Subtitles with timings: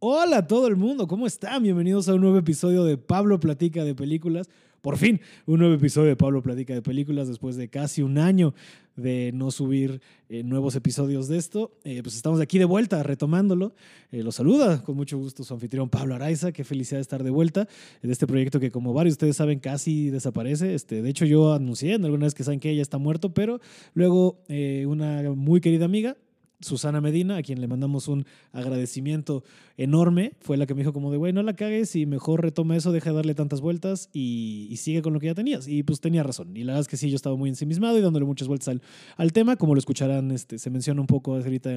[0.00, 1.64] Hola a todo el mundo, ¿cómo están?
[1.64, 4.48] Bienvenidos a un nuevo episodio de Pablo Platica de Películas.
[4.80, 8.54] Por fin, un nuevo episodio de Pablo Platica de Películas después de casi un año
[8.94, 11.72] de no subir eh, nuevos episodios de esto.
[11.82, 13.74] Eh, pues estamos aquí de vuelta, retomándolo.
[14.12, 16.52] Eh, los saluda con mucho gusto su anfitrión Pablo Araiza.
[16.52, 17.66] Qué felicidad de estar de vuelta
[18.00, 20.76] de este proyecto que, como varios de ustedes saben, casi desaparece.
[20.76, 23.60] Este, de hecho, yo anuncié en alguna vez que saben que ella está muerto, pero
[23.94, 24.38] luego
[24.86, 26.16] una muy querida amiga
[26.60, 29.44] Susana Medina, a quien le mandamos un agradecimiento
[29.76, 32.76] enorme, fue la que me dijo como de, güey, no la cagues y mejor retoma
[32.76, 35.66] eso, deja de darle tantas vueltas y, sigue con lo que ya tenías.
[35.66, 36.56] Y pues tenía razón.
[36.56, 38.76] Y la verdad es que sí, yo estaba muy ensimismado y dándole muchas vueltas
[39.16, 41.76] al, tema, como lo escucharán, este, se menciona un poco ahorita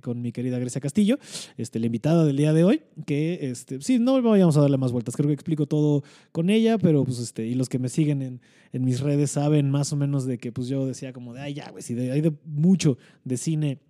[0.00, 1.18] con mi querida Grecia Castillo,
[1.56, 4.92] este, la invitada del día de hoy, que este, sí, no vayamos a darle más
[4.92, 8.22] vueltas, creo que explico todo con ella, pero pues este, y los que me siguen
[8.22, 8.40] en,
[8.72, 11.70] mis redes saben más o menos de que pues yo decía como de, ay, ya,
[11.70, 13.80] güey, si hay de mucho de cine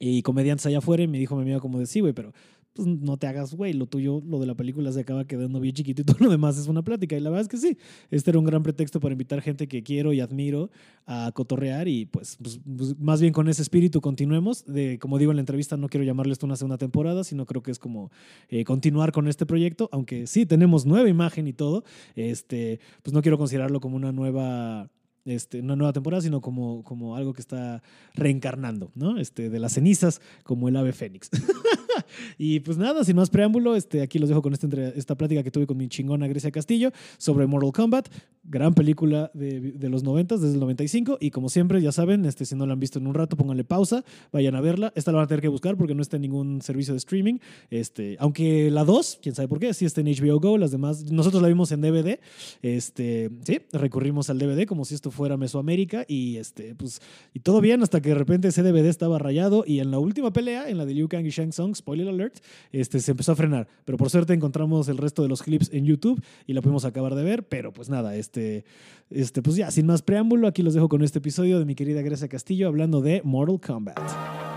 [0.00, 2.32] y comediantes allá afuera y me dijo mi amiga como de sí, güey, pero
[2.78, 5.74] pues no te hagas, güey, lo tuyo, lo de la película se acaba quedando bien
[5.74, 7.16] chiquito y todo lo demás es una plática.
[7.16, 7.76] Y la verdad es que sí,
[8.10, 10.70] este era un gran pretexto para invitar gente que quiero y admiro
[11.04, 14.64] a cotorrear y pues, pues, pues más bien con ese espíritu continuemos.
[14.64, 17.64] De, como digo en la entrevista, no quiero llamarle esto una segunda temporada, sino creo
[17.64, 18.12] que es como
[18.48, 21.82] eh, continuar con este proyecto, aunque sí tenemos nueva imagen y todo,
[22.14, 24.88] este, pues no quiero considerarlo como una nueva
[25.28, 27.82] este, una nueva temporada, sino como, como algo que está
[28.14, 29.18] reencarnando, ¿no?
[29.18, 31.30] Este, de las cenizas, como el ave fénix.
[32.38, 35.50] y pues nada, sin más preámbulo, este, aquí los dejo con esta, esta plática que
[35.50, 38.08] tuve con mi chingona Grecia Castillo sobre Mortal Kombat,
[38.44, 41.18] gran película de, de los 90, desde el 95.
[41.20, 43.64] Y como siempre, ya saben, este, si no la han visto en un rato, pónganle
[43.64, 44.92] pausa, vayan a verla.
[44.94, 47.38] Esta la van a tener que buscar porque no está en ningún servicio de streaming.
[47.70, 51.10] Este, aunque la 2, quién sabe por qué, sí está en HBO Go, las demás,
[51.10, 52.18] nosotros la vimos en DVD.
[52.62, 57.00] Este, sí, recurrimos al DVD como si esto fuera Mesoamérica y este, pues,
[57.34, 60.32] y todo bien hasta que de repente ese DVD estaba rayado y en la última
[60.32, 62.36] pelea, en la de Liu Kang y Shang Tsung, spoiler alert,
[62.70, 63.66] este, se empezó a frenar.
[63.86, 67.14] Pero por suerte encontramos el resto de los clips en YouTube y la pudimos acabar
[67.14, 68.64] de ver, pero pues nada, este,
[69.10, 72.02] este, pues ya, sin más preámbulo, aquí los dejo con este episodio de mi querida
[72.02, 74.47] Grecia Castillo hablando de Mortal Kombat.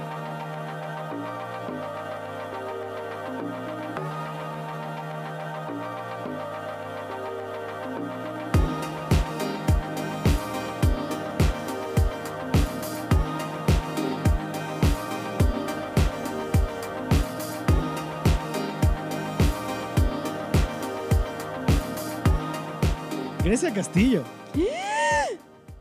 [23.51, 24.23] Grecia Castillo.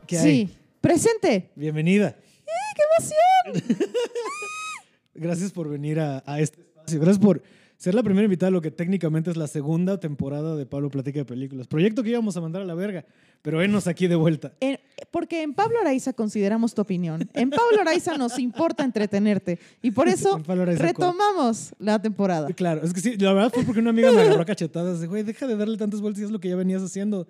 [0.05, 0.49] ¿Qué sí,
[0.81, 1.51] presente.
[1.55, 2.17] Bienvenida.
[2.17, 3.79] ¡Eh, ¡Qué emoción!
[5.13, 6.99] Gracias por venir a, este espacio.
[6.99, 7.41] Gracias por
[7.77, 11.19] ser la primera invitada a lo que técnicamente es la segunda temporada de Pablo Platica
[11.19, 11.67] de Películas.
[11.67, 13.05] Proyecto que íbamos a mandar a la verga,
[13.41, 14.51] pero venos aquí de vuelta.
[15.11, 17.29] porque en Pablo Araiza consideramos tu opinión.
[17.33, 19.59] En Pablo Araiza nos importa entretenerte.
[19.81, 22.49] Y por eso retomamos la temporada.
[22.49, 24.99] Claro, es que sí, la verdad fue porque una amiga me agarró a cachetadas.
[24.99, 27.29] De, güey, deja de darle tantas vueltas es lo que ya venías haciendo.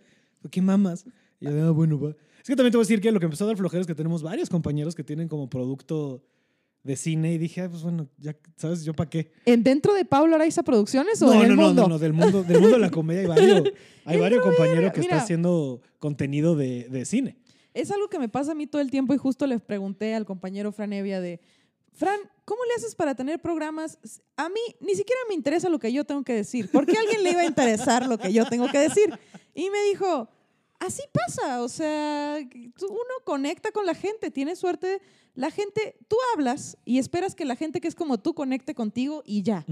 [0.50, 1.06] ¿Qué mamas?
[1.40, 2.09] Y yo, ah, bueno, va.
[2.09, 3.88] Es que también te voy a decir que lo que empezó a dar flojero es
[3.88, 6.24] que tenemos varios compañeros que tienen como producto
[6.84, 9.31] de cine y dije, pues bueno, ya sabes, yo para qué.
[9.46, 11.81] ¿En dentro de Pablo Araiza Producciones o no, en el no, mundo?
[11.84, 13.63] No, no, del mundo, del mundo de la comedia hay varios,
[14.06, 17.38] hay varios compañeros que están haciendo contenido de, de, cine.
[17.75, 20.25] Es algo que me pasa a mí todo el tiempo y justo les pregunté al
[20.25, 21.40] compañero Fran Evia de,
[21.94, 22.19] Fran,
[22.51, 23.97] ¿cómo le haces para tener programas?
[24.35, 26.69] A mí ni siquiera me interesa lo que yo tengo que decir.
[26.69, 29.17] ¿Por qué a alguien le iba a interesar lo que yo tengo que decir?
[29.56, 30.28] Y me dijo,
[30.78, 35.01] así pasa, o sea, uno conecta con la gente, tiene suerte,
[35.34, 39.23] la gente, tú hablas y esperas que la gente que es como tú conecte contigo
[39.25, 39.66] y ya.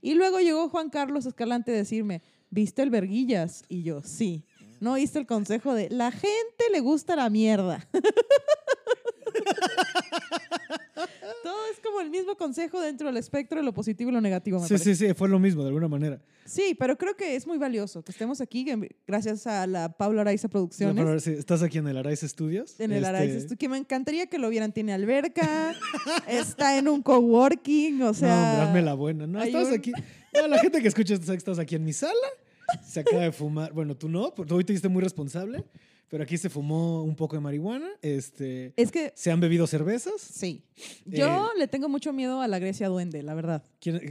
[0.00, 3.64] Y luego llegó Juan Carlos Escalante a decirme, ¿viste el Verguillas?
[3.68, 4.44] Y yo, sí.
[4.78, 7.88] ¿No oíste el consejo de, la gente le gusta la mierda?
[11.44, 14.66] Todo es como el mismo consejo dentro del espectro de lo positivo y lo negativo.
[14.66, 16.18] sí, sí, sí, fue lo mismo de alguna manera.
[16.46, 18.64] Sí, pero creo que es muy valioso que estemos aquí
[19.06, 21.26] gracias a la Paula Araiza Producciones.
[21.26, 22.80] ¿Estás aquí en el Araiza Studios?
[22.80, 23.08] En el este...
[23.08, 24.72] Araiza Studios, que me encantaría que lo vieran.
[24.72, 25.74] Tiene alberca,
[26.26, 28.56] está en un coworking, o sea...
[28.56, 29.26] No, hazme la buena.
[29.26, 29.92] No, estás aquí...
[30.32, 32.14] la gente que escucha esto estás aquí en mi sala,
[32.82, 33.70] se acaba de fumar.
[33.74, 35.62] Bueno, tú no, porque hoy te diste muy responsable.
[36.08, 37.88] Pero aquí se fumó un poco de marihuana.
[38.02, 39.12] Este, es que.
[39.16, 40.14] ¿Se han bebido cervezas?
[40.20, 40.62] Sí.
[41.04, 43.62] Yo eh, le tengo mucho miedo a la Grecia Duende, la verdad.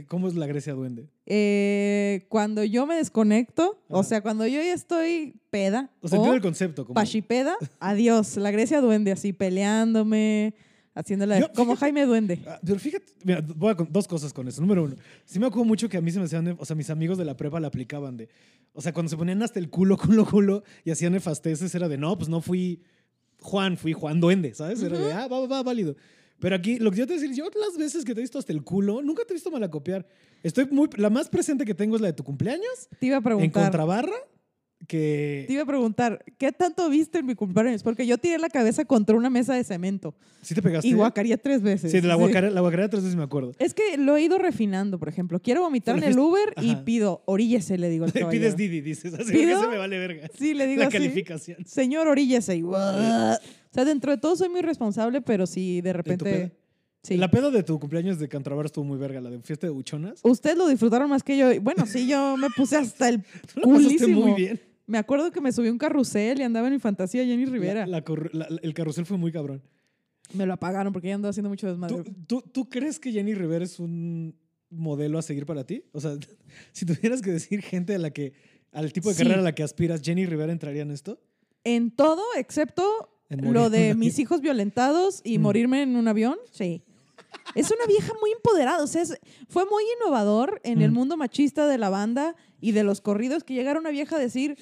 [0.08, 1.08] ¿Cómo es la Grecia Duende?
[1.26, 5.90] Eh, cuando yo me desconecto, o sea, cuando yo ya estoy peda.
[6.00, 6.84] O sea, entiendo el concepto.
[6.84, 6.94] Como...
[6.94, 8.36] Pachipeda, adiós.
[8.36, 10.54] La Grecia Duende, así peleándome
[10.94, 12.40] haciéndola como Jaime Duende.
[12.46, 14.60] Ah, pero fíjate, mira, voy a dos cosas con eso.
[14.60, 16.90] Número uno, sí me acuerdo mucho que a mí se me hacían, o sea, mis
[16.90, 18.28] amigos de la prepa la aplicaban de,
[18.72, 21.98] o sea, cuando se ponían hasta el culo, culo, culo y hacían nefasteces, era de,
[21.98, 22.82] no, pues no fui
[23.40, 24.82] Juan, fui Juan Duende, ¿sabes?
[24.82, 25.96] Era de, ah, va, va, válido.
[26.40, 28.52] Pero aquí, lo que yo te decir, yo las veces que te he visto hasta
[28.52, 30.06] el culo, nunca te he visto malacopiar.
[30.42, 33.18] Estoy muy, la más presente que tengo es la de tu cumpleaños, Te iba a
[33.18, 33.62] en preguntar.
[33.62, 34.16] Contrabarra,
[34.86, 35.44] que...
[35.46, 37.82] Te iba a preguntar, ¿qué tanto viste en mi cumpleaños?
[37.82, 40.88] Porque yo tiré la cabeza contra una mesa de cemento ¿Sí te pegaste?
[40.88, 41.90] y guacareé tres veces.
[41.92, 42.20] Sí, de la Sí.
[42.20, 43.52] guacarea, la guacarea tres veces me acuerdo.
[43.58, 45.40] Es que lo he ido refinando, por ejemplo.
[45.40, 48.30] Quiero vomitar en el Uber y pido, oríllese, le digo al caballero.
[48.30, 49.58] pides Didi, dices, así ¿Pido?
[49.60, 50.28] que se me vale verga.
[50.38, 50.96] Sí, le digo La así.
[50.98, 51.64] calificación.
[51.66, 52.56] Señor, oríllese.
[52.56, 52.72] Y, o
[53.70, 56.52] sea, dentro de todo soy muy responsable, pero sí, de ¿En tu repente...
[57.02, 57.18] Sí.
[57.18, 60.20] La peda de tu cumpleaños de Cantrabar estuvo muy verga, la de fiesta de buchonas.
[60.22, 61.48] Ustedes lo disfrutaron más que yo.
[61.60, 63.20] Bueno, sí, yo me puse hasta el
[63.52, 64.22] Tú la culísimo.
[64.22, 64.58] muy bien.
[64.86, 67.86] Me acuerdo que me subí a un carrusel y andaba en mi fantasía Jenny Rivera.
[67.86, 69.62] La- la corru- la- el carrusel fue muy cabrón.
[70.34, 71.96] Me lo apagaron porque ya andaba haciendo mucho desmadre.
[72.02, 74.34] ¿Tú, tú, tú crees que Jenny Rivera es un
[74.70, 75.84] modelo a seguir para ti?
[75.92, 76.16] O sea,
[76.72, 78.32] si tuvieras que decir gente a la que,
[78.72, 79.22] al tipo de Sí.
[79.22, 81.20] carrera a la que aspiras, ¿Jenny Rivera entraría en esto?
[81.64, 82.84] En todo, excepto
[83.30, 85.42] En lo de mis hijos violentados y Mm.
[85.42, 86.82] morirme en un avión, sí.
[87.54, 90.94] Es una vieja muy empoderada, o sea, es- fue muy innovador en el Mm.
[90.94, 92.34] mundo machista de la banda
[92.64, 94.56] y de los corridos que llegara una vieja a decir,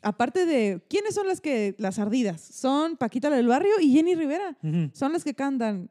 [0.00, 2.40] aparte de, ¿quiénes son las que, las ardidas?
[2.40, 4.56] Son Paquita la del Barrio y Jenny Rivera.
[4.94, 5.90] Son las que cantan,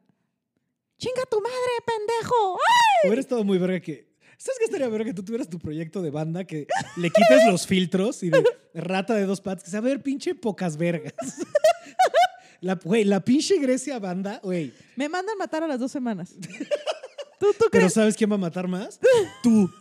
[0.98, 2.58] chinga tu madre, pendejo.
[3.04, 4.08] Hubiera estado muy verga que.
[4.38, 6.66] ¿Sabes qué estaría verga que tú tuvieras tu proyecto de banda que
[6.96, 8.44] le quites los filtros y de
[8.74, 9.62] rata de dos patas?
[9.62, 11.14] Que sea, a ver, pinche pocas vergas.
[12.62, 14.72] La, güey, la pinche Grecia banda, güey.
[14.96, 16.34] Me mandan matar a las dos semanas.
[17.38, 17.90] ¿Tú, tú Pero?
[17.90, 18.98] ¿sabes quién va a matar más?
[19.42, 19.70] Tú.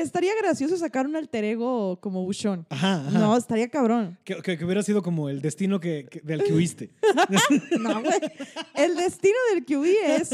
[0.00, 2.66] Estaría gracioso sacar un alter ego como Buchón.
[2.68, 3.18] Ajá, ajá.
[3.18, 4.18] No, estaría cabrón.
[4.24, 6.90] Que, que- que hubiera sido como el destino que, que- del que huiste.
[7.80, 8.12] No, güey.
[8.74, 9.84] El destino del QB
[10.20, 10.30] es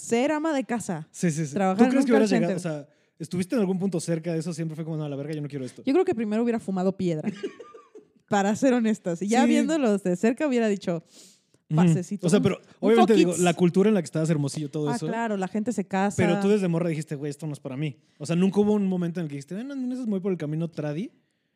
[0.00, 1.06] ser ama de casa.
[1.10, 1.52] Sí, sí, sí.
[1.54, 2.56] Trabajar ¿Tú crees que hubieras llegado?
[2.56, 2.88] O sea,
[3.18, 4.54] ¿estuviste en algún punto cerca de eso?
[4.54, 5.82] Siempre fue como, no, a la verga, yo no quiero esto.
[5.84, 7.30] Yo creo que primero hubiera fumado piedra.
[8.28, 9.22] Para ser honestas.
[9.22, 9.48] Y ya Sí.
[9.48, 11.02] viéndolos de cerca hubiera dicho,
[11.76, 12.26] pasecito.
[12.26, 14.96] O sea, pero un obviamente digo, la cultura en la que estabas hermosillo, todo Ah,
[14.96, 15.06] eso.
[15.06, 16.16] claro, la gente se casa.
[16.16, 17.96] Pero tú desde morra dijiste, güey, esto no es para mí.
[18.18, 20.20] O sea, nunca hubo un momento en el que dijiste, bueno, no, eso es muy
[20.20, 21.10] por el camino tradi.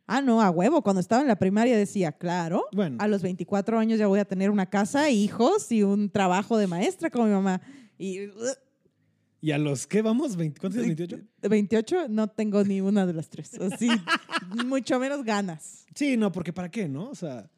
[0.07, 0.83] Ah, no, a huevo.
[0.83, 2.97] Cuando estaba en la primaria decía, claro, Bueno.
[3.01, 6.67] a los 24 años ya voy a tener una casa, hijos y un trabajo de
[6.67, 7.61] maestra como mi mamá.
[7.99, 8.19] Y
[9.41, 10.37] ¿Y a los qué vamos?
[10.39, 10.97] ¿20 ¿Cuántos años?
[10.97, 11.21] ¿28?
[11.49, 13.55] 28 no tengo ni una de las tres.
[13.61, 13.89] Así,
[14.67, 15.85] mucho menos ganas.
[15.95, 17.09] Sí, no, porque ¿para qué, no?
[17.11, 17.51] O sea,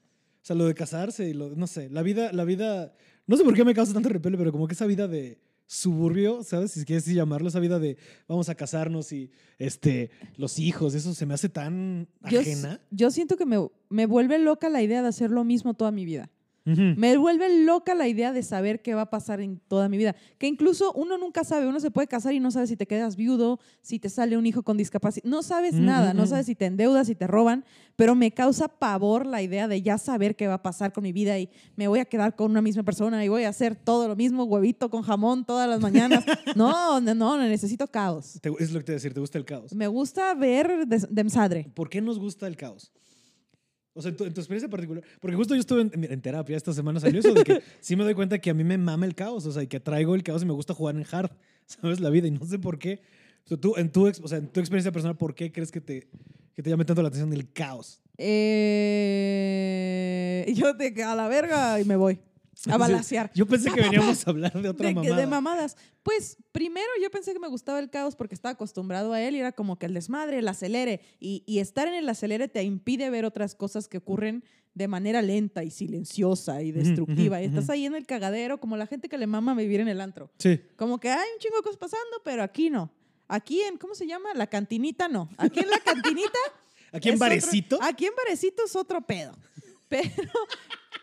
[0.45, 2.93] o sea, lo de casarse y lo, no sé, la vida, la vida,
[3.27, 6.43] no sé por qué me causa tanto repele, pero como que esa vida de suburbio,
[6.43, 6.73] ¿sabes?
[6.73, 7.97] Si quieres llamarlo, esa vida de
[8.29, 12.79] vamos a casarnos y este, los hijos, eso se me hace tan Yo, ajena.
[12.91, 13.57] yo siento que me,
[13.89, 16.31] me vuelve loca la idea de hacer lo mismo toda mi vida.
[16.65, 20.17] Me vuelve loca la idea de saber qué va a pasar en toda mi vida.
[20.39, 23.17] Que incluso uno nunca sabe, uno se puede casar y no sabe si te quedas
[23.17, 25.25] viudo, si te sale un hijo con discapacidad.
[25.29, 27.65] No sabes nada, no sabes si te endeudas, si te roban,
[27.97, 31.13] pero me causa pavor la idea de ya saber qué va a pasar con mi
[31.13, 34.09] vida y me voy a quedar con una misma persona y voy a hacer todo
[34.09, 36.25] lo mismo, huevito con jamón todas las mañanas.
[36.55, 38.39] No, no, no, necesito caos.
[38.59, 39.75] Es lo que te voy a decir, te gusta el caos.
[39.75, 41.69] Me gusta ver demsadre.
[41.75, 42.93] ¿Por qué nos gusta el caos?
[43.95, 45.05] O sea, en tu, en tu experiencia particular.
[45.21, 48.03] Porque justo yo estuve en, en terapia esta semana, salió eso de que sí me
[48.05, 49.47] doy cuenta que a mí me mama el caos.
[49.47, 51.31] O sea, y que traigo el caos y me gusta jugar en hard,
[51.67, 52.01] ¿sabes?
[52.01, 52.27] La vida.
[52.27, 53.01] Y no sé por qué.
[53.45, 55.81] O sea, tú, en tu, o sea, en tu experiencia personal, ¿por qué crees que
[55.81, 56.09] te,
[56.55, 58.01] que te llame tanto la atención el caos?
[58.17, 58.85] Eh,
[60.55, 62.21] yo te a la verga y me voy
[62.71, 63.31] a balasear.
[63.35, 65.17] Yo pensé que veníamos a hablar de otra de, mamada.
[65.17, 65.77] de mamadas.
[66.03, 69.41] Pues primero yo pensé que me gustaba el caos porque estaba acostumbrado a él y
[69.41, 71.01] era como que el desmadre, el acelere.
[71.21, 74.45] Y, y estar en el acelere te impide ver otras cosas que ocurren
[74.75, 77.41] de manera lenta y silenciosa y destructiva.
[77.41, 80.01] y estás ahí en el cagadero como la gente que le mama vivir en el
[80.01, 80.31] antro.
[80.39, 80.61] Sí.
[80.77, 82.91] Como que hay un chingo de cosas pasando, pero aquí no.
[83.29, 84.35] Aquí en, ¿cómo se llama?
[84.35, 85.31] La cantinita no.
[85.39, 86.39] Aquí en la cantinita
[86.93, 87.79] Aquí en otro- Varecito.
[87.83, 89.37] aquí en Varecito es otro pedo.
[89.89, 90.11] Pero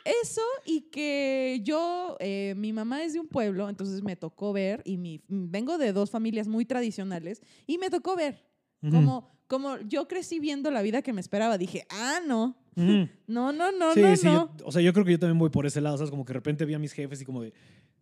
[0.05, 4.81] eso y que yo, eh, mi mamá es de un pueblo, entonces me tocó ver,
[4.85, 8.45] y mi, vengo de dos familias muy tradicionales, y me tocó ver,
[8.89, 11.57] como, como yo crecí viendo la vida que me esperaba.
[11.57, 13.07] Dije, ah, no, Ujú.
[13.27, 14.25] no, no, no, sí, no, sí.
[14.25, 14.57] no.
[14.57, 16.09] yo- o sea, yo creo que yo también voy por ese lado, ¿sabes?
[16.09, 17.53] Como que de repente vi a mis jefes y como de,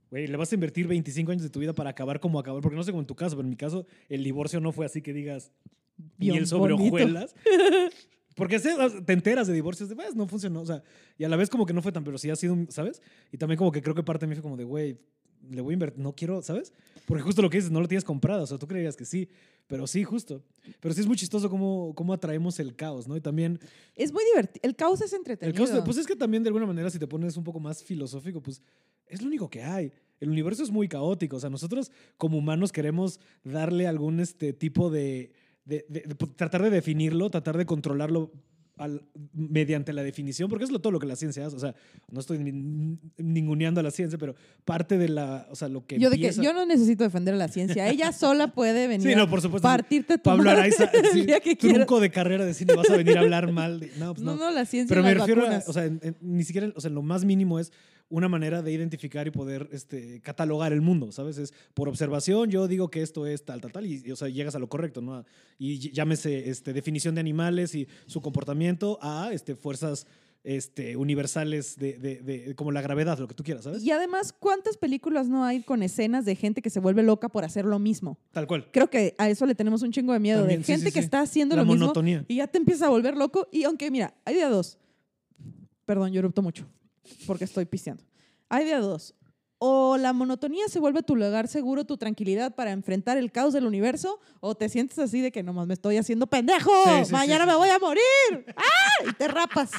[0.10, 2.62] güey, le vas a invertir 25 años de tu vida para acabar como acabar.
[2.62, 4.86] Porque no sé como en tu caso, pero en mi caso, el divorcio no fue
[4.86, 5.52] así que digas
[6.18, 6.96] miel sobre bonito.
[6.96, 7.36] hojuelas.
[8.40, 10.62] Porque te enteras de divorcios de, pues, no funcionó.
[10.62, 10.82] O sea,
[11.18, 13.02] y a la vez como que no fue tan, pero sí ha sido, un- ¿sabes?
[13.32, 14.98] Y también como que creo que parte de mí fue como de, güey,
[15.52, 16.74] le voy a invertir, no quiero, ¿sabes?
[17.06, 18.44] Porque justo lo que dices, no lo tienes comprado.
[18.44, 19.30] O sea, tú creerías que sí,
[19.68, 20.44] pero sí, justo.
[20.80, 23.16] Pero sí es muy chistoso cómo, cómo atraemos el caos, ¿no?
[23.16, 23.60] Y también
[23.96, 24.60] Es muy divertido.
[24.64, 25.56] El caos es el entretenido.
[25.66, 28.42] caos, pues es que también de alguna manera, si te pones un poco más filosófico,
[28.42, 28.62] pues
[29.08, 29.92] es lo único que hay.
[30.20, 31.38] El universo es muy caótico.
[31.38, 35.32] O sea, nosotros como humanos queremos darle algún este tipo de.
[35.66, 38.32] De- de- de- pues, tratar de definirlo, tratar de controlarlo
[38.78, 41.54] al- mediante la definición, porque es lo, todo lo que la ciencia hace.
[41.56, 41.76] O sea,
[42.10, 46.00] no estoy ni- ninguneando a la ciencia, pero parte de la, o sea, lo que
[46.00, 47.90] Yo, de que, empieza- yo no necesito defender a la ciencia.
[47.90, 49.68] Ella sola puede venir Sí, no, a por supuesto.
[49.68, 53.22] partirte tu Pablo Araiza, sí, que trunco de carrera de cine, vas a venir a
[53.22, 53.82] hablar mal.
[53.82, 54.46] de- no, pues No, no.
[54.46, 55.68] no, la ciencia Pero me refiero a, vacunas.
[55.68, 57.74] o sea, en- en- ni siquiera, o sea, lo más mínimo es
[58.10, 61.38] una manera de identificar y poder este, catalogar el mundo, ¿sabes?
[61.38, 64.30] Es por observación, yo digo que esto es tal, tal, tal, y, y, o sea,
[64.30, 65.24] llegas a lo correcto, ¿no?
[65.58, 70.08] Y ll- llámese este, definición de animales y su comportamiento a este, fuerzas
[70.44, 73.84] este, universales de, de- de- como la gravedad, lo que tú quieras, ¿sabes?
[73.84, 77.44] Y además, ¿cuántas películas no hay con escenas de gente que se vuelve loca por
[77.44, 78.18] hacer lo mismo?
[78.32, 78.70] Tal cual.
[78.72, 80.94] Creo que a eso le tenemos un chingo de miedo, También, de sí, gente sí,
[80.94, 81.06] que sí.
[81.06, 82.24] está haciendo La lo mismo monotonía.
[82.28, 83.48] y ya te empieza a volver loco.
[83.52, 84.78] Y aunque, mira, hay de dos.
[85.86, 86.66] Perdón, yo erupto mucho
[87.28, 88.04] porque estoy pisteando.
[88.50, 89.16] Hay de dos.
[89.62, 93.66] O la monotonía se vuelve tu lugar seguro, tu tranquilidad para enfrentar el caos del
[93.66, 97.44] universo, o te sientes así de que nomás me estoy haciendo pendejo, Sí, sí, mañana
[97.44, 98.02] sí, me voy a morir.
[98.56, 99.10] ¡Ah!
[99.10, 99.72] Y te rapas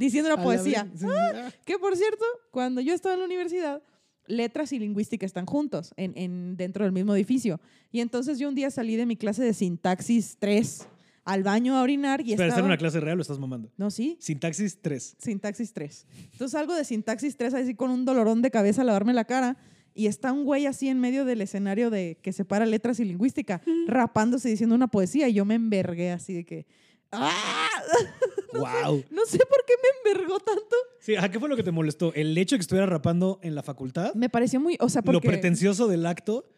[0.00, 0.90] diciendo la poesía.
[1.04, 1.50] ah.
[1.64, 3.80] Que por cierto, cuando yo estaba en la universidad,
[4.26, 7.60] letras y lingüística están juntos en, en- dentro del mismo edificio.
[7.92, 10.86] Y entonces yo un día salí de mi clase de sintaxis 3
[11.28, 12.66] al baño a orinar y Espera, ¿estás en estaba...
[12.68, 13.70] una clase real o estás mamando?
[13.76, 15.16] No, sí, Sintaxis 3.
[15.18, 16.06] sintaxis 3.
[16.32, 19.58] Entonces salgo de sintaxis 3 así con un dolorón de cabeza a lavarme la cara
[19.92, 23.60] y está un güey así en medio del escenario de que separa letras y lingüística,
[23.86, 26.66] rapándose diciendo una poesía y yo me envergué así de que...
[27.12, 27.30] ¡Ah!
[28.54, 29.04] ¡Wow!
[29.10, 30.76] No sé por qué me envergó tanto.
[31.00, 32.14] Sí, ajá, ¿qué fue lo que te molestó?
[32.14, 34.14] ¿El hecho de que estuviera rapando en la facultad?
[34.14, 34.78] Me pareció muy...
[34.80, 35.28] O sea, ¿Lo porque...
[35.28, 36.48] pretencioso del acto?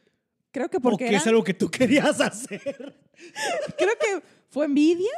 [0.53, 2.61] Creo que ¿O porque que es algo que tú querías hacer?
[3.77, 5.11] creo que fue envidia.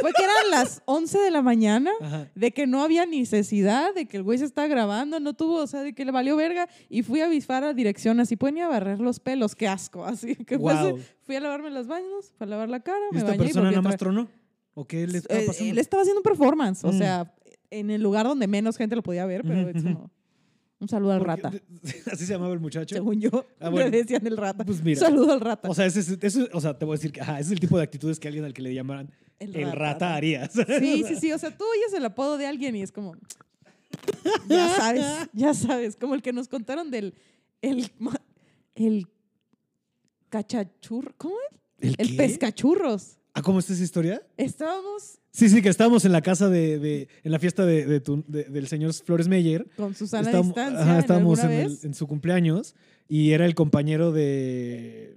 [0.00, 2.28] Fue que eran las 11 de la mañana, Ajá.
[2.36, 5.66] de que no había necesidad, de que el güey se está grabando, no tuvo, o
[5.66, 6.68] sea, de que le valió verga.
[6.88, 10.04] Y fui a avisar a dirección, así pueden ir a barrer los pelos, qué asco.
[10.06, 11.00] Así que Wow.
[11.22, 13.46] fui a lavarme las manos, fui a lavar la cara, ¿Y me esta bañé y
[13.46, 14.28] persona a nada más tronó?
[14.74, 15.70] ¿O qué le estaba Eh, pasando?
[15.72, 16.98] él estaba haciendo un performance, o Mm.
[16.98, 17.34] sea,
[17.70, 19.94] en el lugar donde menos gente lo podía ver, pero Ujú, es ujú.
[19.94, 20.10] como
[20.80, 21.52] un saludo al Porque- rata.
[22.12, 22.94] Así se llamaba el muchacho.
[22.94, 23.30] Según yo,
[23.60, 23.90] Ah, bueno.
[23.90, 24.64] le decían el rata.
[24.64, 25.00] Pues mira.
[25.00, 25.68] Saludo al rata.
[25.68, 27.52] O sea, ese, es- ese- o sea, te voy a decir que ajá, ese es
[27.52, 30.14] el tipo de actitudes que alguien al que le llamaran el, El rata, rata.
[30.14, 30.48] haría.
[30.48, 31.32] Sí, sí, sí.
[31.32, 33.14] O sea, tú oyes el apodo de alguien y es como.
[34.48, 35.96] Ya sabes, ya sabes.
[35.96, 37.14] Como el que nos contaron del.
[37.62, 37.90] El.
[38.74, 39.06] El.
[40.28, 41.12] Cachachurro.
[41.16, 41.34] ¿Cómo
[41.80, 41.90] es?
[41.98, 43.17] ¿El, El pescachurros.
[43.38, 44.22] ¿Ah, cómo está esa historia?
[44.36, 48.00] Estábamos Sí, sí, que estábamos en la casa de, de- en la fiesta de, de
[48.00, 49.68] tu- de- del señor Flores Meyer.
[49.76, 50.82] con Susana Estábamos- distancia.
[50.82, 52.74] ajá, estábamos en, el- en su cumpleaños
[53.08, 55.16] y era el compañero de,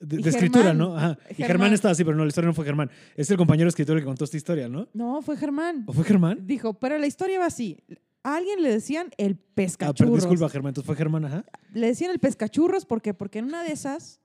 [0.00, 0.78] de, de escritura, Germán.
[0.78, 0.96] ¿no?
[0.96, 1.18] Ajá.
[1.30, 1.48] Y Germán.
[1.48, 1.72] Germán.
[1.72, 2.90] estaba así, pero no, la historia no fue Germán.
[3.16, 4.88] Es el compañero escritor que contó esta historia, ¿no?
[4.94, 5.82] No, fue Germán.
[5.86, 6.46] ¿O fue Germán?
[6.46, 7.78] Dijo, pero la historia va así.
[8.22, 10.14] A alguien le decían el Ah, pero pescachurros.
[10.16, 10.70] disculpa, Germán.
[10.70, 11.44] Entonces fue Germán, ajá.
[11.72, 14.20] le decían el pescachurros porque porque en una de esas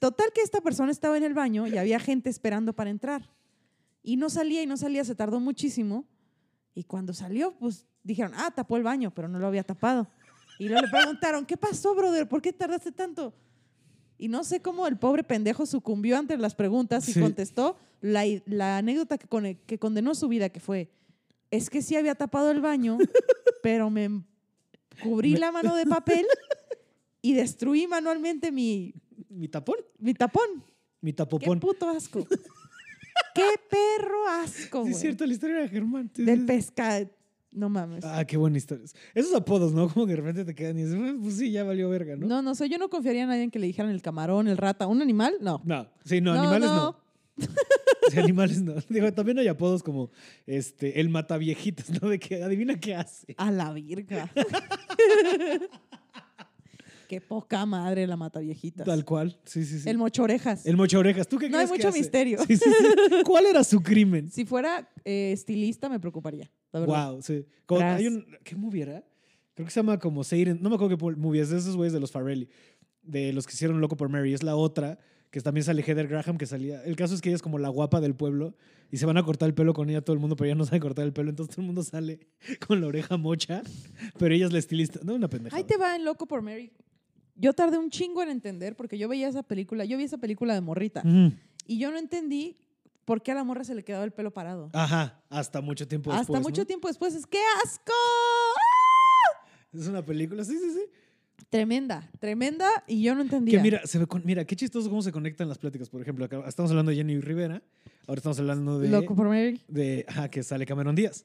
[0.00, 3.30] total que esta persona estaba en el baño y había gente esperando para entrar.
[4.02, 6.04] Y no salía y no salía se tardó muchísimo.
[6.74, 10.08] Y cuando salió pues dijeron ah tapó el baño pero no lo había tapado.
[10.58, 13.32] Y luego le preguntaron qué pasó brother por qué tardaste tanto
[14.18, 17.20] y no sé cómo el pobre pendejo sucumbió ante las preguntas y Sí.
[17.20, 17.76] contestó.
[18.02, 20.90] La, la anécdota que, con- que condenó su vida que fue
[21.50, 22.96] es que sí había tapado el baño
[23.62, 24.22] pero me
[25.02, 26.26] cubrí Me- la mano de papel
[27.22, 28.94] y destruí manualmente mi,
[29.30, 29.76] Mi tapón.
[29.98, 30.64] mi tapón.
[31.00, 31.60] Mi Qué tapopón.
[31.60, 32.26] puto asco.
[33.34, 36.10] Qué perro asco, Sí, es cierto, la historia de Germán.
[36.14, 36.46] Sí, Del sí.
[36.46, 37.08] pesca.
[37.52, 38.04] No mames.
[38.04, 38.84] Ah, qué buena historia.
[39.14, 39.88] Esos apodos, ¿no?
[39.88, 42.26] Como que de repente te quedan y dices, "Ah, pues sí, ya valió verga, ¿no?
[42.26, 42.42] ¿no?
[42.42, 42.68] no, sé.
[42.68, 44.86] Yo no confiaría en nadie que le dijeran el camarón, el rata.
[44.86, 45.34] ¿Un animal?
[45.40, 45.60] No.
[45.64, 46.96] No, sí, no, animales no.
[48.10, 48.74] Sí, animales no.
[48.88, 50.10] Digo, también hay apodos como
[50.46, 52.08] este, el mataviejitas, ¿no?
[52.08, 53.34] De que adivina qué hace.
[53.36, 54.30] A la virga.
[57.10, 58.86] Qué poca madre la mata viejitas.
[58.86, 59.36] Tal cual.
[59.44, 59.88] Sí, sí, sí.
[59.88, 60.64] El mocho orejas.
[60.64, 61.26] El mocho orejas.
[61.26, 61.98] ¿Tú qué No hay crees que mucho hace?
[61.98, 62.38] misterio.
[62.46, 63.14] Sí, sí, sí.
[63.24, 64.30] ¿Cuál era su crimen?
[64.30, 67.10] Si fuera eh, estilista me preocuparía, la verdad.
[67.14, 67.44] Wow, sí.
[67.66, 67.98] Como- Tras.
[67.98, 69.04] hay un, ¿Qué movie era?
[69.54, 70.58] Creo que se llama como Seiren.
[70.62, 72.48] No me acuerdo qué movie es de esos güeyes de los Farrelly.
[73.02, 74.32] De los que hicieron Loco por Mary.
[74.32, 75.00] Es la otra,
[75.32, 76.80] que también sale Heather Graham, que salía.
[76.84, 78.54] El caso es que ella es como la guapa del pueblo
[78.92, 80.64] y se van a cortar el pelo con ella todo el mundo, pero ella no
[80.64, 81.30] sabe cortar el pelo.
[81.30, 82.20] Entonces todo el mundo sale
[82.68, 83.62] con la oreja mocha,
[84.16, 85.00] pero ella es la estilista.
[85.02, 85.56] No, una pendeja.
[85.56, 86.70] Ahí te va en Loco por Mary.
[87.40, 90.52] Yo tardé un chingo en entender porque yo veía esa película, yo vi esa película
[90.52, 91.02] de morrita
[91.66, 92.56] y yo no entendí
[93.06, 94.68] por qué a la morra se le quedaba el pelo parado.
[94.74, 96.28] Ajá, hasta mucho tiempo después.
[96.28, 96.66] Hasta mucho ¿no?
[96.66, 97.92] tiempo después es ¡qué asco!
[99.72, 100.82] Es una película, sí, sí, sí.
[101.48, 103.56] Tremenda, tremenda y yo no entendía.
[103.58, 105.88] Que mira, se ve con- mira, qué chistoso cómo se conectan las pláticas.
[105.88, 107.62] Por ejemplo, acá estamos hablando de Jenny Rivera,
[108.06, 109.60] ahora estamos hablando de, Loco por Mary.
[109.66, 111.24] de ajá, que sale Cameron Díaz.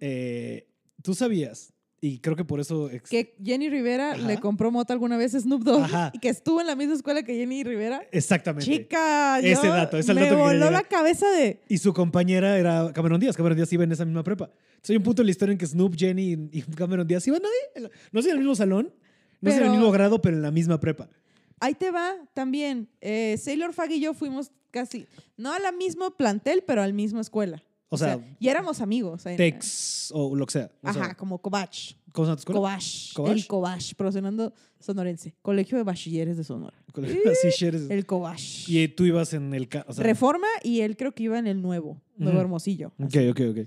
[0.00, 0.68] Eh,
[1.02, 2.90] ¿Tú sabías Y creo que por eso...
[2.90, 4.22] ex- Que Jenny Rivera Ajá.
[4.26, 6.10] le compró mota alguna vez a Snoop Dogg Ajá.
[6.14, 8.02] y que estuvo en la misma escuela que Jenny Rivera.
[8.12, 8.70] Exactamente.
[8.70, 11.60] Chica, Ese yo- dato, es el me dato voló la cabeza de...
[11.68, 13.34] Y su compañera era Cameron Díaz.
[13.36, 14.50] Cameron Díaz iba en esa misma prepa.
[14.68, 17.40] Entonces hay un punto en la historia en que Snoop, Jenny y Cameron Díaz iban
[17.44, 17.82] ahí.
[18.12, 18.92] No sé en el mismo salón,
[19.40, 21.08] no sé en el mismo grado, pero en la misma prepa.
[21.60, 22.88] Ahí te va también.
[23.00, 25.06] Eh, Sailor Fag y yo fuimos casi,
[25.38, 27.62] no a la misma plantel, pero al mismo escuela.
[27.88, 29.24] O sea, y éramos amigos.
[29.26, 30.70] en- Tex o lo que sea.
[30.82, 31.92] O Ajá, sea, como Cobach.
[32.12, 32.52] ¿Cómo se llama tu?
[32.52, 33.12] Cobach.
[33.14, 33.32] ¿Cobach?
[33.36, 35.34] El Cobach, pronunciando sonorense.
[35.42, 36.76] Colegio de Bachilleres de Sonora.
[36.92, 37.88] Colegio- Así, eres.
[37.90, 38.68] El Cobach.
[38.68, 39.68] Y tú ibas en el...
[39.86, 42.40] o sea, Reforma y él creo que iba en el nuevo, Nuevo Ujú.
[42.42, 42.92] Hermosillo.
[42.98, 43.58] Ok, ok, ok.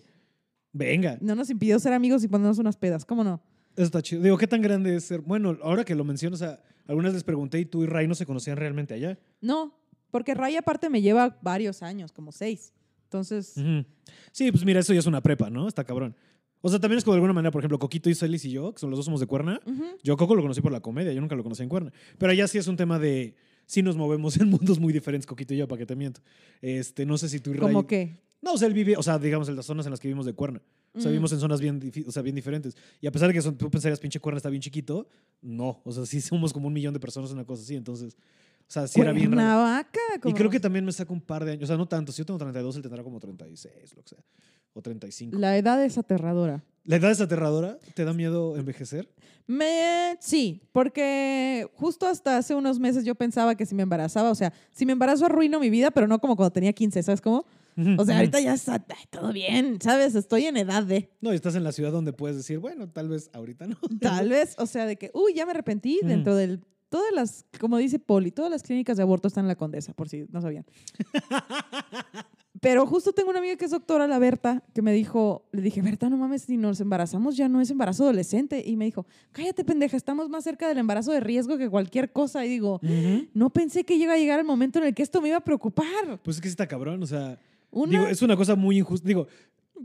[0.72, 3.42] Venga, No nos impidió ser amigos y ponernos unas pedas, ¿cómo no?
[3.76, 4.22] eso está chido.
[4.22, 5.22] Digo, ¿qué tan grande es ser?
[5.22, 8.16] Bueno, ahora que lo menciono, o sea, algunas les pregunté y tú y Ray no
[8.16, 9.18] se conocían realmente allá.
[9.40, 9.74] No,
[10.12, 12.74] porque Ray aparte me lleva varios años, como seis.
[13.10, 13.86] Entonces, Ujú.
[14.32, 15.68] Sí, pues mira, eso ya es una prepa, ¿no?
[15.68, 16.16] Está cabrón.
[16.62, 18.72] O sea, también es como de alguna manera, por ejemplo, Coquito y Celis y yo,
[18.74, 19.60] que son los dos somos de Cuerna.
[19.66, 19.84] ujú.
[20.04, 21.92] Yo a Coco lo conocí por la comedia, yo nunca lo conocí en Cuerna.
[22.20, 23.36] Pero allá sí es un tema de...
[23.66, 26.22] Sí nos movemos en mundos muy diferentes, Coquito y yo, para que te miento.
[26.62, 27.74] Este, no sé si tú y Ray...
[27.74, 28.20] como que...
[28.42, 30.26] No, o sea, él vive, o sea, digamos, en las zonas en las que vivimos
[30.26, 30.62] de Cuerna.
[30.94, 32.76] O sea, vivimos en zonas bien, o sea, bien diferentes.
[33.02, 35.08] Y a pesar de que son, tú pensarías, pinche Cuerna está bien chiquito,
[35.42, 35.82] no.
[35.84, 37.76] O sea, sí somos como un millón de personas, una cosa así.
[37.76, 38.18] Entonces,
[38.70, 39.36] o sea, sí era bien raro.
[39.60, 41.64] Cuernavaca, Y como- creo que también me saca un par de años.
[41.64, 42.12] O sea, no tanto.
[42.12, 44.20] Si yo tengo 32, él tendrá como 36, lo que sea.
[44.74, 45.36] O 35.
[45.38, 46.64] La, La edad es aterradora.
[46.86, 47.80] edad es aterradora.
[47.96, 49.10] ¿Te da miedo envejecer?
[49.48, 54.36] Me, sí, porque justo hasta hace unos meses yo pensaba que si me embarazaba, o
[54.36, 57.46] sea, si me embarazo arruino mi vida, pero no como cuando tenía 15, ¿sabes cómo?
[57.98, 60.14] O sea, ahorita ya está todo bien, ¿sabes?
[60.14, 63.08] Estoy en edad de, No, y estás en la ciudad donde puedes decir, bueno, tal
[63.08, 63.78] vez ahorita no.
[64.02, 67.78] tal vez, o sea, de que, uy, ya me arrepentí dentro del, todas las, como
[67.78, 70.66] dice Poli, todas las clínicas de aborto están en la Condesa, por si no sabían.
[72.62, 75.82] Pero justo tengo una amiga que es doctora, la Berta, que me dijo, le dije,
[75.82, 78.62] Berta, no mames, si nos embarazamos ya no es embarazo adolescente.
[78.66, 82.46] Y me dijo, cállate pendeja, estamos más cerca del embarazo de riesgo que cualquier cosa.
[82.46, 82.82] Y digo,
[83.34, 85.44] no pensé que iba a llegar el momento en el que esto me iba a
[85.44, 86.20] preocupar.
[86.24, 87.02] Pues es que sí está cabrón.
[87.02, 87.40] O sea,
[87.72, 89.08] Una, digo, es una cosa muy injusta.
[89.08, 89.28] Digo,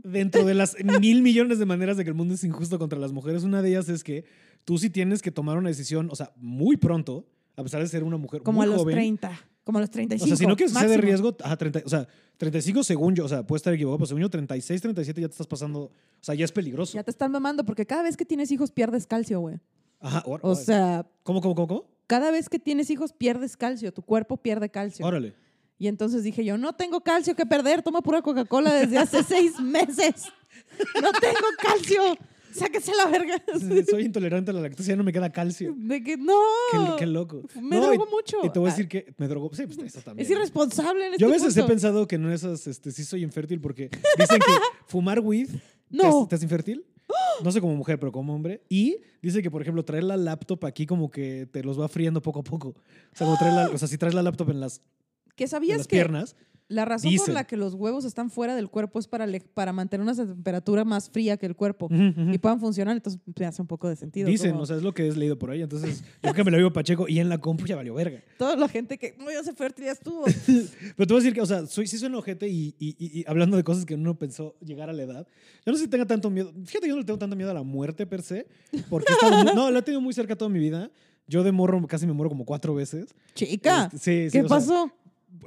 [0.03, 3.11] dentro de las mil millones de maneras de que el mundo es injusto contra las
[3.11, 4.25] mujeres, una de ellas es que
[4.63, 7.25] tú sí tienes que tomar una decisión, o sea, muy pronto,
[7.55, 8.95] a pesar de ser una mujer como muy a los joven.
[8.95, 9.31] 30,
[9.63, 10.27] como a los O 35.
[10.27, 11.05] sea, si no quieres ser de máximo.
[11.05, 14.21] riesgo, ajá, 30, o sea, 35 según yo, o sea, puede estar equivocado, pero según
[14.21, 16.93] yo, 36, 37 ya te estás pasando, o sea, ya es peligroso.
[16.93, 19.59] Ya te están mamando porque cada vez que tienes hijos pierdes calcio, güey.
[19.99, 21.85] Ajá, or- O sea, ¿Cómo, cómo, cómo, cómo?
[22.07, 25.05] cada vez que tienes hijos pierdes calcio, tu cuerpo pierde calcio.
[25.05, 25.33] Órale.
[25.77, 29.59] Y entonces dije yo, no tengo calcio que perder, tomo pura Coca-Cola desde hace seis
[29.59, 30.23] meses.
[31.01, 32.01] No tengo calcio.
[32.53, 33.35] Sáquese la verga.
[33.89, 35.73] Soy intolerante a la lactosa, ya no me queda calcio.
[35.77, 36.39] De que no.
[36.71, 37.41] Qué, qué loco.
[37.61, 38.37] Me No, y- drogo mucho.
[38.43, 39.49] Y te voy a Ah, decir que me drogo.
[39.53, 40.25] Sí, pues eso también.
[40.25, 41.65] Es irresponsable en este Yo a veces punto.
[41.65, 44.45] he pensado que no esas, este, sí soy infértil porque dicen que
[44.87, 45.59] fumar weed te,
[45.89, 46.19] No.
[46.21, 46.85] hace- te hace infértil.
[47.43, 48.61] No sé como mujer, pero como hombre.
[48.69, 52.21] Y dice que, por ejemplo, traer la laptop aquí como que te los va friendo
[52.21, 52.69] poco a poco.
[52.69, 52.75] O
[53.15, 54.81] sea, como traer la- o sea si traes la laptop en las,
[55.35, 56.35] Que sabías las que piernas.
[56.67, 59.71] la razón por la que los huevos están fuera del cuerpo es para, le- para
[59.71, 62.95] mantener una temperatura más fría que el cuerpo y puedan funcionar.
[62.95, 64.27] Entonces me hace un poco de sentido.
[64.27, 65.61] Dicen, como o sea, es lo que he leído por ahí.
[65.61, 68.23] Entonces, yo creo que me lo digo Pacheco y en la compu ya valió verga.
[68.39, 70.23] Toda la gente que no, yo sé fértil ya estuvo.
[70.95, 72.95] Pero te voy a decir que, o sea, soy, sí soy un ojete y, y-
[72.97, 75.27] y- y hablando de cosas que uno pensó llegar a la edad.
[75.65, 76.51] Yo no sé si tenga tanto miedo.
[76.65, 78.47] Fíjate, yo no le tengo tanto miedo a la muerte per se,
[78.89, 80.89] porque he estado muy- no, la he tenido muy cerca toda mi vida.
[81.27, 83.13] Yo de morro casi me muero como cuatro veces.
[83.35, 84.91] Chica, Este, sí, sí, ¿qué sea, pasó?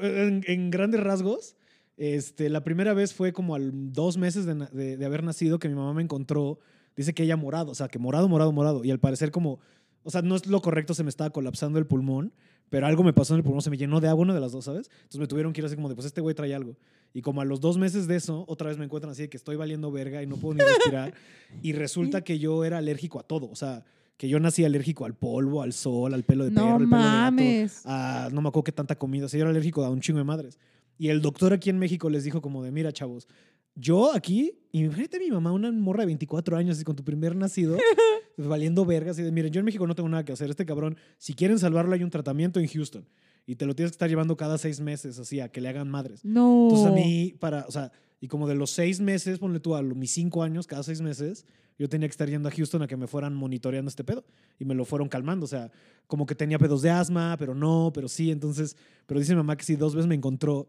[0.01, 1.57] En, en grandes rasgos,
[1.96, 5.74] este, la primera vez fue como al dos meses de- de haber nacido que mi
[5.74, 6.59] mamá me encontró.
[6.96, 8.85] Dice que ella morado, o sea, que morado, morado, morado.
[8.85, 9.61] Y al parecer como,
[10.03, 12.33] o sea, no es lo correcto, se me estaba colapsando el pulmón,
[12.70, 14.53] pero algo me pasó en el pulmón, se me llenó de agua, una de las
[14.53, 14.90] dos, ¿sabes?
[14.96, 16.77] Entonces me tuvieron que ir así como de, pues este güey trae algo.
[17.14, 19.37] Y como a los dos meses de eso, otra vez me encuentran así de que
[19.37, 21.14] estoy valiendo verga y no puedo ni respirar.
[21.62, 23.85] y resulta que yo era alérgico a todo, o sea,
[24.19, 26.97] que yo nací alérgico al polvo, al sol, al pelo de perro, No al pelo
[26.99, 27.83] de gato, mames.
[27.87, 29.25] a no me acuerdo qué tanta comida.
[29.27, 30.59] O sea, yo era alérgico a un chingo de madres.
[30.99, 33.29] Y el doctor aquí en México les dijo como de, mira, chavos,
[33.77, 37.37] yo aquí, imagínate a mi mamá, una morra de 24 años, así con tu primer
[37.37, 37.77] nacido,
[38.37, 40.51] valiendo vergas, y de, miren, yo en México no tengo nada que hacer.
[40.51, 43.09] Este cabrón, si quieren salvarlo, hay un tratamiento en Houston.
[43.47, 45.89] Y te lo tienes que estar llevando cada seis meses, así, a que le hagan
[45.89, 46.25] madres.
[46.25, 46.65] No.
[46.65, 49.83] Entonces a mí, para, o sea, y como de los seis meses, ponle tú a
[49.83, 51.47] mis cinco años, cada seis meses,
[51.79, 54.25] yo tenía que estar yendo a Houston a que me fueran monitoreando este pedo.
[54.59, 55.45] Y me lo fueron calmando.
[55.45, 55.71] O sea,
[56.09, 58.33] como que tenía pedos de asma, pero no, pero sí.
[58.33, 58.77] Entonces,
[59.07, 60.69] pero dice mi mamá que sí, dos veces me encontró.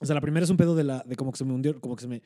[0.00, 1.80] O sea, la primera es un pedo de la, de como que se me hundió,
[1.80, 2.22] como que se me,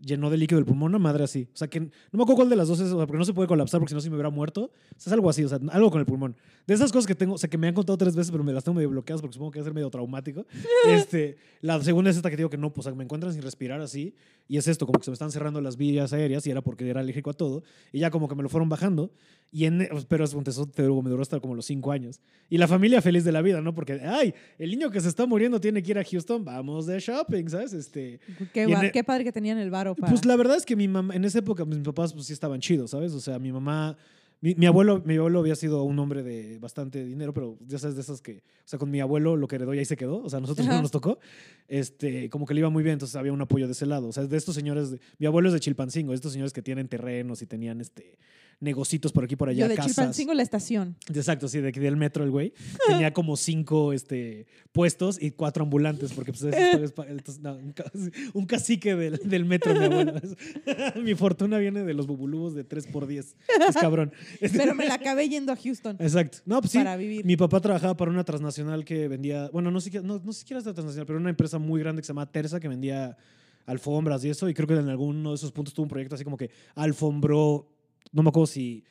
[0.00, 1.48] llenó de líquido el pulmón, una madre así.
[1.52, 3.24] O sea, que no me acuerdo cuál de las dos es, o sea, porque no
[3.24, 4.64] se puede colapsar porque si no se me hubiera muerto.
[4.64, 6.36] O sea, es algo así, o sea, algo con el pulmón.
[6.66, 8.52] De esas cosas que tengo, o sea, que me han contado tres veces, pero me
[8.52, 10.46] las tengo medio bloqueadas porque supongo que va a ser medio traumático.
[10.88, 13.42] este, la segunda es esta que digo que no, pues, o sea, me encuentran sin
[13.42, 14.14] respirar así.
[14.48, 16.88] Y es esto, como que se me están cerrando las vías aéreas y era porque
[16.88, 17.62] era alérgico a todo.
[17.92, 19.10] Y ya como que me lo fueron bajando.
[19.52, 22.20] Y en, pero es, eso te duró, me duró hasta como los cinco años.
[22.50, 23.72] Y la familia feliz de la vida, ¿no?
[23.72, 26.98] Porque, ay, el niño que se está muriendo tiene que ir a Houston, vamos de
[26.98, 27.72] shopping, ¿sabes?
[27.72, 28.18] Este,
[28.52, 30.10] Qué, en e- qué padre que tenían el varo para...
[30.10, 32.58] pues la verdad es que mi mamá, en esa época mis papás pues sí estaban
[32.60, 33.12] chidos, ¿sabes?
[33.12, 33.96] O sea, mi mamá,
[34.40, 37.94] mi, mi abuelo, mi abuelo había sido un hombre de bastante dinero, pero ya sabes
[37.94, 40.18] de esas que, o sea, con mi abuelo lo que heredó y ahí se quedó,
[40.20, 40.76] o sea, a nosotros Ajá.
[40.76, 41.20] no nos tocó,
[41.68, 44.12] este, como que le iba muy bien, entonces había un apoyo de ese lado, o
[44.12, 47.40] sea, de estos señores, de- mi abuelo es de Chilpancingo, estos señores que tienen terrenos
[47.40, 48.18] y tenían, este,
[48.60, 49.94] negocitos por aquí por allá, Yo de casas.
[49.94, 50.96] Chilpancingo la estación.
[51.12, 52.52] Exacto, sí, de aquí del metro el güey.
[52.88, 57.54] Tenía como cinco este, puestos y cuatro ambulantes, porque pues es- es- es- entonces, no,
[57.56, 57.90] un, ca-
[58.34, 59.84] un cacique del, del metro, mi.
[61.02, 63.36] Mi fortuna viene de los bubulubos de 3 por 10
[63.68, 64.12] Es cabrón.
[64.40, 66.38] Pero me la acabé yendo a Houston Exacto.
[66.46, 66.78] No, pues sí.
[66.78, 67.24] para vivir.
[67.24, 70.72] Mi papá trabajaba para una transnacional que vendía, bueno, no siquiera, no, no siquiera esta
[70.72, 73.16] transnacional, pero una empresa muy grande que se llama Terza que vendía
[73.66, 74.48] alfombras y eso.
[74.48, 77.68] Y creo que en alguno de esos puntos tuvo un proyecto así como que alfombró,
[78.14, 78.82] no me acuerdo si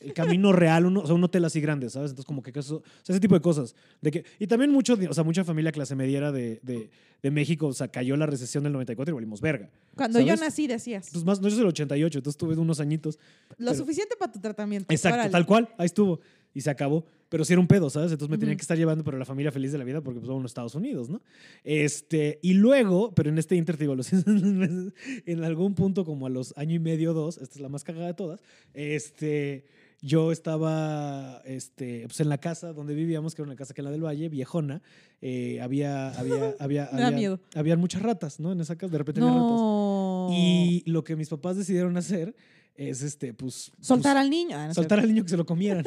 [0.00, 2.10] el camino real, uno, o sea, un hotel así grande, ¿sabes?
[2.12, 3.74] Entonces, como que eso, o sea, ese tipo de cosas.
[4.00, 6.88] De que, y también mucho, o sea, mucha familia clase mediera de, de,
[7.20, 9.68] de México, o sea, cayó la recesión del 94 y valimos verga.
[9.96, 13.18] Cuando yo nací decías, Entonces, más, no, yo soy del 88, entonces tuve unos añitos.
[13.58, 14.94] lo pero- suficiente para tu tratamiento.
[14.94, 15.30] Exacto, Órale.
[15.32, 16.20] tal cual, ahí estuvo.
[16.58, 17.04] Y se acabó.
[17.28, 18.10] Pero sí era un pedo, ¿sabes?
[18.10, 18.58] Entonces me tenían Ujú.
[18.58, 20.50] que estar llevando, pero la familia feliz de la vida, porque pues somos en los
[20.50, 21.20] Estados Unidos, ¿no?
[21.62, 24.10] Este, y luego, pero en este inter, te digo, los
[25.26, 28.06] en algún punto, como a los año y medio, dos, esta es la más cagada
[28.06, 28.40] de todas,
[28.74, 29.66] este,
[30.00, 33.90] yo estaba este, pues en la casa donde vivíamos, que era una casa que era
[33.90, 34.80] la del Valle, viejona,
[35.20, 37.40] eh, había, había, había, había- miedo.
[37.54, 38.52] habían muchas ratas, ¿no?
[38.52, 39.50] En esa casa, de repente había ratas.
[39.50, 40.28] No.
[40.32, 42.34] Y lo que mis papás decidieron hacer
[42.78, 43.72] es, este, pues...
[43.80, 44.56] Soltar pues, al niño.
[44.56, 45.84] Ah, no soltar al niño que se lo comieran.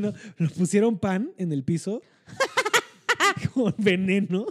[0.00, 0.12] ¿no?
[0.38, 2.00] Lo pusieron pan en el piso
[3.54, 4.46] con veneno.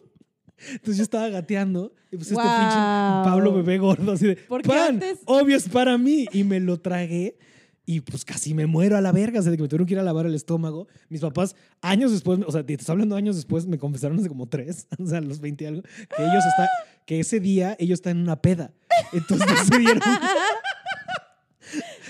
[0.69, 4.95] Entonces yo estaba gateando y pues este pinche Pablo bebé gordo así de Porque pan,
[4.95, 7.37] antes- obvio es para mí y me lo tragué
[7.85, 9.95] y pues casi me muero a la verga, o sea, de que me tuvieron que
[9.95, 10.87] ir a lavar el estómago.
[11.09, 14.47] Mis papás años después, o sea, te estoy hablando años después, me confesaron hace como
[14.47, 16.69] tres, o sea, los 20 y algo, que ellos está,
[17.05, 18.71] que ese día ellos están en una peda.
[19.13, 19.99] Entonces decidieron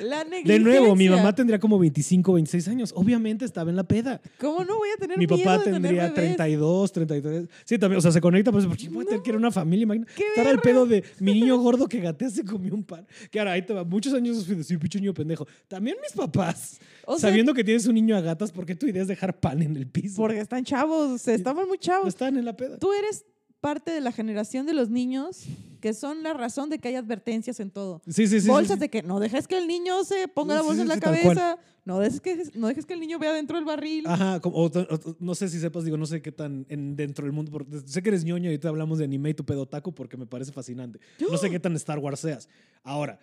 [0.02, 1.16] La de nuevo, mi negligencia.
[1.18, 2.94] mamá tendría como 25, 26 años.
[2.96, 4.22] Obviamente estaba en la peda.
[4.40, 6.14] ¿Cómo no voy a tener Mi miedo papá de tendría bebés?
[6.16, 7.48] 32, 33.
[7.66, 10.12] Sí, también, o sea, se conecta, pues, porque puede tener que era una familia, imagínate.
[10.16, 13.06] ¡Qué Estar al pedo de mi niño gordo que gatea se comió un pan.
[13.30, 13.84] Que ahora, ahí te va.
[13.84, 15.48] Muchos años fui de sí, pinche niño pendejo.
[15.68, 18.88] También mis papás, O sea, sabiendo que tienes un niño a gatas, ¿por qué tu
[18.88, 20.16] idea es dejar pan en el piso?
[20.18, 22.08] Porque están chavos, o sea, estamos muy No chavos.
[22.08, 22.78] están en la peda.
[22.78, 23.26] Tú eres
[23.62, 25.45] parte de la generación de los niños
[25.80, 28.02] que son la razón de que hay advertencias en todo.
[28.08, 28.47] Sí, sí, sí.
[28.47, 30.88] Bolsas sí, de que no dejes que el niño se ponga la bolsa sí, en
[30.89, 34.06] la cabeza, no dejes, que, no dejes que el niño vea dentro del barril.
[34.08, 37.26] Ajá, como- o- o- no sé si sepas, digo, no sé qué tan en, dentro
[37.26, 39.65] del mundo, porque sé que eres ñoño y ahorita hablamos de anime y tu pedo
[39.67, 41.00] taco porque me parece fascinante.
[41.19, 42.47] No sé qué tan Star Wars seas.
[42.84, 43.19] Ahora,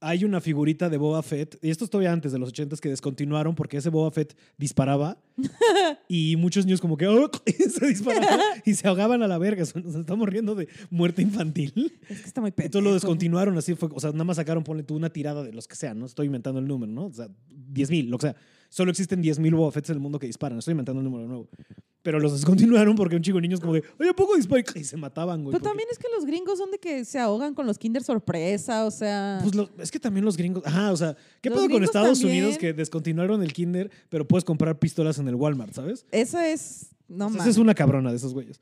[0.00, 2.88] hay una figurita de Boba Fett, y esto es todavía antes de los 80 que
[2.88, 5.18] descontinuaron porque ese Boba Fett disparaba
[6.08, 9.62] y muchos niños como que "Oh", se disparaban y se ahogaban a la verga.
[9.74, 11.92] Nos estamos riendo de muerte infantil.
[12.08, 12.94] Es que está muy Entonces lo pendejo.
[12.94, 15.76] descontinuaron así, fue, o sea, nada más sacaron, ponle tú una tirada de los que
[15.76, 16.06] sean, ¿no?
[16.06, 17.06] Estoy inventando el número, ¿no?
[17.06, 18.36] O sea, 10.000, lo que sea.
[18.70, 21.48] Solo existen 10.000 Boba Fetts en el mundo que disparan, estoy inventando un número nuevo.
[22.02, 24.32] Pero los descontinuaron porque un chico de niños como de, oye, ¿a poco?
[24.38, 25.52] Y se mataban, güey.
[25.52, 28.02] Pero porque- también es que los gringos son de que se ahogan con los Kinder
[28.02, 29.38] sorpresa, o sea.
[29.42, 32.42] Pues lo- es que también los gringos, ajá, o sea, ¿qué pedo con Estados también.
[32.44, 36.06] Unidos que descontinuaron el kinder, pero puedes comprar pistolas en el Walmart, ¿sabes?
[36.10, 36.86] esa es.
[37.06, 38.60] No O sea, esa es una cabrona de esos güeyes.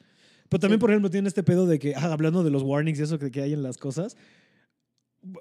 [0.49, 0.81] Pero también, Sí.
[0.81, 3.31] por ejemplo, tienen este pedo de que, ah, hablando de los warnings y eso que,
[3.31, 4.17] que hay en las cosas,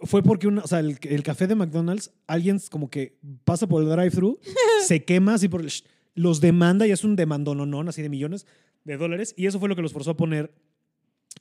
[0.03, 3.81] fue porque una, o sea, el, el café de McDonald's, alguien como que pasa por
[3.83, 4.39] el drive-thru,
[4.85, 5.83] se quema así por el, sh-
[6.17, 8.45] los demanda y es un demandononón así de millones
[8.83, 10.51] de dólares y eso fue lo que los forzó a poner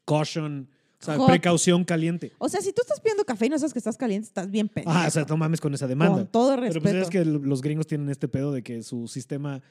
[0.05, 0.69] caution,
[1.01, 1.27] o sea, Hot.
[1.29, 2.33] precaución caliente.
[2.39, 4.69] O sea, si tú estás pidiendo café y no sabes que estás caliente, estás bien
[4.69, 4.97] pendejo.
[4.97, 6.15] Ah, o sea, no mames con esa demanda.
[6.17, 6.83] Con todo Pero respeto.
[6.83, 9.63] pues es que los gringos tienen este pedo de que su sistema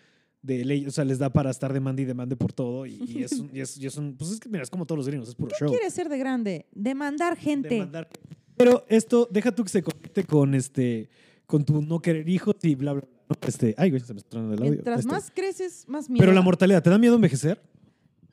[0.42, 2.86] de ley, o sea, les da para estar demanda y demande por todo.
[2.86, 4.86] Y, y es, un, y es- y es un- pues es que mira, es como
[4.86, 5.70] todos los gringos, es puro ¿Qué show.
[5.70, 6.68] quieres ser de grande?
[6.74, 7.70] Demandar gente.
[7.70, 8.10] Demandar.
[8.56, 11.10] Pero esto, deja tú que se conecte con este,
[11.48, 13.15] con tu no querer hijos y bla, bla, bla.
[13.42, 13.48] ¿no?
[13.48, 14.72] Este, ay, güey, se me el audio.
[14.72, 16.22] Mientras Este, más creces, más miedo.
[16.22, 16.44] Pero la da.
[16.46, 17.62] mortalidad, ¿te da miedo envejecer?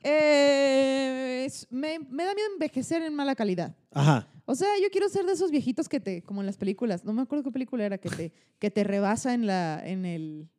[0.03, 3.75] Eh, es- me, me da miedo envejecer en mala calidad.
[3.91, 4.27] Ajá.
[4.45, 7.13] O sea, yo quiero ser de esos viejitos que te, como en las películas, no
[7.13, 10.49] me acuerdo qué película era, que te, que te rebasa en, la, en, el,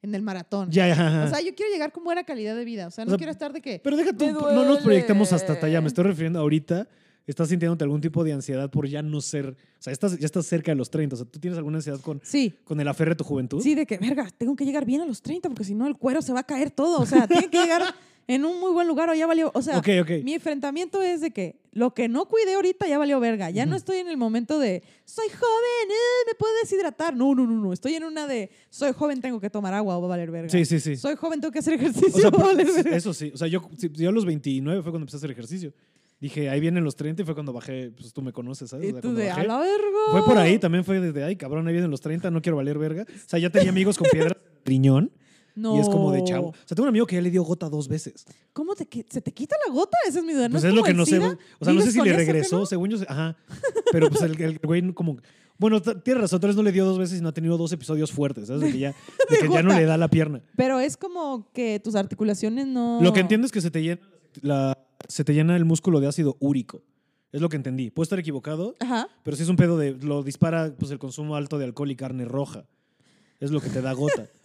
[0.00, 0.70] en el maratón.
[0.70, 1.24] Ya, ya, ajá.
[1.24, 2.86] O sea, yo quiero llegar con buena calidad de vida.
[2.86, 3.78] O sea, no O sea, quiero estar de que.
[3.84, 5.66] Pero deja tú, me no nos proyectemos hasta duele.
[5.68, 5.80] allá.
[5.82, 6.88] Me estoy refiriendo ahorita.
[7.30, 10.46] Estás sintiéndote algún tipo de ansiedad por ya no ser, o sea, estás, ya estás
[10.46, 13.10] cerca de los 30, o sea, ¿tú tienes alguna ansiedad con, Sí, con el aferre
[13.10, 13.62] de tu juventud?
[13.62, 15.96] sí, de que, verga, tengo que llegar bien a los 30 porque si no el
[15.96, 17.00] cuero se va a caer todo.
[17.00, 17.82] O sea, tiene que llegar
[18.28, 19.50] en un muy buen lugar o ya valió.
[19.54, 19.82] O sea,
[20.22, 23.50] mi enfrentamiento es de que lo que no cuidé ahorita ya valió verga.
[23.50, 27.16] Ya no estoy en el momento de soy joven, eh, me puedo deshidratar.
[27.16, 27.72] No, no, no, no.
[27.72, 30.48] Estoy en una de soy joven, tengo que tomar agua o va a valer verga.
[30.48, 30.96] Sí, sí, sí.
[30.96, 32.08] Soy joven, tengo que hacer ejercicio.
[32.14, 32.96] O sea, va a valer por- verga.
[32.96, 33.32] eso sí.
[33.34, 35.72] O sea, yo, yo a los 29 fue cuando empecé a hacer ejercicio.
[36.20, 38.88] Dije, ahí vienen los 30 y fue cuando bajé, pues tú me conoces, ¿sabes?
[38.90, 39.78] O sea, tú de a la verga.
[40.12, 42.78] Fue por ahí, también fue desde, ay, cabrón, ahí vienen los 30, no quiero valer
[42.78, 43.04] verga.
[43.08, 45.10] O sea, ya tenía amigos con piedras riñón
[45.54, 45.76] No.
[45.76, 46.48] y es como de chavo.
[46.48, 48.26] O sea, tengo un amigo que ya le dio gota dos veces.
[48.52, 49.96] ¿Cómo te, se te quita la gota?
[50.06, 50.48] Esa es mi duda.
[50.48, 51.18] ¿No Pues es lo que no sé.
[51.18, 52.98] O sea, no sé ¿Vives si le regresó, según yo.
[52.98, 53.36] sé- Ajá.
[53.90, 55.16] Pero pues el, el güey como.
[55.56, 57.70] Bueno, tienes razón, tal vez no le dio dos veces y no ha tenido dos
[57.72, 58.62] episodios fuertes, ¿sabes?
[58.62, 58.94] De que ya,
[59.30, 60.42] de que ya no le da la pierna.
[60.56, 62.98] Pero es como que tus articulaciones no.
[63.02, 64.00] Lo que entiendo es que se te llena,
[64.40, 64.76] la,
[65.10, 66.82] se te llena el músculo de ácido úrico.
[67.32, 67.90] Es lo que entendí.
[67.90, 69.08] Puedo estar equivocado, Ajá.
[69.22, 69.92] pero sí es un pedo de.
[69.94, 72.64] Lo dispara pues, el consumo alto de alcohol y carne roja.
[73.38, 74.26] Es lo que te da gota.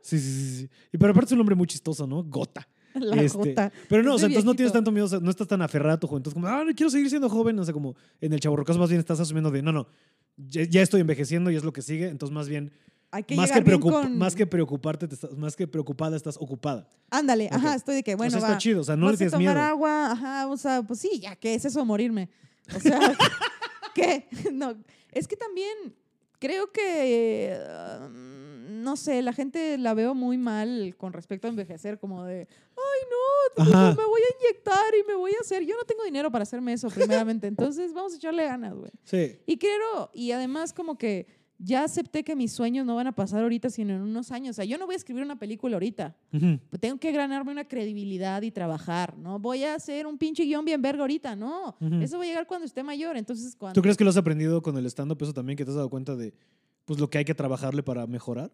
[0.00, 0.56] Sí, sí, sí.
[0.58, 0.68] sí.
[0.92, 2.22] Y pero aparte es un nombre muy chistoso, ¿no?
[2.22, 2.68] Gota.
[2.94, 3.72] La Este, gota.
[3.88, 5.94] Pero no, o sea, entonces no tienes tanto miedo, o sea, no estás tan aferrado
[5.96, 8.78] a tu juventud, como, ah, quiero seguir siendo joven, o sea, como en el chaborrocazo
[8.78, 9.88] más bien estás asumiendo de, no, no,
[10.36, 12.70] ya, ya estoy envejeciendo y es lo que sigue, entonces más bien,
[13.14, 14.18] Hay que más, que llegar bien preocup- con...
[14.18, 16.88] más que preocuparte, te estás, más que preocupada, estás ocupada.
[17.10, 18.48] Ándale, ajá, estoy de que, bueno, o sea, va.
[18.48, 19.60] está chido, o sea, no le tienes tomar miedo.
[19.68, 22.28] agua, ajá, o sea, pues sí, ya, ¿qué es eso morirme?
[22.74, 22.98] O sea,
[23.94, 24.26] ¿qué?
[24.52, 24.74] No,
[25.12, 25.94] es que también
[26.40, 32.00] creo que, ah, no sé, la gente la veo muy mal con respecto a envejecer,
[32.00, 33.90] como de, ay, no, pues, Ajá.
[33.96, 36.72] me voy a inyectar y me voy a hacer, yo no tengo dinero para hacerme
[36.72, 38.90] eso, primeramente, entonces vamos a echarle ganas, güey.
[39.04, 39.38] Sí.
[39.46, 43.42] Y quiero, y además como que ya acepté que mis sueños no van a pasar
[43.42, 44.50] ahorita, sino en unos años.
[44.50, 46.16] O sea, yo no voy a escribir una película ahorita.
[46.30, 49.38] Pues tengo que ganarme una credibilidad y trabajar, ¿no?
[49.38, 51.76] Voy a hacer un pinche guion bien verga ahorita, no.
[52.00, 53.16] Eso va a llegar cuando esté mayor.
[53.16, 53.74] Entonces, cuando...
[53.74, 55.90] ¿Tú crees que lo has aprendido con el stand-up eso también, que te has dado
[55.90, 56.34] cuenta de,
[56.84, 58.52] pues, lo que hay que trabajarle para mejorar?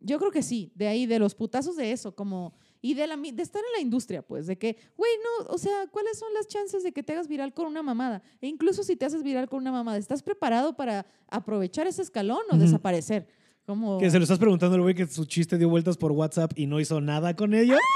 [0.00, 2.54] Yo creo que sí, de ahí, de los putazos de eso, como...
[2.86, 5.88] Y de, la, de estar en la industria, pues, de que, güey, no, o sea,
[5.90, 8.22] ¿cuáles son las chances de que te hagas viral con una mamada?
[8.40, 12.42] E incluso si te haces viral con una mamada, ¿estás preparado para aprovechar ese escalón
[12.48, 13.26] o desaparecer?
[13.66, 13.98] Como...
[13.98, 16.68] Que se lo estás preguntando al güey que su chiste dio vueltas por WhatsApp y
[16.68, 17.74] no hizo nada con ello.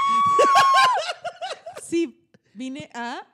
[1.85, 3.27] Sí, vine a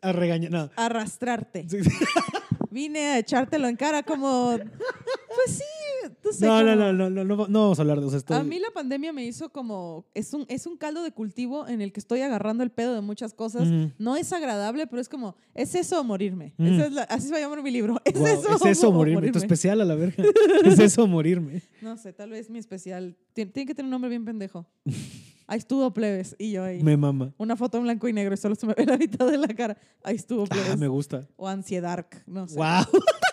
[0.00, 0.50] A regañar.
[0.50, 0.70] No.
[0.76, 1.66] arrastrarte.
[1.68, 1.78] Sí.
[2.74, 4.56] Vine a echártelo en cara como...
[4.58, 6.44] Pues sí, no sé.
[6.44, 8.16] No, no, no, no, no, no, no vamos a hablar de eso.
[8.16, 11.68] estoy- A mí la pandemia me hizo como, es un, es un caldo de cultivo
[11.68, 13.68] en el que estoy agarrando el pedo de muchas cosas.
[13.98, 16.52] No es agradable, pero es como, es eso o morirme.
[16.56, 16.66] Mm.
[16.66, 18.00] Esa es la- así se va a llamar mi libro.
[18.04, 19.30] Es Guau, eso, es eso o morirme.
[19.30, 20.24] Tu especial a la verga.
[20.64, 21.62] es eso morirme.
[21.80, 23.16] No sé, tal vez mi especial.
[23.34, 24.66] Tien- Tiene que tener un nombre bien pendejo.
[25.46, 26.82] Ahí estuvo plebes y yo ahí.
[26.82, 27.34] Me mama.
[27.36, 29.48] Una foto en blanco y negro y solo se me ve la mitad de la
[29.48, 29.76] cara.
[30.02, 30.70] Ahí estuvo plebes.
[30.70, 31.28] Ah, me gusta.
[31.36, 32.56] O ansiedad, no sé.
[32.56, 32.84] Wow.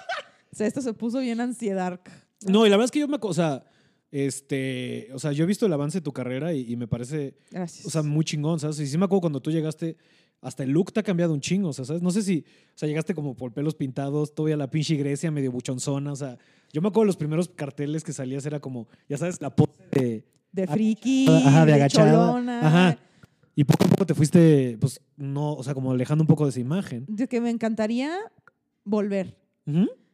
[0.54, 2.02] O sea, esto se puso bien ansiedad.
[2.45, 3.17] No, y la verdad es que yo me.
[3.21, 3.63] O sea,
[4.12, 5.08] este.
[5.13, 7.36] O sea, yo he visto el avance de tu carrera y, y me parece.
[7.50, 7.86] Gracias.
[7.86, 8.78] O sea, muy chingón, ¿sabes?
[8.80, 9.95] Y sí me acuerdo cuando tú llegaste.
[10.41, 12.02] Hasta el look te ha cambiado un chingo, o sea, ¿sabes?
[12.02, 15.52] No sé si, o sea, llegaste como por pelos pintados, todavía la pinche Grecia medio
[15.52, 16.39] buchonzona, o sea,
[16.74, 20.26] yo me acuerdo los primeros carteles que salías era como, ya sabes, la pose de,
[20.52, 22.68] de friki, ajá, de agachada, cholona.
[22.68, 22.98] ajá.
[23.56, 26.50] y poco a poco te fuiste, pues, no, o sea, como alejando un poco de
[26.52, 27.06] esa imagen.
[27.08, 28.18] De que me encantaría
[28.84, 29.38] volver.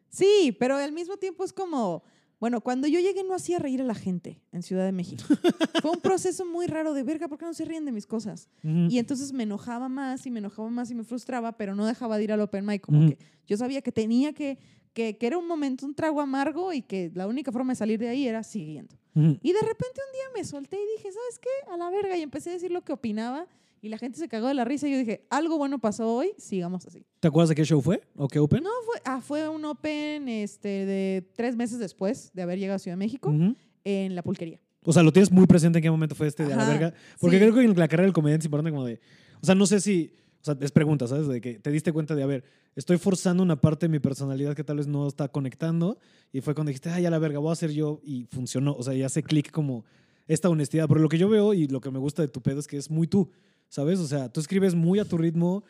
[0.09, 2.03] Sí, pero al mismo tiempo es como,
[2.39, 5.23] bueno, cuando yo llegué no hacía reír a la gente en Ciudad de México.
[5.81, 8.49] Fue un proceso muy raro de verga, ¿por qué no se ríen de mis cosas?
[8.63, 12.17] Y entonces me enojaba más y me enojaba más y me frustraba, pero no dejaba
[12.17, 12.81] de ir al open mic.
[12.81, 14.59] Como que yo sabía que tenía que,
[14.97, 17.99] que, que era un momento, un trago amargo y que la única forma de salir
[17.99, 18.95] de ahí era siguiendo.
[19.13, 19.37] Ujú.
[19.43, 21.71] Y de repente un día me solté y dije, ¿sabes qué?
[21.71, 22.17] A la verga.
[22.17, 23.45] Y empecé a decir lo que opinaba
[23.79, 26.31] y la gente se cagó de la risa y yo dije, algo bueno pasó hoy,
[26.39, 27.05] sigamos así.
[27.19, 28.01] ¿Te acuerdas de qué show fue?
[28.15, 28.63] ¿O qué open?
[28.63, 32.79] No, fue, ah, fue un open este, de tres meses después de haber llegado a
[32.79, 33.55] Ciudad de México Ujú.
[33.83, 34.59] en la pulquería.
[34.81, 36.71] O sea, lo tienes muy presente en qué momento fue este de a la Ajá,
[36.71, 36.93] verga.
[37.19, 37.43] Porque sí.
[37.43, 38.99] creo que en la carrera del comediante es importante como de...
[39.43, 40.11] O sea, no sé si...
[40.49, 41.27] O sea, es pregunta, ¿sabes?
[41.27, 42.43] De que te diste cuenta de, a ver,
[42.75, 45.97] estoy forzando una parte de mi personalidad que tal vez no está conectando.
[46.31, 47.99] Y fue cuando dijiste, ay, a la verga, voy a ser yo.
[48.03, 48.73] Y funcionó.
[48.77, 49.83] O sea, ya hace clic como
[50.27, 50.87] esta honestidad.
[50.87, 52.77] Pero lo que yo veo y lo que me gusta de tu pedo es que
[52.77, 53.29] es muy tú,
[53.69, 53.99] ¿sabes?
[53.99, 55.63] O sea, tú escribes muy a tu ritmo.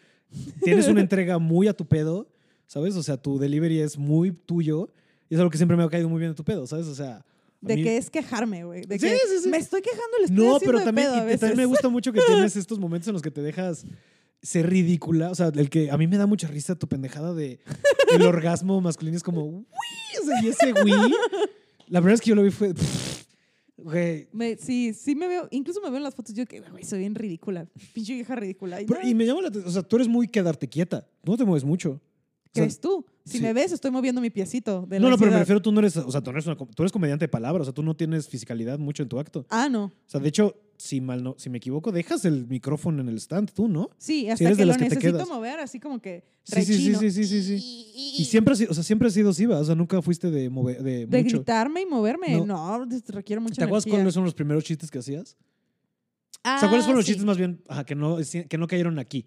[0.63, 2.27] Tienes una entrega muy a tu pedo,
[2.65, 2.95] ¿sabes?
[2.95, 4.89] O sea, tu delivery es muy tuyo.
[5.29, 6.87] Y es algo que siempre me ha caído muy bien de tu pedo, ¿sabes?
[6.87, 7.25] O sea...
[7.59, 8.81] De mí- que es quejarme, güey.
[8.85, 9.49] De Sí, que sí, sí.
[9.49, 11.67] me estoy quejando, le estoy No, pero de también, pedo a y también me veces.
[11.67, 13.83] gusta mucho que tienes estos momentos en los que te dejas
[14.41, 15.31] ser ridícula.
[15.31, 17.59] O sea, el que a mí me da mucha risa tu pendejada de
[18.13, 19.65] el orgasmo masculino es como, uy,
[20.21, 20.93] o sea, y ese güey.
[21.87, 22.73] La verdad es que yo lo vi fue,
[23.77, 24.27] güey.
[24.31, 26.99] Me- sí, sí me veo, incluso me veo en las fotos yo que, güey, soy
[26.99, 27.67] bien ridícula.
[27.93, 28.81] Pinche vieja ridícula.
[28.81, 31.07] Y, Pero- no, y me llama la atención, o sea, tú eres muy quedarte quieta,
[31.23, 32.01] no te mueves mucho.
[32.53, 33.05] sea, ¿Crees tú?
[33.27, 33.43] Si sí.
[33.43, 35.79] me ves, estoy moviendo mi piecito de la No, no, pero me refiero, tú no
[35.79, 37.73] eres, o sea, tú, no eres una com- tú eres comediante de palabras, o sea,
[37.73, 39.45] tú no tienes fisicalidad mucho en tu acto.
[39.49, 39.85] Ah, no.
[39.85, 43.17] O sea, de hecho, si mal no, si me equivoco, dejas el micrófono en el
[43.17, 43.89] stand, tú, ¿no?
[43.97, 46.63] Sí, hasta eres que de lo las que te necesito mover, así como que Sí,
[46.63, 48.15] sí, sí, sí, sí, sí, sí.
[48.19, 51.05] Y siempre, o sea, siempre has sido Siva, o sea, nunca fuiste de mover, de,
[51.05, 51.37] De mucho.
[51.37, 52.45] gritarme y moverme, No.
[52.45, 55.35] no, requiere mucha ¿Te acuerdas cuáles son los primeros chistes que hacías?
[56.45, 57.11] o sea, ¿cuáles Ah, fueron los sí.
[57.11, 59.25] chistes más bien ajá, que, no, que no cayeron aquí?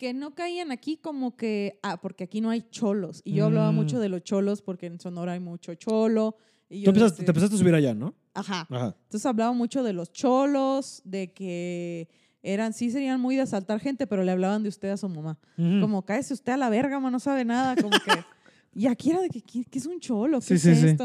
[0.00, 3.20] Que no caían aquí como que, ah, porque aquí no hay cholos.
[3.22, 4.00] Y yo hablaba mucho Mm.
[4.00, 6.36] de los cholos porque en Sonora hay mucho cholo.
[6.70, 8.14] Y Tú empezaste, decía- te empezaste a subir allá, ¿no?
[8.32, 8.66] Ajá.
[8.70, 8.96] Ajá.
[9.02, 12.08] Entonces hablaba mucho de los cholos, de que
[12.42, 15.38] eran, sí serían muy de asaltar gente, pero le hablaban de usted a su mamá.
[15.56, 17.76] Como, cállese usted a la verga, ma, no sabe nada.
[17.76, 17.98] Como que,
[18.74, 20.40] y aquí era de que, ¿qué, qué es un cholo?
[20.40, 20.96] Sí, ¿Qué es sí, sí.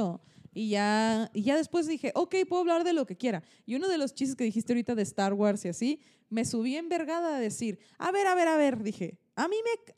[0.55, 3.43] Y ya, y ya después dije, ok, puedo hablar de lo que quiera.
[3.65, 6.77] Y uno de los chistes que dijiste ahorita de Star Wars y así, me subí
[6.77, 9.93] envergada a decir, a ver, a ver, a ver, dije, a mí me...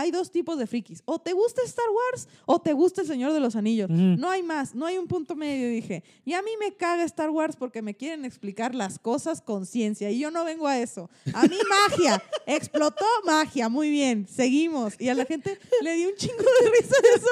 [0.00, 1.02] Hay dos tipos de frikis.
[1.04, 3.90] O te gusta Star Wars o te gusta El Señor de los Anillos.
[3.90, 6.02] No hay más, no hay un punto medio, dije.
[6.24, 10.10] Y a mí me caga Star Wars porque me quieren explicar las cosas con ciencia
[10.10, 11.10] y yo no vengo a eso.
[11.34, 14.94] A mí magia, explotó magia, muy bien, seguimos.
[14.98, 17.28] Y a la gente le dio un chingo de risa de eso,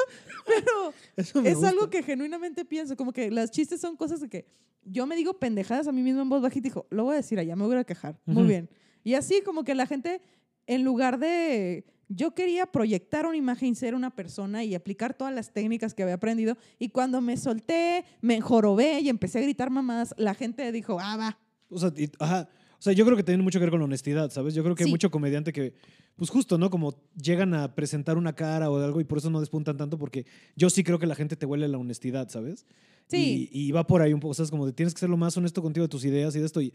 [0.47, 1.69] pero Eso es gusta.
[1.71, 4.47] algo que genuinamente pienso, como que las chistes son cosas de que
[4.85, 7.17] yo me digo pendejadas a mí mismo en voz bajita y dijo, lo voy a
[7.17, 8.19] decir allá, me voy a quejar.
[8.27, 8.47] Muy Ujú.
[8.49, 8.71] bien.
[9.05, 10.21] Y así como que la gente,
[10.67, 11.85] en lugar de...
[12.09, 16.15] Yo quería proyectar una imagen, ser una persona y aplicar todas las técnicas que había
[16.15, 16.57] aprendido.
[16.79, 21.17] Y cuando me solté, me enjorobé y empecé a gritar mamadas, la gente dijo, ah,
[21.17, 21.39] va.
[21.71, 22.49] O sea, y- ajá.
[22.79, 24.55] O sea, yo creo que tiene mucho que ver con la honestidad, ¿sabes?
[24.55, 25.75] Yo creo que hay mucho comediante que,
[26.15, 26.71] pues justo, ¿no?
[26.71, 30.27] Como llegan a presentar una cara o algo y por eso no despuntan tanto, porque
[30.55, 32.67] yo sí creo que la gente te huele la honestidad, ¿sabes?
[33.09, 33.49] Sí.
[33.53, 35.09] Y, y va por ahí un poco, o sea, es como de tienes que ser
[35.09, 36.61] lo más honesto contigo de tus ideas y de esto.
[36.61, 36.73] Y,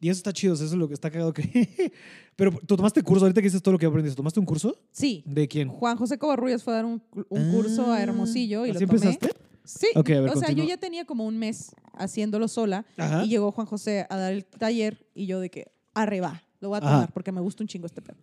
[0.00, 1.92] y eso está chido, eso es lo que está cagado que...
[2.36, 4.76] Pero tú tomaste curso, ahorita que dices todo lo que aprendiste, ¿tomaste un curso?
[4.92, 5.22] Sí.
[5.26, 5.68] ¿De quién?
[5.68, 8.86] Juan José Covarrubias fue a dar un, un curso a Ah, Hermosillo y ¿así lo
[8.86, 8.98] tomé.
[8.98, 9.30] empezaste?
[9.64, 9.86] Sí.
[9.94, 13.24] Ok, a ver, o sea, yo ya tenía como un mes haciéndolo sola Ajá.
[13.24, 16.76] y llegó Juan José a dar el taller y yo de que, arriba, lo voy
[16.76, 16.90] a Ajá.
[16.92, 18.16] tomar porque me gusta un chingo este pedo.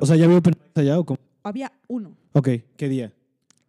[0.00, 1.18] O sea, ¿ya veo open allá o cómo?
[1.42, 3.12] Había uno, Ok, ¿qué día?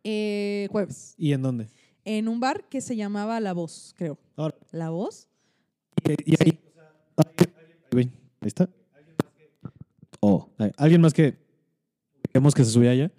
[0.03, 1.67] Eh, jueves, ¿Y en dónde?
[2.05, 4.17] en un bar que se llamaba La Voz, creo.
[4.35, 5.27] Ahora, ¿La Voz?
[6.25, 6.59] y, y ahí...
[7.91, 8.11] Ven,
[8.41, 8.69] ahí está.
[10.19, 10.49] Oh.
[10.77, 11.37] ¿alguien más que...
[12.33, 13.11] Vemos que se subía allá?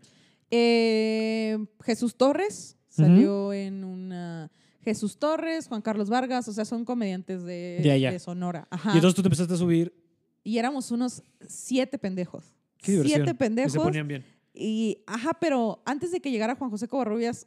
[0.50, 4.50] Eh, Jesús Torres salió en una...
[4.82, 8.12] Jesús Torres, Juan Carlos Vargas, o sea, son comediantes de, De allá.
[8.12, 8.66] de Sonora.
[8.70, 8.90] Ajá.
[8.92, 9.94] Y entonces tú te empezaste a subir.
[10.42, 12.54] Y éramos unos siete pendejos.
[12.78, 13.16] Qué diversión.
[13.20, 13.72] Siete Y pendejos.
[13.72, 14.24] se ponían bien.
[14.54, 17.46] Y, ajá, pero antes de que llegara Juan José Covarrubias,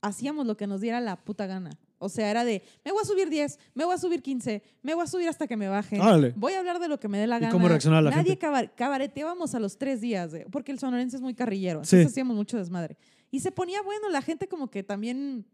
[0.00, 1.70] hacíamos lo que nos diera la puta gana.
[2.00, 4.94] O sea, era de, me voy a subir 10, me voy a subir 15, me
[4.94, 5.98] voy a subir hasta que me baje.
[6.36, 7.52] Voy a hablar de lo que me dé la ¿Y gana.
[7.52, 8.38] cómo reaccionaba la Nadie gente?
[8.38, 11.82] cabar- cabareteábamos a los tres días, porque el sonorense es muy carrillero.
[11.84, 11.96] Sí.
[11.96, 12.96] Entonces hacíamos mucho desmadre.
[13.32, 15.44] Y se ponía bueno, la gente como que también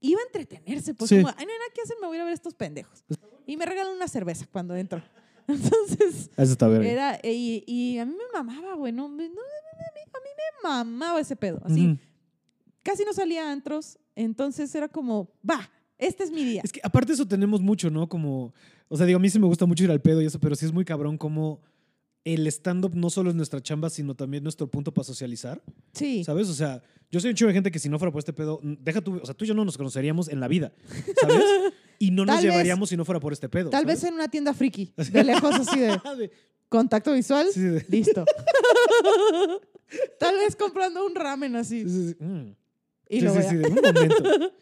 [0.00, 0.92] iba a entretenerse.
[0.92, 1.16] Pues Sí.
[1.16, 3.02] como, ay, no hay nada que hacer, me voy a ir a ver estos pendejos.
[3.46, 5.02] Y me regalan una cerveza cuando entro.
[5.48, 6.82] Entonces, Eso está bien.
[6.84, 8.92] era, y, y a mí me mamaba, güey.
[8.92, 9.16] No, no,
[10.62, 11.60] me mamaba ese pedo.
[11.64, 11.98] Así,
[12.82, 13.98] casi no salía a antros.
[14.16, 16.60] Entonces era como, va, este es mi día.
[16.64, 18.08] Es que aparte eso tenemos mucho, ¿no?
[18.08, 18.52] Como,
[18.88, 20.54] o sea, digo, a mí sí me gusta mucho ir al pedo y eso, pero
[20.54, 21.60] sí es muy cabrón como
[22.24, 26.24] el stand-up no solo es nuestra chamba, sino también nuestro punto para socializar, Sí.
[26.24, 26.48] ¿sabes?
[26.48, 26.80] O sea,
[27.10, 29.18] yo soy un chico de gente que si no fuera por este pedo, deja tú,
[29.22, 30.72] o sea, tú y yo no nos conoceríamos en la vida,
[31.20, 31.44] ¿sabes?
[31.98, 33.70] Y no nos Tal vez- llevaríamos si no fuera por este pedo.
[33.70, 35.86] Tal vez en una tienda friki, de lejos así de
[36.18, 36.30] De-
[36.68, 38.24] contacto visual, sí, de- listo.
[40.18, 41.82] Tal vez comprando un ramen así.
[41.82, 42.56] sí, sí, sí, mm.
[43.08, 44.52] Y Sí, lo sí, sí, de un momento.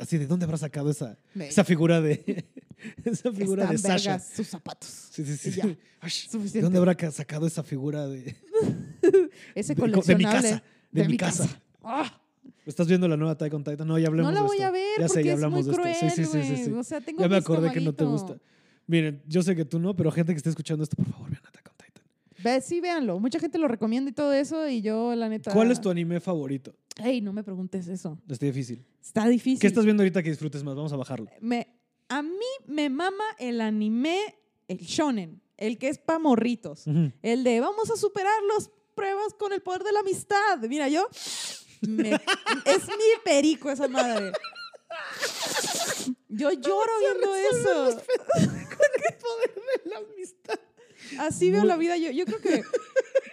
[0.00, 2.46] Así, ¿de dónde habrá sacado esa, Me- esa figura de
[3.04, 4.10] esa figura Están de Sasha?
[4.12, 4.88] vergas sus zapatos.
[5.10, 5.50] Sí, sí, sí.
[5.52, 5.66] Ya.
[6.52, 8.34] ¿De dónde habrá ca- sacado esa figura de,
[9.54, 10.50] Ese de, de mi coleccionable.
[10.50, 10.62] casa?
[10.90, 11.60] De, mi casa.
[11.82, 12.20] Ah,
[12.66, 13.86] ¿Estás viendo la nueva Attack on Titan?
[13.86, 14.68] No, ya hablemos no la de voy esto.
[14.68, 16.10] a ver Ya sé, ya es hablamos muy de cruel, esto.
[16.10, 16.70] Sí, sí, sí, sí.
[16.72, 18.36] O sea, tengo Ya me acordé que no te gusta.
[18.86, 21.42] Miren, yo sé que tú no, pero gente que esté escuchando esto, por favor, vean
[21.46, 21.76] Attack on.
[22.42, 23.18] Ve, sí, véanlo.
[23.18, 25.52] Mucha gente lo recomienda y todo eso y yo, la neta...
[25.52, 26.74] ¿Cuál es tu anime favorito?
[26.96, 28.18] Ey, no me preguntes eso.
[28.28, 28.84] Está difícil.
[29.02, 29.60] Está difícil.
[29.60, 30.74] ¿Qué estás viendo ahorita que disfrutes más?
[30.76, 31.26] Vamos a bajarlo.
[31.40, 31.66] Me,
[32.08, 32.30] a mí
[32.66, 34.36] me mama el anime,
[34.68, 36.84] el shonen, el que es pa' morritos.
[37.22, 40.58] El de vamos a superar las pruebas con el poder de la amistad.
[40.68, 41.08] Mira, yo...
[41.82, 42.10] me-
[42.64, 44.32] es mi perico esa madre.
[46.28, 48.00] Yo lloro viendo eso.
[49.84, 50.58] la amistad.
[51.18, 51.96] Así veo la vida.
[51.96, 52.62] Yo, yo creo que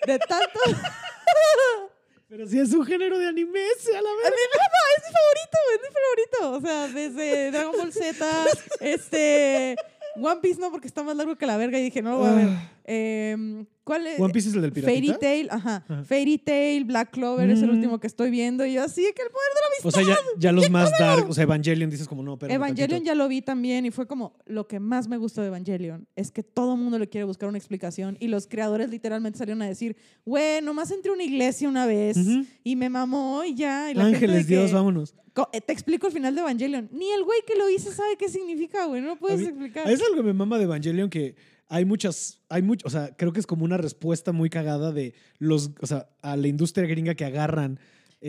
[0.07, 0.59] de tanto...
[2.27, 4.33] Pero si es un género de anime, sea la A me mama,
[4.97, 6.51] es mi favorito, es mi favorito.
[6.57, 8.45] O sea, desde Dragon Ball Z,
[8.79, 9.75] este,
[10.21, 12.27] One Piece no, porque está más largo que la verga y dije, no lo voy
[12.29, 12.47] a ver.
[12.49, 12.71] Ah.
[12.87, 14.19] Em, ¿Cuál es?
[14.19, 15.19] One Piece es el del Fairy piratita.
[15.19, 15.83] Tail, ajá.
[15.87, 16.03] Ajá.
[16.05, 17.75] Fairy Tail, Black Clover es el Mm.
[17.75, 18.65] último que estoy viendo.
[18.65, 21.29] Y yo así, que el poder de la O sea, ya, ya los más dark,
[21.29, 24.37] o sea, Evangelion dices como no, pero Evangelion ya lo vi también y fue como
[24.45, 27.57] lo que más me gustó de Evangelion es que todo mundo le quiere buscar una
[27.59, 29.95] explicación y los creadores literalmente salieron a decir,
[30.25, 32.17] güey, nomás entré a una iglesia una vez
[32.63, 33.91] y me mamó y ya.
[33.91, 35.13] Y la gente Ángeles, de que- Dios, vámonos.
[35.53, 36.89] Eh, Te explico el final de Evangelion.
[36.91, 39.01] Ni el güey que lo hizo sabe qué significa, güey.
[39.01, 39.89] No lo puedes mí- explicar.
[39.89, 41.35] Es algo que me mama de Evangelion que
[41.67, 45.13] hay muchas, hay mucho, o sea, creo que es como una respuesta muy cagada de
[45.39, 47.79] los, o sea, a la industria gringa que agarran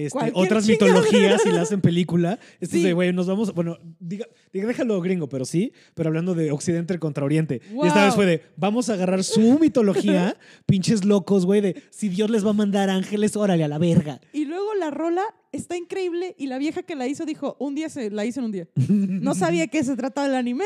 [0.04, 2.38] este, otras mitologías y la hacen película.
[2.60, 2.82] Esto es Sí.
[2.82, 6.98] de, güey, nos vamos, bueno, diga, diga, déjalo gringo, pero sí, pero hablando de Occidente
[6.98, 7.62] contra Oriente.
[7.82, 10.36] Y esta vez fue de, vamos a agarrar su mitología,
[10.66, 14.20] pinches locos, güey, de si Dios les va a mandar ángeles, órale, a la verga.
[14.34, 15.22] Y luego la rola
[15.52, 18.44] está increíble y la vieja que la hizo dijo, un día se la hice en
[18.46, 18.68] un día.
[18.76, 20.64] No sabía que se trataba el anime,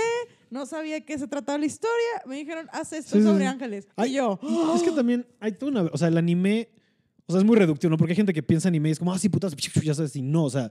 [0.50, 1.94] no sabía que se trataba la historia.
[2.26, 3.46] Me dijeron, haz esto Sí, sobre sí.
[3.46, 3.86] ángeles.
[3.94, 4.40] Ay, y yo,
[4.74, 5.82] Es que también hay toda una.
[5.92, 6.68] O sea, el anime.
[7.30, 7.96] O sea, es muy reductivo, ¿no?
[7.96, 10.22] Porque hay gente que piensa anime y es como, ah, sí, putas, ya sabes, y
[10.22, 10.70] no, o sea.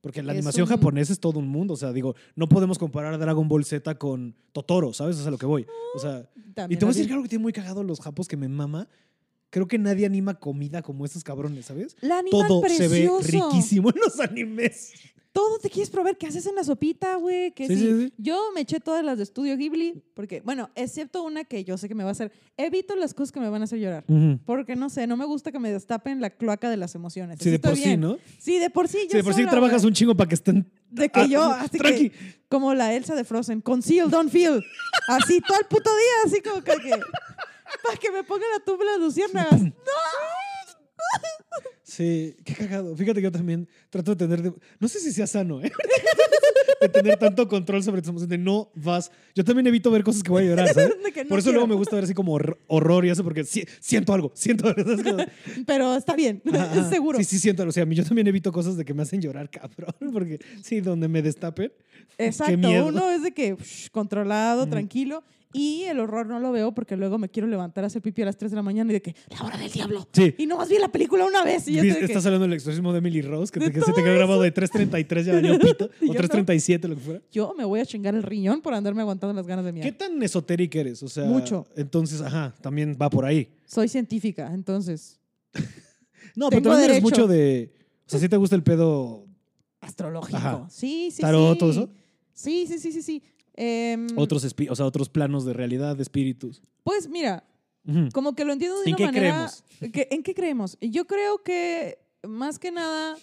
[0.00, 1.74] Porque la Es animación un- japonesa es todo un mundo.
[1.74, 5.16] O sea, digo, no podemos comparar a Dragon Ball Z con Totoro, ¿sabes?
[5.16, 5.66] Eso es a lo que voy.
[5.94, 6.28] O sea.
[6.68, 7.06] Y te voy a decir vi.
[7.08, 8.88] que algo que tiene muy cagado los japos que me mama.
[9.50, 11.96] Creo que nadie anima comida como estos cabrones, ¿sabes?
[12.00, 14.92] La Todo se ve riquísimo en los animes.
[15.32, 16.16] Todo te quieres probar.
[16.16, 17.52] ¿Qué haces en la sopita, güey?
[17.52, 17.80] Que Sí, sí.
[17.86, 18.12] sí, sí.
[18.18, 21.88] Yo me eché todas las de Estudio Ghibli, porque, bueno, excepto una que yo sé
[21.88, 22.32] que me va a hacer.
[22.56, 24.04] Evito las cosas que me van a hacer llorar.
[24.44, 27.38] Porque no sé, no me gusta que me destapen la cloaca de las emociones.
[27.40, 27.96] Sí, Así de por sí.
[27.96, 28.18] ¿no?
[28.38, 28.98] Sí, de por sí.
[29.02, 30.68] Sí, yo de por sí trabajas un chingo para que estén.
[30.90, 32.10] De que yo, Ah, así tranqui.
[32.10, 34.60] que, como la Elsa de Frozen, conceal, don't feel.
[35.06, 36.72] Así todo el puto día, así como que,
[37.84, 39.60] para que me ponga la tumba de las luciérnagas.
[41.82, 42.94] Sí, qué cagado.
[42.96, 44.42] Fíjate que yo también trato de tener.
[44.42, 45.72] de- no sé si sea sano, ¿eh?
[46.80, 48.30] de tener tanto control sobre tus emociones.
[48.30, 49.10] De no vas.
[49.34, 50.90] Yo también evito ver cosas que voy a llorar, ¿sabes?
[51.02, 51.52] No Por eso quiero.
[51.52, 54.68] luego me gusta ver así como hor- horror y eso, porque sí- siento algo, siento
[54.68, 54.84] algo.
[54.84, 55.02] ¿sabes?
[55.02, 55.24] Como-
[55.66, 56.40] Pero está bien,
[56.88, 57.18] seguro.
[57.18, 57.70] Sí, sí, siento algo.
[57.70, 59.94] O sea, a mí yo también evito cosas de que me hacen llorar, cabrón.
[60.12, 61.72] Porque sí, donde me destapen.
[62.18, 63.56] Exacto, uno es de que
[63.90, 65.24] controlado, tranquilo.
[65.52, 68.26] Y el horror no lo veo porque luego me quiero levantar a hacer pipí a
[68.26, 70.06] las 3 de la mañana y de que, la hora del diablo.
[70.12, 70.32] Sí.
[70.38, 73.20] Y nomás vi la película una vez y que, Estás hablando del exorcismo de Emily
[73.22, 76.12] Rose, que, te- que se te quedó grabado de 3.33 ya valió pito, o yo
[76.14, 76.20] no.
[76.20, 77.22] 3.37, lo que fuera.
[77.32, 79.94] yo me voy a chingar el riñón por andarme aguantando las ganas de ¿Qué mirar.
[79.98, 81.02] tan esotérica eres?
[81.02, 81.66] O sea, Mucho.
[81.74, 83.48] Entonces, ajá, también va por ahí.
[83.66, 85.18] Soy científica, entonces,
[86.36, 87.72] No, pero también eres mucho de.
[88.06, 89.26] O sea, sí te gusta el pedo.
[89.80, 90.36] astrológico.
[90.36, 90.66] Ajá.
[90.70, 91.58] Sí, sí, Tarot, sí.
[91.58, 91.88] todo eso.
[92.32, 93.22] Sí, sí, sí, sí, sí.
[93.54, 96.62] Em, Otros, o sea, otros planos de realidad, de espíritus.
[96.84, 97.44] Pues mira,
[98.12, 99.50] como que lo entiendo de ¿En una qué manera.
[99.92, 100.78] que- ¿En qué creemos?
[100.80, 103.16] Yo creo que más que nada,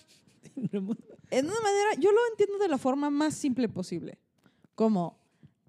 [0.55, 4.17] en una manera, yo lo entiendo de la forma más simple posible.
[4.75, 5.19] Como,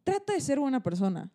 [0.05, 1.31] trata de ser buena persona.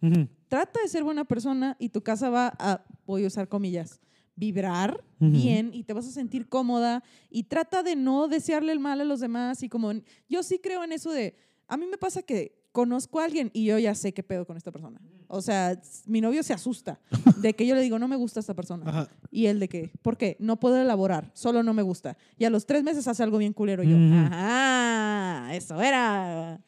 [0.48, 4.00] Trata de ser buena persona y tu casa va a, voy a usar comillas,
[4.36, 9.00] vibrar bien y te vas a sentir cómoda y trata de no desearle el mal
[9.00, 9.92] a los demás y como
[10.28, 11.36] yo sí creo en eso de
[11.68, 14.58] a mí me pasa que conozco a alguien y yo ya sé qué pedo con
[14.58, 15.00] esta persona.
[15.28, 17.00] O sea, mi novio se asusta
[17.38, 18.84] de que yo le digo, no me gusta esta persona.
[18.90, 19.08] Ajá.
[19.32, 20.36] Y él de que, ¿por qué?
[20.40, 22.18] No puedo elaborar, solo no me gusta.
[22.38, 23.84] Y a los tres meses hace algo bien culero.
[23.84, 24.14] Y yo, Ujú.
[24.68, 26.60] ajá, eso era.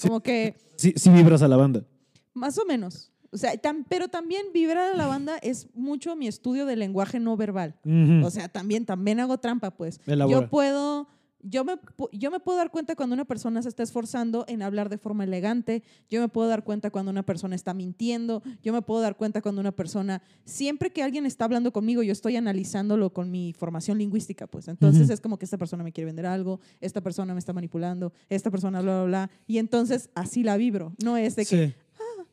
[0.00, 1.84] Como que, Sí, sí vibras a la banda.
[2.34, 3.10] más o menos.
[3.32, 7.18] O sea, tam- pero también vibrar a la banda es mucho mi estudio del lenguaje
[7.18, 7.74] no verbal.
[7.84, 8.24] Ujú.
[8.26, 10.00] O sea, también, también hago trampa, pues.
[10.06, 10.40] Elabora.
[10.40, 11.08] Yo puedo,
[11.48, 11.78] yo me,
[12.12, 15.24] yo me puedo dar cuenta cuando una persona se está esforzando en hablar de forma
[15.24, 15.82] elegante.
[16.10, 18.42] Yo me puedo dar cuenta cuando una persona está mintiendo.
[18.62, 22.12] Yo me puedo dar cuenta cuando una persona, siempre que alguien está hablando conmigo, yo
[22.12, 24.68] estoy analizándolo con mi formación lingüística, pues.
[24.68, 28.12] Entonces es como que esta persona me quiere vender algo, esta persona me está manipulando,
[28.28, 29.30] esta persona bla, bla, bla.
[29.46, 30.94] Y entonces así la vibro.
[31.02, 31.74] No es de que, Sí.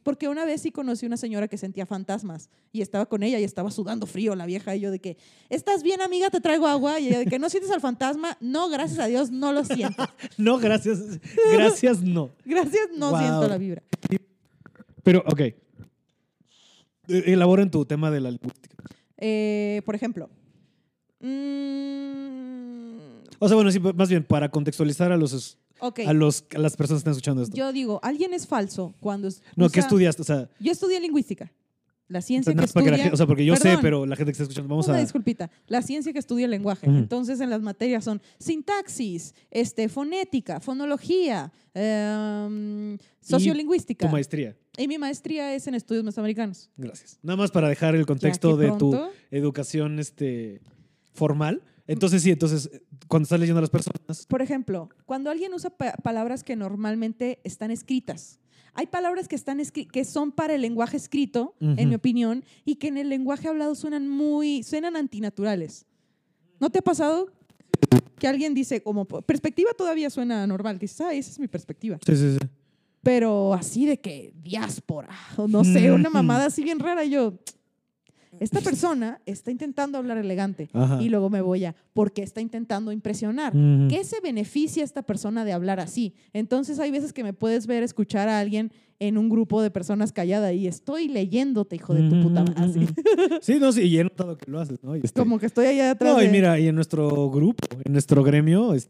[0.03, 3.43] Porque una vez sí conocí una señora que sentía fantasmas y estaba con ella y
[3.43, 5.17] estaba sudando frío la vieja y yo de que,
[5.49, 6.29] ¿estás bien amiga?
[6.29, 6.99] Te traigo agua.
[6.99, 8.37] Y ella de que, ¿no sientes al fantasma?
[8.41, 10.03] No, gracias a Dios, no lo siento.
[10.37, 10.99] No, gracias.
[11.53, 12.31] Gracias, no.
[12.45, 13.19] Gracias, no Wow.
[13.19, 13.83] siento la vibra.
[15.03, 15.39] Pero, ok.
[15.39, 15.55] Eh,
[17.07, 18.75] Elabora en tu tema de la lingüística.
[19.17, 20.29] Eh, por ejemplo,
[21.19, 22.97] mm,
[23.39, 25.57] O sea, bueno, sí, más bien para contextualizar a los,
[26.07, 27.55] a los a las personas que están escuchando esto.
[27.55, 29.27] yo digo, alguien es falso cuando...
[29.27, 30.21] es- no, ¿qué estudiaste?
[30.21, 31.51] O sea, Yo estudié lingüística.
[32.09, 32.97] La ciencia que para que estudia...
[32.97, 35.01] gente- o sea, porque yo sé, pero la gente que está escuchando, vamos Una a.
[35.01, 35.49] disculpita.
[35.67, 36.85] La ciencia que estudia el lenguaje.
[36.85, 44.05] Entonces, en las materias son sintaxis, este, fonética, fonología, em, sociolingüística.
[44.05, 44.55] Tu maestría.
[44.77, 46.69] Y mi maestría es en estudios mesoamericanos.
[46.77, 47.19] Gracias.
[47.23, 48.99] Nada más para dejar el contexto que de tu
[49.31, 50.61] educación este,
[51.13, 51.61] formal.
[51.87, 54.25] Entonces, sí, entonces, eh, cuando estás leyendo a las personas.
[54.27, 58.39] Por ejemplo, cuando alguien usa pa- palabras que normalmente están escritas,
[58.73, 59.61] hay palabras que, están
[59.91, 61.87] que son para el lenguaje escrito, en Ujú.
[61.87, 65.85] mi opinión, y que en el lenguaje hablado suenan muy, suenan antinaturales.
[66.59, 67.27] ¿No te ha pasado
[68.17, 71.99] que alguien dice, como perspectiva todavía suena normal, dices, ah, esa es mi perspectiva?
[72.05, 72.47] Sí, sí, sí.
[73.03, 77.33] Pero así de que diáspora, o no sé, una mamada así bien rara, y yo,
[78.39, 80.69] esta persona está intentando hablar elegante.
[80.73, 81.01] Ajá.
[81.01, 83.53] Y luego me voy a, porque está intentando impresionar.
[83.89, 86.13] ¿Qué se beneficia esta persona de hablar así?
[86.33, 90.11] Entonces hay veces que me puedes ver escuchar a alguien en un grupo de personas
[90.13, 92.87] callada y estoy leyéndote, hijo de tu puta madre.
[93.41, 94.95] Sí, no, sí, y he notado que lo haces, ¿no?
[94.95, 96.13] Este- Como que estoy allá atrás.
[96.13, 98.89] No, y de- mira, y en nuestro grupo, en nuestro gremio, es,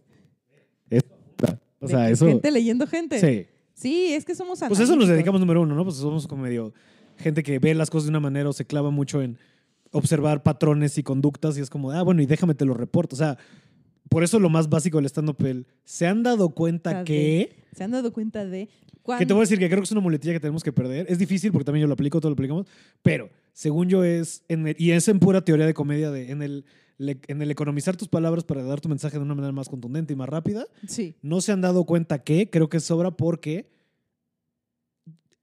[0.90, 1.04] es-
[1.80, 2.28] o sea, eso.
[2.28, 3.20] Gente leyendo gente.
[3.20, 3.48] Sí.
[3.74, 5.84] Sí, es que somos Pues eso nos dedicamos número uno, ¿no?
[5.84, 6.74] Pues somos como medio
[7.18, 9.38] gente que ve las cosas de una manera o se clava mucho en
[9.92, 13.16] observar patrones y conductas y es como, ah, bueno, y déjame te lo reporto.
[13.16, 13.38] O sea,
[14.10, 17.56] por eso lo más básico del stand-up, el, ¿se han dado cuenta que...
[17.76, 19.92] ¿Se han dado cuenta de Que cuando te voy a decir que creo que es
[19.92, 21.06] una muletilla que tenemos que perder.
[21.10, 22.68] Es difícil porque también yo lo aplico, todo lo aplicamos,
[23.02, 26.42] pero según yo es, en el- y es en pura teoría de comedia, de, en,
[26.42, 26.66] el,
[26.98, 30.14] le- en el economizar tus palabras para dar tu mensaje de una manera más contundente
[30.14, 33.68] y más rápida, Sí, no se han dado cuenta que, creo que sobra porque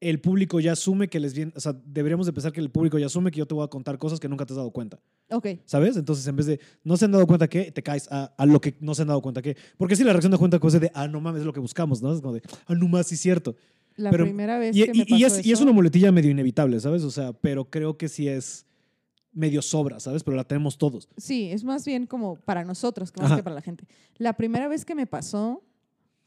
[0.01, 2.99] el público ya asume que les viene, o sea, deberíamos de pensar que el público
[2.99, 4.99] ya asume que yo te voy a contar cosas que nunca te has dado cuenta,
[5.31, 5.47] ok.
[5.67, 5.97] ¿sabes?
[5.97, 8.61] Entonces, en vez de no se han dado cuenta que, te caes a, a lo
[8.61, 9.57] que no se han dado cuenta que.
[9.77, 12.01] Porque si la reacción de cuenta es de, ah, no mames, es lo que buscamos,
[12.01, 12.15] ¿no?
[12.15, 13.55] Es como de, ah, no más, sí es cierto.
[13.97, 15.73] La Pero- primera vez Y, que y- me pasó y es, y es eso- una
[15.73, 17.03] muletilla medio inevitable, ¿sabes?
[17.03, 18.65] O sea, pero creo que sí es
[19.33, 20.25] medio sobra, ¿sabes?
[20.25, 21.09] Pero la tenemos todos.
[21.19, 23.37] Sí, es más bien como para nosotros, que más Ajá.
[23.37, 23.85] que para la gente.
[24.17, 25.63] La primera vez que me pasó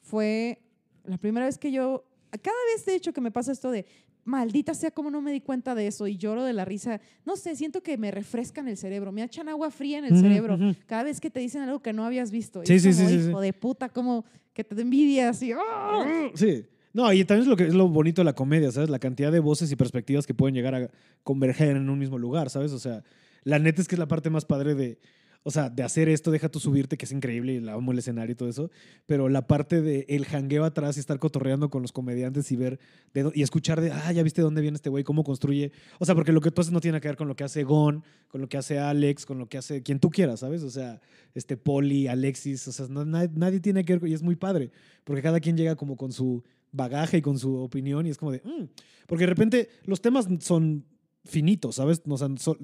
[0.02, 0.62] fue
[1.06, 2.06] la primera vez que yo,
[2.38, 3.86] cada vez de hecho que me pasa esto de,
[4.26, 7.36] maldita sea como no me di cuenta de eso y lloro de la risa, no
[7.36, 11.04] sé, siento que me refrescan el cerebro, me echan agua fría en el cerebro, cada
[11.04, 12.64] vez que te dicen algo que no habías visto.
[12.64, 15.52] Y Sí, es sí, como, sí, hijo de puta, como que te da envidia así.
[15.52, 16.30] ¡ah!
[16.36, 16.66] Sí.
[16.94, 18.90] No, y también es lo que es lo bonito de la comedia, ¿sabes?
[18.90, 20.92] La cantidad de voces y perspectivas que pueden llegar a
[21.24, 22.72] converger en un mismo lugar, ¿sabes?
[22.72, 23.04] O sea,
[23.44, 25.00] la neta es que es la parte más padre de,
[25.46, 28.00] o sea, de hacer esto, deja tú subirte, que es increíble y la amo el
[28.00, 28.72] escenario y todo eso,
[29.06, 32.80] pero la parte de el jangueo atrás y estar cotorreando con los comediantes y ver
[33.14, 35.72] de y escuchar de, ah, ya viste dónde viene este güey, cómo construye.
[36.00, 37.64] O sea, porque lo que tú haces no tiene que ver con lo que hace
[37.64, 40.64] Gon, con lo que hace Alex, con lo que hace quien tú quieras, ¿sabes?
[40.64, 41.02] O sea,
[41.36, 44.72] este Poli, Alexis, o sea, no- nadie, nadie tiene que ver, y es muy padre,
[45.04, 48.32] porque cada quien llega como con su bagaje y con su opinión y es como
[48.32, 48.64] de, "Mm",
[49.08, 50.86] porque de repente los temas son
[51.26, 52.02] finitos, ¿sabes?
[52.08, 52.58] O sea, so-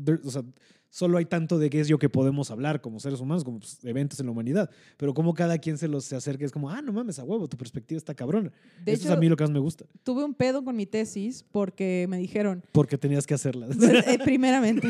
[0.90, 3.80] solo hay tanto de qué es yo que podemos hablar como seres humanos, como pues,
[3.84, 6.82] eventos en la humanidad, pero como cada quien se los se acerca es como, ah,
[6.82, 8.52] no mames, a huevo, tu perspectiva está cabrona.
[8.84, 10.76] De Eso hecho, es a mí lo que más me gusta, tuve un pedo con
[10.76, 13.68] mi tesis porque me dijeron, porque tenías que hacerla.
[14.10, 14.88] Eh, primeramente.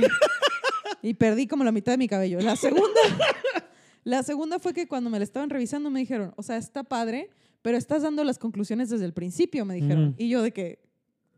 [1.01, 2.39] Y perdí como la mitad de mi cabello.
[2.41, 2.99] La segunda,
[4.03, 7.29] la segunda fue que cuando me la estaban revisando me dijeron, o sea, está padre,
[7.61, 10.15] pero estás dando las conclusiones desde el principio, me dijeron.
[10.17, 10.79] Y yo de que,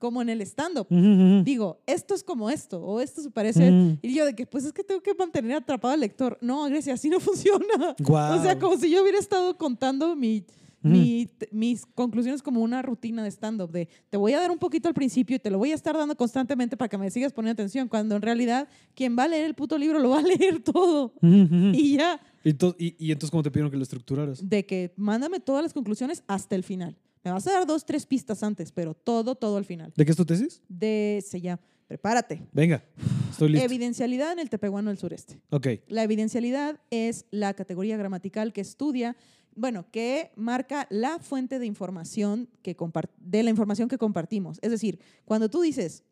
[0.01, 0.87] como en el stand-up.
[0.89, 1.43] Ujú, ujú.
[1.45, 3.69] Digo, esto es como esto, o esto se parece.
[3.69, 3.97] Ujú.
[4.01, 6.37] Y yo de que, pues es que tengo que mantener atrapado al lector.
[6.41, 7.95] No, Grecia, así no funciona.
[7.99, 8.37] Guau.
[8.39, 10.43] O sea, como si yo hubiera estado contando mi,
[10.83, 10.89] Ujú.
[10.91, 14.57] mi- t- mis conclusiones como una rutina de stand-up, de te voy a dar un
[14.57, 17.31] poquito al principio y te lo voy a estar dando constantemente para que me sigas
[17.31, 20.23] poniendo atención, cuando en realidad quien va a leer el puto libro lo va a
[20.23, 21.13] leer todo.
[21.21, 22.49] Y ya, Y,
[22.83, 24.49] y- y entonces, ¿cómo te pidieron que lo estructuraras?
[24.49, 26.97] de que mándame todas las conclusiones hasta el final.
[27.23, 29.93] Me vas a dar dos, tres pistas antes, pero todo, todo al final.
[29.95, 30.61] ¿De qué es tu tesis?
[30.67, 32.41] De, se llama, prepárate.
[32.51, 32.83] Venga,
[33.29, 33.65] estoy listo.
[33.65, 35.39] Evidencialidad en el tepehuano del sureste.
[35.51, 35.67] ok.
[35.87, 39.15] La evidencialidad es la categoría gramatical que estudia,
[39.55, 42.75] bueno, que marca la fuente de información que
[43.19, 44.57] de la información que compartimos.
[44.61, 46.03] Es decir, cuando tú dices,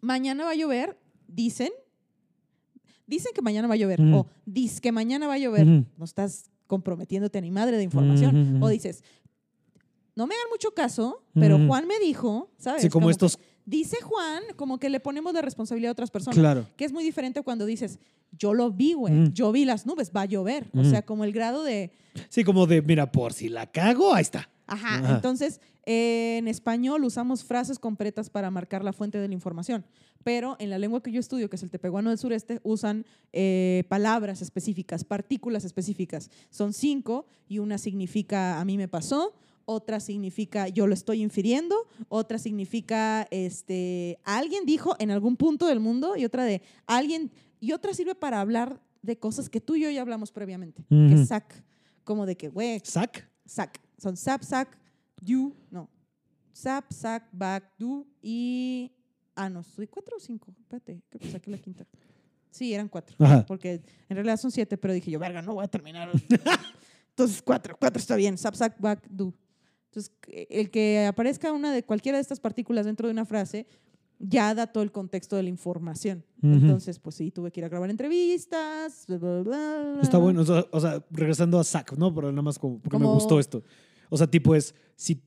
[0.00, 1.70] mañana va a llover, dicen,
[3.06, 6.50] dicen que mañana va a llover, o dices que mañana va a llover, no estás
[6.66, 9.02] comprometiéndote a ni madre de información, o dices,
[10.18, 11.56] no me hagan mucho caso, pero.
[11.66, 12.82] Juan me dijo, ¿sabes?
[12.82, 13.38] Sí, como estos.
[13.64, 16.36] dice Juan, como que le ponemos la responsabilidad a otras personas.
[16.38, 16.66] Claro.
[16.76, 17.98] Que es muy diferente cuando dices,
[18.32, 19.32] yo lo vi, güey, Mm.
[19.32, 20.66] yo vi las nubes, va a llover.
[20.74, 20.90] O Mm.
[20.90, 21.92] sea, como el grado de,
[22.28, 24.50] Sí, como de, mira, por si la cago, ahí está.
[24.66, 24.98] ajá.
[24.98, 25.14] Ajá.
[25.14, 29.84] Entonces, eh, en español usamos frases completas para marcar la fuente de la información.
[30.24, 33.84] Pero en la lengua que yo estudio, que es el tepehuano del sureste, usan eh,
[33.88, 36.28] palabras específicas, partículas específicas.
[36.50, 39.32] Son cinco y una significa a mí me pasó,
[39.70, 41.76] otra significa yo lo estoy infiriendo,
[42.08, 47.72] otra significa este alguien dijo en algún punto del mundo y otra de alguien y
[47.72, 51.28] otra sirve para hablar de cosas que tú y yo ya hablamos previamente, que es
[51.28, 51.62] sac,
[52.02, 53.30] como de que güey, ¿Sac?
[53.44, 54.78] sac, son sap, sac,
[55.20, 55.90] you, no,
[56.50, 58.90] sap, sac, back, do y
[59.34, 61.86] ah no, soy cuatro o cinco, espérate, creo que saqué la quinta.
[62.50, 63.44] Sí, eran cuatro, Ajá.
[63.44, 66.10] porque en realidad son siete, pero dije yo, verga, no voy a terminar.
[67.10, 69.34] Entonces cuatro, cuatro está bien, sap, sac, back, do.
[69.98, 70.12] Entonces
[70.50, 73.66] el que aparezca una de cualquiera de estas partículas dentro de una frase
[74.20, 76.24] ya da todo el contexto de la información.
[76.42, 76.52] Ujú.
[76.54, 79.04] Entonces, pues sí, tuve que ir a grabar entrevistas.
[79.06, 79.98] bla, bla, bla.
[80.02, 82.12] Está bueno, o sea, regresando a Zack, ¿no?
[82.14, 83.62] Pero nada más como, porque me Como- gustó esto.
[84.10, 85.22] O sea, tipo es, si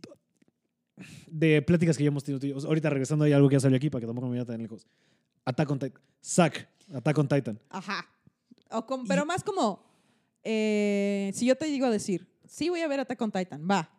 [1.28, 3.89] de pláticas que ya hemos tenido, y ahorita regresando hay algo que ya salió aquí
[3.89, 4.86] para que tampoco me vaya tan lejos.
[5.45, 6.01] Attack on Titan.
[6.24, 7.59] Zack, Attack on Titan.
[7.69, 8.05] Ajá.
[8.72, 9.84] O com- pero más como,
[10.43, 13.89] eh, si yo te digo a decir, sí voy a ver Attack on Titan, va.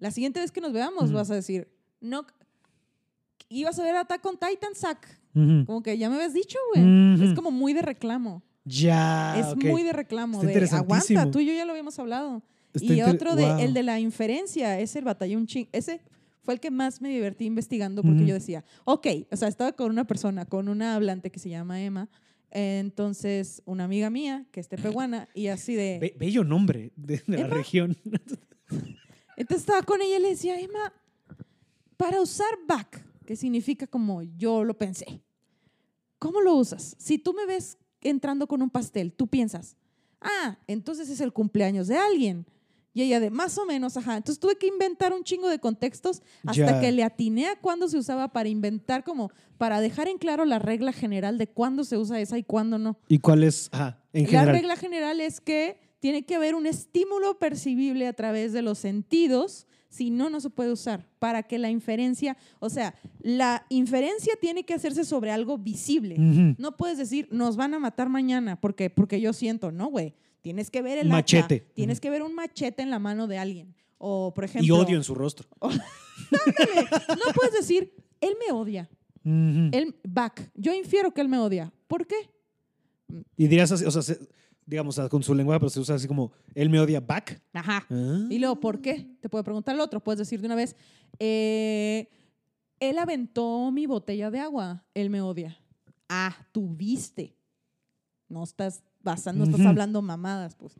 [0.00, 1.68] La siguiente vez que nos veamos vas a decir,
[2.00, 2.26] no,
[3.48, 5.06] ibas a ver Attack on Titan, Zack.
[5.34, 5.64] Ujú.
[5.66, 7.22] Como que ya me habías dicho, güey.
[7.22, 8.42] Es como muy de reclamo.
[8.64, 9.38] Ya.
[9.38, 10.42] es muy de reclamo.
[10.42, 12.42] De aguanta, tú y yo ya lo habíamos hablado.
[12.74, 13.58] Está y otro de, Wow.
[13.60, 15.68] el de la inferencia, ese el batallón ching.
[15.72, 16.00] Ese
[16.42, 19.90] fue el que más me divertí investigando porque yo decía, ok, o sea, estaba con
[19.90, 22.08] una persona, con una hablante que se llama Emma.
[22.52, 25.98] Entonces, una amiga mía, que es tepehuana, y así de...
[26.00, 27.96] Be- bello nombre de, de la región.
[29.40, 30.92] Entonces estaba con ella y le decía, Emma,
[31.96, 35.22] para usar back, que significa como yo lo pensé,
[36.18, 36.94] ¿cómo lo usas?
[36.98, 39.76] Si tú me ves entrando con un pastel, tú piensas,
[40.20, 42.44] ah, entonces es el cumpleaños de alguien.
[42.92, 44.16] Y ella de más o menos, ajá.
[44.18, 46.80] Entonces tuve que inventar un chingo de contextos hasta Ya.
[46.80, 50.58] que le atiné a cuándo se usaba para inventar como, para dejar en claro la
[50.58, 52.98] regla general de cuándo se usa esa y cuándo no.
[53.08, 53.70] ¿Y cuál es?
[53.72, 54.48] Ajá, en La general.
[54.54, 59.66] regla general es que tiene que haber un estímulo percibible a través de los sentidos,
[59.88, 64.64] si no, no se puede usar para que la inferencia, o sea, la inferencia tiene
[64.64, 66.16] que hacerse sobre algo visible.
[66.58, 70.14] No puedes decir, nos van a matar mañana porque, porque yo siento, no, güey.
[70.42, 71.60] Tienes que ver el hacha, Machete.
[71.74, 73.74] tienes que ver un machete en la mano de alguien.
[73.98, 75.46] O, por ejemplo, Y odio en su rostro.
[75.60, 77.92] no puedes decir,
[78.22, 78.88] él me odia.
[79.24, 80.50] Él, back.
[80.54, 81.72] Yo infiero que él me odia.
[81.86, 82.16] ¿Por qué?
[83.36, 84.18] Y dirías así, o sea, se-
[84.70, 87.42] digamos, con su lenguaje, pero se usa así como, él me odia back.
[87.52, 87.84] Ajá.
[87.90, 88.26] Ah.
[88.30, 89.16] Y luego, ¿por qué?
[89.20, 89.98] Te puede preguntar el otro.
[90.02, 90.76] Puedes decir de una vez,
[91.18, 92.08] eh,
[92.78, 95.58] él aventó mi botella de agua, él me odia.
[96.08, 97.36] Ah, tú viste.
[98.28, 100.74] No estás basando, no estás hablando mamadas, pues.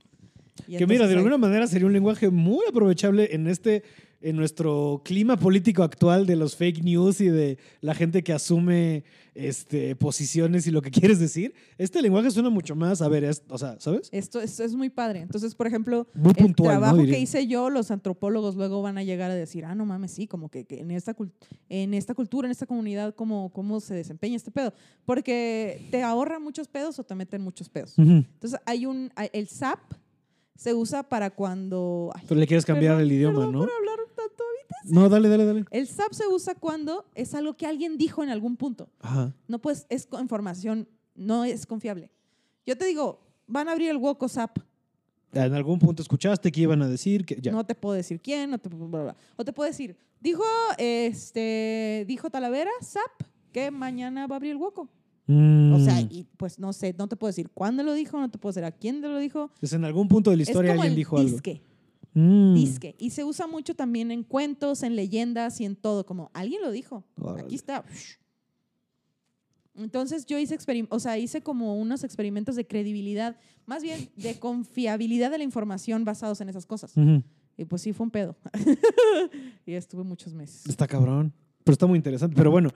[0.68, 3.82] Y Que mira, de alguna manera sería un lenguaje muy aprovechable en este,
[4.22, 9.04] en nuestro clima político actual de los fake news y de la gente que asume
[9.34, 11.54] este, posiciones y lo que quieres decir.
[11.78, 14.08] Este lenguaje suena mucho más, a ver, es- o sea, ¿sabes?
[14.12, 15.20] Esto, esto es muy padre.
[15.20, 19.30] Entonces, por ejemplo, Muy el trabajo que hice yo, los antropólogos luego van a llegar
[19.30, 21.16] a decir, ah, no mames, sí, como que, que en, esta
[21.68, 24.74] en esta cultura, en esta comunidad, ¿cómo, ¿cómo se desempeña este pedo?
[25.06, 27.94] Porque te ahorra muchos pedos o te meten muchos pedos.
[27.98, 29.78] Entonces, hay un, el SAP
[30.56, 32.10] se usa para cuando...
[32.14, 33.60] ay, Pero le quieres cambiar perdón, el idioma, perdón ¿no?
[33.60, 33.99] por hablar tanto.
[34.84, 35.64] No, dale, dale, dale.
[35.70, 38.90] El SAP se usa cuando es algo que alguien dijo en algún punto.
[39.00, 39.34] Ajá.
[39.48, 42.10] No pues es información, no es confiable.
[42.66, 44.58] Yo te digo, van a abrir el Woco SAP.
[45.32, 47.52] En algún punto escuchaste que iban a decir que ya.
[47.52, 49.16] No te puedo decir quién, no te, bla, bla, bla.
[49.36, 50.42] o te puedo decir, dijo,
[50.78, 54.88] este, dijo Talavera, SAP, que mañana va a abrir el Woco.
[55.26, 55.74] Mm.
[55.74, 58.38] O sea, y pues no sé, no te puedo decir cuándo lo dijo, no te
[58.38, 59.52] puedo decir a quién te lo dijo.
[59.60, 61.38] Pues en algún punto de la historia es como alguien el dijo algo.
[62.14, 62.54] Mm.
[62.54, 62.96] disque.
[62.98, 66.70] Y se usa mucho también en cuentos, en leyendas y en todo, como alguien lo
[66.70, 67.04] dijo.
[67.16, 67.42] Órale.
[67.42, 67.84] Aquí está.
[69.76, 70.58] Entonces yo hice,
[70.90, 73.36] o sea, hice como unos experimentos de credibilidad,
[73.66, 76.92] más bien de confiabilidad de la información basados en esas cosas.
[77.56, 78.36] Y pues sí, fue un pedo.
[79.66, 80.66] y estuve muchos meses.
[80.66, 81.32] Está cabrón.
[81.64, 82.34] Pero está muy interesante.
[82.34, 82.70] Pero bueno,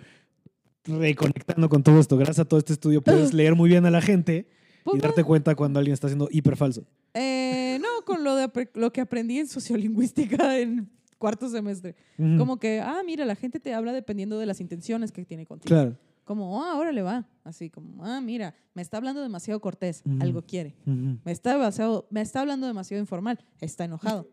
[0.84, 4.00] reconectando con todo esto, gracias a todo este estudio puedes leer muy bien a la
[4.00, 4.46] gente
[4.92, 6.84] y darte cuenta cuando alguien está siendo hiper falso.
[7.14, 7.63] eh,
[8.04, 11.96] con lo, de, lo que aprendí en sociolingüística en cuarto semestre.
[12.16, 15.74] Como que, ah, mira, la gente te habla dependiendo de las intenciones que tiene contigo.
[15.74, 15.96] Claro.
[16.24, 17.26] Como, ah, ahora le va.
[17.44, 20.74] Así como, ah, mira, me está hablando demasiado cortés, algo quiere.
[20.84, 24.28] Me está, demasiado, me está hablando demasiado informal, está enojado.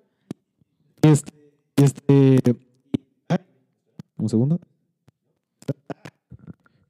[1.01, 1.31] Este,
[1.77, 2.39] este,
[4.17, 4.59] un segundo.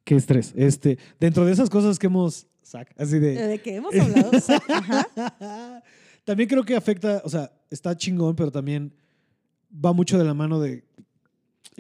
[0.04, 0.54] Qué estrés.
[0.56, 4.32] Este, dentro de esas cosas que hemos, sac, así de, ¿De qué hemos hablado?
[4.70, 5.84] Ajá.
[6.24, 8.94] También creo que afecta, o sea, está chingón, pero también
[9.74, 10.84] va mucho de la mano de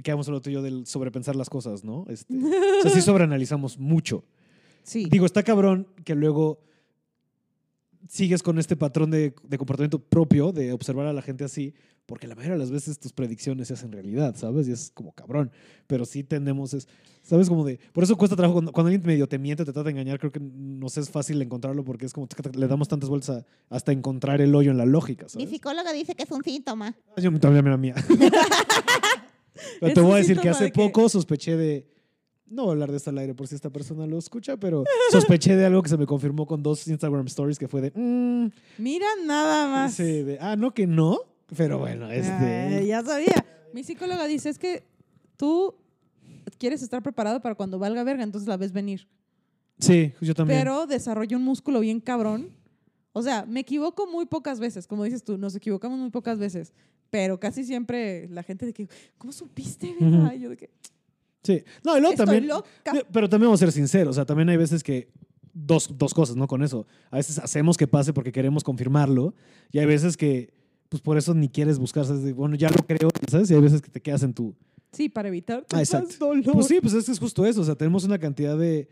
[0.03, 2.05] que habíamos hablado tú y yo del sobrepensar las cosas, ¿no?
[2.07, 4.23] Este, o sea, sí sobreanalizamos mucho.
[4.83, 5.07] Sí.
[5.11, 6.59] Digo, está cabrón que luego
[8.07, 11.73] sigues con este patrón de, de comportamiento propio, de observar a la gente así,
[12.05, 14.67] porque la mayoría de las veces tus predicciones se hacen realidad, ¿sabes?
[14.67, 15.51] Y es como cabrón.
[15.87, 16.87] Pero sí tendemos, es,
[17.21, 17.47] ¿sabes?
[17.47, 17.79] Como de.
[17.93, 20.31] Por eso cuesta trabajo cuando, cuando alguien medio te miente, te trata de engañar, creo
[20.31, 23.45] que nos es fácil encontrarlo porque es como le damos tantas vueltas a-
[23.75, 25.49] hasta encontrar el hoyo en la lógica, Mi ¿sabes?
[25.49, 26.95] psicóloga dice que es un síntoma.
[27.17, 27.95] Yo también era mía.
[29.79, 31.87] Pero te voy a decir que hace poco sospeché de.
[32.51, 34.83] No voy a hablar de esto al aire por si esta persona lo escucha, pero
[35.11, 37.91] sospeché de algo que se me confirmó con dos Instagram stories que fue de.
[37.95, 39.93] mm, Mira nada más.
[39.93, 41.19] sí, de, ah, no, que no.
[41.55, 42.85] Pero bueno, Ay, este.
[42.85, 43.45] ya sabía.
[43.73, 44.83] Mi psicóloga dice, es que
[45.37, 45.75] tú
[46.57, 49.07] quieres estar preparado para cuando valga verga, entonces la ves venir.
[49.79, 50.59] Sí, yo también.
[50.59, 52.49] Pero desarrolla un músculo bien cabrón.
[53.13, 56.73] O sea, me equivoco muy pocas veces, como dices tú, nos equivocamos muy pocas veces.
[57.09, 58.87] Pero casi siempre la gente de que,
[59.17, 60.25] ¿cómo supiste, verdad?
[60.27, 60.35] Ujú.
[60.35, 60.69] Y yo de que,
[61.43, 61.63] Sí.
[61.83, 62.47] No, y luego estoy también.
[62.47, 62.69] loca.
[63.11, 64.11] Pero también vamos a ser sinceros.
[64.11, 65.09] O sea, también hay veces que.
[65.53, 66.47] Dos, dos cosas, ¿no?
[66.47, 66.85] Con eso.
[67.09, 69.33] A veces hacemos que pase porque queremos confirmarlo.
[69.71, 70.53] Y hay veces que.
[70.89, 72.05] Pues por eso ni quieres buscar.
[72.05, 72.33] ¿sabes?
[72.35, 73.49] Bueno, ya lo creo, ¿sabes?
[73.51, 74.55] Y hay veces que te quedas en tu.
[74.91, 76.43] Sí, para evitar Ah, más dolor.
[76.53, 77.61] Pues sí, pues es que es justo eso.
[77.61, 78.89] O sea, tenemos una cantidad de,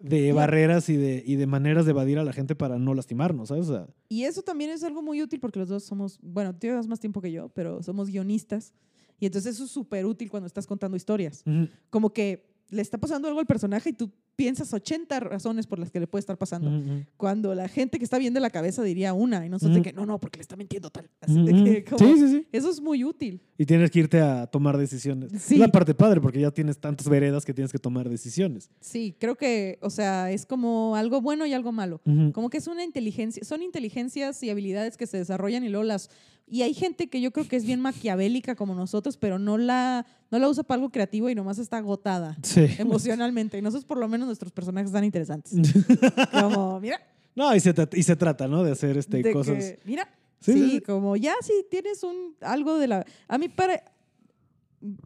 [0.00, 3.48] de barreras y de, y de maneras de evadir a la gente para no lastimarnos,
[3.48, 3.68] ¿sabes?
[3.68, 6.66] O sea, Y eso también es algo muy útil porque los dos somos, bueno, tú
[6.66, 8.74] llevas más tiempo que yo, pero somos guionistas.
[9.18, 11.44] Y entonces eso es súper útil cuando estás contando historias.
[11.90, 15.90] Como que le está pasando algo al personaje y tú piensas 80 razones por las
[15.90, 16.70] que le puede estar pasando.
[17.16, 19.84] Cuando la gente que está bien de la cabeza diría una y nosotros de Ujú.
[19.90, 21.08] que no, no, porque le está mintiendo tal.
[21.20, 21.64] Así de Ujú.
[21.64, 22.46] que como- Sí, sí, sí.
[22.52, 23.40] Eso es muy útil.
[23.56, 25.30] Y tienes que irte a tomar decisiones.
[25.40, 25.54] Sí.
[25.54, 28.68] Es la parte padre porque ya tienes tantas veredas que tienes que tomar decisiones.
[28.80, 32.02] Sí, creo que, o sea, es como algo bueno y algo malo.
[32.34, 36.10] Como que es una inteligencia, son inteligencias y habilidades que se desarrollan y luego las...
[36.48, 40.06] Y hay gente que yo creo que es bien maquiavélica como nosotros, pero no la,
[40.30, 42.66] no la usa para algo creativo y nomás está agotada Sí.
[42.78, 43.58] emocionalmente.
[43.58, 45.52] Y nosotros por lo menos nuestros personajes están interesantes.
[46.32, 47.00] Como, mira,
[47.34, 48.62] No, y se, y se trata, ¿no?
[48.62, 49.56] De hacer este, de cosas.
[49.56, 50.08] que, mira,
[50.40, 50.80] Sí, sí, sí, sí.
[50.82, 53.04] como ya si tienes un algo de la...
[53.26, 53.82] A mí para...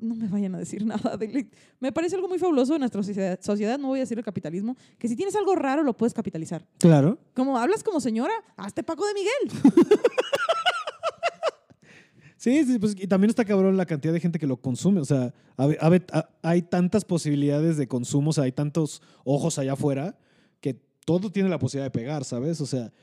[0.00, 1.16] No me vayan a decir nada.
[1.16, 4.24] de- me parece algo muy fabuloso de nuestra sociedad, sociedad, no voy a decir el
[4.24, 6.66] capitalismo, que si tienes algo raro lo puedes capitalizar.
[6.78, 7.16] Claro.
[7.32, 9.72] Como hablas como señora, hazte Paco de Miguel.
[12.40, 14.98] Sí, sí, pues y también está cabrón la cantidad de gente que lo consume.
[15.00, 18.52] O sea, a ve- a ve- a- hay tantas posibilidades de consumo, o sea, hay
[18.52, 20.16] tantos ojos allá afuera
[20.62, 20.72] que
[21.04, 22.62] todo tiene la posibilidad de pegar, ¿sabes?
[22.62, 22.94] O sea,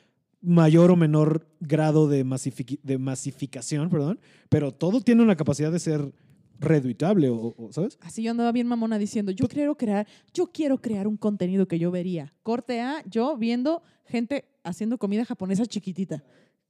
[0.41, 4.19] mayor o menor grado de, masifiqui- de masificación, perdón,
[4.49, 6.11] pero todo tiene una capacidad de ser
[6.59, 7.99] reduitable, o, o- ¿sabes?
[8.01, 11.77] Así yo andaba bien mamona diciendo, yo quiero crear, yo quiero crear un contenido que
[11.77, 12.33] yo vería.
[12.41, 16.23] Corte A, yo viendo gente haciendo comida japonesa chiquitita.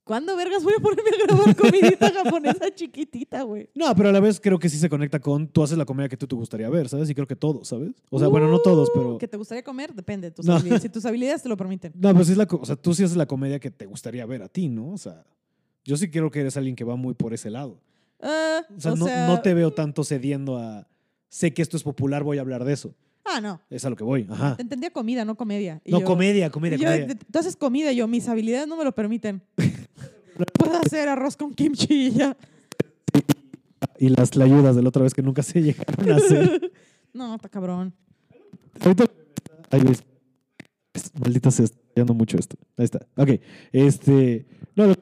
[0.08, 3.70] ¿Cuándo vergas voy a ponerme a grabar comidita japonesa chiquitita, güey?
[3.76, 6.08] No, pero a la vez creo que sí se conecta con tú haces la comida
[6.10, 7.10] que tú te gustaría ver, ¿sabes?
[7.10, 7.92] Y creo que todos, ¿sabes?
[8.10, 9.16] O sea, bueno, no todos, pero...
[9.16, 9.94] Uh, ¿Que te gustaría comer?
[9.94, 10.54] Depende de tus No.
[10.56, 10.82] habilidades.
[10.84, 11.92] Si tus habilidades te lo permiten.
[11.96, 14.26] No, pues sí es la, o sea, tú sí haces la comedia que te gustaría
[14.26, 14.92] ver a ti, ¿no?
[14.92, 15.26] O sea,
[15.84, 17.80] yo sí creo que eres alguien que va muy por ese lado.
[18.22, 20.88] Ah, O sea, no, no te veo tanto cediendo a,
[21.30, 22.96] sé que esto es popular, voy a hablar de eso.
[23.30, 23.62] Ah, no.
[23.70, 24.56] Es a lo que voy, ajá.
[24.56, 25.82] Te entendía comida, no comedia.
[25.84, 27.18] Y No, yo- comedia, comedia, yo, comedia.
[27.34, 29.42] Haces comida, yo, mis habilidades no me lo permiten.
[30.58, 32.38] Puedo hacer arroz con kimchi y ya.
[34.00, 36.72] Y las tlayudas de la otra vez que nunca se llegaron a hacer.
[37.14, 37.96] No, está cabrón.
[38.80, 39.06] Ahorita...
[39.72, 40.04] Ay, ves.
[41.20, 42.58] Maldita se está mucho esto.
[42.78, 43.08] Ahí está.
[43.16, 43.30] Ok.
[43.72, 44.46] Este...
[44.76, 44.94] No, lo,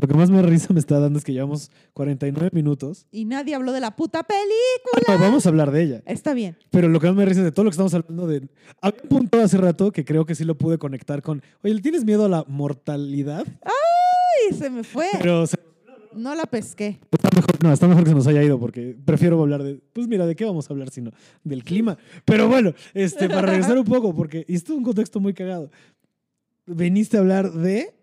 [0.00, 3.06] lo que más me risa me está dando es que llevamos 49 minutos.
[3.12, 5.14] Y nadie habló de la puta película.
[5.16, 6.02] No, vamos a hablar de ella.
[6.06, 6.56] Está bien.
[6.70, 8.48] Pero lo que más me risa es de todo lo que estamos hablando de...
[8.80, 11.42] Había un punto hace rato que creo que sí lo pude conectar con...
[11.62, 13.46] Oye, ¿le tienes miedo a la mortalidad?
[13.62, 15.06] Ay, se me fue.
[15.20, 15.60] Pero o sea,
[16.14, 16.98] No la pesqué.
[17.12, 19.80] está mejor, no, está mejor que se nos haya ido porque prefiero hablar de...
[19.92, 21.12] Pues mira, ¿de qué vamos a hablar sino
[21.44, 21.96] del clima?
[22.24, 25.70] Pero bueno, este, para regresar un poco, porque y esto es un contexto muy cagado.
[26.66, 27.94] Veniste a hablar de...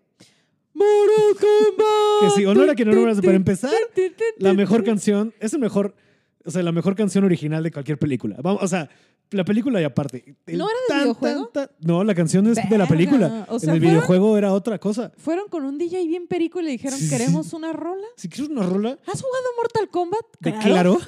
[0.74, 2.20] Mortal Kombat.
[2.20, 3.20] Que sí, honor a quien honor.
[3.22, 3.70] Para empezar,
[4.38, 5.34] La mejor canción...
[5.40, 5.94] Es el mejor...
[6.44, 8.36] O sea, la mejor canción original de cualquier película.
[8.42, 8.88] Vamos, o sea,
[9.30, 10.34] la película y aparte.
[10.46, 11.50] El ¿No era del videojuego?
[11.80, 13.46] no, la canción es de la película.
[13.48, 15.12] O sea, en el fueron- videojuego era otra cosa.
[15.18, 17.10] Fueron con un DJ bien perico y le dijeron, Sí, sí.
[17.16, 18.06] ¿queremos una rola?
[18.16, 20.24] Si quieres una rola, ¿Has jugado Mortal Kombat?
[20.40, 20.98] de claro.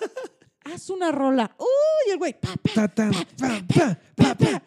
[0.64, 1.54] Haz una rola.
[1.58, 2.34] Uy, el güey.
[2.40, 2.72] pa, pa.
[2.74, 4.62] Ta, ta, pa, pa, pa, pa, pa.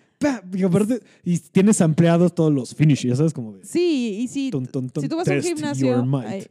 [0.53, 3.65] Y aparte, y tienes ampliados todos los finish, ya sabes, como de...
[3.65, 4.51] Sí, y si,
[5.01, 6.45] si tú vas a un gimnasio, ay,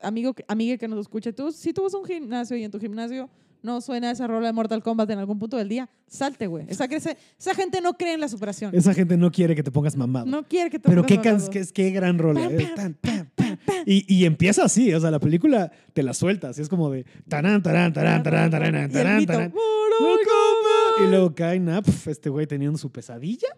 [0.00, 2.70] amigo, que- amiga que nos escucha, tú, si tú vas a un gimnasio y en
[2.70, 3.28] tu gimnasio
[3.62, 6.64] no suena esa rola de Mortal Kombat en algún punto del día, salte, güey.
[6.68, 8.74] Esa, esa gente no cree en la superación.
[8.74, 10.24] Esa gente no quiere que te pongas mamado.
[10.24, 11.50] no quiere que te Pero pongas qué, mamado.
[11.50, 12.40] qué, qué gran rola.
[12.48, 13.58] Pam, eh, pam, pam, pam.
[13.84, 17.04] Y, y empieza así, o sea, la película te la suelta, así es como de...
[17.28, 19.26] Tarán, tarán, tarán, tarán, tarán, Y.
[21.04, 23.48] Y luego cae Nap, este güey teniendo su pesadilla.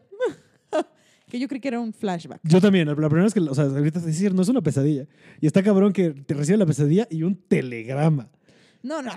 [1.28, 2.40] Que yo creí que era un flashback.
[2.42, 5.06] Yo también, la primera vez que, o sea, ahorita te decir, no es una pesadilla.
[5.40, 8.28] Y está cabrón que te recibe la pesadilla y un telegrama
[8.82, 9.12] No, no.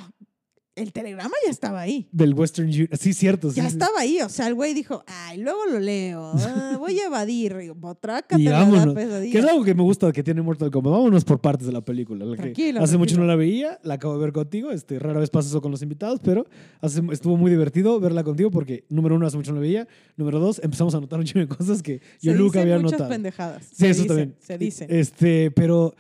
[0.75, 2.07] El telegrama ya estaba ahí.
[2.11, 2.89] del Western Union.
[2.99, 3.49] Sí, cierto.
[3.49, 3.69] sí, Ya sí.
[3.69, 4.19] estaba ahí.
[4.21, 6.33] O sea, el güey dijo, ay, luego lo leo.
[6.35, 7.55] ah, voy a evadir.
[7.63, 8.93] Y yo, Trácate Y vámonos.
[8.93, 10.91] Que es algo que me gusta que tiene Mortal Kombat.
[10.91, 12.25] Vámonos por partes de la película.
[12.25, 14.71] La que Tranquilo, hace mucho no la veía, la acabo de ver contigo.
[14.71, 16.45] Este, rara vez pasa eso con los invitados, pero
[16.81, 19.87] hace- estuvo muy divertido verla contigo porque, número uno, hace mucho no la veía.
[20.17, 22.75] Número dos, empezamos a notar un chingo de cosas que Se yo nunca dicen había
[22.79, 23.09] muchas notado.
[23.11, 23.63] pendejadas.
[23.63, 24.35] Sí, Se eso dicen, también.
[24.41, 24.87] Se dice.
[24.89, 25.95] Este, pero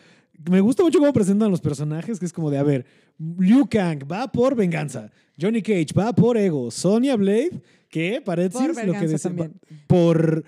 [0.49, 2.85] Me gusta mucho cómo presentan los personajes, que es como de, a ver,
[3.17, 5.09] Liu Kang va por venganza,
[5.39, 9.53] Johnny Cage va por ego, Sonya Blade, que parece Por lo que dice, también.
[9.87, 10.43] por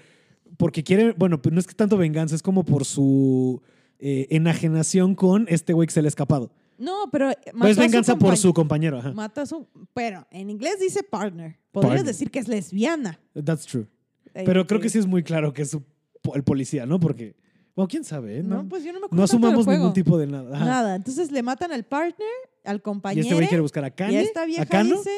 [0.58, 3.62] porque quiere, bueno, no es que tanto venganza, es como por su
[4.00, 6.52] eh, enajenación con este güey que se le ha escapado.
[6.80, 9.12] No, pero mató es a su venganza por su compañero, ajá.
[9.14, 9.68] Mata a su...
[9.94, 11.58] Pero en inglés dice partner.
[11.72, 12.06] Podrías Partner.
[12.06, 13.20] decir que es lesbiana.
[13.44, 13.88] That's true.
[14.34, 15.84] Pero creo que sí es muy claro que es su-
[16.36, 17.00] el policía, ¿no?
[17.00, 17.36] Porque,
[17.76, 18.44] bueno, quién sabe, ¿eh?
[18.44, 20.56] No, No, pues yo no me acuerdo no asumamos ningún tipo de nada.
[20.56, 20.66] Ajá.
[20.66, 20.96] Nada.
[20.96, 22.28] Entonces le matan al partner,
[22.68, 23.22] al Y compañero.
[23.24, 24.98] este güey quiere buscar a Y Kanye, esta vieja a Kano.
[24.98, 25.12] dice...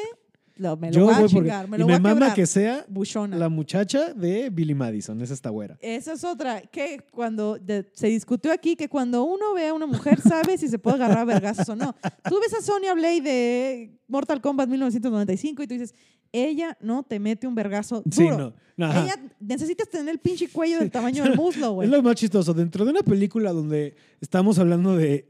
[0.56, 2.02] Lo, me lo Yo voy a voy porque chingar, me y lo me voy a
[2.02, 2.34] mama quebrar.
[2.34, 3.34] que sea Buchona.
[3.38, 5.78] la muchacha de Billy Madison, es esta güera.
[5.80, 9.86] Esa es otra, que cuando de- se discutió aquí que cuando uno ve a una
[9.86, 11.94] mujer sabe si se puede agarrar a vergazos o no.
[12.28, 15.94] Tú ves a Sonya Blade de Mortal Kombat 1995 y tú dices,
[16.30, 18.10] ella no te mete un vergazo duro.
[18.14, 18.52] Sí, no.
[18.76, 19.02] no, ajá.
[19.04, 21.86] Ella necesitas tener el pinche cuello del tamaño del muslo, güey.
[21.88, 22.52] Es lo más chistoso.
[22.52, 25.26] Dentro de una película donde estamos hablando de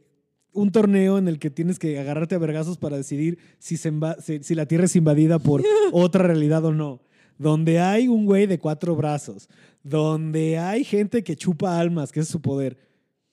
[0.52, 4.20] un torneo en el que tienes que agarrarte a vergazos para decidir si, se inva-
[4.20, 7.00] si, si la Tierra es invadida por otra realidad o no.
[7.38, 9.48] Donde hay un güey de cuatro brazos.
[9.82, 12.76] Donde hay gente que chupa almas, que es su poder.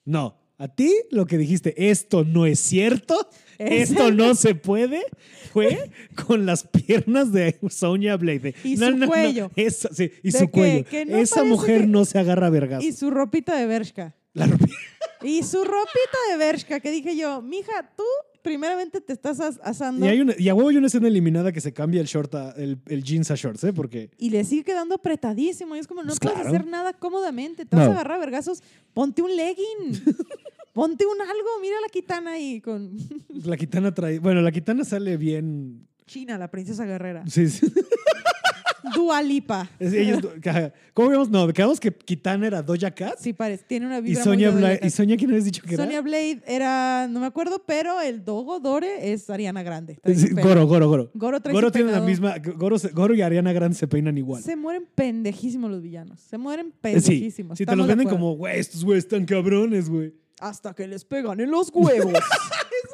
[0.04, 0.36] No.
[0.60, 3.14] A ti lo que dijiste, esto no es cierto,
[3.58, 5.02] Es- esto no se puede,
[5.52, 5.90] fue
[6.26, 8.54] con las piernas de Sonya Blade.
[8.64, 9.50] Y No, su no, no, cuello.
[9.54, 10.84] esa- sí, y De su que- cuello.
[10.86, 12.84] que Esa mujer que- no se agarra a vergazos.
[12.84, 14.16] Y su ropita de Bershka.
[14.34, 14.66] La ropa-
[15.28, 18.02] Y su ropita de Bershka, que dije yo, mija, tú
[18.42, 21.52] primeramente te estás as- asando Y, hay una, y a huevo hay una escena eliminada
[21.52, 23.72] que se cambia el short a- el, el jeans a shorts, ¿eh?
[23.72, 25.76] Porque y le sigue quedando apretadísimo.
[25.76, 26.48] Y es como, no Pues puedes claro.
[26.56, 27.66] hacer nada cómodamente.
[27.66, 28.62] Te vas a agarrar a vergazos.
[28.94, 30.02] Ponte un legging.
[30.72, 31.48] Ponte un algo.
[31.60, 32.96] Mira la kitana ahí con
[33.44, 34.18] la kitana trae.
[34.20, 35.86] Bueno, la kitana sale bien.
[36.06, 37.24] China, la princesa guerrera.
[37.26, 37.66] Sí, sí.
[38.94, 39.70] Dua Lipa.
[39.78, 41.28] Es- ella es- ¿Cómo vimos?
[41.30, 43.14] No, quedamos que Kitana era Doja Cat.
[43.18, 43.64] Sí, parece.
[43.66, 44.80] Tiene una y vibra Sonia muy Blade.
[44.82, 44.90] ¿Y.
[44.90, 45.84] Sonia quién habías dicho que era?
[45.84, 49.98] Sonia Blade era, no me acuerdo, pero el Dogo Dore es Ariana Grande.
[50.04, 50.30] Sí.
[50.32, 51.10] Goro, Goro, Goro.
[51.14, 52.36] Goro Goro tiene la misma.
[52.38, 54.42] Goro, Goro y Ariana Grande se peinan igual.
[54.42, 56.20] Se mueren pendejísimos los villanos.
[56.20, 57.58] Se mueren Eh, sí, pendejísimos.
[57.58, 60.12] sí, te Estamos los de venden como, güey, estos güeyes están cabrones, güey.
[60.40, 62.12] Hasta que les pegan en los huevos.
[62.12, 62.18] Esa
[62.84, 62.90] es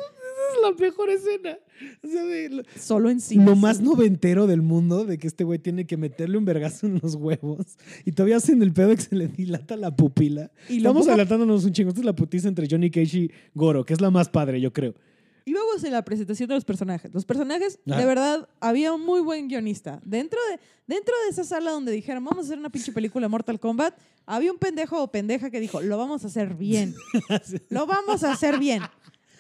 [0.71, 1.59] la mejor escena.
[2.03, 3.37] O sea, de- lo- Solo en sí.
[3.37, 7.01] lo más noventero del mundo de que este güey tiene que meterle un vergazo en
[7.03, 10.51] los huevos y todavía hacen el pedo de que se le dilata la pupila.
[10.69, 11.89] Y Estamos pongo- adelantándonos un chingo.
[11.91, 14.73] Esta es la putiza entre Johnny Cage y Goro, que es la más padre, yo
[14.73, 14.95] creo.
[15.47, 17.13] Y vamos en la presentación de los personajes.
[17.13, 20.01] Los personajes, de verdad, había un muy buen guionista.
[20.03, 23.29] Dentro de, dentro de esa sala donde dijeron, vamos a hacer una pinche película de
[23.29, 23.95] Mortal Kombat,
[24.25, 26.95] había un pendejo o pendeja que dijo, lo vamos a hacer bien.
[27.69, 28.81] lo vamos a hacer bien.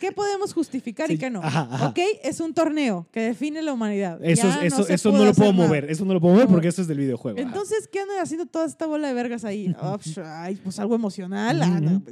[0.00, 1.40] ¿Qué podemos justificar y qué no?
[1.42, 1.88] ajá, ajá.
[1.88, 4.18] Ok, es un torneo que define la humanidad.
[4.22, 5.64] Eso, Ya es- eso, se eso no lo puedo nada.
[5.66, 5.90] mover.
[5.90, 6.52] Eso no lo puedo mover No.
[6.52, 7.38] porque eso es del videojuego.
[7.38, 7.46] ajá.
[7.48, 9.74] Entonces, ¿qué andan haciendo toda esta bola de vergas ahí?
[9.78, 11.62] Ah, psh, ay, pues algo emocional.
[11.62, 12.02] ah, no,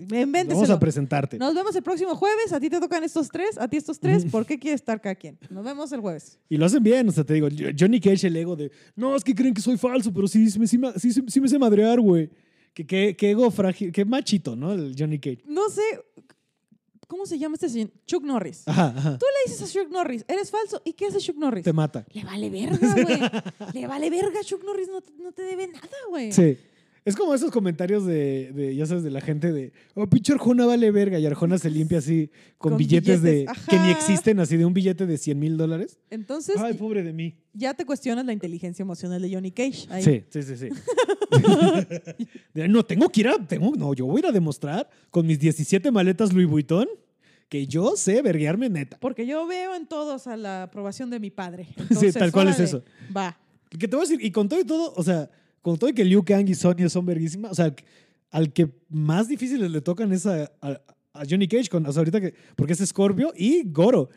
[0.48, 1.38] Vamos a presentarte.
[1.38, 2.52] Nos vemos el próximo jueves.
[2.52, 4.24] A ti te tocan estos tres, a ti estos tres.
[4.26, 5.38] ¿Por qué quiere estar cada quien?
[5.50, 6.38] Nos vemos el jueves.
[6.48, 9.24] Y lo hacen bien, o sea, te digo, Johnny Cage el ego de, no, es
[9.24, 10.78] que creen que soy falso, pero sí, sí, me- sí,
[11.12, 12.30] sí, sí- me sé madrear, güey.
[12.74, 14.72] Que, que, que ego frágil, que machito, ¿no?
[14.72, 15.42] El Johnny Cage.
[15.46, 15.82] No sé,
[17.12, 17.90] ¿cómo se llama este señor?
[18.06, 18.66] Chuck Norris.
[18.66, 19.18] Ajá, ajá.
[19.18, 20.80] Tú le dices a Chuck Norris, eres falso.
[20.82, 21.62] ¿Y qué hace Chuck Norris?
[21.62, 22.06] Te mata.
[22.14, 23.20] Le vale verga, güey.
[23.74, 24.40] Le vale verga.
[24.42, 26.32] Chuck Norris no, te- no te debe nada, güey.
[26.32, 26.56] Sí.
[27.04, 30.64] Es como esos comentarios de, de, ya sabes, de la gente de, oh, pinche Arjona
[30.64, 31.18] vale verga.
[31.18, 34.72] Y Arjona se limpia así con, Con billetes, de que ni existen, así de un
[34.72, 35.98] billete de 100 mil dólares.
[36.08, 37.34] Entonces, Ay, pobre de mí.
[37.52, 39.86] ya te cuestionas la inteligencia emocional de Johnny Cage.
[39.90, 40.02] ahí.
[40.02, 40.68] Sí, sí, sí, sí.
[42.54, 45.38] No, tengo que ir a, tengo, no, yo voy a ir a demostrar con mis
[45.38, 46.86] 17 maletas Louis Vuitton
[47.52, 48.96] que yo sé verguearme neta.
[48.98, 51.68] Porque yo veo en todos a la aprobación de mi padre.
[52.00, 52.82] Sí, tal cual es eso.
[53.14, 53.36] Va.
[53.68, 55.28] Que te voy a decir, y con todo y todo, o sea,
[55.60, 57.74] con todo y que Liu Kang y Sonya son verguísimas, o sea,
[58.30, 60.80] al que más difíciles le tocan es a, a-
[61.12, 64.08] a Johnny Cage, con, o sea, ahorita que, porque es Scorpio y Goro.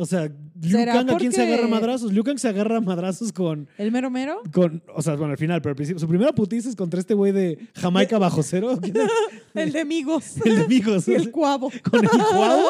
[0.00, 0.30] O sea,
[0.62, 2.12] Liu ¿Será Kang a quién se agarra madrazos.
[2.12, 4.40] Liu Kang se agarra madrazos con, ¿El mero mero?
[4.52, 7.14] con, o sea, bueno, al final, pero al principio, su primera putiza es contra este
[7.14, 8.78] güey de Jamaica bajo cero.
[9.54, 10.36] El de amigos.
[10.44, 11.08] el de amigos.
[11.08, 11.72] El cuavo.
[11.90, 12.68] con el cuavo.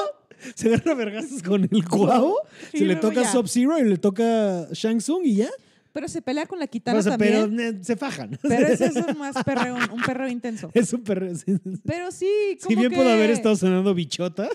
[0.54, 2.36] Se agarra vergazos con el cuavo.
[2.72, 3.30] Se le toca.
[3.30, 5.50] Sub-Zero y le toca Shang Tsung y ya.
[5.98, 7.50] Pero se pelea con la kitana O sea, también.
[7.56, 8.38] pero eh, se fajan.
[8.42, 10.70] Pero, ese es un más perreo, un perreo intenso.
[10.74, 11.34] Es un perro.
[11.34, 11.56] sí.
[11.84, 12.28] Pero sí,
[12.62, 14.48] como Si bien que- pudo haber estado sonando bichota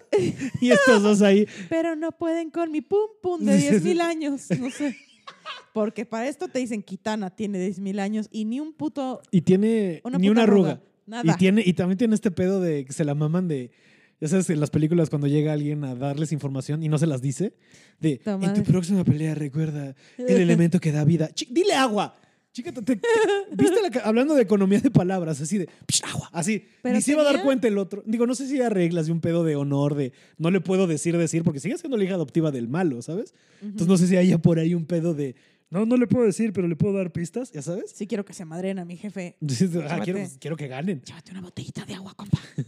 [0.62, 1.46] y estos dos ahí.
[1.68, 3.88] Pero no pueden con mi pum pum de Sí, sí, 10 sí.
[3.90, 4.48] mil años.
[4.58, 4.96] No sé.
[5.74, 9.22] Porque para esto te dicen Kitana tiene 10 mil años y ni un puto.
[9.32, 10.82] Y tiene Una ni una arruga.
[11.06, 11.34] Nada.
[11.34, 13.72] Y, tiene, y también tiene este pedo de que se la maman de.
[14.28, 17.54] Sabes, en las películas cuando llega alguien a darles información y no se las dice.
[18.00, 21.30] De, en tu próxima pelea recuerda el elemento que da vida.
[21.34, 22.16] Chi- dile agua.
[22.52, 23.02] Chica, te- te-
[23.52, 27.14] ¿viste la, hablando de economía de palabras, así de psh, agua, así, Pero ni se
[27.14, 28.04] iba a dar cuenta el otro.
[28.06, 30.86] Digo, no sé si hay reglas de un pedo de honor, de no le puedo
[30.86, 33.34] decir decir, porque sigue siendo la hija adoptiva del malo, ¿sabes?
[33.62, 35.34] Entonces no sé si haya por ahí un pedo de
[35.74, 37.92] no, no le puedo decir, pero le puedo dar pistas, ¿ya sabes?
[37.96, 39.36] Sí quiero que se madren a mi jefe.
[39.90, 41.02] Ah, quiero, quiero que ganen.
[41.02, 42.38] Llévate una botellita de agua, compa.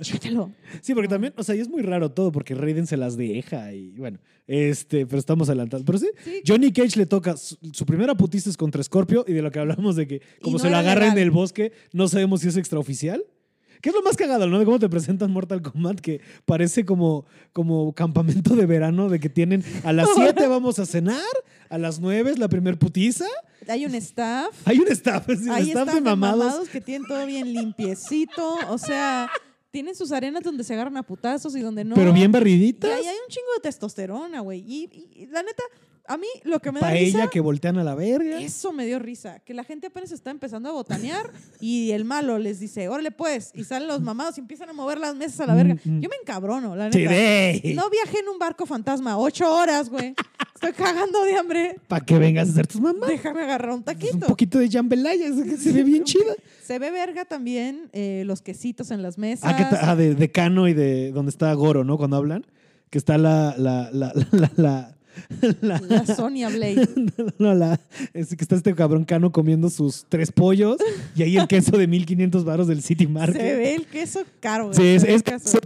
[0.00, 0.52] Llévatelo.
[0.80, 3.72] Sí, porque también, o sea, y es muy raro todo, porque Raiden se las deja
[3.72, 5.84] y bueno, este, pero estamos adelantados.
[5.84, 6.42] Pero sí, Sí.
[6.46, 9.58] Johnny Cage le toca, su, su primera putiza es contra Scorpio y de lo que
[9.58, 12.56] hablamos de que como no se lo agarra en el bosque, no sabemos si es
[12.56, 13.24] extraoficial.
[13.80, 14.58] ¿Qué es lo más cagado, no?
[14.58, 19.28] De cómo te presentan Mortal Kombat, que parece como, como campamento de verano, de que
[19.28, 21.22] tienen a las 7 vamos a cenar,
[21.70, 23.26] a las 9 es la primer putiza.
[23.66, 24.54] Hay un staff.
[24.66, 26.68] Hay un staff, sí, un Hay staff staff de mamados.
[26.68, 28.56] que tienen todo bien limpiecito.
[28.68, 29.28] O sea,
[29.70, 31.94] tienen sus arenas donde se agarran a putazos y donde no.
[31.94, 32.90] Pero bien Y barriditas.
[32.90, 34.60] ahí hay un chingo de testosterona, güey.
[34.60, 35.62] Y, y- y la neta,
[36.08, 37.18] a mí lo que me da risa.
[37.18, 38.40] Paella que voltean a la verga.
[38.40, 39.38] Eso me dio risa.
[39.40, 41.30] Que la gente apenas está empezando a botanear
[41.60, 43.52] y el malo les dice, órale pues.
[43.54, 45.74] Y salen los mamados y empiezan a mover las mesas a la verga.
[45.84, 46.00] Mm, mm.
[46.00, 46.98] Yo me encabrono, la neta.
[47.74, 50.14] No viajé en un barco fantasma ocho horas, güey.
[50.54, 51.76] Estoy cagando de hambre.
[51.86, 53.08] Para que vengas a hacer tus mamás.
[53.08, 54.26] Déjame agarrar un Pues un taquito.
[54.26, 56.34] poquito de jambalaya, es que se ve bien chida.
[56.64, 59.52] Se ve verga también eh, los quesitos en las mesas.
[59.52, 61.96] Ah, que ah, de, de Cano y de donde está Goro, ¿no?
[61.96, 62.44] Cuando hablan.
[62.90, 63.54] Que está la.
[63.56, 64.12] la, la,
[64.56, 64.94] la,
[65.60, 66.88] la- la- Sonia Blade.
[67.38, 67.80] no, la-
[68.14, 70.76] es que está este cabrón Cano comiendo sus tres pollos
[71.16, 73.36] y ahí el queso de 1500 baros del City Market.
[73.40, 74.72] Se ve el queso caro.
[74.72, 75.58] Sí, es, es- caso.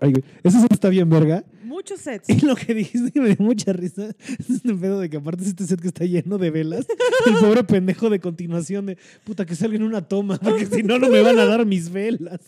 [0.00, 1.42] Ay, güey, ese set está bien, verga.
[1.64, 2.28] Muchos sets.
[2.28, 4.08] Y lo que dijiste me dio mucha risa.
[4.38, 6.86] Es este pedo de que aparte es este set que está lleno de velas.
[7.26, 10.98] El pobre pendejo de continuación de puta que salga en una toma, porque si no,
[10.98, 12.40] no me van a dar mis velas.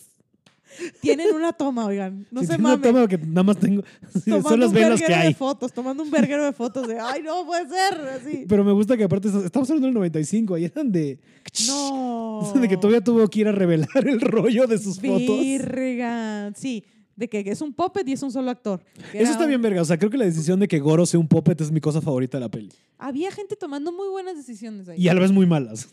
[1.01, 2.27] Tienen una toma, oigan.
[2.31, 2.93] No Si se tiene una mamen.
[2.95, 3.83] toma que nada más tengo.
[4.43, 5.29] son las un velas que hay.
[5.29, 8.45] de fotos, tomando un verguero de fotos de, ay, no puede ser, así.
[8.49, 11.19] Pero me gusta que aparte estamos hablando del 95, ahí eran de.
[11.67, 12.53] No.
[12.61, 15.41] De que todavía tuvo que ir a revelar el rollo de sus fotos.
[15.41, 16.53] Virga.
[16.55, 16.85] Sí,
[17.17, 18.81] de que es un puppet y es un solo actor.
[19.13, 19.83] Eso está un- bien, verga.
[19.83, 22.01] O sea, creo que la decisión de que Goro sea un puppet es mi cosa
[22.01, 22.69] favorita de la peli.
[22.99, 25.01] Había gente tomando muy buenas decisiones ahí.
[25.03, 25.89] Y a la vez muy malas.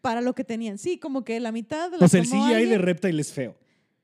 [0.00, 0.78] Para lo que tenían.
[0.78, 3.54] Sí, como que la mitad de O sea, el CGI de Reptile es feo.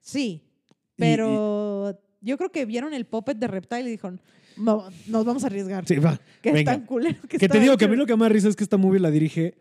[0.01, 4.21] Sí, Y- pero yo creo que vieron el puppet de Reptile y dijeron,
[4.57, 5.87] "No, nos vamos a arriesgar.
[5.87, 6.21] Sí, va.
[6.43, 8.01] que es tan culero que, Que te digo que a mí hecho".
[8.03, 9.55] lo que más risa es que esta movie la dirige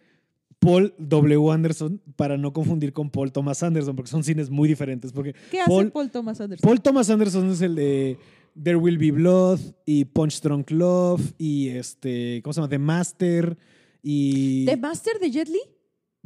[0.60, 1.52] Paul W.
[1.52, 5.12] Anderson, para no confundir con Paul Thomas Anderson, porque son cines muy diferentes.
[5.14, 6.68] Porque ¿Qué hace Paul, Paul, Thomas Anderson?
[6.68, 8.18] Paul Thomas Anderson es el de
[8.62, 12.70] There Will Be Blood y Punch Drunk Love y este, ¿cómo se llama?
[12.70, 13.56] The Master
[14.02, 14.66] y...
[14.66, 15.60] ¿The Master de Jet Li?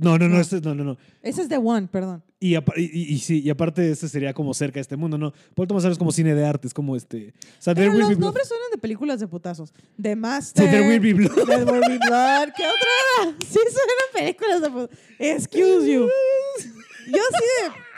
[0.02, 0.41] No, no, no, No.
[0.41, 0.97] este es- no, no, no.
[1.22, 2.24] Ese es The One, perdón.
[2.39, 5.32] Y, y, sí, y aparte este sería como cerca de este mundo, ¿no?
[5.54, 7.34] Paul Thomas Anderson es como cine de arte, es como este...
[7.60, 9.72] O sea, There Pero los nombres suenan de películas de putazos.
[10.02, 10.70] The Sí, Master.
[10.72, 11.45] There Will Be Blood.
[11.45, 12.49] There Will Be Blood.
[12.58, 12.89] ¿Qué otra
[13.22, 13.36] era?
[13.41, 14.97] Sí, suenan películas de putazos.
[15.20, 16.08] Excuse you.
[17.08, 17.91] Yo así de...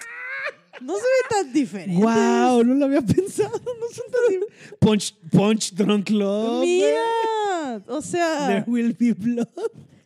[0.86, 1.94] No se ve tan diferente.
[2.02, 2.64] ¡Wow!
[2.66, 3.52] No lo había pensado.
[3.52, 6.62] No son tan Punch, Punch Drunk Love.
[6.66, 7.82] Mira.
[7.88, 9.48] O There sea, Will Be Blood.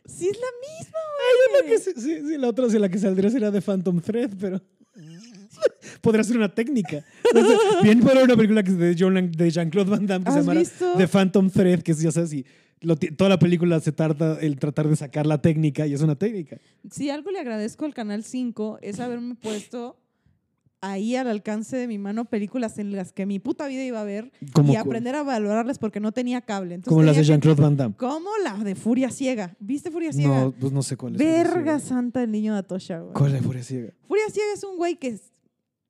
[0.08, 0.46] Sí es la
[0.76, 1.60] misma, Hay güey.
[1.62, 4.30] una que sí, sí, sí, la otra sí, la que saldría sería de Phantom Thread,
[4.40, 4.60] pero
[6.00, 7.04] podría ser una técnica.
[7.32, 10.96] Sea, bien fuera una película que es de, Jean-Claude Van Damme que se ¿Has llama?
[10.96, 12.44] The Phantom Thread, que es, ya sabes, y
[12.80, 16.00] lo ti- toda la película se trata el tratar de sacar la técnica y es
[16.00, 16.58] una técnica.
[16.90, 19.98] Si algo le agradezco al Canal 5 es haberme puesto
[20.80, 24.04] ahí al alcance de mi mano películas en las que mi puta vida iba a
[24.04, 24.30] ver
[24.64, 26.76] y aprender a valorarlas porque no tenía cable.
[26.76, 27.94] Entonces como las de Jean-Claude Van Damme.
[27.96, 29.56] Como la de Furia Ciega.
[29.58, 30.44] ¿Viste Furia Ciega?
[30.44, 31.18] No, pues no sé cuál es.
[31.18, 33.12] Verga santa el niño de Atosha, güey.
[33.14, 33.92] ¿Cuál es Furia Ciega?
[34.06, 35.08] Furia Ciega es un güey que...
[35.08, 35.32] es-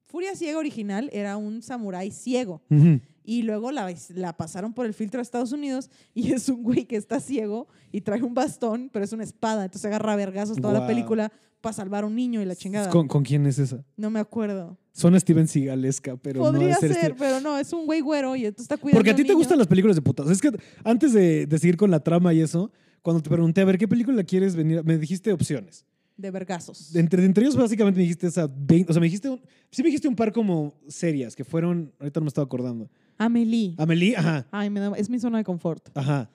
[0.07, 2.63] Furia Ciega original era un samurái ciego.
[2.71, 3.01] Ujú.
[3.25, 6.87] Y luego la, la pasaron por el filtro de Estados Unidos y es un güey
[6.87, 9.67] que está ciego y trae un bastón, pero es una espada.
[9.67, 10.89] Entonces agarra a vergazos toda la Guau.
[10.89, 11.31] película
[11.61, 12.89] para salvar a un niño y la chingada.
[12.91, 13.85] ¿Con, con quién es esa?
[13.97, 14.79] No me acuerdo.
[14.93, 18.01] Suena Steven Seagalesca, pero no Podría debe ser ser, Steven- pero no, es un güey
[18.01, 19.39] güero y entonces está cuidando Porque a ti te niño.
[19.39, 20.29] gustan las películas de putas.
[20.31, 20.51] Es que
[20.85, 22.71] antes de, de seguir con la trama y eso,
[23.03, 24.79] cuando te pregunté, a ver, ¿qué película quieres venir?
[24.79, 25.85] a-?" Me dijiste opciones.
[26.17, 26.97] De vergazos.
[26.97, 29.41] Entre, entre ellos, básicamente me dijiste esa 20, o sea, me dijiste, un-
[29.71, 32.91] sí me dijiste un par como serias, que fueron, ahorita no me estaba acordando.
[33.19, 33.75] Amelie.
[33.79, 35.89] Amelie, ajá, Ay, me da- es mi zona de confort.
[35.97, 36.29] ajá.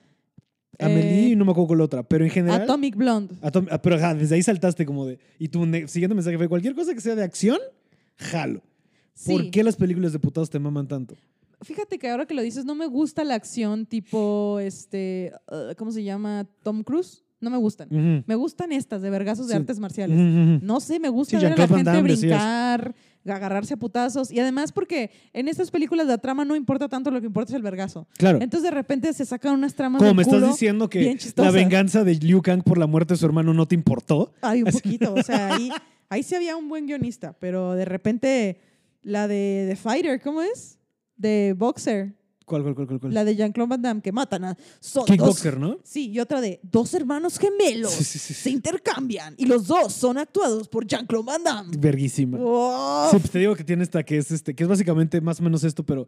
[0.78, 2.62] Amelie Eh, y no me acuerdo con la otra, pero en general...
[2.62, 3.34] Atomic Blonde.
[3.42, 5.18] Atom- ah, pero ajá, desde ahí saltaste como de...
[5.38, 7.58] Y tu ne- siguiente mensaje fue, cualquier cosa que sea de acción,
[8.16, 8.62] jalo.
[9.26, 11.14] ¿Por qué las películas de putados te maman tanto?
[11.62, 15.92] Fíjate que ahora que lo dices, no me gusta la acción tipo, este, uh, ¿cómo
[15.92, 16.46] se llama?
[16.62, 17.23] Tom Cruise.
[17.44, 18.24] No me gustan.
[18.26, 20.18] Me gustan estas de vergazos de artes marciales.
[20.62, 22.94] No sé, me gusta Sí, ver a la gente Damme, brincar,
[23.26, 24.30] agarrarse a putazos.
[24.30, 27.56] Y además porque en estas películas la trama no importa tanto, lo que importa es
[27.56, 28.08] el vergazo.
[28.16, 28.38] Claro.
[28.40, 32.02] Entonces de repente se sacan unas tramas Como del me estás diciendo que la venganza
[32.02, 34.32] de Liu Kang por la muerte de su hermano no te importó.
[34.40, 35.14] Ay, un poquito.
[35.14, 35.70] O sea, ahí,
[36.08, 38.58] ahí sí había un buen guionista, pero de repente
[39.02, 40.78] la de The Fighter, ¿cómo es?
[41.16, 42.14] De Boxer.
[42.44, 43.14] ¿Cuál, cuál, cuál, cuál?
[43.14, 44.56] La de Jean-Claude Van Damme, que matan a...
[44.80, 45.78] Son Kickboxer, dos- ¿no?
[45.82, 49.92] Sí, y otra de dos hermanos gemelos Sí, sí, sí, se intercambian y los dos
[49.94, 51.76] son actuados por Jean-Claude Van Damme.
[51.78, 52.36] Verguísima.
[53.10, 55.42] Sí, pues te digo que tiene esta que es este, que es básicamente más o
[55.42, 56.06] menos esto, pero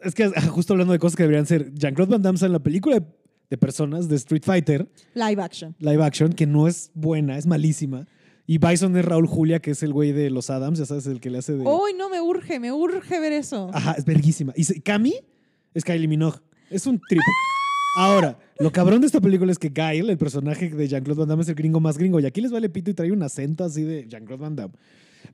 [0.00, 2.52] es que ah, justo hablando de cosas que deberían ser Jean-Claude Van Damme sale en
[2.54, 3.06] la película de,
[3.48, 5.74] de personas de Street Fighter, Live action.
[5.78, 8.06] live action, que no es buena, es malísima.
[8.46, 11.18] Y Bison es Raúl Julia, que es el güey de los Adams, ya sabes, el
[11.20, 11.64] que le hace de.
[11.64, 13.70] Uy, no, me urge, me urge ver eso.
[13.72, 14.52] Ajá, es verguísima.
[14.54, 15.14] Y Cami
[15.74, 16.38] es Kylie Minogue.
[16.70, 17.20] Es un trip.
[17.96, 21.42] Ahora, lo cabrón de esta película es que Kyle, el personaje de Jean-Claude Van Damme,
[21.42, 22.18] es el gringo más gringo.
[22.20, 24.74] Y aquí les vale pito y trae un acento así de Jean-Claude Van Damme.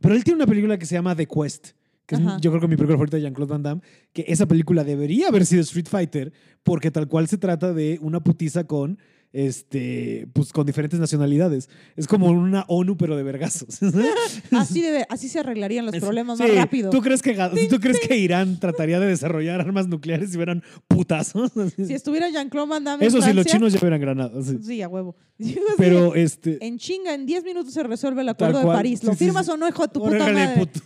[0.00, 1.68] Pero él tiene una película que se llama The Quest,
[2.06, 3.82] que es yo creo que mi película favorita de Jean-Claude Van Damme,
[4.12, 6.32] que esa película debería haber sido Street Fighter,
[6.62, 8.98] porque tal cual se trata de una putiza con
[9.32, 11.68] este pues con diferentes nacionalidades.
[11.96, 13.78] Es como una ONU pero de vergazos.
[14.50, 16.90] Así, debe, así se arreglarían los problemas Sí, más rápido.
[16.90, 17.34] ¿Tú crees, que,
[17.68, 21.52] ¿Tú crees que Irán trataría de desarrollar armas nucleares si hubieran putazos?
[21.76, 24.46] Si estuviera Jean-Claude Van Damme Eso sí, los chinos ya hubieran granadas.
[24.46, 24.58] sí.
[24.62, 25.16] Sí, a huevo.
[25.78, 26.64] Pero este.
[26.66, 28.66] En chinga, en 10 minutos se resuelve el acuerdo de.
[28.66, 29.02] París.
[29.04, 29.52] ¿Lo Sí, firmas sí.
[29.52, 30.66] o no, hijo de tu puta órale, madre?
[30.66, 30.80] puto.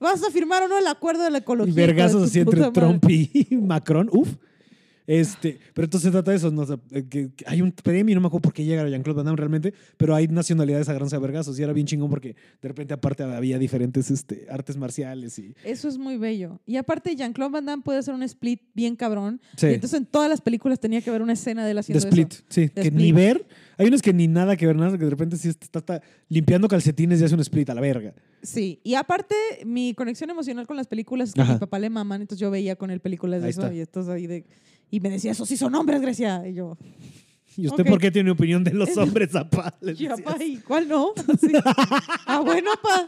[0.00, 1.74] ¿Vas a firmar o no el acuerdo de la ecología?
[1.74, 2.70] Vergazos así entre?
[2.70, 4.08] Trump y Macron.
[4.12, 4.28] Uf.
[5.06, 6.50] Este, pero entonces se trata de eso.
[6.50, 6.62] ¿no?
[6.62, 8.88] O sea, eh, que, que hay un premio, no me acuerdo por qué llega a
[8.88, 11.58] Jean-Claude Van Damme realmente, pero hay nacionalidades a vergazos.
[11.58, 15.38] Y era bien chingón porque de repente, aparte, había diferentes este, artes marciales.
[15.38, 16.60] y Eso es muy bello.
[16.66, 19.40] Y aparte, Jean-Claude Van Damme puede hacer un split bien cabrón.
[19.56, 19.68] Sí.
[19.68, 22.32] Y entonces en todas las películas tenía que haber una escena de él De split,
[22.32, 22.42] eso.
[22.48, 22.62] sí.
[22.62, 22.94] De que split.
[22.94, 23.46] ni ver.
[23.78, 26.66] Hay unos que ni nada que ver, nada, que de repente sí está, está limpiando
[26.66, 28.14] calcetines y hace un split a la verga.
[28.42, 28.80] Sí.
[28.82, 29.34] Y aparte,
[29.66, 31.54] mi conexión emocional con las películas es que Ajá.
[31.54, 32.22] mi papá le maman.
[32.22, 33.62] Entonces yo veía con él películas de Ahí eso.
[33.62, 33.74] está.
[33.74, 34.46] Y, entonces ahí de,
[34.90, 36.46] y me decía, esos sí son hombres, Grecia.
[36.46, 36.76] Y yo,
[37.58, 39.74] ¿Y usted por qué tiene opinión de los hombres, papá?
[39.80, 40.20] Le "Sí, decías.
[40.20, 41.12] papá, ¿y cuál no?
[41.32, 41.52] Así.
[42.26, 43.06] ah, bueno, pa.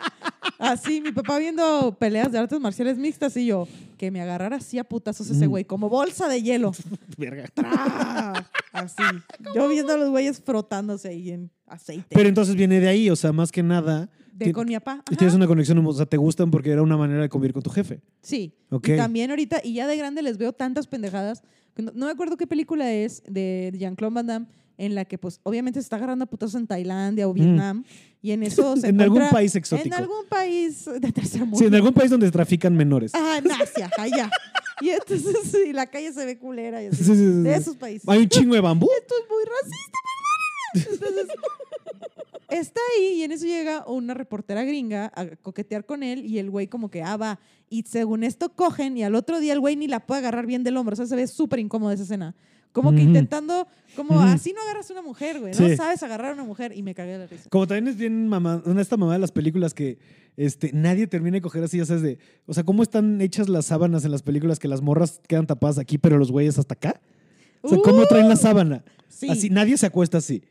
[0.59, 4.79] Así, mi papá viendo peleas de artes marciales mixtas y yo, que me agarrara así
[4.79, 5.51] a putazos ese Mm.
[5.51, 6.73] güey, como bolsa de hielo.
[7.19, 7.47] Verga.
[7.55, 8.49] ¡Tra!
[8.73, 9.03] Así.
[9.55, 12.07] Yo viendo a los güeyes frotándose ahí en aceite.
[12.11, 14.09] Pero entonces viene de ahí, o sea, más que nada.
[14.47, 15.03] De con mi papá.
[15.11, 15.37] y Tienes Ajá.
[15.37, 18.01] una conexión, o sea, te gustan porque era una manera de convivir con tu jefe.
[18.23, 18.55] Sí.
[18.71, 18.89] Ok.
[18.89, 21.43] Y también ahorita, y ya de grande les veo tantas pendejadas.
[21.77, 24.47] No, no me acuerdo qué película es de Jean-Claude Van Damme
[24.79, 27.85] en la que, pues, obviamente se está agarrando a putazos en Tailandia o Vietnam.
[28.23, 28.95] Y en eso se Mm.
[28.97, 29.87] En algún país exótico.
[29.89, 31.59] En algún país de tercer mundo.
[31.59, 33.13] Sí, en algún país donde trafican menores.
[33.15, 34.31] Ah, en Asia, allá.
[34.81, 36.81] Y entonces, sí, la calle se ve culera.
[36.83, 36.97] Y así.
[36.99, 38.09] Sí, sí, sí, de esos países.
[38.09, 38.89] Hay un chingo de bambú.
[39.01, 39.99] Esto es muy racista,
[40.75, 40.95] perdónenme.
[40.95, 41.37] Entonces,
[42.49, 46.51] está ahí y en eso llega una reportera gringa a coquetear con él y el
[46.51, 47.39] güey como que, ah, va.
[47.71, 50.65] Y según esto cogen y al otro día el güey ni la puede agarrar bien
[50.65, 50.95] del hombro.
[50.95, 52.35] O sea, se ve súper incómoda esa escena.
[52.73, 55.53] Como que intentando, como así no agarras a una mujer, güey.
[55.59, 57.49] No sabes agarrar a una mujer y me cagué de la risa.
[57.51, 59.99] Como también es bien mamá, una esta mamá de las películas que
[60.37, 62.19] este, nadie termina de coger así, ya sabes, de.
[62.47, 65.79] O sea, ¿cómo están hechas las sábanas en las películas que las morras quedan tapadas
[65.79, 67.01] aquí, pero los güeyes hasta acá?
[67.63, 68.85] O sea, ¿cómo traen la sábana?
[68.87, 69.29] Uh, Sí.
[69.31, 70.43] Así, nadie se acuesta así.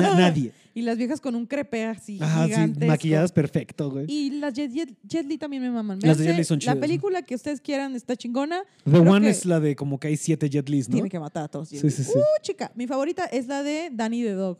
[0.00, 0.52] Na- nadie.
[0.76, 4.06] Y las viejas con un crepe así Ajá, sí, maquilladas perfecto, güey.
[4.08, 6.00] Y las Jet, Jet- Jet Li también me maman.
[6.02, 6.76] Las de Jet Li son La chidas.
[6.78, 8.62] película que ustedes quieran está chingona.
[8.84, 10.94] The creo One que- es la de como que hay siete Jet Lis, ¿no?
[10.94, 11.68] Tiene que matar a todos.
[11.68, 12.10] Sí, sí, sí.
[12.12, 12.72] Uh, chica.
[12.74, 14.58] Mi favorita es la de Danny the Dog.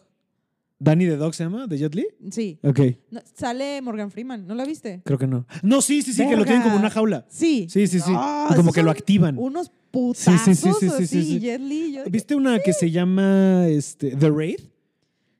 [0.78, 1.66] ¿Danny the Dog se llama?
[1.66, 2.06] ¿De Jet Li?
[2.30, 2.58] Sí.
[2.62, 4.46] Ok, No, sale Morgan Freeman.
[4.46, 5.00] ¿No la viste?
[5.04, 5.46] creo que no.
[5.62, 7.24] No, sí, sí, sí, que lo tienen como una jaula.
[7.28, 7.66] Sí.
[7.70, 8.12] Sí, sí, sí.
[8.14, 9.38] Ah, como que lo activan.
[9.38, 11.34] Unos putazos sí, sí, sí, sí, sí, sí.
[11.36, 11.92] y Jet Li.
[11.94, 14.60] yo- ¿Viste una que se llama este, The Raid?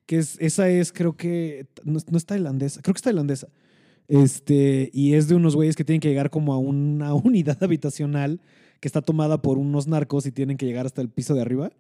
[0.07, 3.49] Que es, esa es, creo que, no, no es tailandesa, creo que es tailandesa.
[4.09, 8.41] Este, y es de unos güeyes que tienen que llegar como a una unidad habitacional
[8.81, 11.71] que está tomada por unos narcos y tienen que llegar hasta el piso de arriba.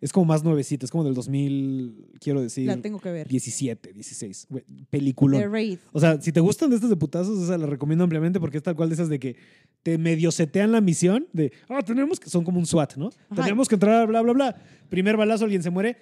[0.00, 3.26] Es como más nuevecita, es como del 2000, quiero decir, La tengo que ver.
[3.26, 4.46] 17, 16.
[4.50, 5.40] güey, Peliculón.
[5.40, 5.78] The Raid.
[5.92, 8.62] O sea, si te gustan de estas de putazos, esa la recomiendo ampliamente porque es
[8.62, 9.36] tal cual de esas de que
[9.82, 13.10] te medio setean la misión de, ah, tenemos que, son como un SWAT, ¿no?
[13.30, 13.42] Ajá.
[13.42, 14.56] Tenemos que entrar, bla, bla, bla.
[14.90, 15.96] Primer balazo, alguien se muere.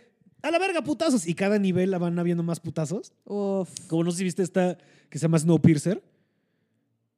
[0.45, 1.26] A la verga, putazos.
[1.26, 3.14] Y cada nivel la van habiendo más putazos.
[3.25, 3.71] Uf.
[3.88, 4.76] Como no sé si viste esta
[5.08, 6.03] que se llama Snowpiercer,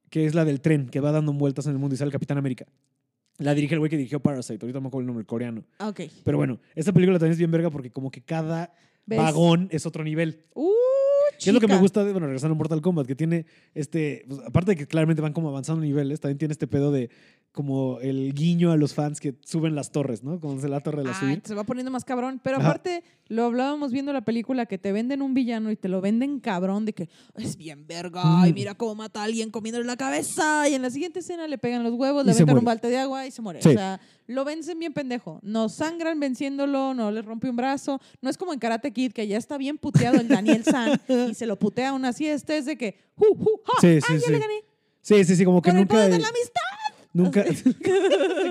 [0.09, 2.13] que es la del tren que va dando vueltas en el mundo y sale el
[2.13, 2.65] Capitán América.
[3.37, 5.65] La dirige el güey que dirigió Parasite, ahorita me acuerdo el nombre, el coreano.
[5.79, 6.03] Ok.
[6.23, 8.73] Pero bueno, esta película también es bien verga porque como que cada
[9.05, 9.19] ¿Ves?
[9.19, 10.45] vagón es otro nivel.
[10.53, 10.71] Uh,
[11.37, 13.05] ¿Qué es lo que me gusta de, bueno, regresando a Mortal Kombat?
[13.05, 13.45] Que tiene
[13.75, 17.09] este, pues, aparte de que claramente van como avanzando niveles, también tiene este pedo de
[17.57, 20.39] como el guiño a los fans que suben las torres, ¿no?
[20.39, 21.41] Como se la torre de la Ah, subir.
[21.43, 22.39] se va poniendo más cabrón.
[22.43, 25.99] Pero aparte, lo hablábamos viendo la película que te venden un villano y te lo
[25.99, 28.53] venden cabrón de que es bien verga y Mm.
[28.53, 30.69] mira cómo mata a alguien comiéndole la cabeza.
[30.69, 32.97] Y en la siguiente escena le pegan los huevos, le Y aventan un balte de
[32.99, 33.59] agua y se muere.
[33.63, 33.69] Sí.
[33.69, 35.39] O sea, lo vencen bien pendejo.
[35.41, 37.99] No sangran venciéndolo, no les rompe un brazo.
[38.21, 41.01] No es como en Karate Kid que ya está bien puteado el Daniel San
[41.31, 42.27] y se lo putea aún así.
[42.27, 43.73] Este es de que, ¡ju, ju, ja!
[43.81, 44.53] Sí, ¡Ay, sí, le gané!
[45.01, 45.93] Sí, sí, sí, como que Con el nunca.
[45.95, 46.61] poder de la amistad.
[47.23, 47.43] Nunca.
[47.53, 47.63] se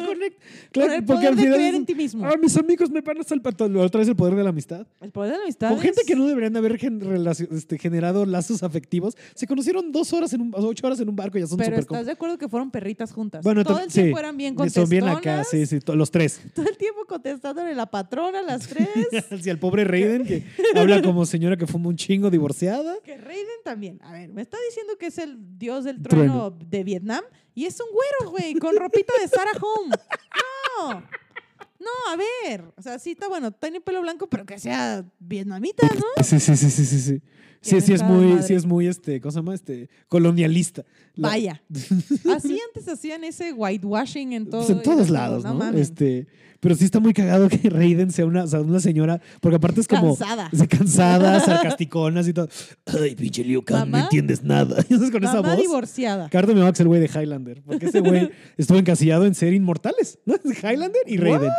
[0.06, 0.44] conecta.
[0.72, 2.26] Claro, con el porque poder al de final creer es- en ti mismo.
[2.26, 3.54] Ah, mis amigos me van a salvar.
[3.78, 4.86] Otra vez el poder de la amistad.
[5.00, 5.68] El poder de la amistad.
[5.70, 9.16] Con gente es- que no deberían de haber gen- relacio- este, generado lazos afectivos.
[9.34, 11.70] Se conocieron dos horas en un, ocho horas en un barco y ya son Pero
[11.70, 13.42] súper estás de acuerdo que fueron perritas juntas.
[13.44, 14.02] Bueno, todo el sí.
[14.02, 16.40] tiempo eran bien Son bien acá, sí, sí, to- los tres.
[16.54, 18.88] Todo el tiempo contestándole la patrona, las tres.
[19.30, 20.44] Hacia el pobre Raiden que
[20.74, 22.96] habla como señora que fuma un chingo divorciada.
[23.04, 23.98] que Raiden también.
[24.02, 26.50] A ver, me está diciendo que es el dios del Trueno.
[26.52, 27.22] trueno, de Vietnam
[27.56, 29.96] y es un güero, güey, con ropita de Sarah Home.
[30.78, 31.00] No.
[31.80, 32.64] No, a ver.
[32.76, 36.22] O sea, sí está bueno, tiene pelo blanco, pero que sea vietnamita, ¿no?
[36.22, 37.22] Sí, sí, sí, sí, sí,
[37.70, 37.80] sí.
[37.80, 38.42] Sí, es muy, madre.
[38.42, 39.54] sí es muy, este, ¿cómo se llama?
[39.54, 40.84] Este, colonialista.
[41.14, 41.62] La- Vaya.
[42.36, 44.60] Así antes hacían ese whitewashing en todo.
[44.60, 45.70] Pues en todos lados, ¿no?
[45.72, 46.26] este,
[46.60, 49.80] pero sí está muy cagado que Raiden sea una, o sea, una señora, porque aparte
[49.80, 50.50] es como Cansada.
[50.68, 52.48] cansada, sarcasticonas y todo.
[52.86, 54.76] Ay, pinche Liu Kang, no entiendes nada.
[54.88, 55.56] Y entonces con esa voz.
[55.56, 56.28] divorciada.
[56.28, 60.18] Cardo me va el güey de Highlander, porque ese güey estuvo encasillado en ser inmortales,
[60.24, 60.34] ¿no?
[60.44, 61.50] Highlander y Raiden.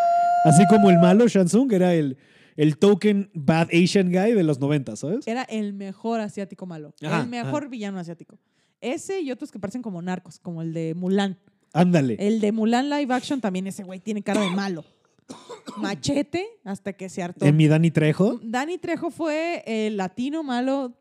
[0.46, 2.18] Así como el malo Shansung era el,
[2.58, 5.26] el token bad Asian guy de los 90, ¿sabes?
[5.28, 6.94] Era el mejor asiático malo.
[7.02, 8.38] Ajá, el mejor villano asiático.
[8.82, 11.38] Ese y otros que parecen como narcos, como el de Mulan.
[11.74, 12.18] Ándale.
[12.20, 14.84] El de Mulan live action también ese güey tiene cara de malo.
[15.78, 17.46] Machete hasta que se hartó.
[17.46, 18.40] En mi Dani Trejo.
[18.44, 20.94] Danny Trejo fue el latino malo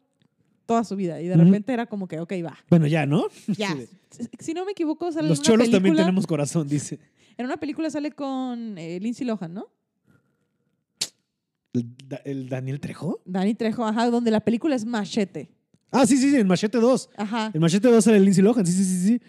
[0.66, 3.26] toda su vida y de repente era como que, ok, va, Bueno, ya, ¿no?
[3.46, 3.74] ya.
[4.40, 6.98] Si no me equivoco, sale Los en una cholos también película- tenemos corazón, dice.
[7.38, 9.68] En una película sale con eh, Lindsay Lohan, ¿no?
[11.76, 13.20] ¿El, Da- el Daniel Trejo?
[13.24, 15.50] Danny Trejo, ajá, donde la película es Machete.
[15.90, 17.10] Ah, sí, sí, sí, en Machete 2.
[17.16, 17.50] Ajá.
[17.54, 19.20] En Machete 2 era el Lindsay Lohan, sí, sí, sí, sí.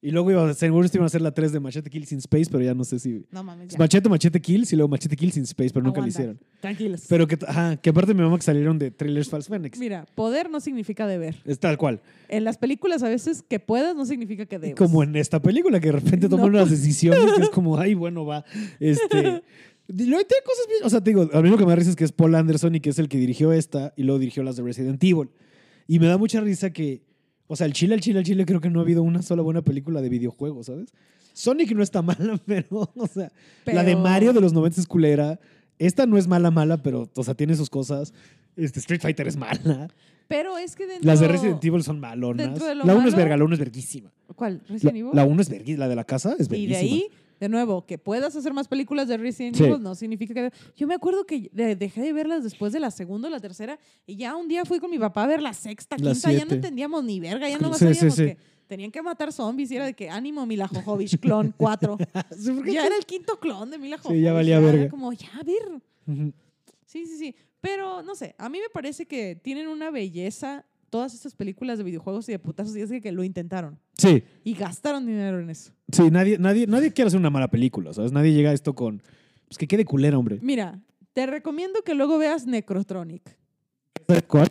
[0.00, 2.62] Y luego iba, seguro iban a hacer la 3 de Machete Kills in Space, pero
[2.62, 3.26] ya no sé si...
[3.32, 3.78] No mames, Es ya.
[3.80, 6.38] Machete, Machete Kills y luego Machete Kills in Space, pero nunca lo hicieron.
[6.60, 7.06] Tranquilos.
[7.08, 9.76] Pero que, ajá, que aparte me mama que salieron de trailers false Phoenix.
[9.76, 11.34] Mira, poder no significa deber.
[11.44, 12.00] Es tal cual.
[12.28, 14.76] En las películas a veces que puedas no significa que debes.
[14.76, 16.58] Como en esta película, que de repente toman No.
[16.58, 18.44] unas decisiones que es como, ay, bueno, va.
[18.78, 19.42] Este.
[19.88, 20.80] Y luego tiene cosas bien.
[20.84, 22.34] O sea, te digo, a mí lo que me da risa es que es Paul
[22.34, 25.30] Anderson y que es el que dirigió esta y luego dirigió las de Resident Evil.
[25.86, 27.02] Y me da mucha risa que.
[27.46, 29.40] O sea, el Chile, el Chile, el Chile, creo que no ha habido una sola
[29.40, 30.92] buena película de videojuegos, ¿sabes?
[31.32, 33.32] Sonic no está mala, pero, o sea,
[33.64, 35.40] la de Mario de los 90 es culera.
[35.78, 38.12] Esta no es mala, mala, pero, o sea, tiene sus cosas.
[38.56, 39.88] Este, Street Fighter es mala.
[40.26, 41.06] Pero es que dentro...
[41.06, 42.58] Las de Resident Evil son malonas.
[42.58, 44.12] de La 1 es verga, la 1 es verguísima.
[44.34, 44.60] ¿Cuál?
[44.68, 45.10] ¿Resident Evil?
[45.14, 46.74] la 1 es verguísima, la de la casa es Y verguísima.
[46.74, 47.06] de ahí,
[47.40, 49.64] de nuevo, que puedas hacer más películas de Resident Sí.
[49.64, 50.50] Evil no significa que...
[50.76, 53.78] Yo me acuerdo que de- dejé de verlas después de la segunda o la tercera
[54.06, 56.44] y ya un día fui con mi papá a ver la sexta, La quinta, ya
[56.44, 58.24] no entendíamos ni verga, ya no Sí, sí, sabíamos sí.
[58.26, 61.96] que tenían que matar zombies y era de que ánimo Mila Jovovich, clon 4.
[62.38, 62.72] Sí, ¿por qué?
[62.74, 64.22] ya era el quinto clon de Mila Jovovich.
[64.22, 64.88] ya valía era verga.
[64.90, 65.80] como, ya, a ver.
[66.86, 67.34] Sí, sí, sí.
[67.60, 71.84] Pero no sé, a mí me parece que tienen una belleza todas estas películas de
[71.84, 75.50] videojuegos y de putazos y es que, que lo intentaron Sí, y gastaron dinero en
[75.50, 75.72] eso.
[75.92, 78.12] sí, nadie, nadie, nadie quiere hacer una mala película, ¿sabes?
[78.12, 79.02] Nadie llega a esto con.
[79.48, 80.38] Pues que quede culera, hombre.
[80.42, 80.80] Mira,
[81.14, 83.36] te recomiendo que luego veas Necrotronic.
[84.26, 84.48] ¿Cuál?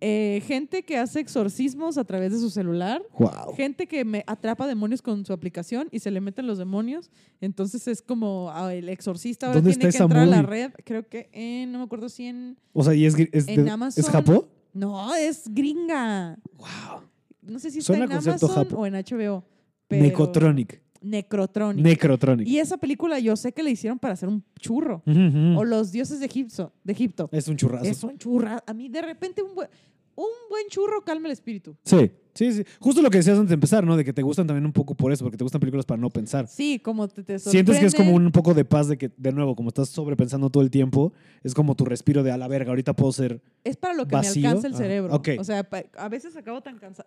[0.00, 3.02] Eh, gente que hace exorcismos a través de su celular.
[3.18, 3.54] Wow.
[3.56, 7.10] Gente que me atrapa demonios con su aplicación y se le meten los demonios.
[7.40, 10.42] Entonces es como ah, el exorcista ahora ¿Dónde tiene que está esa entrar a la
[10.42, 10.50] movie?
[10.68, 10.72] red.
[10.84, 12.58] Creo que en, no me acuerdo si en...
[12.74, 14.04] O sea, y es, es, En de- Amazon.
[14.04, 14.44] ¿es Japón?
[14.74, 16.36] No, es gringa.
[16.58, 17.02] Wow.
[17.42, 18.76] No sé si está Suena en concepto Amazon japo.
[18.82, 19.44] o en HBO.
[19.88, 20.82] pero- Necotronic.
[21.02, 21.84] Necrotronic.
[21.84, 22.48] Necrotronic.
[22.48, 25.02] y esa película yo sé que la hicieron para hacer un churro.
[25.06, 26.72] O los dioses de Egipto.
[26.82, 27.28] De Egipto.
[27.30, 27.84] Es un churrazo.
[27.84, 28.62] Es un churra.
[28.66, 29.68] A mí de repente un buen,
[30.14, 31.76] un buen churro calma el espíritu.
[31.84, 32.64] Sí, sí, sí.
[32.80, 33.96] Justo lo que decías antes de empezar, ¿no?
[33.96, 36.10] De que te gustan también un poco por eso, porque te gustan películas para no
[36.10, 36.46] pensar.
[36.48, 39.32] Sí, como te, te Sientes que es como un poco de paz de que, de
[39.32, 41.12] nuevo, como estás sobrepensando todo el tiempo,
[41.42, 43.40] es como tu respiro de a la verga, ahorita puedo ser.
[43.64, 44.42] Es para lo que vacío.
[44.42, 45.14] me alcanza el Ah, cerebro.
[45.14, 45.28] ok.
[45.38, 45.66] O sea,
[45.98, 47.06] a veces acabo tan cansada.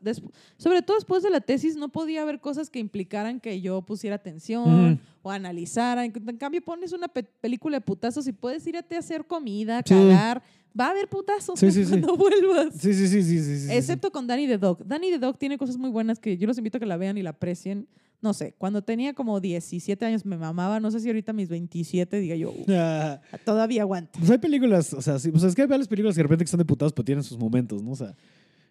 [0.58, 4.16] sobre todo después de la tesis no podía haber cosas que implicaran que yo pusiera
[4.16, 6.06] atención o analizara.
[6.06, 9.82] En, en cambio, pones una pe- película de putazos y puedes irte a hacer comida,
[9.86, 9.94] Sí.
[9.94, 10.42] cagar.
[10.80, 12.74] Va a haber putazos Sí, sí, cuando vuelvas.
[12.80, 13.60] Sí, sí, sí, sí, sí.
[13.62, 13.72] sí.
[13.72, 14.86] Excepto con Danny the Dog.
[14.86, 17.18] Danny the Dog tiene cosas muy buenas que yo los invito a que la vean
[17.18, 17.88] y la aprecien.
[18.20, 20.80] No sé, cuando tenía como 17 años me mamaba.
[20.80, 24.18] No sé si ahorita mis 27 diga yo, "Uf, Ah, todavía aguanta.
[24.18, 26.44] pues hay películas, o sea, sí, pues es que hay varias películas que de repente
[26.44, 27.92] que están de putados, pero tienen sus momentos, ¿no?
[27.92, 28.16] O sea,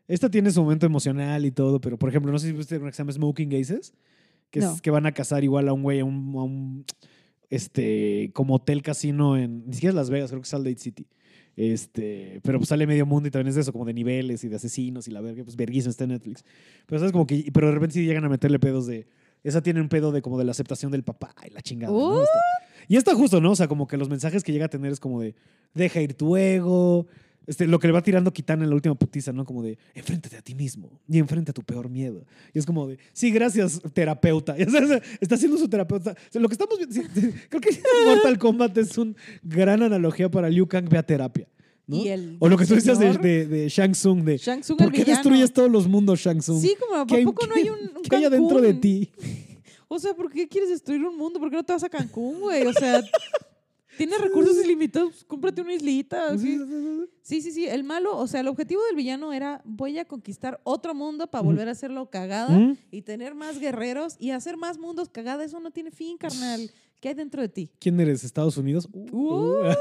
[0.08, 2.92] esta tiene su momento emocional y todo, pero por ejemplo, no sé si viste se
[2.92, 3.92] llama Smoking Aces,
[4.50, 4.76] Que, es- No.
[4.82, 6.84] que van a cazar igual a un güey, a un, a un,
[7.50, 10.78] este, como hotel casino en, ni siquiera es Las Vegas, creo que es Salt Lake
[10.80, 11.06] City.
[11.56, 14.48] Este, pero pues sale medio mundo y también es de eso, como de niveles y
[14.48, 16.44] de asesinos y la verga, pues verguísimo está en Netflix.
[16.86, 19.06] Pero sabes como que, pero de repente sí llegan a meterle pedos de,
[19.42, 21.92] esa tiene un pedo de como de la aceptación del papá y la chingada.
[21.92, 21.98] ¿no?
[22.16, 22.22] What?
[22.22, 22.38] Está-
[22.88, 23.52] y está justo, ¿no?
[23.52, 25.34] O sea, como que los mensajes que llega a tener es como de,
[25.74, 27.06] deja ir tu ego,
[27.46, 29.44] este, lo que le va tirando Kitana en la última putiza, ¿no?
[29.44, 32.24] Como de, enfréntate a ti mismo y enfrenta tu peor miedo.
[32.52, 34.56] Y es como de, sí, gracias, terapeuta.
[35.20, 36.12] Está haciendo su terapeuta.
[36.12, 37.02] O sea, lo que estamos viendo, sí,
[37.48, 37.70] creo que
[38.06, 41.48] Mortal Kombat es una gran analogía para Liu Kang, ve a terapia.
[41.88, 41.98] ¿no?
[42.40, 45.02] O lo que tú decías de, de, de Shang Tsung, de, Shang Tsung, ¿por qué
[45.02, 45.12] villano.
[45.18, 46.60] destruyes todos los mundos, Shang Tsung?
[46.60, 49.10] Sí, como ¿a ¿Qué hay- poco no hay un, un ¿Qué hay adentro de ti?
[49.88, 51.38] O sea, ¿por qué quieres destruir un mundo?
[51.38, 52.66] ¿Por qué no te vas a Cancún, güey?
[52.66, 53.00] O sea,
[53.96, 56.36] tienes recursos ilimitados, cómprate una islita.
[56.38, 57.66] Sí, sí, sí.
[57.66, 61.42] El malo, o sea, el objetivo del villano era voy a conquistar otro mundo para
[61.42, 62.76] volver a hacerlo cagada ¿Mm?
[62.90, 65.44] y tener más guerreros y hacer más mundos cagada.
[65.44, 66.70] Eso no tiene fin, carnal.
[67.00, 67.70] ¿Qué hay dentro de ti?
[67.78, 68.24] ¿Quién eres?
[68.24, 68.88] ¿Estados Unidos?
[68.92, 69.60] Uh, Uh.
[69.70, 69.74] uh.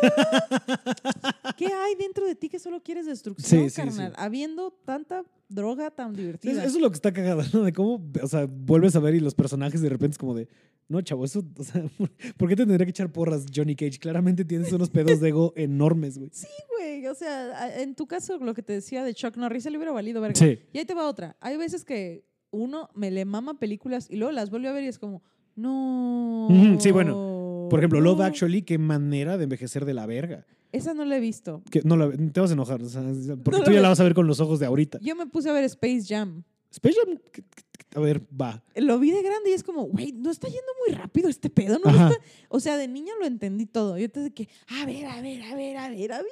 [1.58, 4.12] ¿Qué hay dentro de ti que solo quieres destrucción, Sí, carnal?
[4.12, 4.16] sí.
[4.18, 6.64] Habiendo tanta droga tan divertida.
[6.64, 7.64] Eso es lo que está cagado, ¿no?
[7.64, 10.48] De cómo, o sea, vuelves a ver y los personajes de repente es como de,
[10.88, 11.84] no, chavo, eso, o sea,
[12.38, 14.00] ¿por qué te tendría que echar porras Johnny Cage?
[14.00, 16.30] Claramente tienes unos pedos de ego enormes, güey.
[16.34, 16.48] Sí,
[16.78, 17.08] güey.
[17.08, 19.92] O sea, en tu caso, lo que te decía de Chuck Norris, se le hubiera
[19.94, 20.36] valido verga.
[20.38, 20.60] Sí.
[20.74, 21.38] Y ahí te va otra.
[21.40, 24.88] Hay veces que uno me le mama películas y luego las vuelve a ver y
[24.88, 25.22] es como,
[25.56, 26.48] no.
[26.80, 27.68] Sí, bueno.
[27.70, 28.24] Por ejemplo, Love no".
[28.26, 30.46] Actually, qué manera de envejecer de la verga.
[30.72, 31.64] Esa no la he visto.
[31.72, 33.02] Que no la- te vas a enojar, o sea,
[33.44, 35.00] porque No tú ya la vas a ver con los ojos de ahorita.
[35.02, 36.44] Yo me puse a ver Space Jam.
[36.72, 37.64] Space Jam, que- que-
[37.96, 38.62] a ver, va.
[38.76, 41.80] Lo vi de grande y es como, güey, no está yendo muy rápido este pedo,
[41.80, 41.90] ¿no?
[41.90, 42.10] Ajá.
[42.12, 43.98] Está- O sea, de niña lo entendí todo.
[43.98, 44.50] Yo te que,
[44.82, 46.28] a ver, a ver, a ver, a ver, a ver, a ver.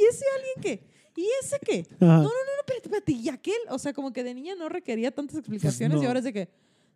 [0.00, 0.86] ¿Y ese alguien qué?
[1.16, 1.86] ¿Y ese qué?
[2.00, 2.16] Ajá.
[2.16, 2.30] No, no, no,
[2.60, 3.12] espérate, espérate.
[3.12, 3.54] ¿Y aquel?
[3.68, 6.08] O sea, como que de niña no requería tantas explicaciones y Pues no.
[6.08, 6.48] ahora es de que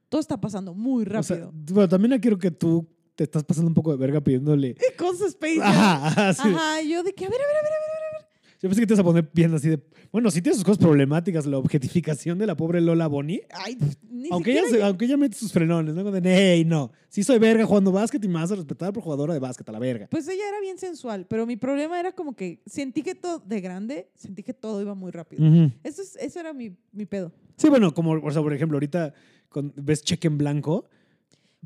[0.09, 1.53] todo está pasando muy O sea, rápido.
[1.73, 4.77] bueno, también quiero que tú te estás pasando un poco de verga pidiéndole.
[4.99, 5.61] Cosas Space.
[5.63, 6.49] Ajá, ajá, sí.
[6.49, 8.29] Ajá, yo de que, a ver, a ver, a ver, a ver.
[8.61, 9.81] Yo pensé que te ibas a poner bien así de.
[10.11, 13.43] Bueno, sí tiene sus cosas problemáticas, la objetificación de la pobre Lola Bonnie.
[13.53, 13.79] Ay,
[14.11, 16.11] ni Aunque ella, se- aunque ella mete sus frenones, ¿no?
[16.11, 16.91] De, hey, no.
[17.09, 19.73] Sí soy verga jugando básquet y me vas a respetar por jugadora de básquet, a
[19.73, 20.09] la verga.
[20.11, 23.61] Pues ella era bien sensual, pero mi problema era como que sentí que todo, de
[23.61, 25.45] grande, sentí que todo iba muy rápido.
[25.47, 25.71] Ujú.
[25.85, 27.31] Eso, es, eso era mi, mi pedo.
[27.59, 29.13] Sí, bueno, como, o sea, por ejemplo, ahorita
[29.49, 30.87] con- ves Cheque en Blanco.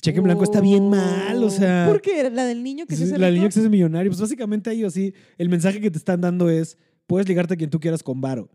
[0.01, 1.87] Cheque en Blanco está bien mal, o sea.
[1.89, 2.31] ¿Por qué?
[2.31, 3.37] La del niño que se hace la rico?
[3.37, 4.11] niña que se hace millonario.
[4.11, 7.71] Pues básicamente ahí así, el mensaje que te están dando es: puedes ligarte a quien
[7.71, 8.49] tú quieras con varo.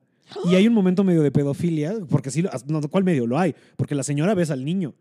[0.50, 3.26] Y hay un momento medio de pedofilia, porque sí, no, ¿cuál medio?
[3.28, 3.56] Lo hay.
[3.78, 4.94] Porque la señora besa al niño.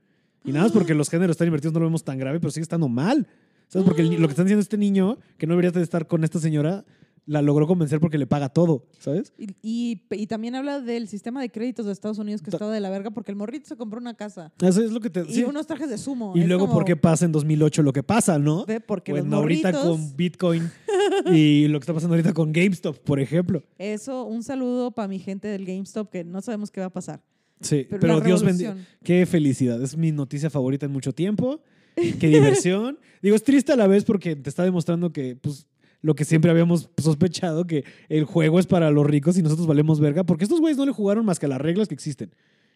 [0.45, 2.63] Y nada más porque los géneros están invertidos no lo vemos tan grave, pero sigue
[2.63, 3.27] estando mal.
[3.67, 3.85] ¿Sabes?
[3.85, 6.39] Porque el lo que están diciendo este niño, que no debería de estar con esta
[6.39, 6.85] señora,
[7.27, 9.33] la logró convencer porque le paga todo, ¿sabes?
[9.37, 12.73] Y, y, y también habla del sistema de créditos de Estados Unidos que Ta- estaba
[12.73, 15.23] de la verga porque el morrito se compró una casa Eso es lo que te...
[15.29, 15.43] y sí.
[15.45, 16.33] unos trajes de sumo.
[16.37, 18.65] Y Es luego, como, ¿por qué pasa en 2008 lo que pasa, no?
[18.65, 19.99] ve, Porque los Bueno, ahorita morritos...
[19.99, 20.71] con Bitcoin
[21.33, 23.63] y lo que está pasando ahorita con GameStop, por ejemplo.
[23.79, 27.23] Eso, un saludo para mi gente del GameStop que no sabemos qué va a pasar.
[27.61, 28.77] Sí, Pero, pero, Dios bendiga.
[29.03, 29.83] Qué felicidad.
[29.83, 31.61] Es mi noticia favorita en mucho tiempo.
[32.21, 32.99] Qué diversión.
[33.23, 35.67] Digo, es triste a la vez porque te está demostrando que, pues,
[36.07, 39.99] lo que siempre habíamos sospechado, que el juego es para los ricos y nosotros valemos
[39.99, 42.31] verga, porque estos güeyes no le jugaron más que a las reglas que existen.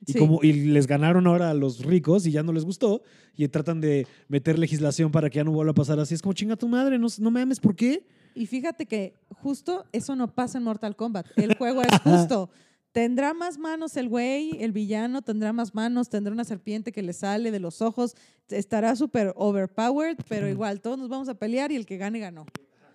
[0.04, 0.18] Y, Sí.
[0.18, 3.02] como, y les ganaron ahora a los ricos y ya no les gustó
[3.36, 6.14] y tratan de meter legislación para que ya no vuelva a pasar así.
[6.14, 8.04] Es como chinga tu madre, no, no me ames, ¿por qué?
[8.34, 11.26] Y fíjate que justo eso no pasa en Mortal Kombat.
[11.36, 12.50] El juego es justo.
[12.92, 17.12] Tendrá más manos el güey, el villano tendrá más manos, tendrá una serpiente que le
[17.12, 18.16] sale de los ojos,
[18.48, 22.46] estará súper overpowered, pero igual todos nos vamos a pelear y el que gane ganó.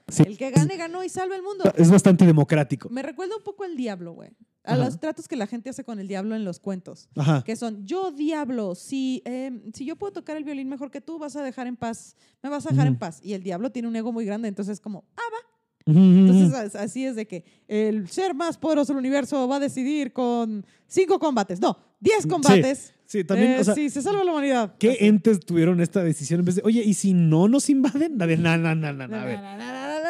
[0.07, 0.23] Sí.
[0.25, 1.63] El que gane ganó y salva el mundo.
[1.75, 2.89] Es bastante democrático.
[2.89, 4.29] Me recuerda un poco al diablo, güey.
[4.63, 4.85] A Ajá.
[4.85, 7.09] los tratos que la gente hace con el diablo en los cuentos.
[7.15, 7.43] Ajá.
[7.43, 11.17] Que son, yo diablo, si, eh, si yo puedo tocar el violín mejor que tú,
[11.19, 13.19] vas a dejar en paz, me vas a dejar en paz.
[13.23, 15.55] Y el diablo tiene un ego muy grande, entonces es como, ah, va.
[15.87, 20.65] Entonces así es de que el ser más poderoso del universo va a decidir con
[20.87, 22.91] cinco combates, no, diez combates.
[23.05, 24.73] Sí, también, Eh, o sea, sí, se salva la humanidad.
[24.79, 25.05] ¿Qué Así.
[25.05, 28.19] entes tuvieron esta decisión en vez de, oye, ¿y si no nos invaden?
[28.19, 29.37] A ver, no, no, no, no, no, a ver.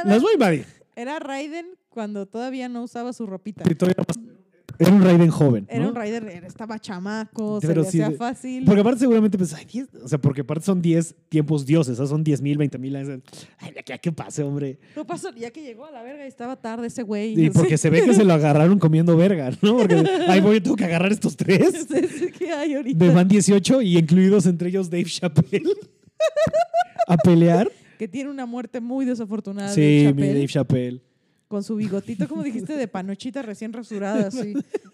[0.05, 0.65] Las voy a invadir.
[0.95, 3.63] Era Raiden cuando todavía no usaba su ropita.
[3.69, 4.17] Y todavía más-
[4.77, 5.65] Era un Raiden joven.
[5.69, 8.65] Era un Raider, era- estaba chamaco, se Pero le sí hacía fácil.
[8.65, 12.57] Porque aparte seguramente 10, o sea, porque aparte son 10 tiempos dioses, son 10 mil,
[12.57, 13.21] 20 mil años.
[13.59, 14.77] Ay, ya que pase, hombre.
[14.95, 17.39] No pasó, ya que llegó a la verga y estaba tarde ese güey.
[17.39, 17.83] Y no porque sé.
[17.83, 19.77] se ve que se lo agarraron comiendo verga, ¿no?
[19.77, 19.95] Porque,
[20.27, 21.87] ay, voy, tengo que agarrar estos tres.
[21.95, 23.05] Es que hay ahorita.
[23.05, 25.63] De van 18 y incluidos entre ellos Dave Chappelle.
[27.07, 27.71] a pelear.
[27.97, 29.69] Que tiene una muerte muy desafortunada.
[29.73, 31.01] Sí, de mi Dave Chappelle.
[31.47, 34.53] Con su bigotito, como dijiste, de panochita recién rasurada, así.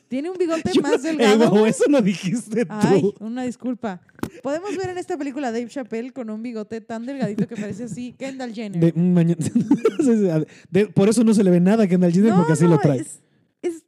[0.09, 1.65] Tiene un bigote Yo- más delgado.
[1.65, 3.13] Eso lo dijiste Ay, tú.
[3.25, 4.01] una disculpa.
[4.43, 7.85] Podemos ver en esta película a Dave Chappelle con un bigote tan delgadito que parece
[7.85, 8.93] así Kendall Jenner.
[8.93, 9.51] De- mañana- Sí,
[10.03, 10.27] sí,
[10.69, 12.99] de- por eso no se le ve nada a Kendall Jenner, porque así lo trae.
[12.99, 13.21] Es,
[13.61, 13.83] es-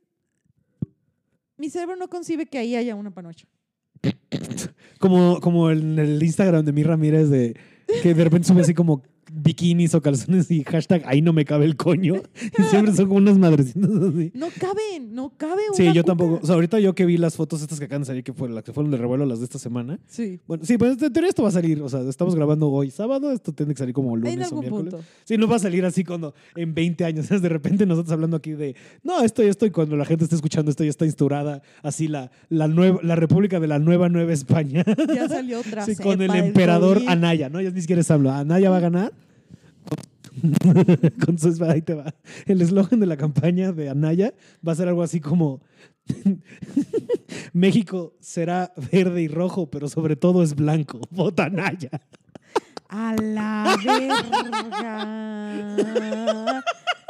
[1.57, 3.47] Mi cerebro no concibe que ahí haya una panocha.
[4.99, 7.57] Como, como en el Instagram de mi Ramírez, de,
[8.01, 9.03] que de repente sube así como
[9.43, 12.15] bikinis o calzones y hashtag ahí no me cabe el coño.
[12.59, 14.31] Y siempre son como unas madrecitas así.
[14.35, 16.03] No caben, no cabe una Sí, yo cuca.
[16.03, 16.39] tampoco.
[16.41, 18.55] O sea, ahorita yo que vi las fotos estas que acaban de salir, que fueron
[18.55, 19.99] las que fueron de revuelo, las de esta semana.
[20.07, 20.39] Sí.
[20.47, 21.81] Bueno, sí, pues en teoría esto va a salir.
[21.81, 24.93] O sea, estamos grabando hoy sábado, esto tiene que salir como lunes En o miércoles.
[24.93, 24.99] punto.
[25.25, 28.51] Sí, no va a salir así cuando en 20 años, de repente nosotros hablando aquí
[28.51, 31.61] de, no, esto y esto, y cuando la gente está escuchando esto ya está instaurada,
[31.81, 34.83] así la, la, nueva, la República de la Nueva Nueva España.
[35.13, 37.01] Ya salió otra Sí, con el del emperador.
[37.07, 37.59] Anaya, ¿no?
[37.61, 38.39] Ya ni siquiera se habla.
[38.39, 39.11] ¿Anaya va a ganar?
[41.25, 42.13] con su espada, te va.
[42.45, 44.33] El eslogan de la campaña de Anaya
[44.67, 45.61] va a ser algo así como
[47.53, 50.99] México será verde y rojo, pero sobre todo es blanco.
[51.11, 51.89] Vota Anaya.
[52.89, 55.03] A la verga.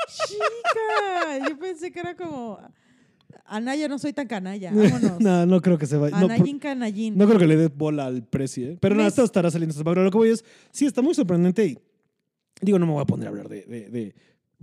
[0.08, 2.60] Chica, yo pensé que era como
[3.46, 4.72] Anaya, no soy tan canalla.
[4.74, 5.20] Vámonos.
[5.20, 6.18] no, no creo que se vaya.
[6.20, 7.18] No, Anayín canallín.
[7.18, 8.78] no creo que le dé bola al precio, ¿eh?
[8.80, 9.76] Pero no, Me- esto estará saliendo.
[9.84, 11.78] Pero lo que voy es, sí, está muy sorprendente y
[12.64, 14.16] digo, no me voy a poner a hablar de, de, de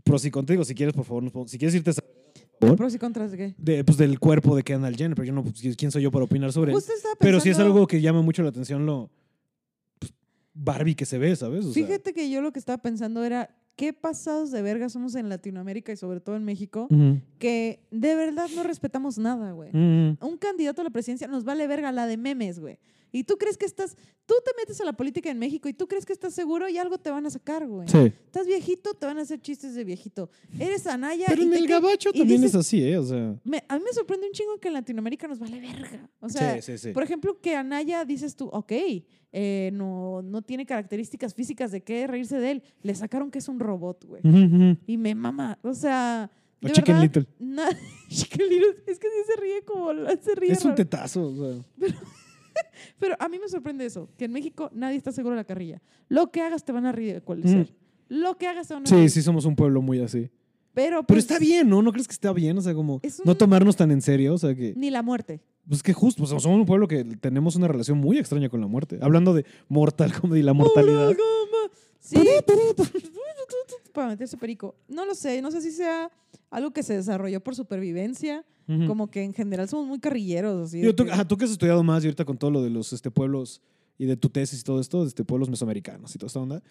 [0.05, 0.55] pros y contras.
[0.55, 3.55] Digo, si quieres, por favor, si quieres irte a favor ¿Pros y contras de qué?
[3.57, 6.27] de, pues, del cuerpo de Kendall Jenner, pero yo no, pues, ¿quién soy yo para
[6.27, 6.79] opinar sobre él?
[6.79, 9.11] Estaba Pero sí es pensando- algo que llama mucho la atención lo
[9.99, 10.13] pues,
[10.53, 11.65] Barbie que se ve, ¿sabes?
[11.65, 15.15] O sea, Fíjate que yo lo que estaba pensando era qué pasados de verga somos
[15.15, 16.87] en Latinoamérica y sobre todo en México,
[17.39, 19.71] que de verdad no respetamos nada, güey.
[19.75, 22.79] Un candidato a la presidencia nos vale verga la de memes, güey.
[23.13, 23.97] Y tú crees que estás,
[24.27, 26.79] tú te metes a la política en México y tú crees que estás seguro y
[26.79, 27.89] algo te van a sacar, güey.
[27.89, 27.99] Sí.
[28.27, 30.31] Estás viejito, te van a hacer chistes de viejito.
[30.59, 31.27] Eres Anaya.
[31.29, 32.99] Pero y en el gabacho también dices- es así, ¿eh?
[32.99, 36.09] O sea, me- a mí me sorprende un chingo que en Latinoamérica nos vale verga.
[36.21, 36.93] O sea, sí, sí, sí.
[36.93, 38.73] por ejemplo, que Anaya dices tú, ok,
[39.33, 42.63] eh, no, no tiene características físicas de qué reírse de él.
[42.83, 44.23] Le sacaron que es un robot, güey.
[44.87, 45.59] Y me mama.
[45.63, 46.31] O sea.
[46.63, 47.27] O de Chicken verdad, Little.
[47.39, 47.71] na-
[48.09, 48.77] Chicken Little.
[48.87, 49.93] Es que sí se ríe como.
[50.21, 51.29] Se ríe Es un tetazo.
[51.29, 51.65] o sea.
[51.79, 51.95] Pero
[53.19, 55.81] a mí me sorprende eso, que en México nadie está seguro de la carrilla.
[56.09, 57.67] Lo que hagas te van a ridiculizar.
[58.09, 60.31] Lo que hagas te van a Sí, sí, somos un pueblo muy así.
[60.73, 61.83] Pero, Pero pues, está bien, ¿no?
[61.83, 62.57] ¿No crees que está bien?
[62.57, 64.35] O sea, como Es no tomarnos tan en serio.
[64.35, 64.73] O sea, que.
[64.77, 65.41] Ni la muerte.
[65.69, 68.67] Pues que justo, pues, somos un pueblo que tenemos una relación muy extraña con la
[68.67, 68.99] muerte.
[69.03, 71.13] Hablando de mortal comedy y la mortalidad.
[71.99, 72.17] Sí.
[73.93, 74.77] Para meterse perico.
[74.89, 76.11] No lo sé, no sé si sea
[76.51, 78.45] algo que se desarrolló por supervivencia,
[78.87, 80.69] Como que en general somos muy carrilleros.
[80.69, 82.51] Así de Digo, tú, que- ajá, tú que has estudiado más y ahorita con todo
[82.51, 83.61] lo de los este, pueblos
[83.99, 86.63] y de tu tesis y todo esto, este, pueblos mesoamericanos y toda esta onda.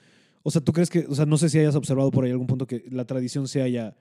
[0.44, 2.48] O sea, ¿tú crees que, o sea, no sé si hayas observado por ahí algún
[2.48, 3.96] punto que la tradición se haya,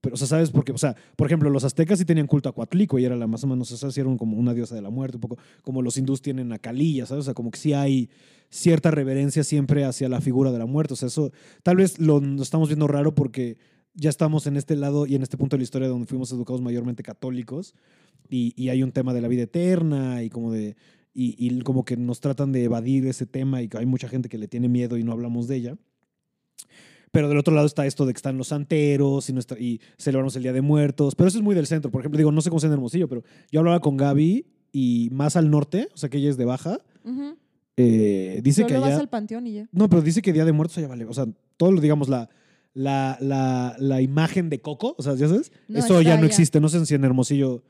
[0.00, 0.72] pero, o sea, ¿sabes por qué?
[0.72, 3.44] O sea, por ejemplo, los aztecas sí tenían culto a Coatlico y era la más
[3.44, 5.82] o menos, o sea, sí eran como una diosa de la muerte, un poco como
[5.82, 7.22] los hindús tienen a Kali, ya ¿sabes?
[7.22, 8.08] O sea, como que sí hay
[8.48, 10.94] cierta reverencia siempre hacia la figura de la muerte.
[10.94, 11.32] O sea, eso
[11.62, 13.58] tal vez lo, lo estamos viendo raro porque
[13.94, 16.62] ya estamos en este lado y en este punto de la historia donde fuimos educados
[16.62, 17.74] mayormente católicos
[18.28, 20.76] y, y hay un tema de la vida eterna y como de
[21.12, 24.28] y, y como que nos tratan de evadir ese tema y que hay mucha gente
[24.28, 25.76] que le tiene miedo y no hablamos de ella.
[27.12, 30.36] Pero del otro lado está esto de que están los santeros y, nuestra, y celebramos
[30.36, 31.16] el Día de Muertos.
[31.16, 31.90] Pero eso es muy del centro.
[31.90, 35.08] Por ejemplo, digo, no sé cómo sea en Hermosillo, pero yo hablaba con Gaby y
[35.10, 36.78] más al norte, o sea que ella es de Baja,
[37.76, 39.00] eh, dice Solo que vas allá...
[39.00, 39.68] al panteón y ya.
[39.72, 41.06] No, pero dice que Día de Muertos allá vale.
[41.06, 41.26] O sea,
[41.56, 42.28] todo lo, digamos, la,
[42.74, 45.50] la, la, la imagen de Coco, o sea, ¿ya sabes?
[45.68, 46.26] No Eso ya no allá.
[46.26, 46.60] existe.
[46.60, 47.62] No sé si en Hermosillo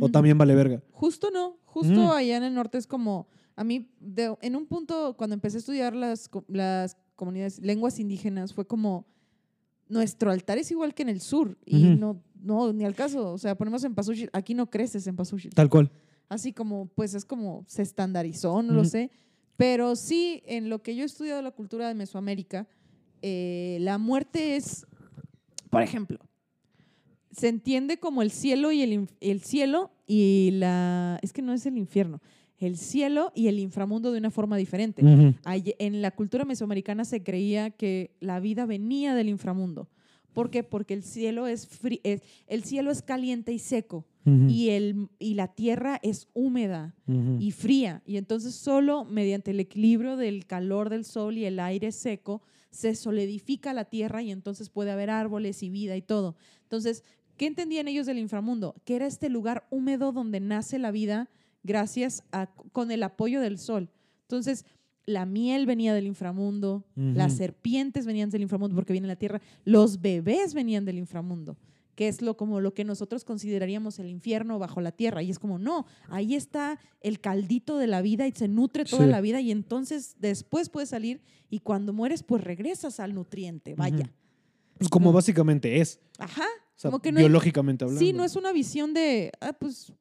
[0.00, 0.82] o también vale verga.
[0.92, 2.10] Justo no, justo Mm.
[2.10, 5.60] allá en el norte es como, a mí, de- en un punto, cuando empecé a
[5.60, 9.06] estudiar las, las comunidades, lenguas indígenas, fue como,
[9.88, 11.98] nuestro altar es igual que en el sur, y Ujú.
[11.98, 15.52] no, no, ni al caso, o sea, ponemos en Pasuchil, aquí no creces en Pasuchil.
[15.54, 15.90] Tal cual.
[16.28, 18.90] Así como, pues es como, se estandarizó, no lo Ujú.
[18.90, 19.10] sé,
[19.56, 22.68] pero sí, en lo que yo he estudiado la cultura de Mesoamérica,
[23.22, 24.86] eh, la muerte es,
[25.70, 26.18] por ejemplo,
[27.32, 28.82] se entiende como el cielo y
[29.20, 32.20] el, cielo y la es que no es el infierno,
[32.58, 35.02] el cielo y el inframundo de una forma diferente.
[35.44, 39.88] En la cultura mesoamericana se creía que la vida venía del inframundo.
[40.32, 40.62] ¿Por qué?
[40.62, 41.68] Porque el cielo es,
[42.46, 46.94] el cielo es caliente y seco y, el, y la tierra es húmeda
[47.38, 48.02] y fría.
[48.04, 52.94] Y entonces solo mediante el equilibrio del calor del sol y el aire seco se
[52.94, 56.36] solidifica la tierra y entonces puede haber árboles y vida y todo.
[56.62, 57.04] Entonces,
[57.36, 58.74] ¿qué entendían ellos del inframundo?
[58.84, 61.30] Que era este lugar húmedo donde nace la vida
[61.62, 63.90] gracias a con el apoyo del sol.
[64.22, 64.64] Entonces,
[65.06, 70.02] la miel venía del inframundo, las serpientes venían del inframundo porque viene la tierra, los
[70.02, 71.56] bebés venían del inframundo.
[71.98, 75.20] Que es lo como lo que nosotros consideraríamos el infierno bajo la tierra.
[75.24, 79.04] Y es como, no, ahí está el caldito de la vida y se nutre toda
[79.06, 79.10] Sí.
[79.10, 81.20] la vida y entonces después puedes salir
[81.50, 84.12] y cuando mueres pues regresas al nutriente, vaya.
[84.78, 85.98] Pues como básicamente es.
[86.20, 86.44] Ajá.
[86.44, 87.98] O sea, Como que no hay- biológicamente hablando.
[87.98, 89.92] Sí, no es una visión de, ah, pues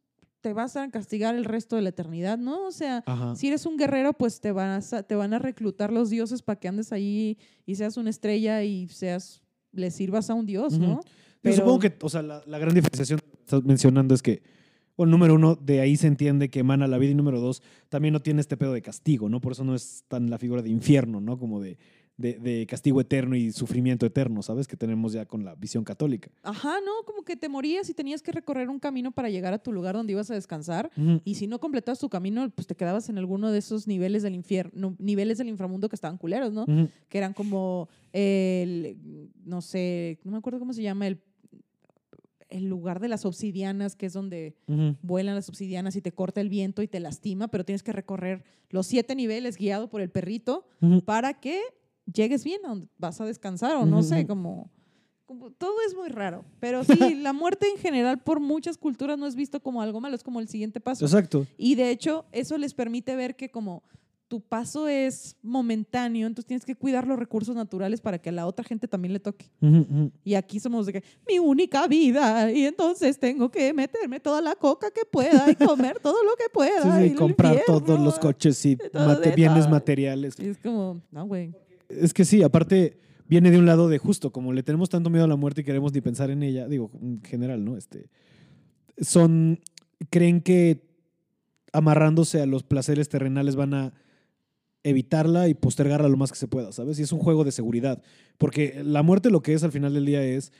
[0.42, 2.68] te vas a castigar el resto de la eternidad, ¿no?
[2.68, 3.36] O sea, Ajá.
[3.36, 6.60] si eres un guerrero, pues te van a, te van a reclutar los dioses para
[6.60, 9.42] que andes ahí y seas una estrella y seas,
[9.72, 11.02] le sirvas a un dios, ¿no?
[11.44, 14.42] Yo supongo que, o sea, la, la gran diferenciación que estás mencionando es que,
[14.98, 18.14] bueno, número uno, de ahí se entiende que emana la vida y número dos, también
[18.14, 19.40] no tiene este pedo de castigo, ¿no?
[19.40, 21.38] Por eso no es tan la figura de infierno, ¿no?
[21.38, 21.78] Como de,
[22.18, 24.68] de, de castigo eterno y sufrimiento eterno, ¿sabes?
[24.68, 26.32] Que tenemos ya con la visión católica.
[26.44, 27.06] Ajá, ¿no?
[27.06, 29.96] Como que te morías y tenías que recorrer un camino para llegar a tu lugar
[29.96, 30.90] donde ibas a descansar.
[31.24, 34.34] Y si no completabas tu camino, pues te quedabas en alguno de esos niveles del
[34.34, 36.66] infierno, niveles del inframundo que estaban culeros, ¿no?
[37.08, 38.98] Que eran como el,
[39.46, 41.22] no sé, no me acuerdo cómo se llama, el,
[42.50, 44.56] el lugar de las obsidianas, que es donde
[45.04, 48.44] vuelan las obsidianas y te corta el viento y te lastima, pero tienes que recorrer
[48.70, 50.66] los siete niveles guiado por el perrito
[51.06, 51.62] para que
[52.12, 54.70] llegues bien a donde vas a descansar o no sé, como,
[55.26, 56.46] como- todo es muy raro.
[56.60, 60.16] Pero sí, la muerte en general por muchas culturas no es visto como algo malo,
[60.16, 61.06] es como el siguiente paso.
[61.06, 61.46] Exacto.
[61.58, 63.84] Y de hecho, eso les permite ver que como
[64.30, 68.46] tu paso es momentáneo, entonces tienes que cuidar los recursos naturales para que a la
[68.46, 69.50] otra gente también le toque.
[70.26, 74.56] Y aquí somos de que mi única vida y entonces tengo que meterme toda la
[74.56, 76.82] coca que pueda y comer todo lo que pueda.
[76.84, 77.82] Sí, y sí, el comprar infierno.
[77.82, 80.36] todos los coches y mate- bienes materiales.
[80.40, 81.54] Y es como, no, güey.
[81.90, 85.26] Es que sí, aparte viene de un lado de justo, como le tenemos tanto miedo
[85.26, 87.78] a la muerte y queremos ni pensar en ella, digo, en general, ¿no?
[87.78, 88.10] Este,
[89.00, 89.60] son,
[90.10, 90.88] creen que
[91.74, 93.94] amarrándose a los placeres terrenales van a
[94.84, 97.00] evitarla y postergarla lo más que se pueda, ¿sabes?
[97.00, 98.02] Y es un juego de seguridad,
[98.38, 100.54] porque la muerte lo que es al final del día es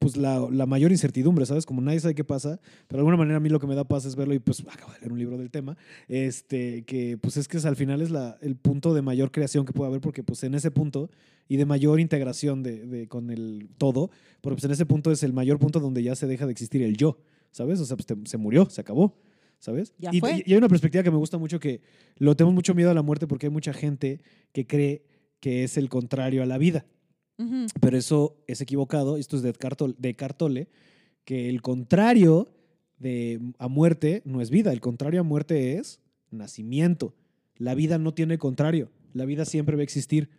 [0.00, 1.66] pues la, la mayor incertidumbre, ¿sabes?
[1.66, 2.58] Como nadie sabe qué pasa,
[2.88, 4.60] pero de alguna manera a mí lo que me da paz es verlo y pues
[4.68, 5.76] acabo de leer un libro del tema,
[6.08, 9.64] este, que pues es que es- al final es la, el punto de mayor creación
[9.66, 11.10] que puede haber, porque pues en ese punto
[11.48, 14.10] y de mayor integración de, de- con el todo,
[14.40, 16.82] porque pues en ese punto es el mayor punto donde ya se deja de existir
[16.82, 17.18] el yo,
[17.50, 17.78] ¿sabes?
[17.80, 19.18] O sea, pues te- se murió, se acabó,
[19.58, 19.92] ¿sabes?
[19.98, 20.42] Ya y, fue.
[20.46, 21.82] y hay una perspectiva que me gusta mucho que
[22.16, 24.20] lo tenemos mucho miedo a la muerte porque hay mucha gente
[24.52, 25.02] que cree
[25.40, 26.86] que es el contrario a la vida.
[27.80, 29.16] Pero eso es equivocado.
[29.16, 30.68] Esto es de Cartole,
[31.24, 32.48] que el contrario
[32.98, 34.72] de a muerte no es vida.
[34.72, 36.00] El contrario a muerte es
[36.30, 37.14] nacimiento.
[37.56, 38.90] La vida no tiene contrario.
[39.12, 40.30] La vida siempre va a existir.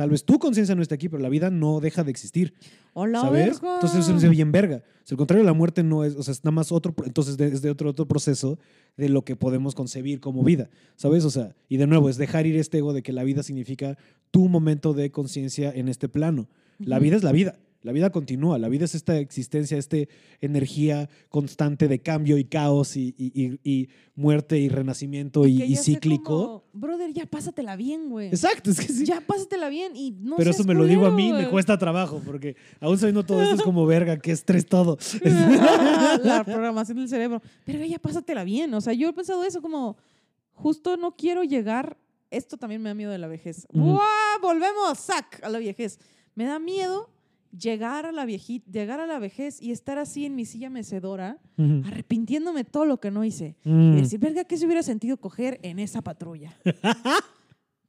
[0.00, 2.54] Tal vez tu conciencia no esté aquí, pero la vida no deja de existir.
[2.94, 3.60] Hola, ¿Sabes?
[3.60, 3.74] verga.
[3.74, 4.76] Entonces eso es bien verga.
[4.76, 6.94] O sea, el contrario de la muerte no es, o sea, es nada más otro,
[7.04, 8.58] entonces es de otro, otro proceso
[8.96, 11.26] de lo que podemos concebir como vida, ¿sabes?
[11.26, 13.98] O sea, y de nuevo, es dejar ir este ego de que la vida significa
[14.30, 16.48] tu momento de conciencia en este plano.
[16.78, 17.58] La vida es la vida.
[17.82, 19.96] La vida continúa, la vida es esta existencia, esta
[20.42, 25.64] energía constante de cambio y caos y, y- y- y muerte y renacimiento y, Que
[25.66, 26.24] y cíclico.
[26.24, 28.28] como, Brother, ya pásatela bien, güey.
[28.28, 29.06] Exacto, es que sí.
[29.06, 32.20] Ya pásatela bien y no Pero eso me lo digo a mí, me cuesta trabajo,
[32.24, 34.98] porque aún sabiendo todo esto es como verga, qué estrés todo.
[36.22, 37.40] la programación del cerebro.
[37.64, 38.72] Pero ya pásatela bien.
[38.74, 39.96] O sea, yo he pensado eso como,
[40.52, 41.96] justo no quiero llegar.
[42.30, 43.66] Esto también me da miedo de la vejez.
[43.72, 44.38] ¡Buah!
[44.40, 45.98] Volvemos, sac, a la vejez.
[46.34, 47.08] Me da miedo
[47.56, 51.38] llegar a la viejita, llegar a la vejez y estar así en mi silla mecedora,
[51.56, 53.56] arrepintiéndome todo lo que no hice.
[53.64, 53.92] Mm.
[53.92, 56.56] Y decir, verga, ¿qué se hubiera sentido coger en esa patrulla?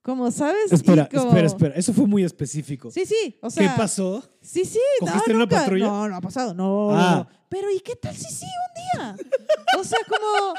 [0.02, 0.72] como, ¿sabes?
[0.72, 1.76] Espera, como- espera, espera.
[1.76, 2.90] Eso fue muy específico.
[2.92, 3.38] Sí, sí.
[3.42, 4.24] O sea, ¿Qué pasó?
[4.42, 4.80] Sí, sí.
[5.02, 5.86] no, ¿Cogiste en una patrulla?
[5.86, 6.54] No, no ha pasado.
[6.54, 7.16] No, Ah.
[7.30, 7.42] no.
[7.50, 9.16] Pero ¿y qué tal si sí un día?
[9.78, 10.54] O sea, como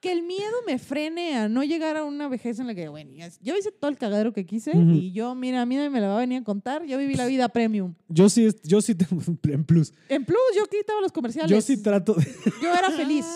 [0.00, 3.10] que el miedo me frene a no llegar a una vejez en la que, bueno,
[3.42, 6.08] yo hice todo el cagadero que quise y yo, mira, a mí nadie me la
[6.08, 6.84] va a venir a contar.
[6.86, 7.94] Yo viví la vida premium.
[8.08, 9.92] Yo sí, yo sí tengo en plus.
[10.08, 11.50] En plus, yo quitaba los comerciales.
[11.50, 12.24] Yo sí trato de-
[12.62, 13.26] Yo era feliz.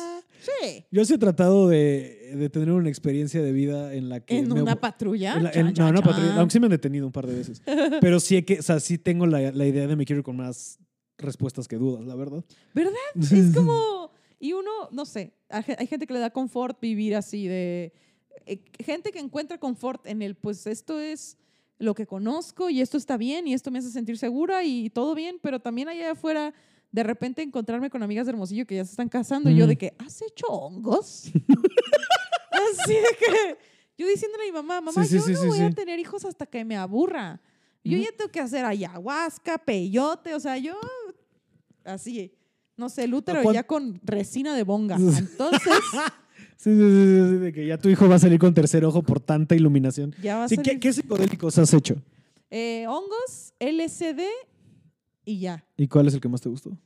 [0.43, 0.85] Sí.
[0.91, 4.49] yo sí he tratado de, de tener una experiencia de vida en la que En
[4.49, 5.35] me una patrulla.
[5.37, 7.35] en la- en- chan, no, una patrulla, aunque sí me han detenido un par de
[7.37, 7.63] veces.
[8.01, 10.25] Pero sí he que, o sea, sí tengo la, la idea de me quiero ir
[10.25, 10.79] con más
[11.19, 12.45] respuestas que dudas, la verdad.
[12.75, 12.93] ¿Verdad?
[13.21, 14.11] Es como.
[14.41, 17.93] Y uno, no sé, hay gente que le da confort vivir así de.
[18.47, 21.39] eh, gente que encuentra confort en el, pues esto es
[21.79, 25.15] lo que conozco y esto está bien y esto me hace sentir segura y todo
[25.15, 26.55] bien, pero también allá afuera,
[26.93, 29.71] de repente encontrarme con amigas de Hermosillo que ya se están casando y yo Ujú.
[29.71, 31.25] de que, ¿has hecho hongos?
[32.53, 33.59] así de que.
[33.99, 36.25] Yo diciéndole a mi mamá, mamá, Sí, yo sí, no sí, voy a tener hijos
[36.25, 37.41] hasta que me aburra.
[37.85, 38.05] Yo Ujú.
[38.05, 40.75] ya tengo que hacer ayahuasca, peyote, o sea, yo
[41.85, 42.33] así,
[42.77, 44.97] no sé, el útero ya con resina de bonga.
[45.19, 45.73] Entonces,
[46.57, 48.85] Sí, sí, sí, sí, sí, de que ya tu hijo va a salir con tercer
[48.85, 50.15] ojo por tanta iluminación.
[50.23, 51.97] ya va a ser ¿qué, qué psicodélicos has hecho?
[52.89, 54.21] hongos, LSD
[55.25, 55.65] y ya.
[55.77, 56.77] ¿Y cuál es el que más te gustó?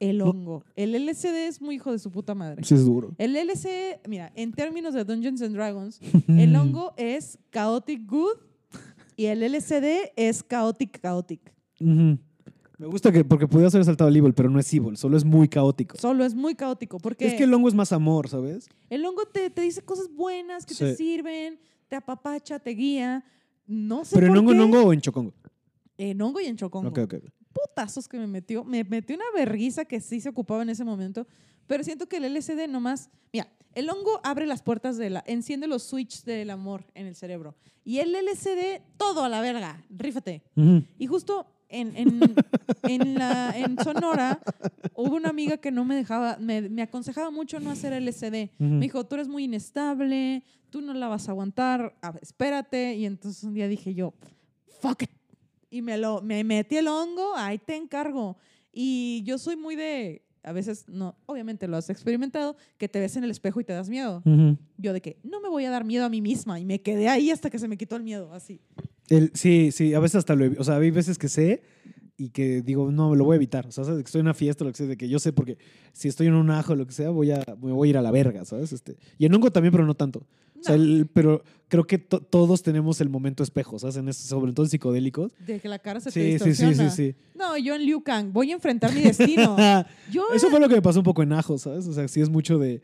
[0.00, 0.26] El No.
[0.26, 0.64] hongo.
[0.76, 2.62] El LSD es muy hijo de su puta madre.
[2.64, 3.14] Sí, es duro.
[3.18, 8.36] El LSD, mira, en términos de Dungeons and Dragons, el hongo es chaotic good
[9.16, 11.52] y el LSD es chaotic chaotic.
[11.80, 15.24] Me gusta que, porque pudiera ser saltado al evil, pero no es evil, solo es
[15.24, 15.98] muy caótico.
[15.98, 18.68] Solo es muy caótico porque Es que el hongo es más amor, ¿sabes?
[18.88, 21.58] el hongo te, te dice cosas buenas que te sirven,
[21.88, 23.24] te apapacha, te guía.
[23.66, 24.56] No sé Pero en por hongo, qué.
[24.56, 25.32] en hongo o en chocongo.
[25.98, 26.88] En hongo y en chocongo.
[26.88, 27.14] Ok, ok.
[27.66, 28.64] Putazos que me metió.
[28.64, 31.26] Me metió una verguiza que sí se ocupaba en ese momento.
[31.66, 33.10] Pero siento que el LSD nomás.
[33.32, 35.24] Mira, el hongo abre las puertas de la.
[35.26, 37.54] Enciende los switches del amor en el cerebro.
[37.84, 39.82] Y el LSD, todo a la verga.
[39.90, 40.42] Rífate.
[40.56, 40.84] Ujú.
[40.98, 42.20] Y justo en, en,
[42.84, 44.40] en, la, en Sonora
[44.94, 48.50] hubo una amiga que no me dejaba, me, me aconsejaba mucho no hacer LSD.
[48.58, 48.64] Ujú.
[48.74, 52.94] Me dijo, tú eres muy inestable, tú no la vas a aguantar, a- espérate.
[52.94, 54.14] Y entonces un día dije yo,
[54.80, 55.10] fuck it.
[55.70, 58.36] Y me, lo, me metí el hongo, ahí te encargo.
[58.72, 63.16] Y yo soy muy de, a veces, no, obviamente lo has experimentado, que te ves
[63.16, 64.22] en el espejo y te das miedo.
[64.24, 64.56] Ujú.
[64.78, 66.58] Yo de que no me voy a dar miedo a mí misma.
[66.58, 68.60] Y me quedé ahí hasta que se me quitó el miedo, así.
[69.08, 71.62] El- sí, sí, a veces hasta lo O sea, hay veces que sé
[72.20, 73.66] y que digo, no, lo voy a evitar.
[73.66, 75.56] O sea, que estoy en una fiesta lo que sea, de que yo sé porque
[75.92, 78.02] si estoy en un ajo lo que sea, voy a, me voy a ir a
[78.02, 78.72] la verga, ¿sabes?
[78.72, 80.26] Este, y en hongo también, pero no tanto.
[80.60, 80.82] O sea, No.
[80.82, 83.96] el- pero creo que to- todos tenemos el momento espejo, ¿sabes?
[83.96, 85.32] En eso, sobre todo en psicodélicos.
[85.46, 86.90] De que la cara se te Sí, sí, sí, sí, distorsiona.
[86.90, 87.14] sí.
[87.34, 89.56] No, yo en Liu Kang voy a enfrentar mi destino.
[90.12, 91.86] Yo Eso fue lo que me pasó un poco en ajo, ¿sabes?
[91.86, 92.80] O sea, sí es mucho de.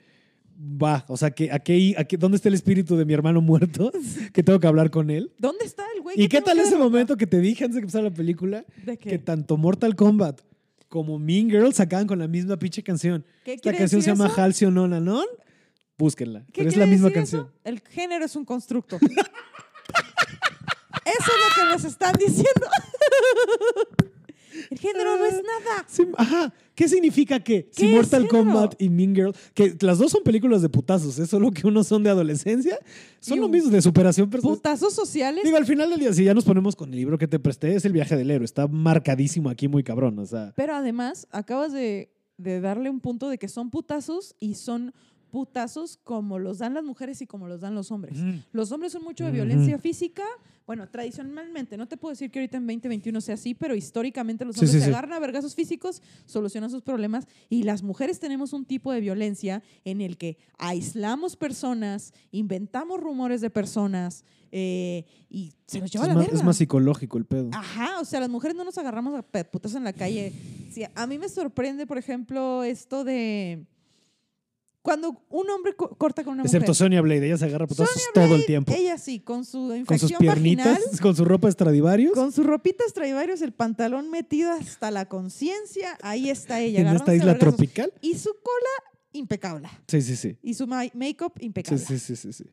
[0.57, 3.91] Va, o sea, que aquí, aquí, ¿dónde está el espíritu de mi hermano muerto?
[4.33, 5.33] Que tengo que hablar con él.
[5.39, 6.15] ¿Dónde está el güey?
[6.21, 6.91] ¿Y qué tal ese derrotar?
[6.93, 8.65] momento que te dije antes de que empezara la película?
[8.87, 9.11] ¿De qué?
[9.11, 10.43] Que tanto Mortal Kombat
[10.89, 13.25] como Mean Girl sacaban con la misma pinche canción.
[13.45, 14.29] ¿Qué Esta canción se llama?
[14.29, 15.25] Halcyon On and On.
[15.97, 16.45] Búsquenla.
[16.53, 17.43] ¿Qué Pero es la misma canción.
[17.43, 17.53] eso?
[17.65, 18.97] El género es un constructo.
[19.05, 19.13] eso
[21.05, 22.67] es lo que nos están diciendo.
[24.71, 25.85] el género no es nada.
[25.87, 26.53] Sí, ajá.
[26.75, 28.45] ¿Qué significa que si ¿Qué es Mortal género?
[28.45, 31.87] Kombat y Mean Girl, que las dos son películas de putazos, es solo que unos
[31.87, 32.79] son de adolescencia,
[33.21, 34.57] son lo mismo, de superación personal.
[34.57, 35.45] Putazos sociales.
[35.45, 37.77] Digo, al final del día, si ya nos ponemos con el libro que te presté,
[37.77, 38.45] es el viaje del héroe.
[38.45, 40.19] Está marcadísimo aquí, muy cabrón.
[40.19, 44.55] O sea, Pero además, acabas de, de darle un punto de que son putazos y
[44.55, 44.93] son
[45.35, 48.17] putazos como los dan las mujeres y como los dan los hombres.
[48.21, 48.39] Ujú.
[48.53, 49.35] Los hombres son mucho de Ujú.
[49.39, 50.23] violencia física.
[50.65, 54.55] Bueno, tradicionalmente, no te puedo decir que ahorita en 2021 sea así, pero históricamente los
[54.57, 58.65] hombres sí, se agarran a vergazos físicos, solucionan sus problemas y las mujeres tenemos un
[58.65, 65.81] tipo de violencia en el que aislamos personas, inventamos rumores de personas eh, y se
[65.81, 66.39] los lleva es, a la más, verga.
[66.39, 67.51] es más psicológico el pedo.
[67.53, 70.33] Ajá, o sea, las mujeres no nos agarramos a putas en la calle.
[70.71, 73.67] Sí, a mí me sorprende, por ejemplo, esto de
[74.85, 76.75] cuando un hombre co- corta con una Excepto mujer.
[76.77, 78.71] Sonia Blade, ella se agarra putazos todo el tiempo.
[78.77, 82.13] Ella sí, con su Con sus infección piernitas, vaginal, con su ropa Stradivarius.
[82.13, 86.81] con su ropita Stradivarius, el pantalón metido hasta la conciencia, ahí está ella.
[86.83, 87.95] en esta isla tropical.
[88.03, 89.69] Y su cola impecable.
[89.89, 90.37] Sí, sí, sí.
[90.43, 91.79] Y su ma- make-up Sí, impecable.
[91.83, 92.45] sí, sí, sí, sí.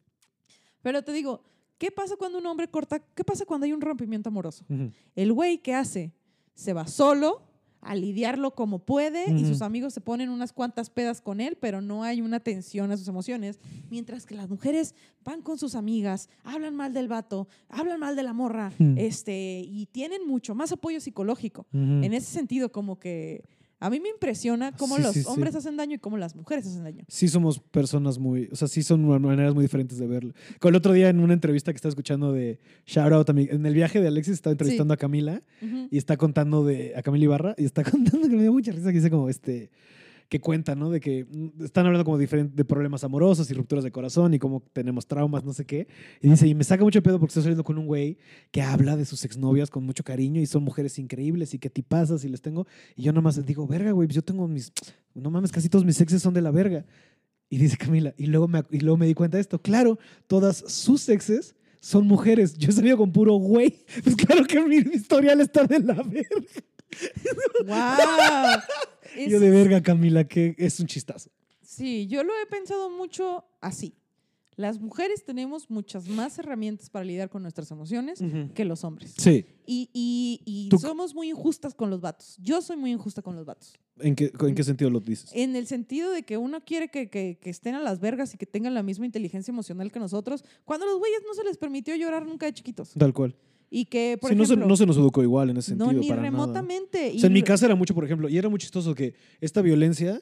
[0.82, 1.44] Pero te digo,
[1.78, 3.00] ¿qué pasa cuando un hombre corta?
[3.14, 4.64] ¿Qué pasa cuando hay un rompimiento amoroso?
[4.70, 4.90] Ujú.
[5.16, 6.14] El güey, ¿qué hace?
[6.54, 7.42] Se va solo
[7.82, 11.82] a lidiarlo como puede y sus amigos se ponen unas cuantas pedas con él, pero
[11.82, 13.60] no hay una atención a sus emociones.
[13.90, 18.24] Mientras que las mujeres van con sus amigas, hablan mal del vato, hablan mal de
[18.24, 21.66] la morra, este, y tienen mucho más apoyo psicológico.
[21.74, 23.44] En ese sentido, como que
[23.82, 25.26] a mí me impresiona cómo Sí, los sí, sí.
[25.28, 27.04] hombres hacen daño y cómo las mujeres hacen daño.
[27.10, 30.34] Sí somos personas muy, o sea, sí son maneras muy diferentes de verlo.
[30.60, 33.48] Con el otro día en una entrevista que estaba escuchando de Shout Out, a mi-
[33.52, 35.42] en el viaje de Alexis estaba entrevistando a Camila
[35.90, 38.90] y está contando de, a Camila Ibarra y está contando que me dio mucha risa
[38.92, 39.72] que dice como este,
[40.32, 40.90] que cuenta, ¿no?
[40.90, 44.40] De que mm, están hablando como diferente, de problemas amorosos y rupturas de corazón y
[44.40, 45.90] cómo tenemos traumas, no sé qué.
[46.22, 48.18] Y dice, y me saca mucho pedo porque estoy saliendo con un güey
[48.50, 52.24] que habla de sus exnovias con mucho cariño y son mujeres increíbles y qué tipazas
[52.24, 52.66] y les tengo.
[52.96, 54.72] Y yo nomás digo, verga, güey, pues yo tengo mis,
[55.14, 56.86] no mames, casi todos mis exes son de la verga.
[57.50, 59.62] Y dice Camila, y luego me, y luego me di cuenta de esto.
[59.62, 62.58] Claro, todas sus exes son mujeres.
[62.58, 63.84] Yo he salido con puro güey.
[64.06, 66.48] Pues claro que mi historial está de la verga.
[67.68, 68.62] ¡Wow!
[69.30, 71.30] Yo de verga, Camila, que es un chistazo.
[71.62, 73.94] Sí, yo lo he pensado mucho así.
[74.58, 78.22] Las mujeres tenemos muchas más herramientas para lidiar con nuestras emociones
[78.54, 79.14] que los hombres.
[79.18, 79.46] Sí.
[79.66, 82.38] Y, y- y somos muy injustas con los vatos.
[82.42, 83.74] Yo soy muy injusta con los vatos.
[84.00, 85.32] ¿En qué, ¿En qué sentido lo dices?
[85.34, 88.38] En el sentido de que uno quiere que, que- que estén a las vergas y
[88.38, 91.58] que tengan la misma inteligencia emocional que nosotros, cuando a los güeyes no se les
[91.58, 92.92] permitió llorar nunca de chiquitos.
[92.98, 93.36] Tal cual.
[93.74, 95.94] Y que, por Sí, no, se, ejemplo, no se nos educó igual en ese sentido.
[95.94, 96.30] no, ni para nada.
[96.30, 97.14] remotamente.
[97.16, 99.62] O sea, en mi casa era mucho, por ejemplo, y era muy chistoso que esta
[99.62, 100.22] violencia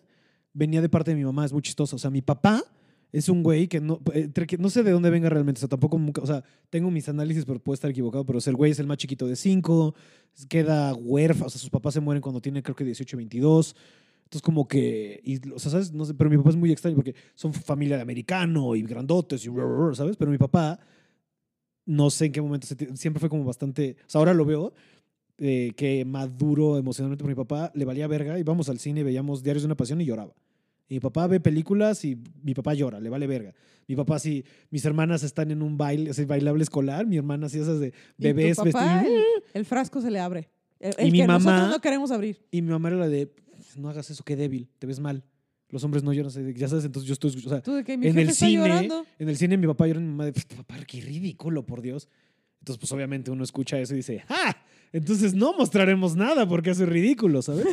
[0.54, 1.96] venía de parte de mi mamá, es muy chistoso.
[1.96, 2.64] O sea, mi papá
[3.12, 5.68] es un güey que no, entre que no sé de dónde venga realmente, o sea,
[5.70, 8.72] tampoco, o sea, tengo mis análisis, pero puedo estar equivocado, pero o sea, el güey
[8.72, 9.96] es el más chiquito de cinco,
[10.48, 13.76] queda huérfano, o sea, sus papás se mueren cuando tiene creo que 18, 22.
[14.26, 15.92] Entonces, como que, y, o sea, ¿sabes?
[15.92, 19.44] No sé, pero mi papá es muy extraño porque son familia de americano y grandotes
[19.44, 19.50] y,
[19.94, 20.18] ¿sabes?
[20.18, 20.80] Pero mi papá,
[21.90, 24.74] no sé en qué momento, siempre fue como bastante, o sea, ahora lo veo,
[25.40, 29.64] eh, que maduro emocionalmente por mi papá, le valía verga, íbamos al cine, veíamos Diarios
[29.64, 30.34] de una Pasión y lloraba.
[30.88, 33.54] Y mi papá ve películas y mi papá llora, le vale verga.
[33.88, 37.58] Mi papá, si mis hermanas están en un baile, así, bailable escolar, mi hermana, así
[37.60, 39.04] esas de Y tu bebés papá, vestidos.
[39.06, 40.50] el, el frasco se le abre.
[40.80, 42.40] El, el Y mi que mamá- nosotros no queremos abrir.
[42.52, 43.32] Y mi mamá era la de,
[43.78, 45.24] no hagas eso, qué débil, te ves mal.
[45.72, 48.08] Los hombres no lloran, ya sabes, entonces yo estoy, o sea, Tú de que mi
[48.08, 49.06] en el cine, llorando.
[49.20, 52.08] en el cine mi papá llora y mi mamá de, papá, qué ridículo, por Dios.
[52.60, 54.56] Entonces, pues obviamente uno escucha eso y dice, ¡ah!
[54.92, 57.66] Entonces no mostraremos nada porque eso es ridículo, ¿sabes?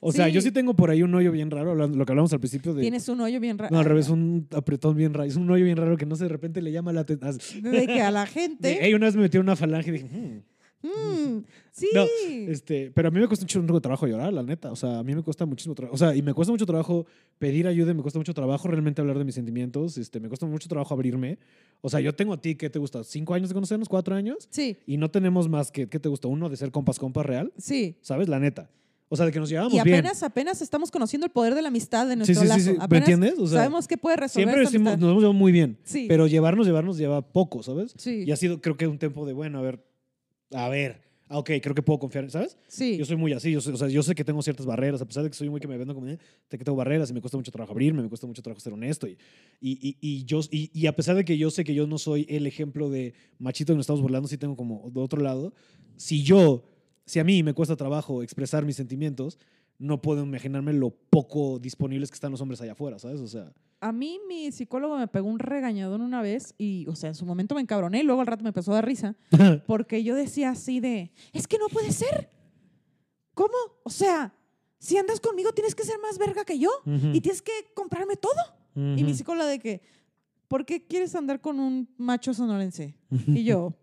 [0.00, 0.32] O sea, Sí.
[0.32, 2.80] yo sí tengo por ahí un hoyo bien raro, lo que hablamos al principio de...
[2.80, 3.72] Tienes un hoyo bien raro.
[3.72, 5.28] No, al revés, un apretón bien raro.
[5.28, 7.62] Es un hoyo bien raro que no sé, de repente le llama la atención.
[7.62, 8.80] De que a la gente.
[8.96, 10.42] una vez me metieron una falange y dije, "Hmm".
[10.82, 11.88] Mm, sí.
[11.94, 12.04] No,
[12.48, 14.70] Este, pero a mí me cuesta un chingo de trabajo llorar, la neta.
[14.72, 15.94] O sea, a mí me cuesta muchísimo trabajo.
[15.94, 17.06] O sea, y me cuesta mucho trabajo
[17.38, 19.96] pedir ayuda, me cuesta mucho trabajo realmente hablar de mis sentimientos.
[19.98, 21.38] Este, me cuesta mucho trabajo abrirme.
[21.80, 23.02] O sea, yo tengo a ti, ¿qué te gusta?
[23.04, 23.88] ¿Cinco años de conocernos?
[23.88, 24.46] ¿Cuatro años?
[24.50, 26.28] sí, Y no tenemos más que, ¿qué te gusta?
[26.28, 27.52] Uno de ser compas, compas real.
[27.56, 27.96] sí.
[28.02, 28.28] ¿Sabes?
[28.28, 28.70] La neta.
[29.08, 29.96] O sea, de que nos llevamos Y bien.
[29.98, 32.70] apenas, apenas estamos conociendo el poder de la amistad de nuestro sí, sí, lazo.
[32.80, 32.86] sí.
[32.88, 33.34] ¿Me entiendes?
[33.38, 35.76] O sea, sabemos que puede resolver Siempre esta decimos, nos hemos llevado muy bien.
[35.84, 36.06] Sí.
[36.08, 37.92] Pero llevarnos, llevarnos lleva poco, ¿sabes?
[37.98, 39.80] Sí, Y ha sido, creo que un tiempo de, bueno, a ver,
[40.54, 41.00] a ver.
[41.28, 42.58] Ah, ok, creo que puedo confiar, ¿sabes?
[42.68, 42.98] sí.
[42.98, 45.06] Yo soy muy así, yo, soy- o sea, yo sé que tengo ciertas barreras, a
[45.06, 46.18] pesar de que soy muy que me vendo como, sé
[46.58, 49.06] que tengo barreras y me cuesta mucho trabajo abrirme, me cuesta mucho trabajo ser honesto.
[49.08, 49.16] Y,
[49.58, 51.96] y, y, y yo, y, y a pesar de que yo sé que yo no
[51.96, 55.54] soy el ejemplo de machito que nos estamos burlando, sí tengo como de otro lado,
[55.96, 56.64] si yo,
[57.06, 59.38] si a mí me cuesta trabajo expresar mis sentimientos,
[59.82, 63.20] no puedo imaginarme lo poco disponibles que están los hombres allá afuera, ¿sabes?
[63.20, 67.08] O sea, A mí mi psicólogo me pegó un regañadón una vez y, o sea,
[67.08, 69.16] en su momento me encabroné y luego al rato me empezó a dar risa
[69.66, 72.30] porque yo decía así de, es que no puede ser.
[73.34, 73.54] ¿Cómo?
[73.82, 74.32] O sea,
[74.78, 76.70] si andas conmigo tienes que ser más verga que yo
[77.12, 78.40] y tienes que comprarme todo.
[78.74, 79.82] Y mi psicóloga de que,
[80.46, 82.94] ¿por qué quieres andar con un macho sonorense?
[83.26, 83.74] Y yo,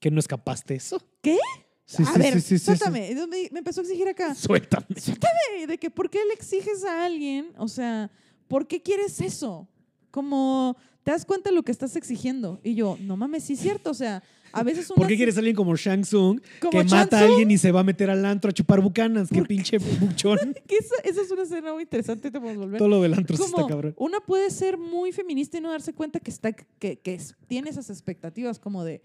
[0.00, 1.00] ¿Que no escapaste eso?
[1.22, 1.38] ¿Qué?
[1.86, 3.14] Sí, a sí, ver, sí, suéltame.
[3.52, 4.34] Me, empezó a exigir acá.
[4.34, 4.86] Suéltame.
[4.98, 5.66] Suéltame.
[5.68, 7.48] De que, ¿por qué le exiges a alguien?
[7.58, 8.10] O sea,
[8.48, 9.68] ¿por qué quieres eso?
[10.10, 12.60] Como, ¿te das cuenta de lo que estás exigiendo?
[12.62, 13.90] Y yo, no mames, sí es cierto.
[13.90, 16.78] O sea, a veces ¿Por unas- qué quieres a alguien como Shang Tsung Como que
[16.88, 19.28] Shang mata a alguien y se va a meter al antro a chupar bucanas?
[19.28, 20.38] ¡Qué pinche buchón!
[20.66, 22.78] Que esa, esa es una escena muy interesante, te podemos volver.
[22.78, 23.94] Todo lo del antro sí está como cabrón.
[23.98, 27.90] una puede ser muy feminista y no darse cuenta que está que, que tiene esas
[27.90, 29.02] expectativas como de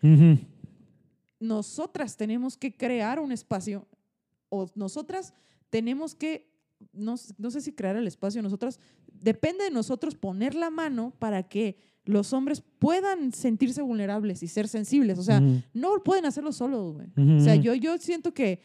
[1.40, 3.88] nosotras tenemos que crear un espacio
[4.50, 5.34] o nosotras
[5.70, 6.50] tenemos que
[6.94, 8.80] no, no sé si crear el espacio nosotras
[9.12, 14.68] depende de nosotros poner la mano para que los hombres puedan sentirse vulnerables y ser
[14.68, 15.20] sensibles.
[15.20, 15.62] O sea Ujú.
[15.74, 17.08] no pueden hacerlo solos güey.
[17.16, 18.62] Ujú, o sea yo yo siento que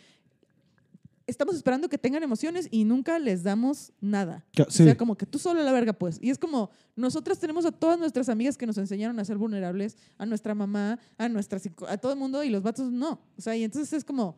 [1.26, 4.84] estamos esperando que tengan emociones y nunca les damos nada Ca- o sí.
[4.84, 6.18] sea, como que tú solo la verga, pues.
[6.20, 9.96] Y es como, nosotras tenemos a todas nuestras amigas que nos enseñaron a ser vulnerables,
[10.18, 13.20] a nuestra mamá, a nuestra a todo el mundo, y los vatos no.
[13.38, 14.36] O sea, y entonces es como,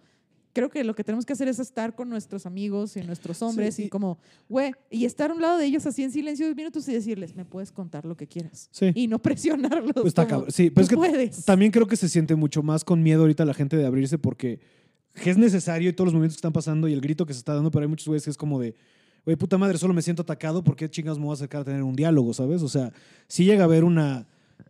[0.52, 3.78] creo que lo que tenemos que hacer es estar con nuestros amigos y nuestros hombres
[3.78, 4.18] y- y como,
[4.48, 7.34] güey, y estar a un lado de ellos así en silencio dos minutos y decirles,
[7.36, 8.68] me puedes contar lo que quieras.
[8.70, 8.92] Sí.
[8.94, 9.92] Y no presionarlos.
[9.92, 10.50] Pues está cabrón.
[10.52, 11.44] Sí, pero es "Tú que puedes".
[11.44, 14.60] también creo que se siente mucho más con miedo ahorita la gente de abrirse porque
[15.24, 17.54] es necesario y todos los movimientos que están pasando y el grito que se está
[17.54, 18.74] dando, pero hay muchos güeyes que es como de,
[19.24, 21.64] oye, puta madre, solo me siento atacado, ¿por qué chingas me voy a acercar a
[21.64, 22.62] tener un diálogo, sabes?
[22.62, 22.92] O sea,
[23.26, 24.26] sí llega a haber una,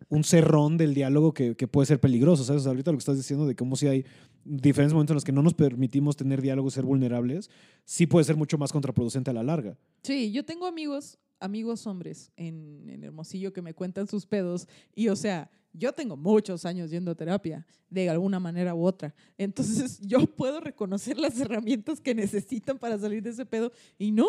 [0.09, 2.61] un cerrón del diálogo que, que puede ser peligroso, ¿sabes?
[2.61, 4.05] O sea, ahorita lo que estás diciendo de cómo si hay
[4.45, 7.51] diferentes momentos en los que no nos permitimos tener diálogos, ser vulnerables,
[7.85, 9.77] sí puede ser mucho más contraproducente a la larga.
[10.03, 15.09] Sí, yo tengo amigos, amigos hombres en, en Hermosillo que me cuentan sus pedos y
[15.09, 19.15] o sea, yo tengo muchos años yendo a terapia de alguna manera u otra.
[19.37, 24.27] Entonces yo puedo reconocer las herramientas que necesitan para salir de ese pedo y no.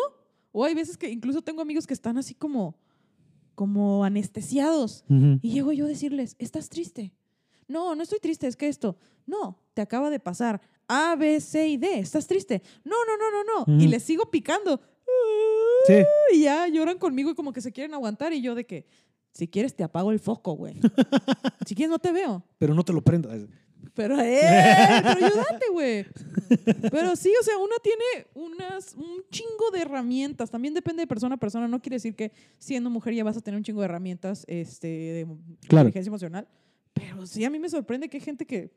[0.52, 2.76] O hay veces que incluso tengo amigos que están así como,
[3.54, 7.12] como anestesiados y llego yo a decirles, ¿estás triste?
[7.66, 8.96] No, no estoy triste, es que esto.
[9.26, 11.98] No, te acaba de pasar A, B, C y D.
[11.98, 12.62] ¿Estás triste?
[12.82, 13.82] No, no, no, no, no.
[13.82, 14.80] Y les sigo picando.
[15.86, 15.94] Sí.
[16.32, 18.32] Y ya lloran conmigo y como que se quieren aguantar.
[18.32, 18.86] Y yo de que,
[19.32, 20.74] si quieres te apago el foco, güey.
[21.66, 22.44] si quieres no te veo.
[22.58, 23.46] Pero no te lo prendas.
[23.94, 24.40] Pero, ¡eh!
[25.02, 26.06] Pero ayúdate, güey.
[26.90, 30.50] Pero sí, o sea, uno tiene unas, un chingo de herramientas.
[30.50, 31.66] También depende de persona a persona.
[31.68, 34.86] No quiere decir que siendo mujer ya vas a tener un chingo de herramientas este,
[34.86, 35.24] de
[35.68, 35.88] Claro.
[35.88, 36.48] inteligencia emocional.
[36.92, 38.70] Pero sí, a mí me sorprende que hay gente que...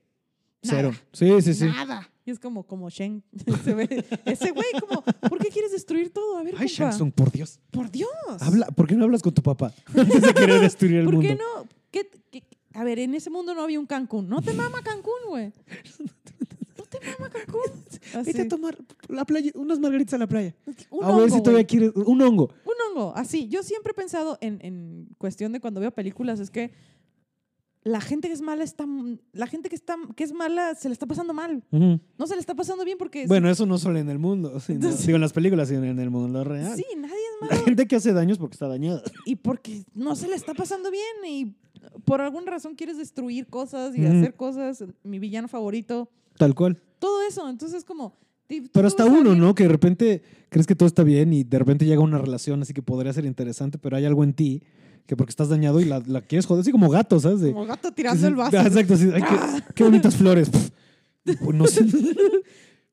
[0.64, 0.92] Cero.
[0.92, 1.66] nada, Sí, sí, sí.
[1.66, 2.08] Nada.
[2.24, 3.24] Y es como, como Shen.
[4.26, 6.38] Ese güey como, ¿por qué quieres destruir todo?
[6.38, 7.60] A ver, Ay, Tsung, por Dios.
[7.72, 8.10] Por Dios.
[8.40, 9.74] Habla, ¿Por qué no hablas con tu papá?
[9.96, 11.30] Antes de querer destruir el ¿Por mundo.
[11.30, 11.68] qué no?
[11.92, 14.30] ¿Qué- qué- a ver, en ese mundo no había un Cancún.
[14.30, 15.52] No te mama Cancún, güey.
[16.78, 17.62] No te mama Cancún?
[18.14, 18.26] Así.
[18.34, 20.54] Vete a tomar la playa, unas margaritas a la playa.
[20.90, 22.50] Un a ver hongo, si todavía quieres un hongo.
[22.66, 23.48] Un hongo, así.
[23.48, 26.72] Yo siempre he pensado en, en cuestión de cuando veo películas, es que
[27.84, 28.86] la gente que es mala está.
[29.34, 31.64] La gente que, está, que es mala se le está pasando mal.
[31.72, 33.26] No se le está pasando bien porque.
[33.28, 36.10] Bueno, eso no solo en el mundo, sino, digo en las películas, sino en el
[36.10, 36.76] mundo real.
[36.76, 37.66] sí, nadie es La malo.
[37.66, 39.02] gente que hace daños porque está dañada.
[39.26, 41.56] y porque no se le está pasando bien y
[42.06, 44.84] por alguna razón quieres destruir cosas y hacer cosas.
[45.04, 46.10] Mi villano favorito.
[46.38, 46.80] Tal cual.
[47.00, 47.50] Todo eso.
[47.50, 48.16] Entonces es como.
[48.74, 49.56] Pero hasta uno, ¿no?
[49.56, 52.74] Que de repente crees que todo está bien y de repente llega una relación así
[52.74, 54.62] que podría ser interesante, pero hay algo en ti
[55.06, 57.42] que porque estás dañado y la, la quieres joder, así como gato, ¿sabes?
[57.42, 58.58] De- Como gato tirando el vaso.
[58.60, 59.10] Ah, Exacto, sí.
[59.14, 60.50] Ay, qué, qué bonitas flores.
[61.54, 61.86] No sé,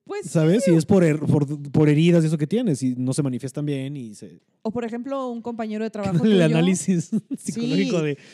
[0.04, 0.66] Pues ¿sabes?
[0.66, 3.66] Y es por, her- por, por heridas y eso que tienes y no se manifiestan
[3.66, 4.40] bien y se...
[4.62, 6.14] O por ejemplo, un compañero de trabajo.
[6.24, 8.04] el tuyo- análisis psicológico Sí.
[8.06, 8.18] de...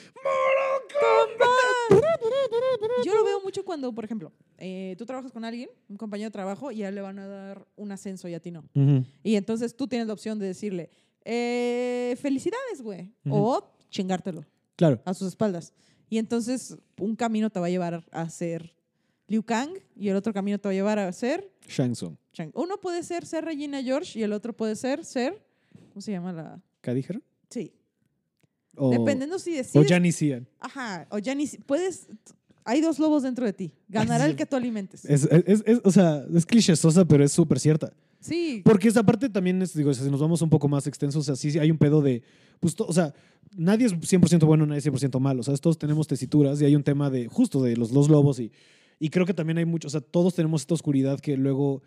[3.05, 6.33] Yo lo veo mucho cuando, por ejemplo, eh, tú trabajas con alguien, un compañero de
[6.33, 8.65] trabajo, y a él le van a dar un ascenso y a ti no.
[8.75, 9.05] Ujú.
[9.23, 10.91] Y entonces tú tienes la opción de decirle,
[11.25, 13.13] eh, felicidades, güey.
[13.31, 14.45] O chingártelo
[14.77, 15.01] Claro.
[15.05, 15.73] a sus espaldas.
[16.11, 18.75] Y entonces un camino te va a llevar a ser
[19.27, 22.17] Liu Kang y el otro camino te va a llevar a ser Shang Tsung.
[22.55, 25.41] Uno puede ser ser Regina George y el otro puede ser ser,
[25.91, 26.61] ¿cómo se llama la?
[26.83, 27.23] ¿Qué dijeron?
[27.49, 27.73] Sí.
[28.77, 29.89] O, Dependiendo si o decides.
[29.89, 30.49] Janice Ian.
[30.59, 31.07] Ajá.
[31.11, 32.09] O ya ni si- puedes.
[32.65, 33.73] Hay dos lobos dentro de ti.
[33.89, 35.05] Ganará el que tú alimentes.
[35.05, 37.93] Es, es, es- o sea, es clichésosa, pero es súper cierta.
[38.25, 38.63] Sí.
[38.65, 41.37] Porque esa parte también es, digo, si nos vamos un poco más extensos, o sea,
[41.37, 42.23] sí hay un pedo de,
[42.59, 43.13] pues, o sea,
[43.55, 46.75] nadie es 100% bueno, nadie es 100% malo, o sea, todos tenemos tesituras y hay
[46.75, 48.51] un tema de, justo de los dos lobos y,
[48.99, 51.83] y creo que también hay mucho, o sea, todos tenemos esta oscuridad que luego,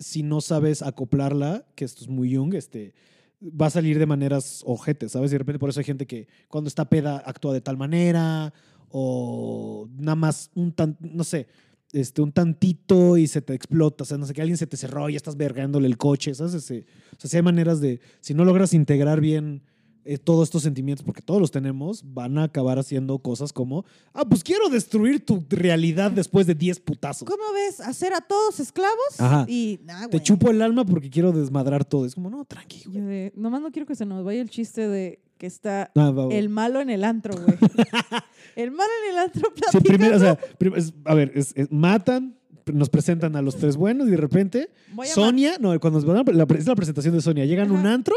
[0.00, 2.92] si no sabes acoplarla, que esto es muy Jung, este,
[3.40, 5.30] va a salir de maneras ojetes, ¿sabes?
[5.30, 8.52] Y de repente por eso hay gente que cuando está peda actúa de tal manera
[8.90, 11.46] o nada más un tan, no sé,
[11.92, 14.76] este, un tantito y se te explota, o sea, no sé, que alguien se te
[14.76, 16.54] cerró y estás vergándole el coche, ¿sabes?
[16.54, 16.82] O sea,
[17.30, 19.62] si hay maneras de, si no logras integrar bien
[20.04, 23.84] eh, todos estos sentimientos, porque todos los tenemos, van a acabar haciendo cosas como,
[24.14, 27.28] ah, pues quiero destruir tu realidad después de 10 putazos.
[27.28, 27.80] ¿Cómo ves?
[27.80, 29.18] ¿Hacer a todos esclavos?
[29.18, 29.44] Ajá.
[29.48, 32.06] Y, nah, Te chupo el alma porque quiero desmadrar todo.
[32.06, 32.96] Es como, no, tranqui, güey.
[32.98, 36.10] Yo de- nomás no quiero que se nos vaya el chiste de que está Ah,
[36.10, 36.34] va, va.
[36.34, 37.56] el malo en el antro, güey.
[38.56, 40.38] el malo en el antro Sí, primero, o sea,
[40.76, 42.36] es- a ver, es- es- matan,
[42.72, 44.68] nos presentan a los tres buenos y de repente
[45.06, 48.14] Sonia, no, cuando nos la, es la presentación de Sonia, llegan a un antro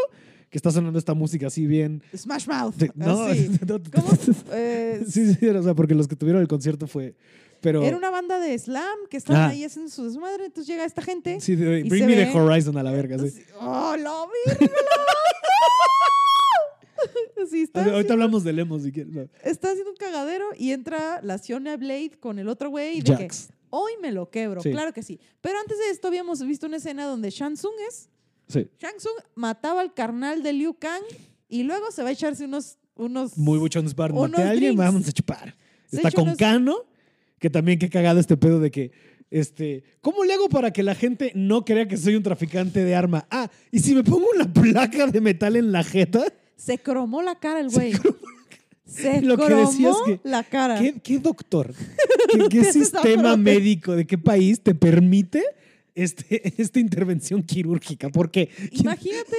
[0.50, 2.04] que está sonando esta música así bien.
[2.12, 2.76] ma- Smash Mouth.
[2.76, 3.50] de- no, así.
[3.66, 4.10] no, ¿Cómo?
[4.52, 7.16] Eh, Sí, sí, o sea, porque los que tuvieron el concierto fue.
[7.62, 7.84] Pero.
[7.84, 9.48] Era una banda de slam que estaban Ah.
[9.50, 10.46] ahí haciendo su desmadre.
[10.48, 11.40] Entonces llega esta gente.
[11.40, 13.18] Sí, de- Bring me the horizon a la verga.
[13.20, 13.44] Sí.
[13.60, 14.66] ¡Oh, lo vi!
[17.50, 19.12] Sí, está, ahorita haciendo, hablamos de Lemos si quieres.
[19.14, 19.28] no.
[19.44, 23.16] está haciendo un cagadero y entra la Siona Blade con el otro güey y de
[23.18, 23.28] que
[23.72, 24.62] hoy me lo quebro.
[24.62, 24.72] Sí.
[24.72, 25.20] Claro que sí.
[25.42, 28.10] Pero antes de esto habíamos visto una escena donde Shang Tsung es
[28.48, 28.68] Sí.
[28.80, 31.02] Shang Tsung mataba al carnal de Liu Kang
[31.48, 33.96] y luego se va a echarse unos unos Muy buchones.
[33.98, 35.56] Unos Maté a alguien, vamos a chupar.
[35.90, 36.86] Se Está con unos- Cano,
[37.40, 38.92] que también qué cagado este pedo de que.
[39.32, 42.94] Este, ¿Cómo le hago para que la gente no crea que soy un traficante de
[42.96, 43.26] arma?
[43.32, 46.22] Ah, y si me pongo una placa de metal en la jeta,
[46.62, 47.94] se cromó la cara el güey.
[48.86, 50.80] Se Lo que cromó decías que- la cara.
[50.80, 51.74] ¿Qué, qué doctor?
[52.50, 55.44] ¿Qué, sistema médico de qué país te permite
[55.96, 58.10] este, esta intervención quirúrgica?
[58.10, 59.38] Porque, Imagínate,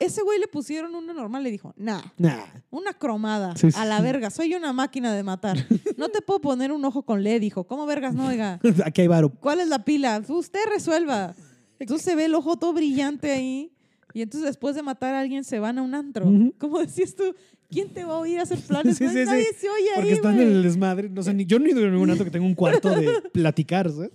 [0.00, 3.84] ese güey le pusieron una normal, le dijo, nah, nah, una cromada, Sí, sí, a
[3.84, 5.66] la verga, soy una máquina de matar.
[5.96, 7.64] No te puedo poner un ojo con LED, dijo.
[7.64, 8.58] ¿Cómo vergas no, oiga?
[8.84, 9.28] aquí hay varo.
[9.30, 10.22] ¿Cuál es la pila?
[10.26, 11.34] Usted resuelva.
[11.78, 13.72] Entonces se ve el ojo todo brillante ahí.
[14.14, 16.26] Y entonces después de matar a alguien se van a un antro.
[16.58, 17.34] ¿Cómo decías tú?
[17.70, 18.96] ¿Quién te va a oír hacer planes?
[18.96, 19.24] Sí, No, sí, sí.
[19.26, 21.10] Nadie se oye Porque ahí, están en el desmadre.
[21.10, 23.22] No sé, ni, yo no he ido a ningún antro que tenga un cuarto de
[23.32, 24.10] platicar, ¿sabes?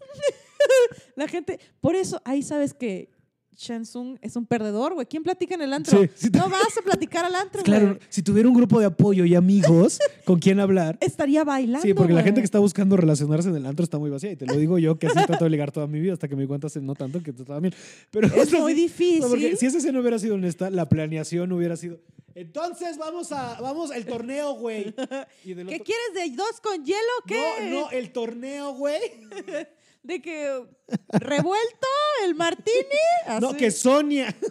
[1.16, 1.60] La gente...
[1.80, 3.13] Por eso ahí sabes que
[3.58, 5.06] Shansung es un perdedor, güey.
[5.06, 6.00] ¿Quién platica en el antro?
[6.16, 6.30] Sí.
[6.34, 10.00] No vas a platicar al antro, Claro, si tuviera un grupo de apoyo y amigos
[10.26, 10.98] con quien hablar.
[11.02, 14.10] Estaría bailando, Sí, porque la gente que está buscando relacionarse en el antro está muy
[14.10, 14.32] vacía.
[14.32, 16.36] Y te lo digo yo, que así trato de ligar toda mi vida hasta que
[16.36, 17.74] me di cuenta hace no tanto que estaba bien.
[18.12, 19.22] Pero Es muy difícil.
[19.22, 22.00] No, porque si esa escena hubiera sido honesta, la planeación hubiera sido.
[22.36, 23.62] Entonces vamos a.
[23.62, 24.86] Vamos al torneo, güey.
[25.44, 26.98] ¿Qué otro- quieres de dos con hielo?
[27.28, 27.42] ¿Qué?
[27.70, 29.00] No, no, el torneo, güey.
[30.04, 30.64] De que
[31.10, 31.88] revuelto
[32.26, 33.40] el martini.
[33.42, 34.36] No, que Sonia.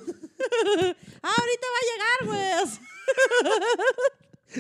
[1.25, 2.51] Ah, ahorita va a llegar, güey.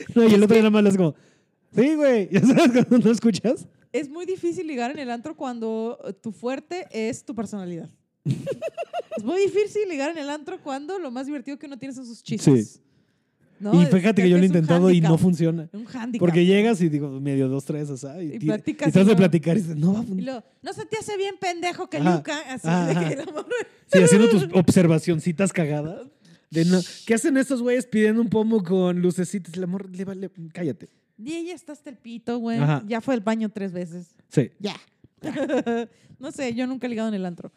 [0.14, 1.16] No, y el otro nada más es como.
[1.74, 2.28] Sí, güey.
[2.32, 3.66] ¿Ya sabes cuando no escuchas?
[3.92, 7.90] Es muy difícil ligar en el antro cuando tu fuerte es tu personalidad.
[8.24, 12.06] es muy difícil ligar en el antro cuando lo más divertido que uno tiene son
[12.06, 12.80] sus chistes.
[13.62, 15.68] No, y fíjate que yo lo he intentado y no funciona.
[15.72, 16.18] Un handicap.
[16.18, 19.08] Porque llegas y digo, medio dos, tres, o sea, y, Y ti- platicas y tratas
[19.08, 20.44] de platicar y dices, no va a funcionar.
[20.62, 22.16] no se te hace bien pendejo que Ajá.
[22.16, 22.86] Luca, así Ajá.
[22.86, 23.46] de que el amor.
[23.92, 26.06] Sí, haciendo tus observacioncitas cagadas.
[26.50, 29.54] De no, ¿Qué hacen estos güeyes pidiendo un pomo con lucecitas?
[29.54, 30.88] El amor, le vale, cállate.
[31.22, 32.58] Y ella está hasta el pito, güey.
[32.86, 34.08] Ya fue al baño tres veces.
[34.28, 34.50] Sí.
[34.58, 34.74] Ya.
[36.18, 37.52] no sé, yo nunca he ligado en el antro.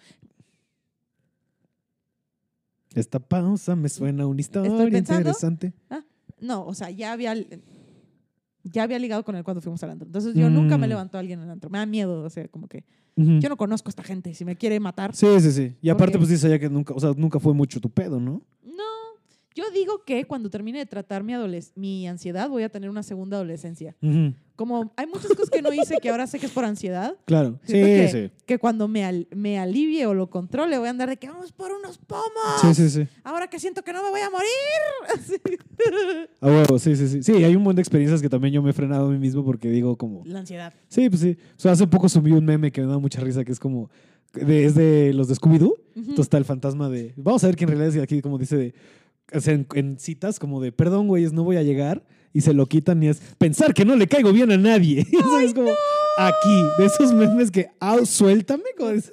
[2.95, 5.73] Esta pausa me suena a una historia interesante.
[6.39, 7.33] No, o sea, ya había
[8.63, 10.07] ya había ligado con él cuando fuimos al antro.
[10.07, 10.89] Entonces yo nunca me Mm.
[10.89, 11.69] levantó a alguien en el antro.
[11.69, 12.83] Me da miedo, o sea, como que
[13.15, 14.33] yo no conozco a esta gente.
[14.33, 15.15] Si me quiere matar.
[15.15, 15.75] Sí, sí, sí.
[15.81, 18.19] Y aparte, Porque- pues dice ya que nunca, o sea, nunca fue mucho tu pedo,
[18.19, 18.41] ¿no?
[18.63, 18.83] No,
[19.55, 23.03] yo digo que cuando termine de tratar mi, adoles- mi ansiedad voy a tener una
[23.03, 23.95] segunda adolescencia.
[24.55, 27.59] Como hay muchas cosas que no hice que ahora sé que es por ansiedad, Claro.
[27.63, 28.31] Sí, que, sí.
[28.45, 31.51] que cuando me, al- me alivie o lo controle voy a andar de que vamos
[31.51, 32.25] por unos pomos.
[32.61, 33.07] Sí, sí, sí.
[33.23, 34.47] Ahora que siento que no me voy a morir.
[35.13, 35.35] Así.
[36.41, 37.23] A huevo, sí, sí, sí.
[37.23, 39.43] Sí, hay un montón de experiencias que también yo me he frenado a mí mismo
[39.43, 40.23] porque digo como...
[40.25, 40.73] La ansiedad.
[40.87, 41.37] Sí, pues sí.
[41.57, 43.89] O sea, hace poco subí un meme que me da mucha risa que es como...
[44.33, 45.75] de- es de los de Scooby-Doo.
[45.95, 47.13] Entonces está el fantasma de...
[47.17, 48.73] Vamos a ver quién en realidad es aquí como dice de...
[49.33, 52.03] O sea, en, en citas como de, perdón, güeyes, no voy a llegar.
[52.33, 55.07] Y se lo quitan y es pensar que no le caigo bien a nadie.
[55.41, 55.71] Es como
[56.17, 58.63] aquí, de esos memes que, ah, suéltame.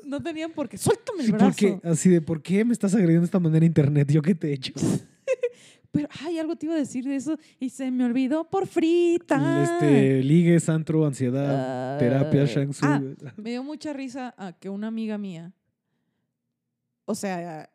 [0.04, 0.76] No tenían por qué.
[0.76, 1.46] Suéltame el brazo.
[1.46, 4.10] porque, así de, ¿por qué me estás agrediendo de esta manera internet?
[4.10, 4.72] ¿Yo qué te he hecho?
[5.92, 9.62] Pero, ay, algo te iba a decir de eso y se me olvidó por frita.
[9.62, 13.00] Este, ligue, antro, ansiedad, terapia, shang ah.
[13.36, 15.52] Me dio mucha risa a que una amiga mía,
[17.04, 17.70] o sea,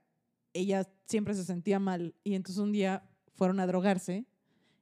[0.51, 3.03] ella siempre se sentía mal y entonces un día
[3.33, 4.25] fueron a drogarse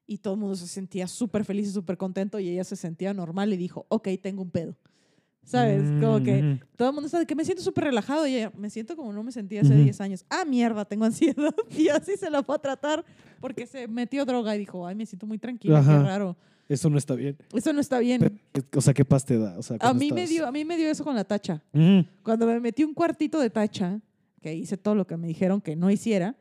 [0.07, 3.13] y todo el mundo se sentía súper feliz y súper contento y ella se sentía
[3.13, 4.75] normal y dijo, ok, tengo un pedo.
[5.43, 5.83] ¿Sabes?
[6.01, 8.67] Como que Mm, todo el mundo sabe que me siento súper relajado y ella, me
[8.71, 9.75] siento como no me sentía hace.
[9.75, 10.25] 10 años.
[10.27, 11.53] Ah, mierda, tengo ansiedad.
[11.69, 13.05] Y así se la fue a tratar
[13.39, 15.99] porque se metió droga y dijo, ay, me siento muy tranquila, Ajá.
[15.99, 16.35] qué raro.
[16.67, 17.37] Eso no está bien.
[17.53, 18.19] Eso no está bien.
[18.21, 19.55] Pero, O sea, ¿qué paz te da?
[19.59, 21.61] O sea, A mí, me estás- dio, a mí me dio eso con la tacha.
[22.23, 23.99] Cuando me metí un cuartito de tacha,
[24.45, 26.37] que hice todo lo que me dijeron que no hiciera,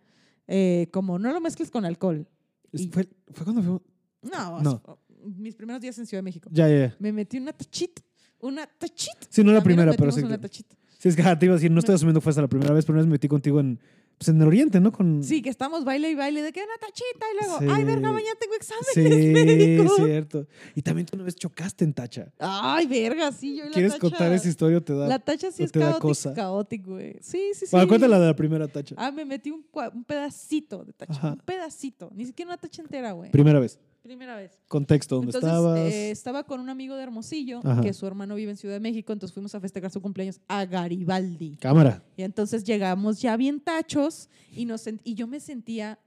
[0.47, 2.29] eh, como no lo mezcles con alcohol.
[2.71, 3.81] Y- Fue, fue cuando fuimos...
[4.21, 4.99] No, No.
[5.23, 6.51] mis primeros días en Ciudad de México.
[6.53, 6.97] Ya, ya, ya.
[6.99, 8.03] Me metí una tachita,
[8.41, 9.27] una tachita.
[9.31, 10.21] Sí, no la primera, pero sí.
[10.23, 10.77] una tachita.
[10.99, 12.75] Sí, es que te iba a decir, no estoy asumiendo que fue hasta la primera
[12.75, 13.81] vez, pero una vez me metí contigo en,
[14.19, 14.93] pues, en el Oriente, ¿no?
[14.93, 15.23] Con...
[15.23, 17.67] Sí, que estamos baile y baile de que una tachita y luego, Sí.
[17.71, 19.01] ay, verga, mañana tengo exámenes Sí,
[19.33, 19.97] médicos.
[19.97, 20.47] cierto.
[20.75, 22.33] Y también tú una vez chocaste en Tacha.
[22.39, 24.01] Ay, verga, sí, yo y la ¿Quieres tacha.
[24.01, 25.07] contar esa historia o te da?
[25.07, 26.35] La tacha sí es cosa?
[26.35, 27.19] caótico, güey.
[27.21, 27.73] Sí, sí, sí.
[27.73, 28.95] Bueno, cuéntala de la primera Tacha.
[28.99, 29.65] Ah, me metí un,
[30.07, 31.13] pedacito de tacha.
[31.15, 31.33] Ajá.
[31.33, 32.11] Un pedacito.
[32.15, 33.31] Ni siquiera una tacha entera, güey.
[33.31, 33.79] Primera vez.
[34.05, 34.53] Primera vez.
[34.69, 35.79] Contexto, ¿dónde Entonces, estabas?
[35.79, 37.81] eh, estaba con un amigo de Hermosillo, Ajá.
[37.81, 40.67] que su hermano vive en Ciudad de México, entonces fuimos a festejar su cumpleaños a
[40.67, 41.57] Garibaldi.
[41.57, 42.05] Cámara.
[42.15, 45.99] Y entonces llegamos ya bien tachos y, nos y yo me sentía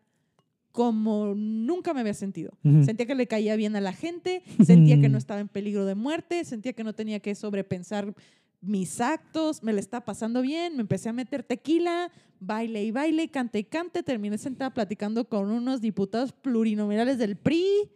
[0.72, 2.52] como nunca me había sentido.
[2.62, 5.96] Sentía que le caía bien a la gente, sentía que no estaba en peligro de
[5.96, 8.14] muerte, sentía que no tenía que sobrepensar
[8.62, 13.30] mis actos, me le estaba pasando bien, me empecé a meter tequila, baile y baile,
[13.30, 17.90] cante y cante, terminé sentada platicando con unos diputados plurinominales del PRI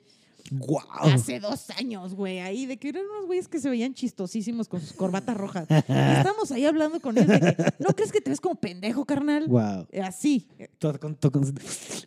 [0.99, 4.81] Hace dos años, güey, ahí de que eran unos güeyes que se veían chistosísimos con
[4.81, 5.65] sus corbatas rojas.
[5.69, 9.05] Y estábamos ahí hablando con ellos de que, ¿no crees que te ves como pendejo,
[9.05, 9.47] carnal?
[9.47, 9.88] ¡Guau!
[9.91, 10.47] Eh, Así.
[10.80, 11.53] Todo con- todo con-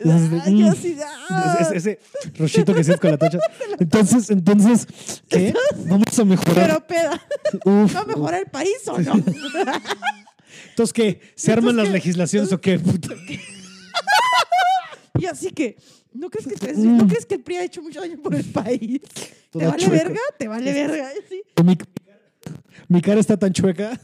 [0.05, 0.97] Ah, así,
[1.31, 1.59] ah.
[1.61, 1.99] Ese, ese
[2.37, 3.39] rochito que sientes con la tacha.
[3.79, 4.87] Entonces, entonces,
[5.29, 5.55] ¿qué?
[5.89, 6.55] Vamos a mejorar.
[6.67, 7.27] Pero peda,
[7.65, 9.15] Uf, ¿va a mejorar el país o no?
[10.71, 11.21] Entonces, ¿qué?
[11.35, 11.93] ¿Se arman las qué?
[11.93, 12.79] legislaciones o qué?
[12.79, 13.09] Puta.
[15.17, 15.77] Y así que,
[16.15, 16.97] ¿no crees que, te- Mm.
[16.97, 19.01] ¿no crees que el PRI ha hecho mucho daño por el país?
[19.51, 20.03] ¿Te vale chueca.
[20.05, 20.21] verga?
[20.39, 21.11] ¿Te vale verga?
[21.29, 21.43] Sí.
[21.65, 21.77] Mi,
[22.89, 23.99] mi cara está tan chueca.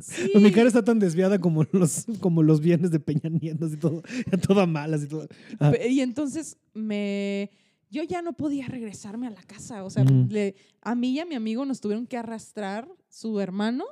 [0.00, 0.32] Sí.
[0.34, 4.02] Mi cara está tan desviada como los, como los bienes de Peña Nieto y todo.
[4.46, 5.26] Toda malas y todo.
[5.60, 7.50] Ah, Y entonces me...
[7.90, 9.84] Yo ya no podía regresarme a la casa.
[9.84, 10.26] O sea, Ujú.
[10.28, 13.84] le- a mí y a mi amigo nos tuvieron que arrastrar su hermano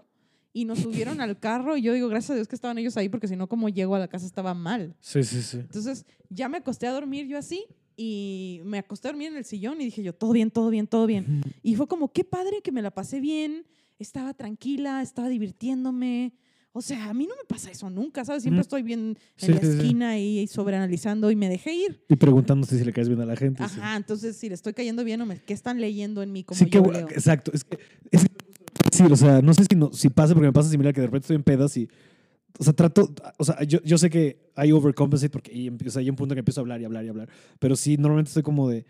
[0.53, 1.77] y nos subieron al carro.
[1.77, 3.95] Y yo digo, gracias a Dios que estaban ellos ahí, porque si no, como llego
[3.95, 4.95] a la casa estaba mal.
[5.01, 5.59] sí, sí, sí.
[5.59, 7.67] Entonces ya me acosté a dormir yo así
[7.97, 10.87] y me acosté a dormir en el sillón y dije yo, todo bien, todo bien,
[10.87, 11.43] todo bien.
[11.63, 13.67] Y fue como, qué padre que me la pasé bien,
[13.99, 16.35] estaba tranquila, estaba divirtiéndome.
[16.75, 18.43] O sea, a mí no me pasa eso nunca, ¿sabes?
[18.45, 19.73] Siempre estoy bien en Sí, la sí, sí.
[19.77, 22.03] esquina ahí sobreanalizando y me dejé ir.
[22.09, 23.63] Y preguntándose si le caes bien a la gente.
[23.63, 26.59] Ajá, entonces si le estoy cayendo bien o me, qué están leyendo en mí como
[26.59, 27.09] Sí, yo bueno, leo.
[27.11, 27.51] exacto.
[27.53, 27.79] Es que,
[28.11, 28.31] es que-
[28.91, 31.09] sí, o sea, no sé si, no, si pasa, porque me pasa similar que de
[31.09, 31.89] repente estoy en pedas y.
[32.59, 33.13] O sea, trato.
[33.39, 36.35] O sea, yo, yo sé que hay overcompensate porque empie- o sea, hay un punto
[36.35, 37.29] que empiezo a hablar y hablar y hablar.
[37.59, 38.85] Pero sí, normalmente estoy como de.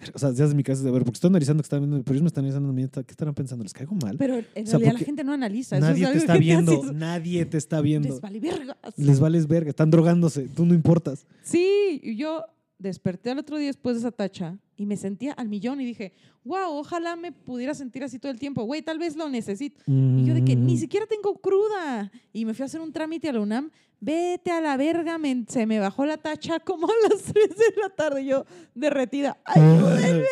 [0.14, 2.22] O sea, desde mi casa de ver, porque estoy analizando que están viendo, pero ellos
[2.22, 3.62] me están analizando ¿qué estarán pensando?
[3.64, 4.16] ¿Les caigo mal?
[4.18, 5.76] Pero en O sea, realidad la gente no analiza.
[5.76, 8.08] Eso es nadie te está viendo, haces- nadie te está viendo.
[8.08, 8.76] Les vale verga.
[8.96, 11.26] Les vales verga, están drogándose, tú no importas.
[11.42, 12.44] Sí, y yo
[12.78, 16.12] desperté al otro día después de esa tacha y me sentía al millón y dije,
[16.44, 18.62] wow, ojalá me pudiera sentir así todo el tiempo.
[18.62, 19.82] Güey, tal vez lo necesito.
[19.86, 20.78] Y yo de que ni Mm.
[20.78, 22.10] siquiera tengo cruda.
[22.32, 23.70] Y me fui a hacer un trámite a la UNAM.
[24.00, 27.80] Vete a la verga, me- se me bajó la tacha como a las 3 de
[27.82, 28.24] la tarde.
[28.24, 28.44] Yo
[28.74, 29.36] derretida.
[29.44, 30.22] ¡Ayúdenme!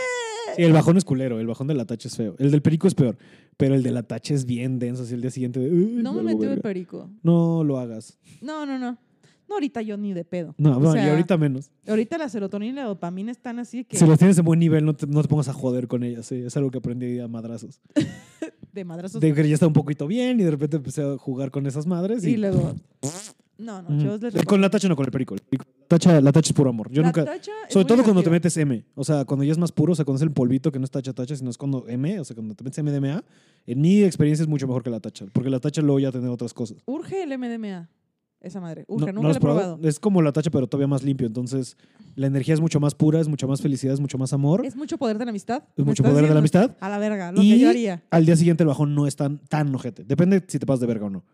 [0.55, 2.37] Sí, el bajón es culero, el bajón de la tacha es feo.
[2.39, 3.19] El del perico es peor,
[3.57, 6.15] pero el de la tacha es bien denso, así el día siguiente de, "Uy, No
[6.15, 6.63] me de verga".
[6.63, 7.11] perico.
[7.25, 8.17] No lo hagas.
[8.41, 8.97] No, no, no.
[9.49, 10.55] No, ahorita yo ni de pedo.
[10.59, 11.71] No, O y ahorita menos.
[11.87, 14.85] Ahorita la serotonina y la dopamina están así que Si los tienes en buen nivel,
[14.85, 16.27] no te, no te pongas a joder con ellas.
[16.27, 17.81] sí, Es algo que aprendí a madrazos.
[18.73, 19.21] de madrazos.
[19.21, 21.87] De que ya está un poquito bien y de repente empecé a jugar con esas
[21.87, 22.25] madres.
[22.25, 22.75] Y, y luego.
[23.59, 25.35] No, no, yo les Eh, Con la tacha no, con el perico.
[25.89, 26.91] Tacha, la tacha es puro amor.
[26.91, 27.25] Yo La nunca.
[27.25, 28.85] tacha Sobre todo cuando te metes M.
[28.95, 30.85] O sea, cuando ya es más puro, o sea, cuando es el polvito que no
[30.85, 33.25] es tacha tacha, sino es cuando M, o sea, cuando te metes MDMA,
[33.67, 35.25] en mi experiencia es mucho mejor que la tacha.
[35.33, 36.83] Porque la tacha luego ya tener otras cosas.
[36.85, 37.89] Urge el MDMA.
[38.41, 38.85] Esa madre.
[38.89, 39.79] No- no nunca has he probado.
[39.83, 41.27] Es como la tacha, pero todavía más limpio.
[41.27, 41.77] Entonces,
[42.15, 44.65] la energía es mucho más pura, es mucho más felicidad, es mucho más amor.
[44.65, 45.65] Es mucho poder de la amistad.
[45.77, 46.77] Es ¿me mucho poder de la amistad.
[46.81, 48.03] A la verga, lo y que yo haría.
[48.11, 50.05] al día siguiente el bajón no es tan, tan ojete.
[50.05, 51.25] Depende si te pasas de verga o no.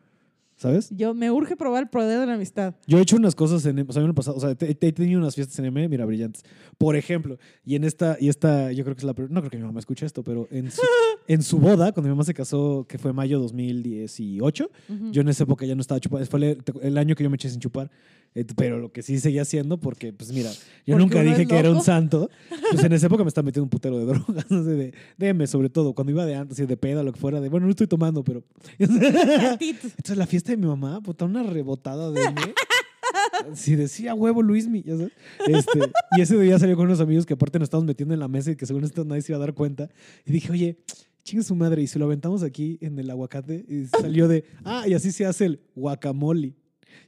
[0.63, 0.91] ¿Sabes?
[0.95, 2.77] Yo me urge probar el poder de la amistad.
[2.87, 5.35] Yo he hecho unas cosas en, o sea, ha pasado, o sea, he tenido unas
[5.35, 6.45] fiestas en M, mira, brillantes.
[6.79, 9.57] Por ejemplo, y en esta, y esta, yo creo que es la, no creo que
[9.57, 10.81] mi mamá escuche esto, pero en su,
[11.27, 15.11] en su boda, cuando mi mamá se casó, que fue mayo 2018, Ujú.
[15.11, 17.35] yo en esa época ya no estaba chupando, fue el, el año que yo me
[17.35, 17.91] eché sin chupar,
[18.57, 21.71] pero lo que sí seguía haciendo, porque, pues mira, yo Porque nunca dije que era
[21.71, 22.31] un santo,
[22.71, 25.69] pues en esa época me estaba metiendo un putero de drogas, no sé, de, sobre
[25.69, 27.87] todo, cuando iba de antes, y de peda, lo que fuera, de, bueno, no estoy
[27.87, 28.43] tomando, pero...
[28.79, 32.41] Entonces la fiesta de mi mamá, puta, una rebotada de M.
[33.55, 35.13] Si decía huevo Luismi, ya sabes.
[35.47, 35.81] Este,
[36.17, 38.53] y ese día salió con unos amigos que aparte nos estábamos metiendo en la mesa
[38.53, 39.91] y que según esto nadie se iba a dar cuenta.
[40.25, 40.79] Y dije, oye,
[41.25, 41.83] chingue su madre.
[41.83, 45.27] Y si lo aventamos aquí en el aguacate, y salió de, ah, y así se
[45.27, 46.55] hace el guacamole.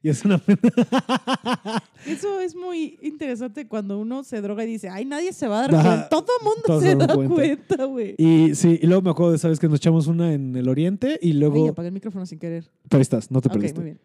[0.02, 0.40] Y es una.
[2.06, 5.62] Eso es muy interesante cuando uno se droga y dice, ay, nadie se va a
[5.62, 6.09] dar cuenta.
[6.09, 7.85] Todo mundo se da cuenta.
[7.85, 8.15] güey.
[8.19, 9.59] Y sí, y luego me acuerdo de, ¿sabes?
[9.59, 11.69] Que nos echamos una en el oriente y luego.
[11.70, 12.65] apagué el micrófono sin querer.
[12.89, 13.81] Pero ahí estás, no te Ok, perdiste.
[13.81, 14.01] muy bien.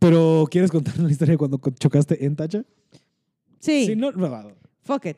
[0.00, 2.64] Pero, ¿quieres contar la historia de cuando chocaste en Tacha?
[3.60, 3.86] Sí.
[3.86, 4.52] Sí, no, no.
[4.82, 5.16] Fuck it.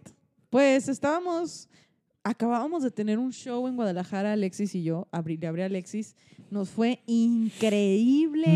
[0.51, 1.69] Pues estábamos,
[2.23, 6.15] acabábamos de tener un show en Guadalajara, Alexis y yo, abrí, le abrí a Alexis.
[6.51, 8.47] Nos fue increíble.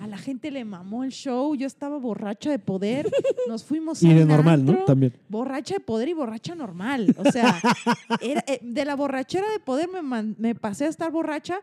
[0.00, 0.02] Mm.
[0.02, 1.54] A la gente le mamó el show.
[1.54, 3.10] Yo estaba borracha de poder.
[3.48, 4.84] Nos fuimos Y a de un normal, ¿no?
[4.84, 5.12] También.
[5.28, 7.14] Borracha de poder y borracha normal.
[7.18, 7.60] O sea,
[8.20, 11.60] era- eh, de la borrachera de poder me, man- me pasé a estar borracha.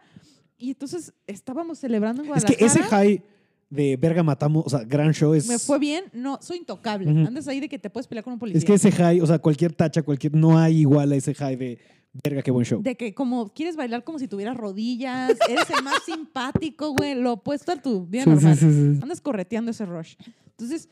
[0.58, 2.58] Y entonces estábamos celebrando en Es Guadalajara.
[2.58, 3.22] que ese high
[3.70, 5.48] de verga matamos, o sea, gran show es.
[5.48, 6.06] me fue bien.
[6.14, 7.12] No, soy intocable.
[7.12, 7.28] Ujú.
[7.28, 8.60] Andas ahí de que te puedes pelear con un policía.
[8.60, 10.34] Es que ese high, o sea, cualquier tacha, cualquier.
[10.36, 11.78] No hay igual a ese high de
[12.24, 12.82] verga, qué buen show.
[12.82, 17.34] De que como quieres bailar como si tuvieras rodillas, eres el más simpático, güey, lo
[17.34, 18.56] opuesto a tu vida Sí, normal.
[18.58, 19.00] sí, sí.
[19.02, 20.16] Andas correteando ese rush.
[20.52, 20.88] Entonces,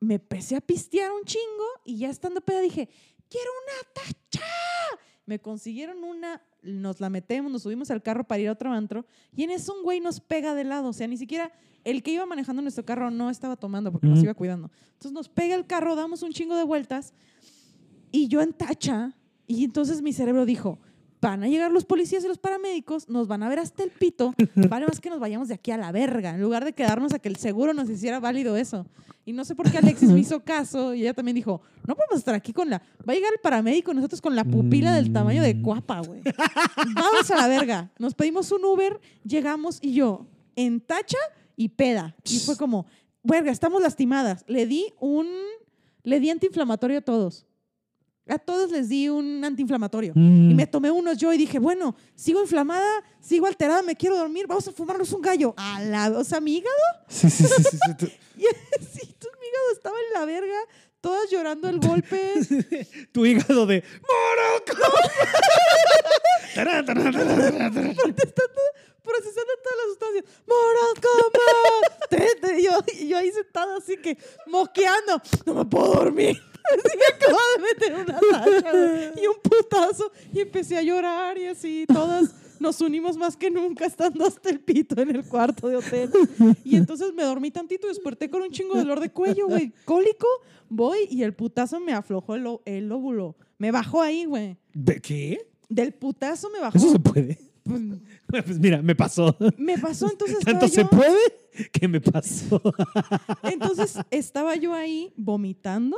[0.00, 2.88] me empecé a pistear un chingo y ya estando peda dije,
[3.28, 4.44] quiero una tacha.
[5.26, 9.06] Me consiguieron una, nos la metemos, nos subimos al carro para ir a otro antro
[9.34, 10.88] y en eso un güey nos pega de lado.
[10.88, 11.52] O sea, ni siquiera
[11.84, 14.70] el que iba manejando nuestro carro no estaba tomando porque nos iba cuidando.
[14.92, 17.14] Entonces nos pega el carro, damos un chingo de vueltas
[18.10, 19.14] y yo en tacha.
[19.46, 20.78] Y entonces mi cerebro dijo,
[21.24, 24.34] van a llegar los policías y los paramédicos, nos van a ver hasta el pito,
[24.54, 27.18] vale más que nos vayamos de aquí a la verga, en lugar de quedarnos a
[27.18, 28.86] que el seguro nos hiciera válido eso.
[29.26, 32.18] Y no sé por qué Alexis me hizo caso y ella también dijo, no podemos
[32.18, 32.82] estar aquí con la...
[33.08, 35.62] Va a llegar el paramédico y nosotros con la pupila del tamaño de Mm.
[35.62, 36.20] cuapa, güey.
[36.94, 37.90] Vamos a la verga.
[37.98, 40.26] Nos pedimos un Uber, llegamos y yo
[40.56, 41.16] en tacha
[41.56, 42.14] y peda.
[42.30, 42.84] Y fue como,
[43.22, 44.44] verga, estamos lastimadas.
[44.46, 45.26] Le di un...
[46.02, 47.46] Le di antiinflamatorio a todos.
[48.26, 50.12] A todos les di un antiinflamatorio.
[50.14, 50.50] Mm.
[50.50, 54.46] Y me tomé unos yo y dije, bueno, sigo inflamada, sigo alterada, me quiero dormir,
[54.46, 55.52] vamos a fumarnos un gallo.
[55.58, 56.76] A la, o sea, mi hígado,
[57.08, 57.62] Sí, sí, sí.
[57.70, 58.06] sí, sí, tú-
[58.36, 58.42] y
[58.98, 60.56] sí, tu mi hígado estaba en la verga,
[61.02, 62.32] todas llorando el golpe.
[63.12, 63.84] tu hígado de
[66.54, 67.12] tarán, tarán.
[69.02, 70.24] procesando todas las sustancias.
[72.08, 72.70] Te- yo,
[73.06, 75.20] yo ahí sentada así que moqueando.
[75.46, 76.40] No me puedo dormir.
[76.72, 80.10] Así que acabo de meter una tacha y un putazo.
[80.32, 81.84] Y empecé a llorar y así.
[81.86, 86.10] Todas nos unimos más que nunca estando hasta el pito en el cuarto de hotel.
[86.64, 89.72] Y entonces me dormí tantito y desperté con un chingo de dolor de cuello, güey.
[89.84, 90.26] Cólico.
[90.68, 93.36] Voy y el putazo me aflojó el, el óvulo.
[93.58, 94.56] Me bajó ahí, güey.
[94.72, 95.46] ¿De qué?
[95.68, 96.76] Del putazo me bajó.
[96.78, 97.38] Eso se puede.
[97.62, 97.80] Pues,
[98.44, 99.36] Pues mira, me pasó.
[99.58, 100.38] me pasó entonces.
[100.40, 101.18] Tanto se yo- puede
[101.72, 102.60] que me pasó.
[103.42, 105.96] Entonces estaba yo ahí vomitando,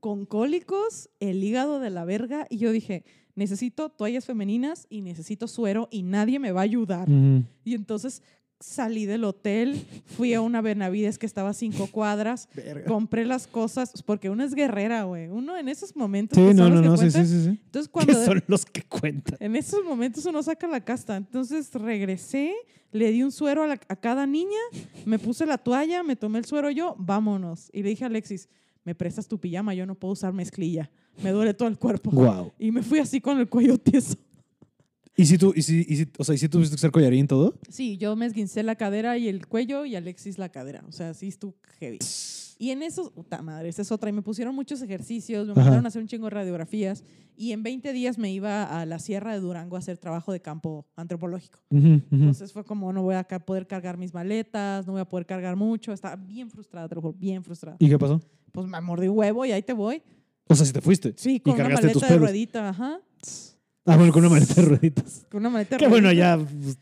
[0.00, 3.04] con cólicos, el hígado de la verga, y yo dije,
[3.34, 7.08] necesito toallas femeninas y necesito suero y nadie me va a ayudar.
[7.08, 7.44] Mm.
[7.64, 8.22] Y entonces
[8.58, 12.86] salí del hotel, fui a una Benavides que estaba a cinco cuadras, Verga.
[12.86, 15.28] compré las cosas, porque uno es guerrera, güey.
[15.28, 16.38] Uno en esos momentos.
[16.38, 17.60] Sí, que son no, los no, que no, sí, cuentan, sí, sí, sí.
[17.66, 18.24] Entonces, ¿Qué cuando.
[18.24, 19.36] son los que cuentan?
[19.40, 21.16] En esos momentos uno saca la casta.
[21.16, 22.54] Entonces regresé,
[22.92, 24.58] le di un suero a, la- a cada niña,
[25.04, 27.68] me puse la toalla, me tomé el suero yo, vámonos.
[27.74, 28.48] Y le dije a Alexis,
[28.86, 30.90] me prestas tu pijama, yo no puedo usar mezclilla,
[31.22, 32.10] me duele todo el cuerpo.
[32.10, 32.52] Wow.
[32.58, 34.14] Y me fui así con el cuello tieso.
[35.18, 37.26] ¿Y si tú, y si, y si- o sea, ¿y si tuviste que usar collarín
[37.26, 37.54] todo?
[37.70, 40.84] Sí, yo me esguincé la cadera y el cuello y Alexis la cadera.
[40.88, 41.98] O sea, sí estuvo heavy.
[42.58, 44.10] Y en esos, puta madre, esa es otra.
[44.10, 45.62] Y me pusieron muchos ejercicios, me Ajá.
[45.62, 47.02] mandaron a hacer un chingo de radiografías.
[47.34, 50.40] Y en 20 días me iba a la Sierra de Durango a hacer trabajo de
[50.40, 51.60] campo antropológico.
[51.70, 55.56] Entonces fue como, no voy a poder cargar mis maletas, no voy a poder cargar
[55.56, 55.94] mucho.
[55.94, 57.76] Estaba bien frustrada, te lo juro, bien frustrada.
[57.80, 58.20] ¿Y qué pasó?
[58.56, 60.02] Pues me mordí huevo y ahí te voy.
[60.48, 61.12] O sea, si te fuiste.
[61.18, 62.30] Sí, y con una cargaste tus maleta de pedos.
[62.30, 63.00] ruedita, ajá.
[63.84, 65.26] Ah, bueno, con una maleta de rueditas.
[65.30, 66.78] Con una maleta de Que bueno, ya pues,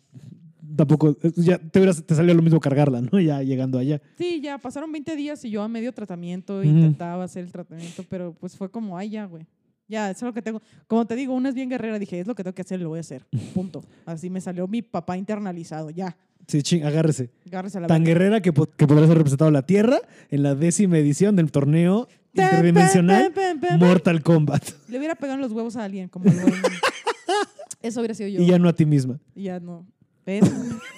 [0.76, 3.10] tampoco, eh, ya te, hubieras- te salió lo mismo cargarla, ¿no?
[3.20, 4.00] Ya llegando allá.
[4.16, 8.32] Sí, ya pasaron 20 días y yo a medio tratamiento intentaba hacer el tratamiento, pero
[8.34, 9.44] pues fue como, ay, ya, güey.
[9.88, 10.62] Ya, eso es lo que tengo.
[10.86, 12.88] Como te digo, una es bien guerrera, dije, es lo que tengo que hacer, lo
[12.88, 13.24] voy a hacer.
[13.54, 13.84] Punto.
[14.06, 16.16] Así me salió mi papá internalizado, ya.
[16.46, 17.30] Sí, ching, agárrese.
[17.46, 18.18] Agárrese a la Tan verga.
[18.18, 19.98] guerrera que, po- que haber representado la Tierra
[20.30, 23.32] en la décima edición del torneo interdimensional.
[23.78, 24.62] Mortal Kombat.
[24.88, 26.36] Le hubiera pegado en los huevos a alguien, como el
[27.82, 28.40] Eso hubiera sido yo.
[28.42, 29.18] Y ya no a ti misma.
[29.34, 29.86] Y ya no.
[30.26, 30.50] ¿Ves?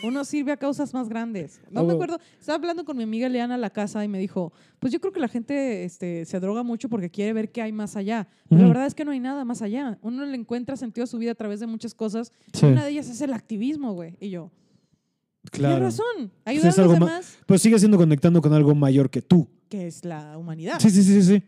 [0.05, 1.61] Uno sirve a causas más grandes.
[1.71, 2.21] No me acuerdo.
[2.39, 5.13] Estaba hablando con mi amiga Leana a la casa y me dijo, pues yo creo
[5.13, 8.29] que la gente este, se droga mucho porque quiere ver qué hay más allá.
[8.49, 9.99] Pero la verdad es que no hay nada más allá.
[10.03, 12.31] Uno le encuentra sentido a su vida a través de muchas cosas.
[12.53, 14.17] Sí, Y una de ellas es el activismo, güey.
[14.21, 14.53] Y yo,
[15.51, 15.85] tienes claro.
[15.85, 16.31] razón.
[16.45, 19.49] Ayudar es a los demás, Pero sigue siendo conectando con algo mayor que tú.
[19.69, 20.79] que es la humanidad.
[20.79, 21.43] Sí, sí, sí, sí.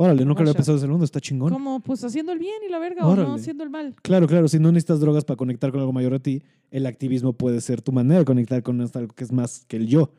[0.00, 1.52] Órale, nunca lo había pensado de ese mundo, está chingón.
[1.52, 3.96] Como pues haciendo el bien y la verga o no haciendo el mal.
[4.00, 7.32] Claro, claro, si no necesitas drogas para conectar con algo mayor a ti, el activismo
[7.32, 10.12] puede ser tu manera de conectar con algo que es más que el yo.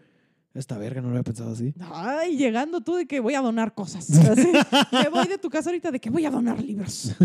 [0.54, 1.74] Esta verga no lo había pensado así.
[1.94, 4.10] Ay, llegando tú de que voy a donar cosas.
[4.30, 4.52] Así,
[4.92, 7.16] me voy de tu casa ahorita de que voy a donar libros.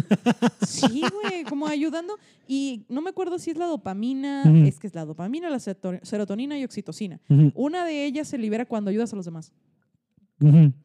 [0.65, 2.17] Sí, güey, como ayudando.
[2.47, 6.57] Y no me acuerdo si es la dopamina, es que es la dopamina, la serotonina
[6.59, 7.19] y oxitocina.
[7.55, 9.53] Una de ellas se libera cuando ayudas a los demás.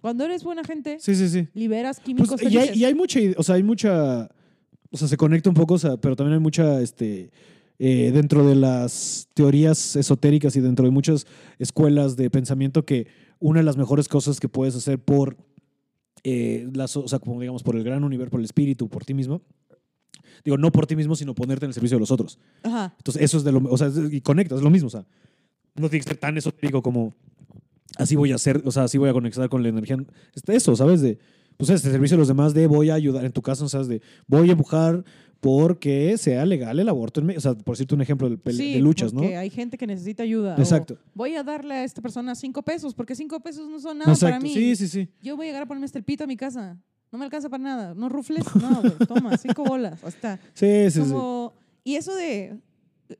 [0.01, 1.47] Cuando eres buena gente, Sí, sí, sí.
[1.53, 4.29] liberas químicos Pues, y, hay, y hay mucha, o sea, hay mucha,
[4.91, 7.31] o sea, se conecta un poco, o sea, pero también hay mucha, este,
[7.79, 11.25] eh, dentro de las teorías esotéricas y dentro de muchas
[11.59, 13.07] escuelas de pensamiento que
[13.39, 15.37] una de las mejores cosas que puedes hacer por,
[16.23, 19.13] eh, las, o sea, como digamos, por el gran universo, por el espíritu, por ti
[19.13, 19.41] mismo,
[20.43, 22.39] digo, no por ti mismo, sino ponerte en el servicio de los otros.
[22.63, 22.93] Ajá.
[22.97, 25.05] Entonces, eso es de lo, o sea, y conectas, es lo mismo, o sea,
[25.75, 27.13] no tiene que ser tan esotérico como
[27.99, 29.97] así voy a hacer, o sea, así voy a conectar con la energía.
[30.33, 31.01] Este, eso, ¿sabes?
[31.01, 31.19] De,
[31.57, 33.87] pues este servicio a los demás de voy a ayudar, en tu caso, ¿sabes?
[33.87, 35.03] De voy a empujar
[35.41, 37.39] porque sea legal el aborto en México.
[37.39, 39.21] O sea, por decirte un ejemplo de, Sí, de luchas, ¿no?
[39.21, 40.55] hay gente que necesita ayuda.
[40.55, 40.97] o Exacto.
[41.13, 44.39] voy a darle a esta persona cinco pesos, porque cinco pesos no son nada para
[44.39, 44.53] mí.
[44.53, 45.09] Sí, sí, sí.
[45.21, 46.77] Yo voy a llegar a ponerme hasta el pito a mi casa.
[47.11, 47.93] No me alcanza para nada.
[47.93, 48.45] ¿No rufles?
[48.55, 48.81] No.
[49.07, 50.03] Toma, cinco bolas.
[50.03, 50.39] Está.
[50.53, 51.13] Sí, sí, sí.
[51.83, 52.59] Y eso de,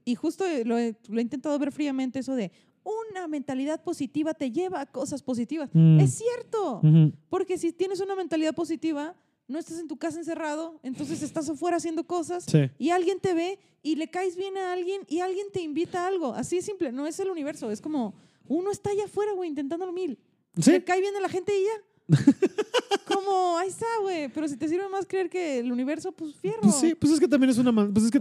[0.06, 2.52] y justo lo he, lo he intentado ver fríamente, eso de
[2.84, 5.70] una mentalidad positiva te lleva a cosas positivas.
[5.74, 6.00] Mm.
[6.00, 6.82] Es cierto,
[7.30, 9.16] porque si tienes una mentalidad positiva,
[9.48, 12.70] no estás en tu casa encerrado, entonces estás afuera haciendo cosas Sí.
[12.78, 16.08] y alguien te ve y le caes bien a alguien y alguien te invita a
[16.08, 16.34] algo.
[16.34, 18.14] Así es simple, no es el universo, es como
[18.48, 20.20] uno está allá afuera, güey, intentándolo mil.
[20.60, 20.72] Sí.
[20.72, 22.16] Le cae bien a la gente y ya.
[23.06, 24.30] como, ahí está, güey.
[24.30, 26.62] Pero si te sirve más creer que el universo, pues fierro.
[26.62, 27.72] Pues sí, pues es que también es una.
[27.92, 28.20] Pues es que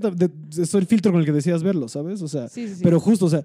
[0.63, 2.21] es el filtro con el que decías verlo, ¿sabes?
[2.23, 2.81] O sea, Sí, sí, sí.
[2.83, 3.45] Pero justo, o sea,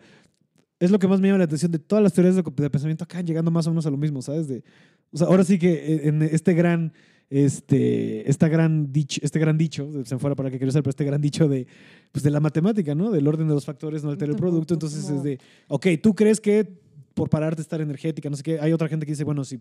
[0.83, 3.05] es lo que más me llama la atención de todas las teorías de, de pensamiento
[3.05, 4.49] acá, llegando más o menos a lo mismo, ¿sabes?
[4.49, 4.63] De,
[5.13, 6.91] o sea, ahora sí que eh, en este gran,
[7.29, 10.89] este, esta gran dicho, este gran dicho, se me fuera para que quiero ser, pero
[10.89, 11.67] este gran dicho de,
[12.11, 13.11] pues de la matemática, ¿no?
[13.11, 14.73] Del orden de los factores no altera el producto.
[14.73, 15.39] Entonces es de,
[15.69, 16.82] ok, tú crees que
[17.13, 19.59] por pararte de estar energética, no sé qué, hay otra gente que dice, bueno, si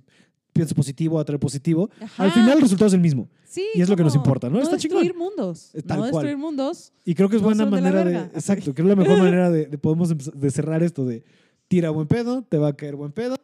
[0.52, 1.90] piensas positivo, atrae positivo.
[2.00, 2.24] Ajá.
[2.24, 3.28] Al final el resultado es el mismo.
[3.44, 4.56] Sí, y es lo que nos importa, ¿no?
[4.56, 5.74] No Está destruir mundos.
[5.74, 6.24] Eh, tal no cual.
[6.24, 6.92] destruir mundos.
[7.04, 8.16] Y creo que es No buena de manera de.
[8.34, 11.22] Exacto, creo que es la mejor manera de, de podemos empezar- de cerrar esto de
[11.68, 13.36] tira buen pedo, te va a caer buen pedo,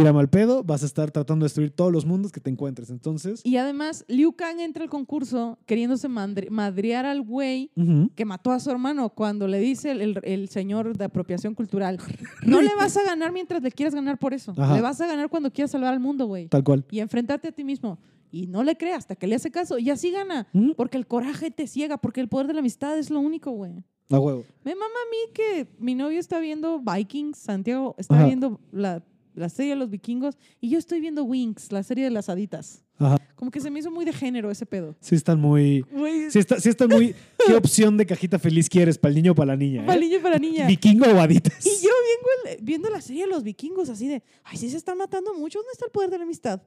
[0.00, 2.90] tira mal pedo, vas a estar tratando de destruir todos los mundos que te encuentres.
[2.90, 7.70] Entonces, Y además, Liu Kang entra al concurso queriéndose madrear al güey
[8.14, 11.98] que mató a su hermano cuando le dice el, el- el señor de apropiación cultural,
[12.46, 14.52] no le vas a ganar mientras le quieras ganar por eso.
[14.56, 14.74] Ajá.
[14.74, 16.48] Le vas a ganar cuando quieras salvar al mundo, güey.
[16.48, 16.84] tal cual.
[16.90, 17.98] Y enfrentarte a ti mismo.
[18.30, 19.78] Y no le creas hasta que le hace caso.
[19.78, 20.48] Y así gana.
[20.76, 23.84] Porque el coraje te ciega, porque el poder de la amistad es lo único, güey.
[24.10, 24.44] A huevo.
[24.64, 28.26] Me mama a mí que mi novio está viendo Vikings, Santiago está Ajá.
[28.26, 29.02] viendo la
[29.34, 32.82] la serie de los vikingos, y yo estoy viendo Winx, la serie de las haditas.
[32.98, 33.18] Ajá.
[33.34, 34.94] Como que se me hizo muy de género ese pedo.
[35.00, 35.80] Sí están muy...
[35.92, 37.14] Güey, Sí, está, sí están muy...
[37.44, 38.96] ¿Qué opción de cajita feliz quieres?
[38.96, 39.82] ¿Para el niño o para la niña?
[39.82, 39.86] eh?
[39.86, 40.66] para niño y para niña.
[40.68, 41.66] ¿Vikingo o haditas?
[41.66, 44.76] Y yo vengo el- viendo la serie de los vikingos así de, ay, sí se
[44.76, 46.62] están matando mucho, ¿dónde está el poder de la amistad?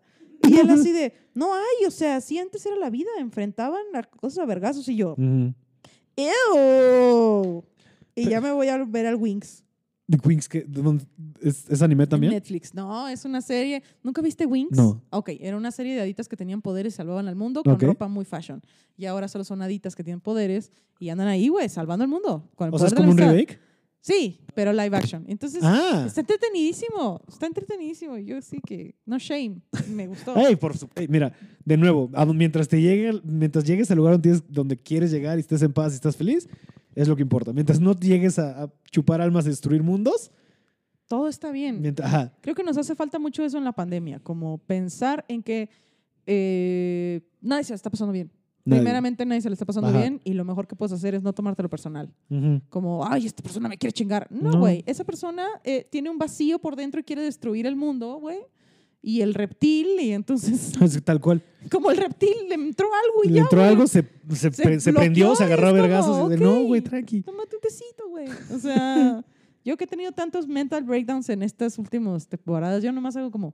[0.48, 4.04] Y él así de, no hay, o sea, sí antes era la vida, enfrentaban a
[4.04, 5.16] cosas a vergazos y yo.
[6.18, 7.64] ¡Ew!
[8.16, 9.64] Y ya me voy a ver al Winx.
[10.10, 10.66] ¿The Queens que
[11.42, 12.32] ¿Es, es anime también?
[12.34, 12.74] Netflix.
[12.74, 13.84] No, es una serie.
[14.04, 14.78] ¿Nunca viste Winx?
[14.78, 15.02] No.
[15.10, 17.84] Ok, era una serie de haditas que tenían poderes y salvaban al mundo con Ok.
[17.84, 18.62] ropa muy fashion.
[18.96, 22.50] Y ahora solo son haditas que tienen poderes y andan ahí, güey, salvando al mundo.
[22.56, 23.60] Con el O sea, poder es de la como un remake.
[24.00, 25.26] Sí, pero live action.
[25.28, 26.06] Entonces, Ah.
[26.08, 27.20] está entretenidísimo.
[27.28, 28.18] Está entretenidísimo.
[28.18, 29.60] Yo sí que, no shame.
[29.90, 30.34] Me gustó.
[30.38, 31.34] Ey, por su- ey, mira,
[31.66, 35.42] de nuevo, mientras te llegue, mientras llegues al lugar donde, tienes- donde quieres llegar y
[35.42, 36.48] estés en paz y estás feliz,
[37.02, 37.54] es lo que importa.
[37.54, 40.32] Mientras no llegues a, a chupar almas y destruir mundos,
[41.08, 41.82] Todo está bien.
[41.82, 45.42] mientras, ajá, Creo que nos hace falta mucho eso en la pandemia, como pensar en
[45.44, 45.70] que
[46.26, 48.32] eh, nadie se la está pasando bien.
[48.66, 48.82] nadie.
[48.82, 49.98] Primeramente, nadie se le está pasando Ajá.
[50.00, 52.14] bien y lo mejor que puedes hacer es no tomártelo personal.
[52.70, 54.28] Como, ay, esta persona me quiere chingar.
[54.30, 54.60] No, No.
[54.60, 54.84] güey.
[54.86, 58.40] Esa persona eh, tiene un vacío por dentro y quiere destruir el mundo, güey.
[59.08, 60.74] Y el reptil, y entonces,
[61.06, 61.42] Tal cual.
[61.72, 63.42] como el reptil le entró algo y Le ya.
[63.44, 63.70] entró güey.
[63.70, 66.28] algo, se, se, Se pre- se bloqueó prendió, se agarró a vergazos.
[66.28, 67.22] y de, no, güey, tranqui.
[67.22, 68.28] Tómate un tecito, güey.
[68.54, 69.24] O sea,
[69.64, 73.54] yo que he tenido tantos mental breakdowns en estas últimas temporadas, yo nomás hago como,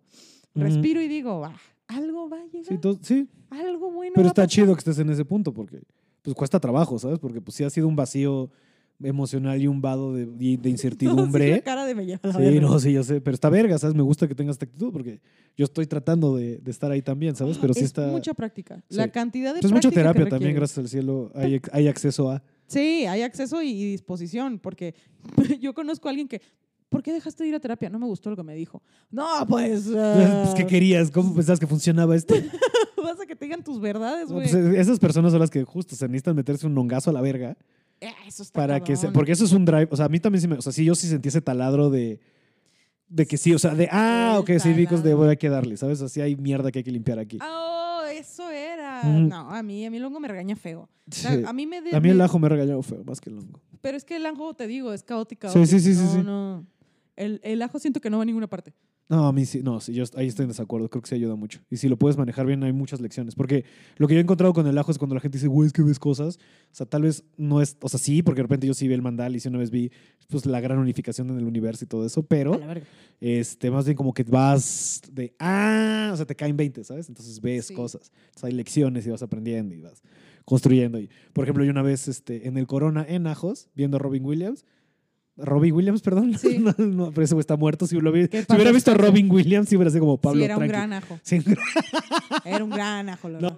[0.55, 1.55] respiro y digo, ah,
[1.87, 2.65] algo va a llegar.
[2.69, 4.13] Sí, to- sí, algo bueno.
[4.15, 4.49] pero va a está pasar.
[4.49, 5.83] chido que estés en ese punto porque
[6.23, 7.19] pues cuesta trabajo, ¿sabes?
[7.19, 8.49] Porque pues sí ha sido un vacío
[9.03, 11.61] emocional y un vado de, de No, sí, incertidumbre.
[11.61, 12.61] cara de me lleva la Sí, verga.
[12.61, 13.95] no, sí, yo sé, pero está verga, ¿sabes?
[13.95, 15.19] Me gusta que tengas esta actitud porque
[15.57, 17.57] yo estoy tratando de, de estar ahí también, ¿sabes?
[17.57, 18.07] Pero sí es está...
[18.07, 18.83] mucha práctica.
[18.89, 18.95] Sí.
[18.97, 22.43] La cantidad de Entonces mucha terapia también, gracias al cielo, hay, hay acceso a...
[22.67, 24.95] Sí, hay acceso y, y disposición, porque
[25.61, 26.41] yo conozco a alguien que,
[26.89, 27.89] ¿por qué dejaste de ir a terapia?
[27.89, 28.81] No me gustó lo que me dijo.
[29.11, 29.87] No, pues...
[29.93, 31.11] Pues, ¿Qué querías?
[31.11, 32.35] ¿Cómo pensabas que funcionaba esto?
[33.03, 34.49] Vas a que te digan tus verdades, No, güey.
[34.49, 37.19] pues, eh, esas personas son las que justo se necesitan meterse un hongazo a la
[37.21, 37.55] verga Eh,
[38.27, 40.41] eso está para que se, porque eso es un drive, o sea, a mí también
[40.41, 42.19] sí me, o sea, sí yo sí sentí ese taladro de
[43.07, 45.77] de que sí, o sea, de ah, ok, sí, vicos de voy a que darle,
[45.77, 46.01] ¿sabes?
[46.01, 47.37] Así hay mierda que hay que limpiar aquí.
[47.41, 49.01] Oh, eso era.
[49.03, 49.19] Ujú.
[49.27, 50.89] No, a mí, a mí el hongo me regaña feo.
[51.11, 51.27] Sí.
[51.45, 51.81] a mí me...
[51.81, 53.59] de- A mí el ajo me ha regañado feo, más que el hongo.
[53.81, 55.49] Pero es que el ajo, te digo, es caótica.
[55.49, 56.21] Sí, sí, sí, sí, No, sí.
[56.23, 56.65] no.
[57.15, 58.73] El, el ajo siento que no va a ninguna parte.
[59.09, 61.35] No, a mí sí, no, sí, yo ahí estoy en desacuerdo, creo que sí ayuda
[61.35, 61.59] mucho.
[61.69, 63.35] Y si lo puedes manejar bien, hay muchas lecciones.
[63.35, 63.65] Porque
[63.97, 65.73] lo que yo he encontrado con el ajo es cuando la gente dice, güey, es
[65.73, 66.37] que ves cosas.
[66.37, 68.93] O sea, tal vez no es, o sea, sí, porque de repente yo sí vi
[68.93, 69.91] el mandal y sí una vez vi
[70.29, 72.59] pues la gran unificación en el universo y todo eso, pero
[73.19, 77.09] este, más bien como que vas de, ah, o sea, te caen 20, ¿sabes?
[77.09, 77.73] Entonces ves Sí.
[77.73, 78.11] cosas.
[78.35, 80.01] O sea, hay lecciones y vas aprendiendo y vas
[80.45, 80.99] construyendo.
[80.99, 84.25] Y, por ejemplo, yo una vez este, en el Corona, en Ajos, viendo a Robin
[84.25, 84.65] Williams,
[85.37, 86.37] Robin Williams, perdón.
[86.37, 86.57] Sí.
[86.59, 87.87] no, no, pero ese güey está muerto.
[87.87, 88.95] Si, lo vi- si hubiera visto a.
[88.95, 90.71] Robin Williams, sí hubiera sido como Pablo sí, era un tranqui.
[90.73, 91.19] gran ajo.
[91.23, 91.39] Sí,
[92.45, 93.57] Era un gran ajo, la No,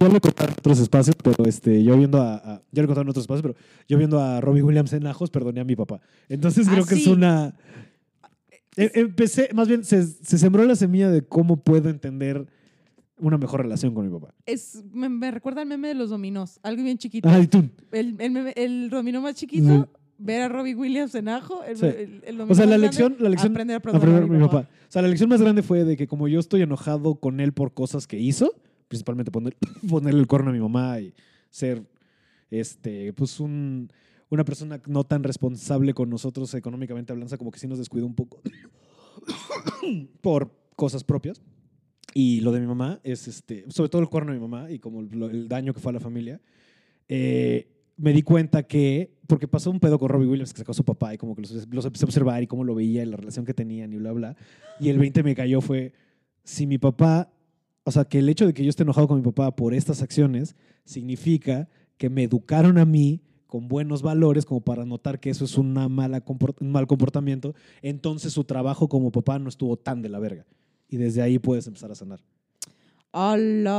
[0.00, 2.92] yo lo he contado en otros espacios, pero este, yo viendo a, a- yo lo
[3.00, 3.54] en otros espacios, pero
[3.88, 6.00] yo viendo a Robin Williams en Ajos, perdoné a mi papá.
[6.28, 7.54] Entonces Ah, creo que es una...
[8.76, 12.46] em- Empecé, más bien, se, se sembró la semilla de cómo puedo entender
[13.18, 14.34] una mejor relación con mi papá.
[14.44, 16.60] Es, me, me recuerda al meme de los dominos.
[16.62, 17.28] Algo bien chiquito.
[17.28, 17.64] Ay, tú.
[17.90, 21.62] El, el, meme- el dominó más chiquito, ver a Robbie Williams en ajo.
[21.64, 21.86] El, Sí.
[21.86, 24.68] el- el O sea, la lección, la lección, aprender a perdonar aprender a mi papá.
[24.88, 27.52] O sea, la lección más grande fue de que como yo estoy enojado con él
[27.52, 28.54] por cosas que hizo,
[28.88, 29.56] principalmente poner,
[29.88, 31.12] ponerle el corno a mi mamá y
[31.50, 31.82] ser,
[32.50, 33.90] este, pues un,
[34.30, 38.14] una persona no tan responsable con nosotros económicamente hablando, como que sí nos descuidó un
[38.14, 38.40] poco
[40.20, 41.40] por cosas propias.
[42.14, 44.78] Y lo de mi mamá es, este, sobre todo el cuerno de mi mamá y
[44.78, 46.40] como lo- el daño que fue a la familia,
[47.08, 50.74] eh, me di cuenta que, porque pasó un pedo con Robbie Williams que sacó a
[50.74, 53.06] su papá y como que los, los empecé a observar y cómo lo veía y
[53.06, 54.36] la relación que tenían y bla, bla.
[54.80, 55.92] Y el 20 me cayó fue,
[56.44, 57.32] si mi papá,
[57.84, 60.02] o sea, que el hecho de que yo esté enojado con mi papá por estas
[60.02, 65.44] acciones significa que me educaron a mí con buenos valores como para notar que eso
[65.44, 66.22] es una mala
[66.60, 70.46] un mal comportamiento, entonces su trabajo como papá no estuvo tan de la verga.
[70.88, 72.20] Y desde ahí puedes empezar a sanar.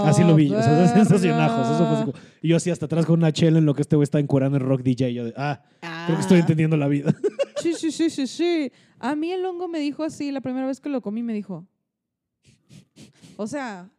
[0.06, 0.84] Así lo vi, o sea.
[1.02, 2.06] Eso fue verga.
[2.06, 4.20] como- y yo así hasta atrás con una chela en lo que este güey está
[4.20, 5.14] encurando el rock DJ.
[5.14, 5.62] Yo de, ah,
[6.06, 6.42] creo que estoy Ah.
[6.42, 7.14] entendiendo la vida.
[7.60, 8.72] Sí, sí, sí, sí, sí.
[9.00, 11.66] A mí el hongo me dijo así, la primera vez que lo comí me dijo.
[13.36, 13.90] O sea,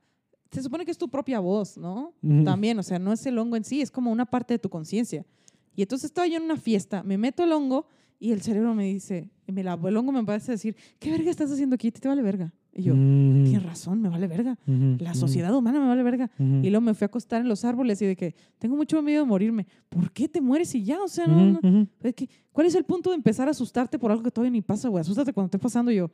[0.53, 2.15] se supone que es tu propia voz, ¿no?
[2.45, 4.69] También, o sea, no es el hongo en sí, es como una parte de tu
[4.69, 5.27] conciencia.
[5.75, 7.87] Y entonces estaba yo en una fiesta, me meto el hongo
[8.21, 11.31] y el cerebro me dice, y me la, el hongo me parece decir, ¿qué verga
[11.31, 11.91] estás haciendo aquí?
[11.91, 12.53] Te vale verga.
[12.73, 13.45] Y yo, Mm.
[13.45, 14.57] tienes razón, me vale verga.
[14.99, 16.31] La sociedad humana me vale verga.
[16.39, 19.23] Y luego me fui a acostar en los árboles y de que tengo mucho miedo
[19.25, 19.67] de morirme.
[19.89, 21.03] ¿Por qué te mueres y ya?
[21.03, 24.11] O sea, no, no, es que, ¿Cuál es el punto de empezar a asustarte por
[24.11, 25.01] algo que todavía ni pasa, güey?
[25.01, 26.11] Asústate cuando esté pasando y yo.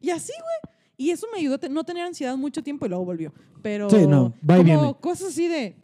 [0.00, 0.74] Y así, güey.
[0.96, 3.32] Y eso me ayudó a no tener ansiedad mucho tiempo y luego volvió.
[3.62, 4.94] Pero Sí, no, va y como viene.
[5.00, 5.74] cosas así de,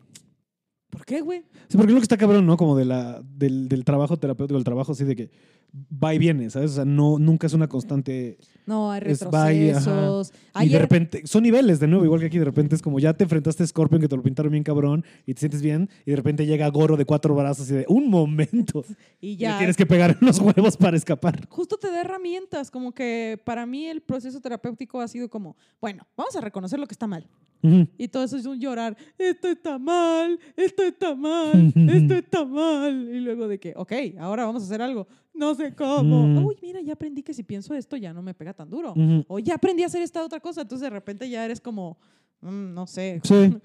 [0.88, 1.40] ¿por qué, güey?
[1.68, 2.56] Sí, porque es lo que está cabrón, ¿no?
[2.56, 5.30] Como de la, del, del trabajo terapéutico, del trabajo así de que
[5.72, 6.72] va y viene, ¿sabes?
[6.72, 8.38] O sea, no, nunca es una constante.
[8.66, 10.32] No, hay Es va y- retrocesos.
[10.60, 13.14] Y de repente, son niveles de nuevo, igual que aquí, de repente es como ya
[13.14, 16.10] te enfrentaste a Scorpion que te lo pintaron bien cabrón y te sientes bien, y
[16.10, 18.84] de repente llega Goro de cuatro brazos y de un momento.
[19.20, 19.52] y Y ya.
[19.52, 21.46] le tienes que pegar en los huevos para escapar.
[21.48, 26.06] justo te da herramientas, como que para mí el proceso terapéutico ha sido como, bueno,
[26.16, 27.26] vamos a reconocer lo que está mal.
[27.98, 33.06] Y todo eso es un llorar, esto está mal, esto está mal, esto está mal.
[33.12, 35.06] Y luego de que, ok, ahora vamos a hacer algo,
[35.40, 36.26] no sé cómo.
[36.26, 36.44] Mm.
[36.44, 38.94] Uy, mira, ya aprendí que si pienso esto ya no me pega tan duro.
[39.26, 41.98] O ya aprendí a hacer esta otra cosa, entonces de repente ya eres como,
[42.42, 43.56] mm, no sé, Sí.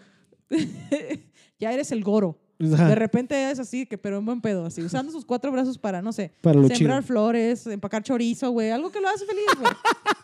[1.60, 2.40] ya eres el goro.
[2.74, 2.88] Ajá.
[2.88, 6.02] De repente es así, que pero en buen pedo, así, usando sus cuatro brazos para,
[6.02, 7.02] no sé, Para sembrar chido.
[7.04, 9.74] flores, empacar chorizo, güey, algo que lo hace feliz, güey.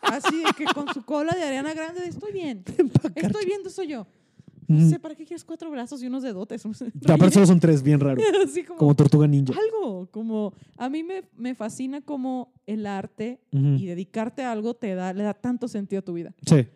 [0.03, 2.64] Así que con su cola de Ariana Grande, de, estoy bien,
[3.15, 4.07] estoy bien, soy yo.
[4.72, 6.64] No sé, ¿para qué quieres cuatro brazos y unos dedotes?
[7.07, 8.22] Aparte solo son tres, bien raro.
[8.68, 9.53] Como, Como tortuga ninja.
[9.53, 13.76] algo, como a mí me, me fascina como el arte Ujú.
[13.76, 16.34] y dedicarte a algo te da, le da tanto sentido a tu vida.
[16.45, 16.68] Sí.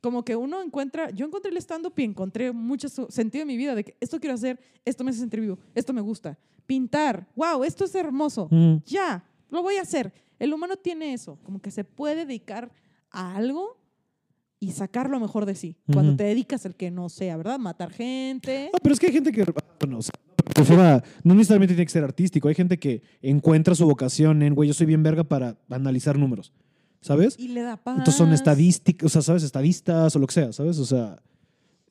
[0.00, 3.74] Como que uno encuentra, yo encontré el stand-up y encontré mucho sentido en mi vida
[3.74, 6.38] de que esto quiero hacer, esto me hace sentir vivo, esto me gusta.
[6.66, 8.44] Pintar, wow, esto es hermoso.
[8.44, 8.82] Ujú.
[8.86, 10.12] Ya, lo voy a hacer.
[10.38, 12.70] El humano tiene eso, como que se puede dedicar
[13.10, 13.78] a algo
[14.66, 15.76] y sacar lo mejor de sí.
[15.92, 17.58] Cuando te dedicas al que no sea, ¿verdad?
[17.58, 18.70] Matar gente.
[18.74, 19.44] Ah, pero es que hay gente que,
[19.80, 20.02] bueno, o
[20.64, 22.48] sea, no necesariamente tiene que ser artístico.
[22.48, 26.52] Hay gente que encuentra su vocación en, güey, yo soy bien verga para analizar números,
[27.00, 27.36] ¿sabes?
[27.38, 27.98] Y le da paz.
[27.98, 29.44] Entonces son estadísticas, o sea, ¿sabes?
[29.44, 30.78] Estadistas o lo que sea, ¿sabes?
[30.78, 31.16] O sea,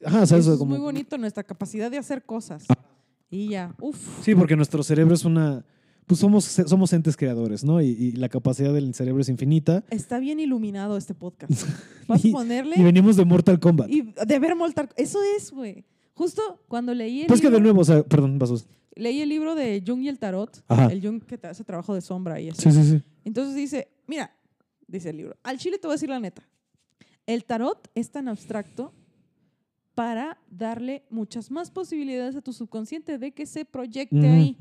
[0.03, 0.43] ajá, ¿sabes?
[0.45, 2.65] Eso es Como- muy bonito, nuestra capacidad de hacer cosas.
[3.30, 4.23] Y ya, uff.
[4.23, 5.65] Sí, porque nuestro cerebro es una,
[6.06, 7.82] pues somos, somos entes creadores, ¿no?
[7.82, 9.84] Y, y la capacidad del cerebro es infinita.
[9.90, 11.52] Está bien iluminado este podcast.
[12.07, 13.90] Vas a Y- ponerle Y venimos de Mortal Kombat.
[13.90, 15.86] y de ver Mortal Eso es, güey.
[16.14, 18.68] Justo cuando leí el, Pues que libro, de nuevo, o sea, perdón, vasos.
[18.95, 20.86] leí el libro de Jung y el Tarot, Ajá.
[20.88, 22.61] el Jung que te hace trabajo de sombra y eso.
[22.61, 23.02] Sí, sí, sí.
[23.26, 24.32] Entonces dice, mira,
[24.88, 26.48] dice el libro, al chile te voy a decir la neta.
[27.26, 28.94] El tarot es tan abstracto
[29.94, 34.56] para darle muchas más posibilidades a tu subconsciente de que se proyecte ahí.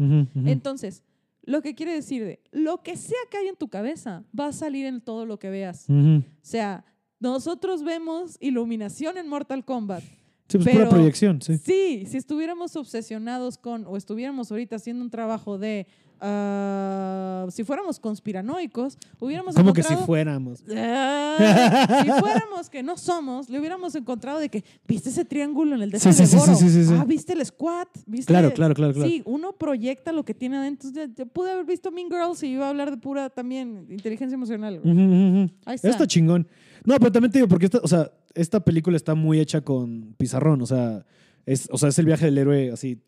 [0.44, 1.02] Entonces,
[1.46, 4.52] lo que quiere decir de lo que sea que hay en tu cabeza va a
[4.52, 5.86] salir en todo lo que veas.
[5.88, 6.84] O sea,
[7.20, 10.02] nosotros vemos iluminación en Mortal Kombat.
[10.48, 11.56] Sí, pues Pero- pura proyección, sí.
[11.56, 15.86] Sí, si estuviéramos obsesionados con, o estuviéramos ahorita haciendo un trabajo de,
[16.20, 20.60] ah, si fuéramos conspiranoicos, hubiéramos Como que si fuéramos.
[20.60, 20.64] Si
[22.20, 25.98] fuéramos que no somos, le hubiéramos encontrado de que, ¿viste ese triángulo en el de
[26.00, 26.54] Sí, sí, sí, Goro?
[26.54, 26.86] sí.
[26.98, 27.88] Ah, ¿viste el squat?
[28.06, 28.32] ¿Viste?
[28.32, 29.08] Claro, claro, claro, claro.
[29.08, 30.90] Sí, uno proyecta lo que tiene adentro.
[31.16, 34.80] Yo pude haber visto Mean Girls y iba a hablar de pura también inteligencia emocional.
[34.82, 35.50] ujú.
[35.64, 35.88] Ahí está.
[35.88, 36.46] Está chingón.
[36.84, 40.14] No, pero también te digo, porque esta, o sea, esta película está muy hecha con
[40.18, 41.04] pizarrón, o sea,
[41.46, 43.00] es, o sea, es el viaje del héroe así.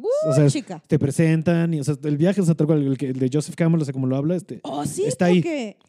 [0.00, 0.82] Uh, o sea, es- chica.
[0.86, 3.30] te presentan, y, o sea, el viaje, o sea, tal cual, el, que- el de
[3.32, 4.60] Joseph Campbell, o sea, como lo habla, este.
[4.62, 5.42] Oh, sí, está ahí.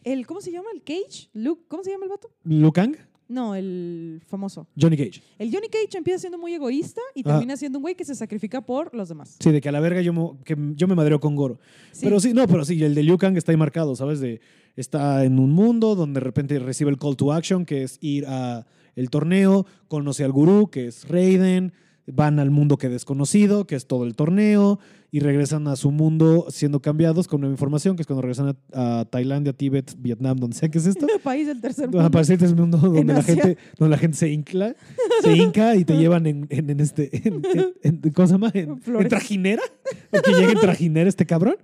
[0.04, 0.70] el, ¿cómo se llama?
[0.74, 1.30] ¿El Cage?
[1.34, 2.30] Luke, ¿cómo se llama el vato?
[2.44, 2.96] Liu Kang,
[3.28, 4.68] No, el famoso.
[4.78, 5.22] Johnny Cage.
[5.40, 7.32] El Johnny Cage empieza siendo muy egoísta y Ajá.
[7.38, 9.38] termina siendo un güey que se sacrifica por los demás.
[9.40, 11.58] Sí, de que a la verga yo, mo- que yo me madreo con Goro.
[11.94, 12.02] Sí.
[12.04, 14.20] Pero sí, no, pero sí, el de Liu Kang está ahí marcado, ¿sabes?
[14.20, 14.42] De,
[14.76, 18.26] está en un mundo donde de repente recibe el call to action, que es ir
[18.28, 18.66] a
[18.98, 21.72] el torneo, conoce al gurú, que es Raiden,
[22.14, 24.80] van al mundo que desconocido, que es todo el torneo,
[25.14, 29.00] y regresan a su mundo siendo cambiados con nueva información, que es cuando regresan a,
[29.02, 31.06] a Tailandia, Tíbet, Vietnam, donde sea que es esto.
[31.24, 32.02] país del tercer mundo.
[32.02, 34.76] a aparecer este mundo donde la, gente, donde la gente se incla,
[35.22, 37.74] se hinca y te llevan en, en- en este, en, en-
[38.04, 38.52] en- ¿cómo se llama?
[38.54, 38.80] En
[39.10, 39.62] trajinera,
[40.10, 41.56] porque llega en trajinera este cabrón.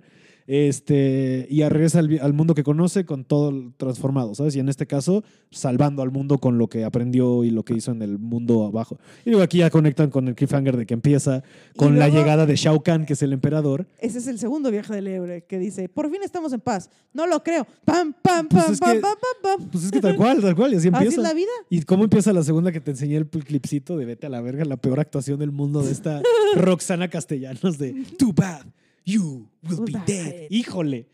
[0.50, 4.56] Este, y regresa al, mundo que conoce con todo transformado, ¿sabes?
[4.56, 7.92] Y en este caso, salvando al mundo con lo que aprendió y lo que hizo
[7.92, 8.98] en el mundo abajo.
[9.26, 11.42] Y luego aquí ya conectan con el cliffhanger de que empieza
[11.76, 13.86] con la llegada de Shao Kahn, que es el emperador.
[14.00, 16.88] Ese es el segundo viaje del héroe que dice, por fin estamos en paz.
[17.12, 17.66] No lo creo.
[17.84, 19.68] Pam, pam, Pues pam, pam, que- pam, pam, pam.
[19.70, 21.16] Pues es que tal cual, tal cual, y así Así empieza.
[21.20, 21.50] es la vida.
[21.68, 24.64] ¿Y cómo empieza la segunda que te enseñé el clipcito de Vete a la verga?
[24.64, 26.22] La peor actuación del mundo de esta
[26.56, 28.62] Roxana Castellanos de Too bad,
[29.12, 30.46] you will be dead.
[30.50, 31.08] Híjole.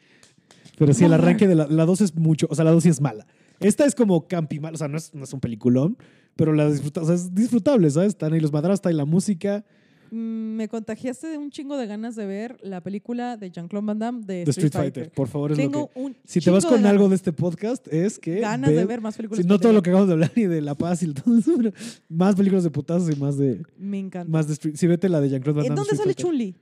[0.77, 2.89] Pero sí, el arranque de la, la 2 es mucho, o sea, la 2 sí
[2.89, 3.27] es mala.
[3.61, 5.97] Esta es como campi mal, o sea, no es, no es un peliculón,
[6.35, 8.09] pero la disfruta, o sea, es disfrutable, ¿sabes?
[8.09, 9.65] Están ahí los madrastas y la música
[10.11, 13.99] Mm, Me contagiaste de un chingo de ganas de ver la película de Jean-Claude Van
[13.99, 15.11] Damme de de Street, Street Fighter.
[15.11, 15.99] Por favor, es Tengo lo que...
[15.99, 18.39] un Si te vas con de algo ganas- de este podcast, es que...
[18.41, 19.43] ganas de ve- ver más películas.
[19.43, 21.37] Sí, no de todo lo que acabamos de hablar y de La Paz y todo
[21.39, 21.73] eso, pero
[22.11, 23.63] más películas de putazos y más de...
[23.79, 24.31] Me encanta.
[24.31, 24.77] Más de Street.
[24.77, 25.77] Sí, vete la de Jean-Claude Van ¿En Damme.
[25.89, 26.27] dónde Street sale Fighter.
[26.27, 26.57] Chun-Li?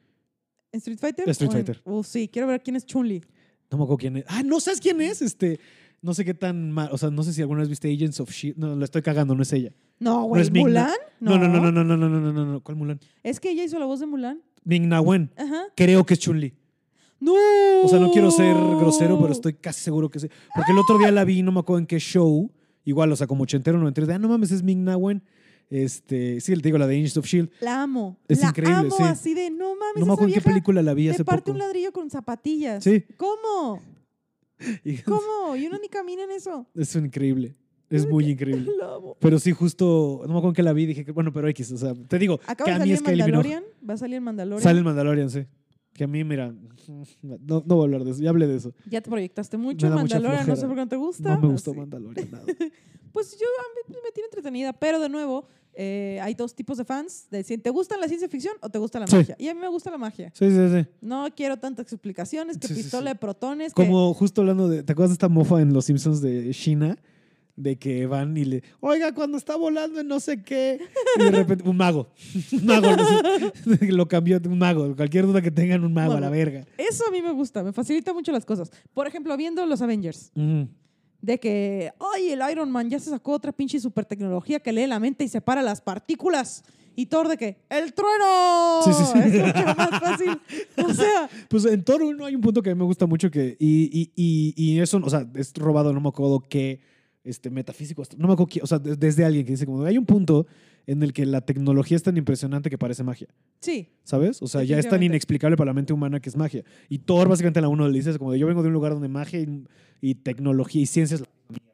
[0.72, 1.28] ¿En Street Fighter?
[1.28, 1.82] Street o en- Fighter.
[1.84, 3.22] Oh, sí, quiero ver quién es Chun-Li.
[3.70, 4.24] No me acuerdo quién es.
[4.28, 5.22] Ah, no sabes quién es.
[5.22, 5.60] Este.
[6.02, 8.30] no sé qué tan mal, o sea, no sé si alguna vez viste Agents of
[8.30, 8.56] Shield.
[8.58, 9.72] No, la estoy cagando, no es ella.
[10.00, 10.42] No, güey.
[10.42, 10.68] es Ming-Na.
[10.68, 10.90] ¿Mulan?
[11.20, 12.60] No, no, no, no, no, no, no, no, no, no, no.
[12.60, 12.98] ¿Cuál Mulan?
[13.22, 14.42] Es que ella hizo la voz de Mulan.
[14.64, 15.30] Ming Na Wen.
[15.36, 15.62] Ajá.
[15.76, 16.54] Creo que es Chun-Li.
[17.20, 17.34] ¡No!
[17.84, 20.28] O sea, no quiero ser grosero, pero estoy casi seguro que sí.
[20.56, 22.50] Porque el otro día la vi, no me acuerdo en qué show.
[22.84, 24.06] Igual, o sea, como ochentero, noventero.
[24.08, 25.22] de, Ah, no mames, es Ming Na Wen.
[25.72, 27.50] Este, sí, te digo, la de Agents of Shield.
[27.62, 28.18] La amo.
[28.28, 29.02] Es la increíble, amo sí.
[29.04, 31.52] así de, no mames, No me acuerdo en qué película la vi hace parte poco.
[31.52, 32.84] un ladrillo con zapatillas.
[32.84, 33.02] Sí.
[33.16, 33.80] ¿Cómo?
[35.06, 35.56] ¿Cómo?
[35.56, 36.66] Y uno ni camina en eso.
[36.74, 37.56] Es increíble.
[37.88, 38.70] Es muy increíble.
[38.78, 39.16] La amo.
[39.18, 41.72] Pero sí, justo, no me acuerdo en qué la vi, dije que, bueno, pero X,
[41.72, 43.32] o sea, te digo, Acaba que de a mí salir es en.
[43.32, 43.64] Mandalorian.
[43.88, 44.62] Va a salir en Mandalorian.
[44.62, 45.46] Sale el Mandalorian, sí.
[45.94, 46.54] Que a mí, mira,
[47.22, 48.74] no, no voy a hablar de eso, ya hablé de eso.
[48.90, 49.86] Ya te proyectaste mucho.
[49.86, 51.34] Me da mucha Mandalorian, no sé por qué no te gusta.
[51.34, 51.72] No me gustó.
[51.72, 52.44] Mandalorian nada.
[53.12, 56.84] Pues yo a mí me tiene entretenida, pero de nuevo, eh, hay dos tipos de
[56.84, 57.26] fans.
[57.30, 59.16] De te gusta la ciencia ficción o te gusta la Sí.
[59.16, 59.36] magia.
[59.38, 60.30] Y a mí me gusta la magia.
[60.34, 60.86] Sí, sí, sí.
[61.00, 63.14] No quiero tantas explicaciones, que Sí, pistola sí.
[63.14, 66.20] de protones, que Como justo hablando de, ¿te acuerdas de esta mofa en Los Simpsons
[66.20, 66.96] de China?
[67.54, 70.80] De que van y le, oiga, cuando está volando en no sé qué.
[71.18, 72.08] Y de repente, un mago.
[72.52, 72.86] Un mago.
[72.96, 74.96] no sé, lo cambió, un mago.
[74.96, 76.64] Cualquier duda que tengan, un mago, a la verga.
[76.78, 78.70] eso a mí me gusta, me facilita mucho las cosas.
[78.94, 80.32] Por ejemplo, viendo los Avengers.
[81.22, 84.86] De que, oye, el Iron Man ya se sacó otra pinche super tecnología que lee
[84.86, 86.62] la mente y separa las partículas.
[86.94, 88.82] Y Thor de que, ¡el trueno!
[88.84, 89.18] Sí, sí, sí.
[89.38, 90.40] Es mucho más fácil.
[90.84, 93.30] O sea, Pues en Thor 1 hay un punto que a mí me gusta mucho
[93.30, 93.56] que.
[93.58, 96.80] Y, y, y, y eso, o sea, es robado, no me acuerdo qué
[97.24, 98.02] este, metafísico.
[98.18, 99.82] No me acuerdo qué, o sea, de- desde alguien que dice como.
[99.84, 100.46] Hay un punto
[100.86, 103.28] en el que la tecnología es tan impresionante que parece magia.
[103.60, 104.42] sí, ¿Sabes?
[104.42, 106.64] O sea, ya es tan inexplicable para la mente humana que es magia.
[106.88, 108.92] Y Thor, básicamente, a la uno le dice como de yo vengo de un lugar
[108.92, 109.64] donde magia y,
[110.00, 111.72] y tecnología y ciencia es la misma mierda.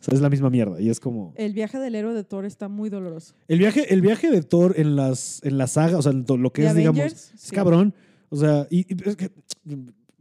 [0.00, 0.80] O sea, es la misma mierda.
[0.80, 1.34] Y es como.
[1.36, 3.34] el viaje del héroe de Thor está muy doloroso.
[3.48, 6.52] El viaje, el viaje de Thor en las, en la saga, o sea, en lo
[6.52, 6.98] que ¿De es, digamos.
[7.04, 7.54] Es Sí.
[7.54, 7.94] cabrón.
[8.28, 9.30] O sea, y, y es que.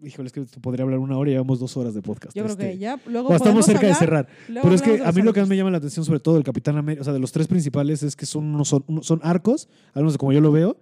[0.05, 2.35] Híjole, es que podría hablar una hora y llevamos dos horas de podcast.
[2.35, 2.99] Yo creo que Este, ya.
[3.07, 4.27] Luego o estamos cerca de cerrar.
[4.47, 6.43] Pero es que a mí lo que más me llama la atención, sobre todo del
[6.43, 9.67] Capitán América, o sea, de los tres principales, es que son, unos- son, son arcos,
[9.93, 10.77] al menos como yo lo veo,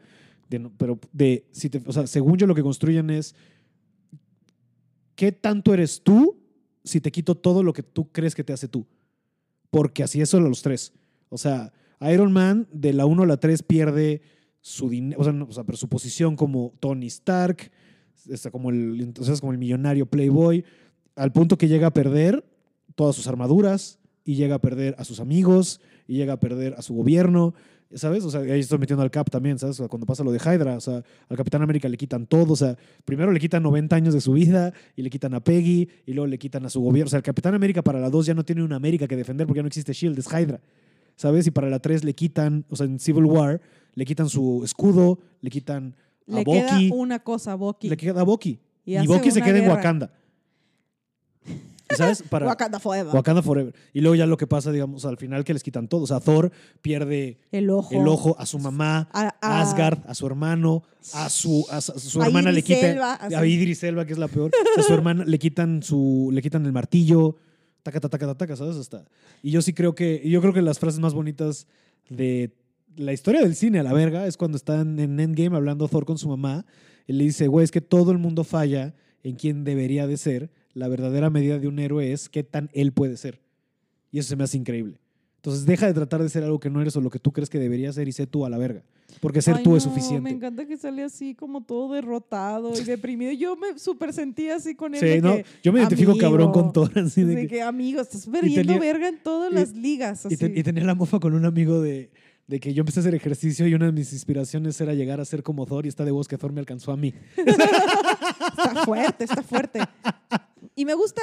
[0.49, 3.33] de pero de, si te, o sea, según yo lo que construyen es
[5.15, 6.37] qué tanto eres tú
[6.83, 8.85] si te quito todo lo que tú crees que te hace tú.
[9.69, 10.93] Porque así es solo los tres.
[11.29, 11.71] O sea,
[12.11, 14.21] Iron Man de la 1 a la 3 pierde
[14.59, 17.71] su dinero, o sea, no, o sea, pero su posición como Tony Stark,
[18.29, 20.63] está como el, entonces como el millonario playboy,
[21.15, 22.43] al punto que llega a perder
[22.95, 26.81] todas sus armaduras y llega a perder a sus amigos y llega a perder a
[26.81, 27.53] su gobierno,
[27.93, 28.23] ¿sabes?
[28.23, 29.81] O sea, ahí estoy metiendo al Cap también, ¿sabes?
[29.89, 32.77] Cuando pasa lo de Hydra, o sea, al Capitán América le quitan todo, o sea,
[33.05, 36.27] primero le quitan 90 años de su vida y le quitan a Peggy y luego
[36.27, 38.43] le quitan a su gobierno, o sea, el Capitán América para la 2 ya no
[38.43, 40.61] tiene una América que defender porque ya no existe Shield, es Hydra.
[41.15, 41.45] ¿Sabes?
[41.45, 43.61] Y para la 3 le quitan, o sea, en Civil War,
[43.93, 45.95] le quitan su escudo, le quitan
[46.31, 46.59] a Le Bucky,
[46.89, 47.89] queda una cosa a Bucky.
[47.89, 48.59] le queda a Bucky.
[48.85, 49.69] Y Y, Bucky se queda en.
[49.69, 50.11] Wakanda.
[51.95, 52.23] ¿Sabes?
[52.29, 53.13] Para, Wakanda Forever.
[53.13, 53.73] Wakanda Forever.
[53.93, 56.01] Y luego ya lo que pasa, digamos, al final que les quitan todo.
[56.03, 56.51] O sea, Thor
[56.81, 57.93] pierde el ojo.
[57.93, 60.83] el ojo a su mamá, A- a a- Asgard, a su hermano,
[61.13, 63.35] a su, a su, a su A hermana le Idris quita Elba, así.
[63.35, 64.51] a Idris Elba, que es la peor.
[64.77, 67.35] A su hermana le quitan su le quitan el martillo,
[67.83, 68.77] taca taca taca taca, ¿sabes?
[68.77, 69.05] Hasta.
[69.43, 71.67] Y yo sí creo que yo creo que las frases más bonitas
[72.09, 72.51] de
[72.97, 76.17] la historia del cine a la verga es cuando están en Endgame hablando Thor con
[76.17, 76.65] su mamá
[77.07, 78.93] y le dice, "Güey, es que todo el mundo falla
[79.23, 80.51] en quien debería de ser.
[80.73, 83.41] La verdadera medida de un héroe es qué tan él puede ser."
[84.11, 84.99] Y eso se me hace increíble.
[85.37, 87.49] Entonces deja de tratar de ser algo que no eres o lo que tú crees
[87.49, 88.83] que deberías ser y sé tú a la verga.
[89.19, 90.21] Porque ser Ay, tú es no, suficiente.
[90.21, 93.31] Me encanta que sale así como todo derrotado y deprimido.
[93.33, 95.01] Yo me súper sentía así con él.
[95.01, 96.91] Sí, de no, que, yo me identifico amigo, cabrón con Thor.
[96.97, 100.23] Así de de que- que, amigo, estás perdiendo tenía- verga en todas y- las ligas.
[100.23, 100.37] y, Así.
[100.37, 102.09] te- y tenía la mofa con un amigo de,
[102.53, 105.25] de que yo empecé a hacer ejercicio y una de mis inspiraciones era llegar a
[105.25, 107.11] ser como Thor y está de voz que Thor me alcanzó a mí.
[107.35, 109.79] Está fuerte, está fuerte.
[110.75, 111.21] Y me gusta,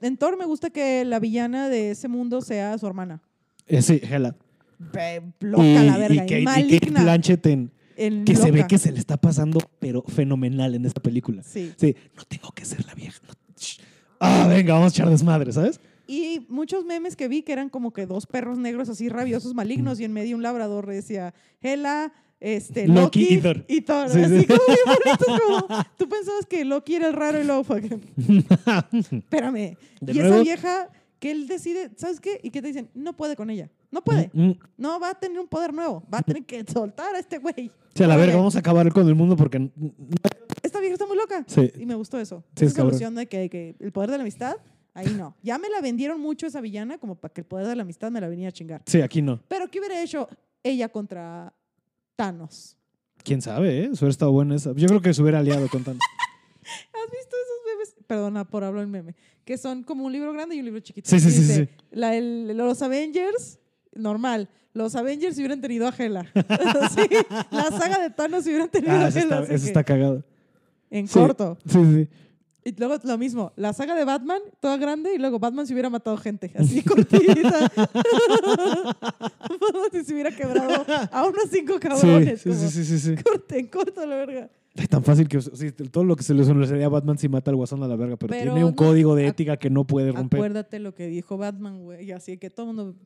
[0.00, 3.20] en Thor me gusta que la villana de ese mundo sea su hermana.
[3.66, 4.34] Eh, sí, Hela.
[4.92, 7.02] Pe- Loca la verga, y y, Kate, y Kate maligna.
[7.02, 11.02] Blanchett en- en que se ve que se le está pasando, pero fenomenal en esta
[11.02, 11.42] película.
[11.42, 11.72] Sí.
[11.76, 13.20] Sí, no tengo que ser la vieja.
[13.26, 13.34] no-.
[14.20, 15.78] Ah, venga, vamos a echar desmadre, ¿sabes?
[16.12, 19.98] Y muchos memes que vi que eran como que dos perros negros así rabiosos, malignos,
[19.98, 21.32] y en medio un labrador decía,
[21.62, 23.64] Hela, este, Loki Loki, y Thor.
[23.66, 24.10] Y Thor.
[24.10, 24.46] Sí, así sí.
[24.46, 27.80] como bien bonitos, como, tú pensabas que Loki era el raro y luego fue
[29.00, 29.78] espérame.
[30.02, 30.34] Y nuevo.
[30.34, 32.40] esa vieja que él decide, ¿sabes qué?
[32.42, 33.70] Y que te dicen, no puede con ella.
[33.90, 34.28] No puede.
[34.34, 34.58] Mm, mm.
[34.76, 36.04] No va a tener un poder nuevo.
[36.12, 37.70] Va a tener que soltar a este güey.
[37.94, 39.70] Sí, a la verga, vamos a acabar con el mundo porque.
[40.62, 41.42] Esta vieja está muy loca.
[41.46, 41.72] Sí.
[41.78, 42.44] Y me gustó eso.
[42.54, 44.56] Sí, es Esa solución de que, que el poder de la amistad,
[44.94, 45.36] ahí no.
[45.42, 48.10] Ya me la vendieron mucho esa villana como para que el poder de la amistad
[48.10, 48.82] me la venía a chingar.
[48.86, 49.40] Sí, aquí no.
[49.48, 50.28] Pero ¿qué hubiera hecho
[50.62, 51.52] ella contra
[52.16, 52.76] Thanos?
[53.24, 53.84] Quién sabe, ¿eh?
[53.92, 54.72] Eso hubiera estado bueno esa.
[54.74, 56.00] Yo creo que se hubiera aliado con Thanos.
[56.62, 57.64] ¿Has visto esos
[57.94, 57.94] bebés?
[58.06, 59.14] perdona por hablar en meme,
[59.44, 61.08] que son como un libro grande y un libro chiquito.
[61.08, 61.84] Sí, sí, sí, dice, sí.
[61.90, 63.58] la- el- los Avengers,
[63.94, 64.48] normal.
[64.74, 66.24] Los Avengers si hubieran tenido a Hela.
[66.94, 67.02] Sí,
[67.50, 69.40] la saga de Thanos si hubieran tenido Ah, a eso Hela.
[69.40, 70.24] está, así eso está cagado.
[70.90, 71.14] en Sí.
[71.18, 71.58] corto.
[71.66, 72.08] Sí, sí.
[72.64, 75.90] Y luego lo mismo, la saga de Batman, toda grande, y luego Batman si hubiera
[75.90, 77.70] matado gente, así cortita.
[77.76, 78.94] Batman
[79.92, 82.40] si se hubiera quebrado a unos cinco cabrones.
[82.40, 83.14] sí, como, sí, sí, sí, sí.
[83.22, 84.50] Corte, en corto la verga.
[84.74, 85.38] Es tan fácil que
[85.90, 88.16] todo lo que se le solucionaría a Batman si mata al guasón a la verga,
[88.16, 90.38] pero, Pero tiene un no- código de ética que no puede romper.
[90.38, 92.06] Acuérdate lo que dijo Batman, güey.
[92.06, 92.96] Y así que todo el mundo.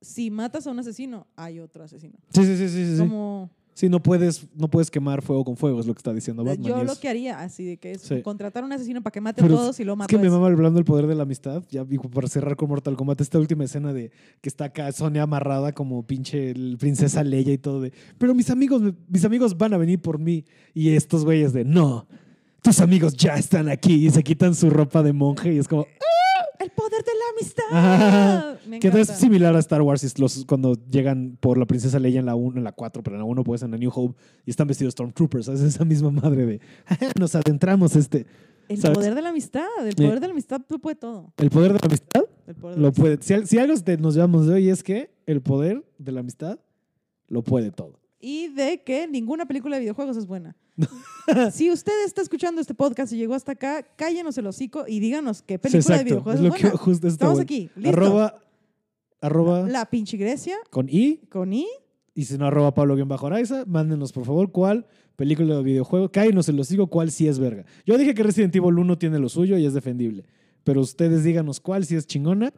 [0.00, 2.14] Si matas a un asesino, hay otro asesino.
[2.32, 2.92] Sí, sí, sí, sí, sí.
[2.94, 2.98] sí.
[3.00, 3.50] Como
[3.80, 6.68] Sí, no puedes, no puedes quemar fuego con fuego, es lo que está diciendo Batman.
[6.68, 8.20] yo lo es- que haría, así de que es Sí.
[8.20, 10.08] contratar a un asesino para que mate a todos y lo Es mata.
[10.14, 11.62] que me mama hablando del poder de la amistad.
[11.70, 11.82] Ya
[12.12, 14.10] para cerrar con Mortal Kombat, esta última escena de
[14.42, 17.92] que está acá Sonia amarrada como pinche princesa Leia y todo de.
[18.18, 20.44] Pero mis amigos, mis amigos van a venir por mí.
[20.74, 22.06] Y estos güeyes de no.
[22.62, 25.86] Tus amigos ya están aquí y se quitan su ropa de monje y es como.
[26.60, 28.58] El poder de la amistad.
[28.68, 32.26] Me Que es similar a Star Wars los, cuando llegan por la princesa Leia en
[32.26, 34.14] la 1, en la 4, pero en la 1 pues en la New Hope
[34.44, 35.48] y están vestidos Stormtroopers.
[35.48, 36.60] Es esa misma madre de
[37.18, 38.26] nos adentramos este.
[38.68, 38.98] El ¿sabes?
[38.98, 39.66] poder de la amistad.
[39.84, 41.32] El poder de la amistad lo puede todo.
[41.38, 43.02] El poder de la amistad El poder de la lo amistad.
[43.02, 43.18] puede.
[43.42, 46.60] Si, si algo te- nos llevamos de hoy es que el poder de la amistad
[47.28, 47.98] lo puede todo.
[48.20, 50.54] Y de que ninguna película de videojuegos es buena.
[51.52, 55.42] si usted está escuchando este podcast y llegó hasta acá, cállenos el hocico y díganos
[55.42, 57.42] qué película de videojuegos Es que justo Estamos bueno.
[57.44, 57.70] aquí.
[57.76, 57.90] Listo.
[57.96, 58.40] Arroba,
[59.20, 61.66] arroba La pinche Grecia con I con I.
[62.14, 64.86] y si no arroba Pablo guion bajo Araiza, mándenos por favor cuál
[65.16, 67.66] película de videojuego, cáenos se los digo cuál sí es verga.
[67.84, 70.24] Yo dije que Resident Evil 1 tiene lo suyo y es defendible,
[70.64, 72.54] pero ustedes díganos cuál sí es chingona.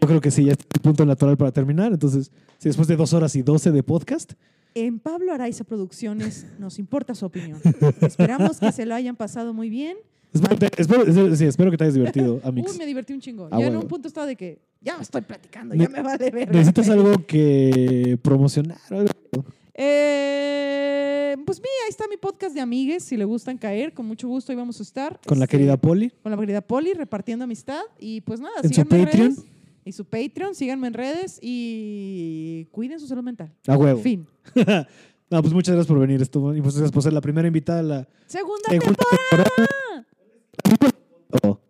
[0.00, 1.92] Yo creo que sí, ya es el punto natural para terminar.
[1.92, 4.32] Entonces, si después de dos horas y doce de podcast,
[4.78, 7.58] En Pablo Araiza Producciones nos importa su opinión.
[8.02, 9.96] Esperamos que se lo hayan pasado muy bien.
[10.34, 12.76] espero, te- espero- sí, espero que te hayas divertido, Uy, Amix.
[12.76, 13.48] me divertí un chingo.
[13.50, 16.02] Ah, ya en un punto estaba de que ya me estoy platicando, Ne- ya me
[16.02, 16.50] vale ver.
[16.52, 18.76] ¿Necesitas algo que promocionar?
[19.78, 23.02] Eh, pues mira, ahí está mi podcast de amigues.
[23.04, 25.18] Si le gustan caer, con mucho gusto ahí vamos a estar.
[25.26, 26.10] Con la Este, querida Poli.
[26.22, 27.80] Con la querida Poli, repartiendo amistad.
[27.98, 29.06] Y pues nada, En su Patreon.
[29.34, 29.44] redes.
[29.86, 33.52] Y su Patreon, síganme en redes y cuiden su salud mental.
[33.68, 34.00] A huevo.
[34.00, 34.26] Fin.
[35.30, 36.20] no, pues muchas gracias por venir.
[36.20, 40.08] Estuvo, y muchas gracias por ser la primera invitada a la Segunda segunda temporada.
[41.44, 41.60] Oh,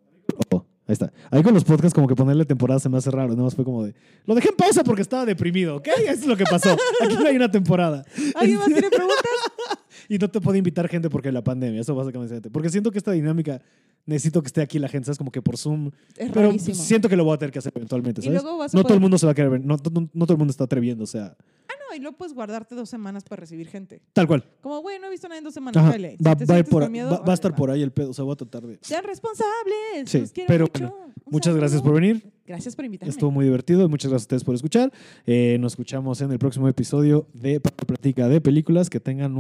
[0.51, 1.13] oh, ahí está.
[1.31, 3.33] Ahí con los podcasts como que ponerle temporada se me hace raro.
[3.33, 3.95] Nada más fue como de...
[4.25, 5.89] Lo dejé en pausa porque estaba deprimido, ¿ok?
[5.89, 6.75] Eso es lo que pasó.
[7.03, 8.03] Aquí no hay una temporada.
[8.35, 9.27] ¿Alguien más tiene preguntas?
[10.09, 11.81] Y no te puedo invitar gente porque la pandemia.
[11.81, 12.51] Eso básicamente.
[12.51, 13.61] Porque siento que esta dinámica
[14.05, 15.19] necesito que esté aquí la gente, ¿sabes?
[15.19, 15.89] Como que por Zoom.
[16.17, 16.75] Es Pero rarísimo.
[16.77, 18.43] siento que lo voy a tener que hacer eventualmente, Y ¿sabes?
[18.43, 19.65] luego vas a No todo poder- el mundo se va a querer ver.
[19.65, 21.37] No, no, no todo el mundo está atreviendo, o sea,
[21.69, 24.01] Ah, no, y luego puedes guardarte dos semanas para recibir gente.
[24.13, 24.45] tal cual.
[24.61, 25.77] Como, güey, no he visto nada en dos semanas.
[25.83, 25.91] Ajá.
[25.91, 26.17] Vale.
[26.19, 28.11] Si Va, por- miedo, va- va a estar por ahí el pedo.
[28.11, 28.79] O sea, voy a tratar de.
[28.83, 30.09] Sean responsables.
[30.09, 30.89] Sí, pero mucho.
[30.89, 32.33] bueno, Muchas gracias por venir.
[32.47, 33.11] Gracias por invitarme.
[33.11, 34.93] Estuvo muy divertido muchas gracias a ustedes por escuchar.
[35.27, 38.89] Eh, nos escuchamos en el próximo episodio de Platica de Películas.
[38.91, 39.37] Que tengan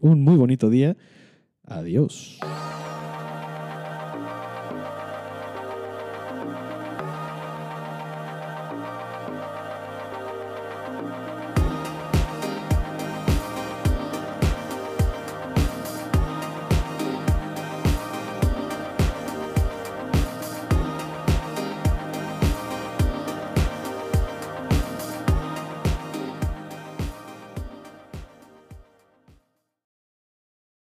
[0.00, 0.96] un muy bonito día.
[1.64, 2.38] Adiós.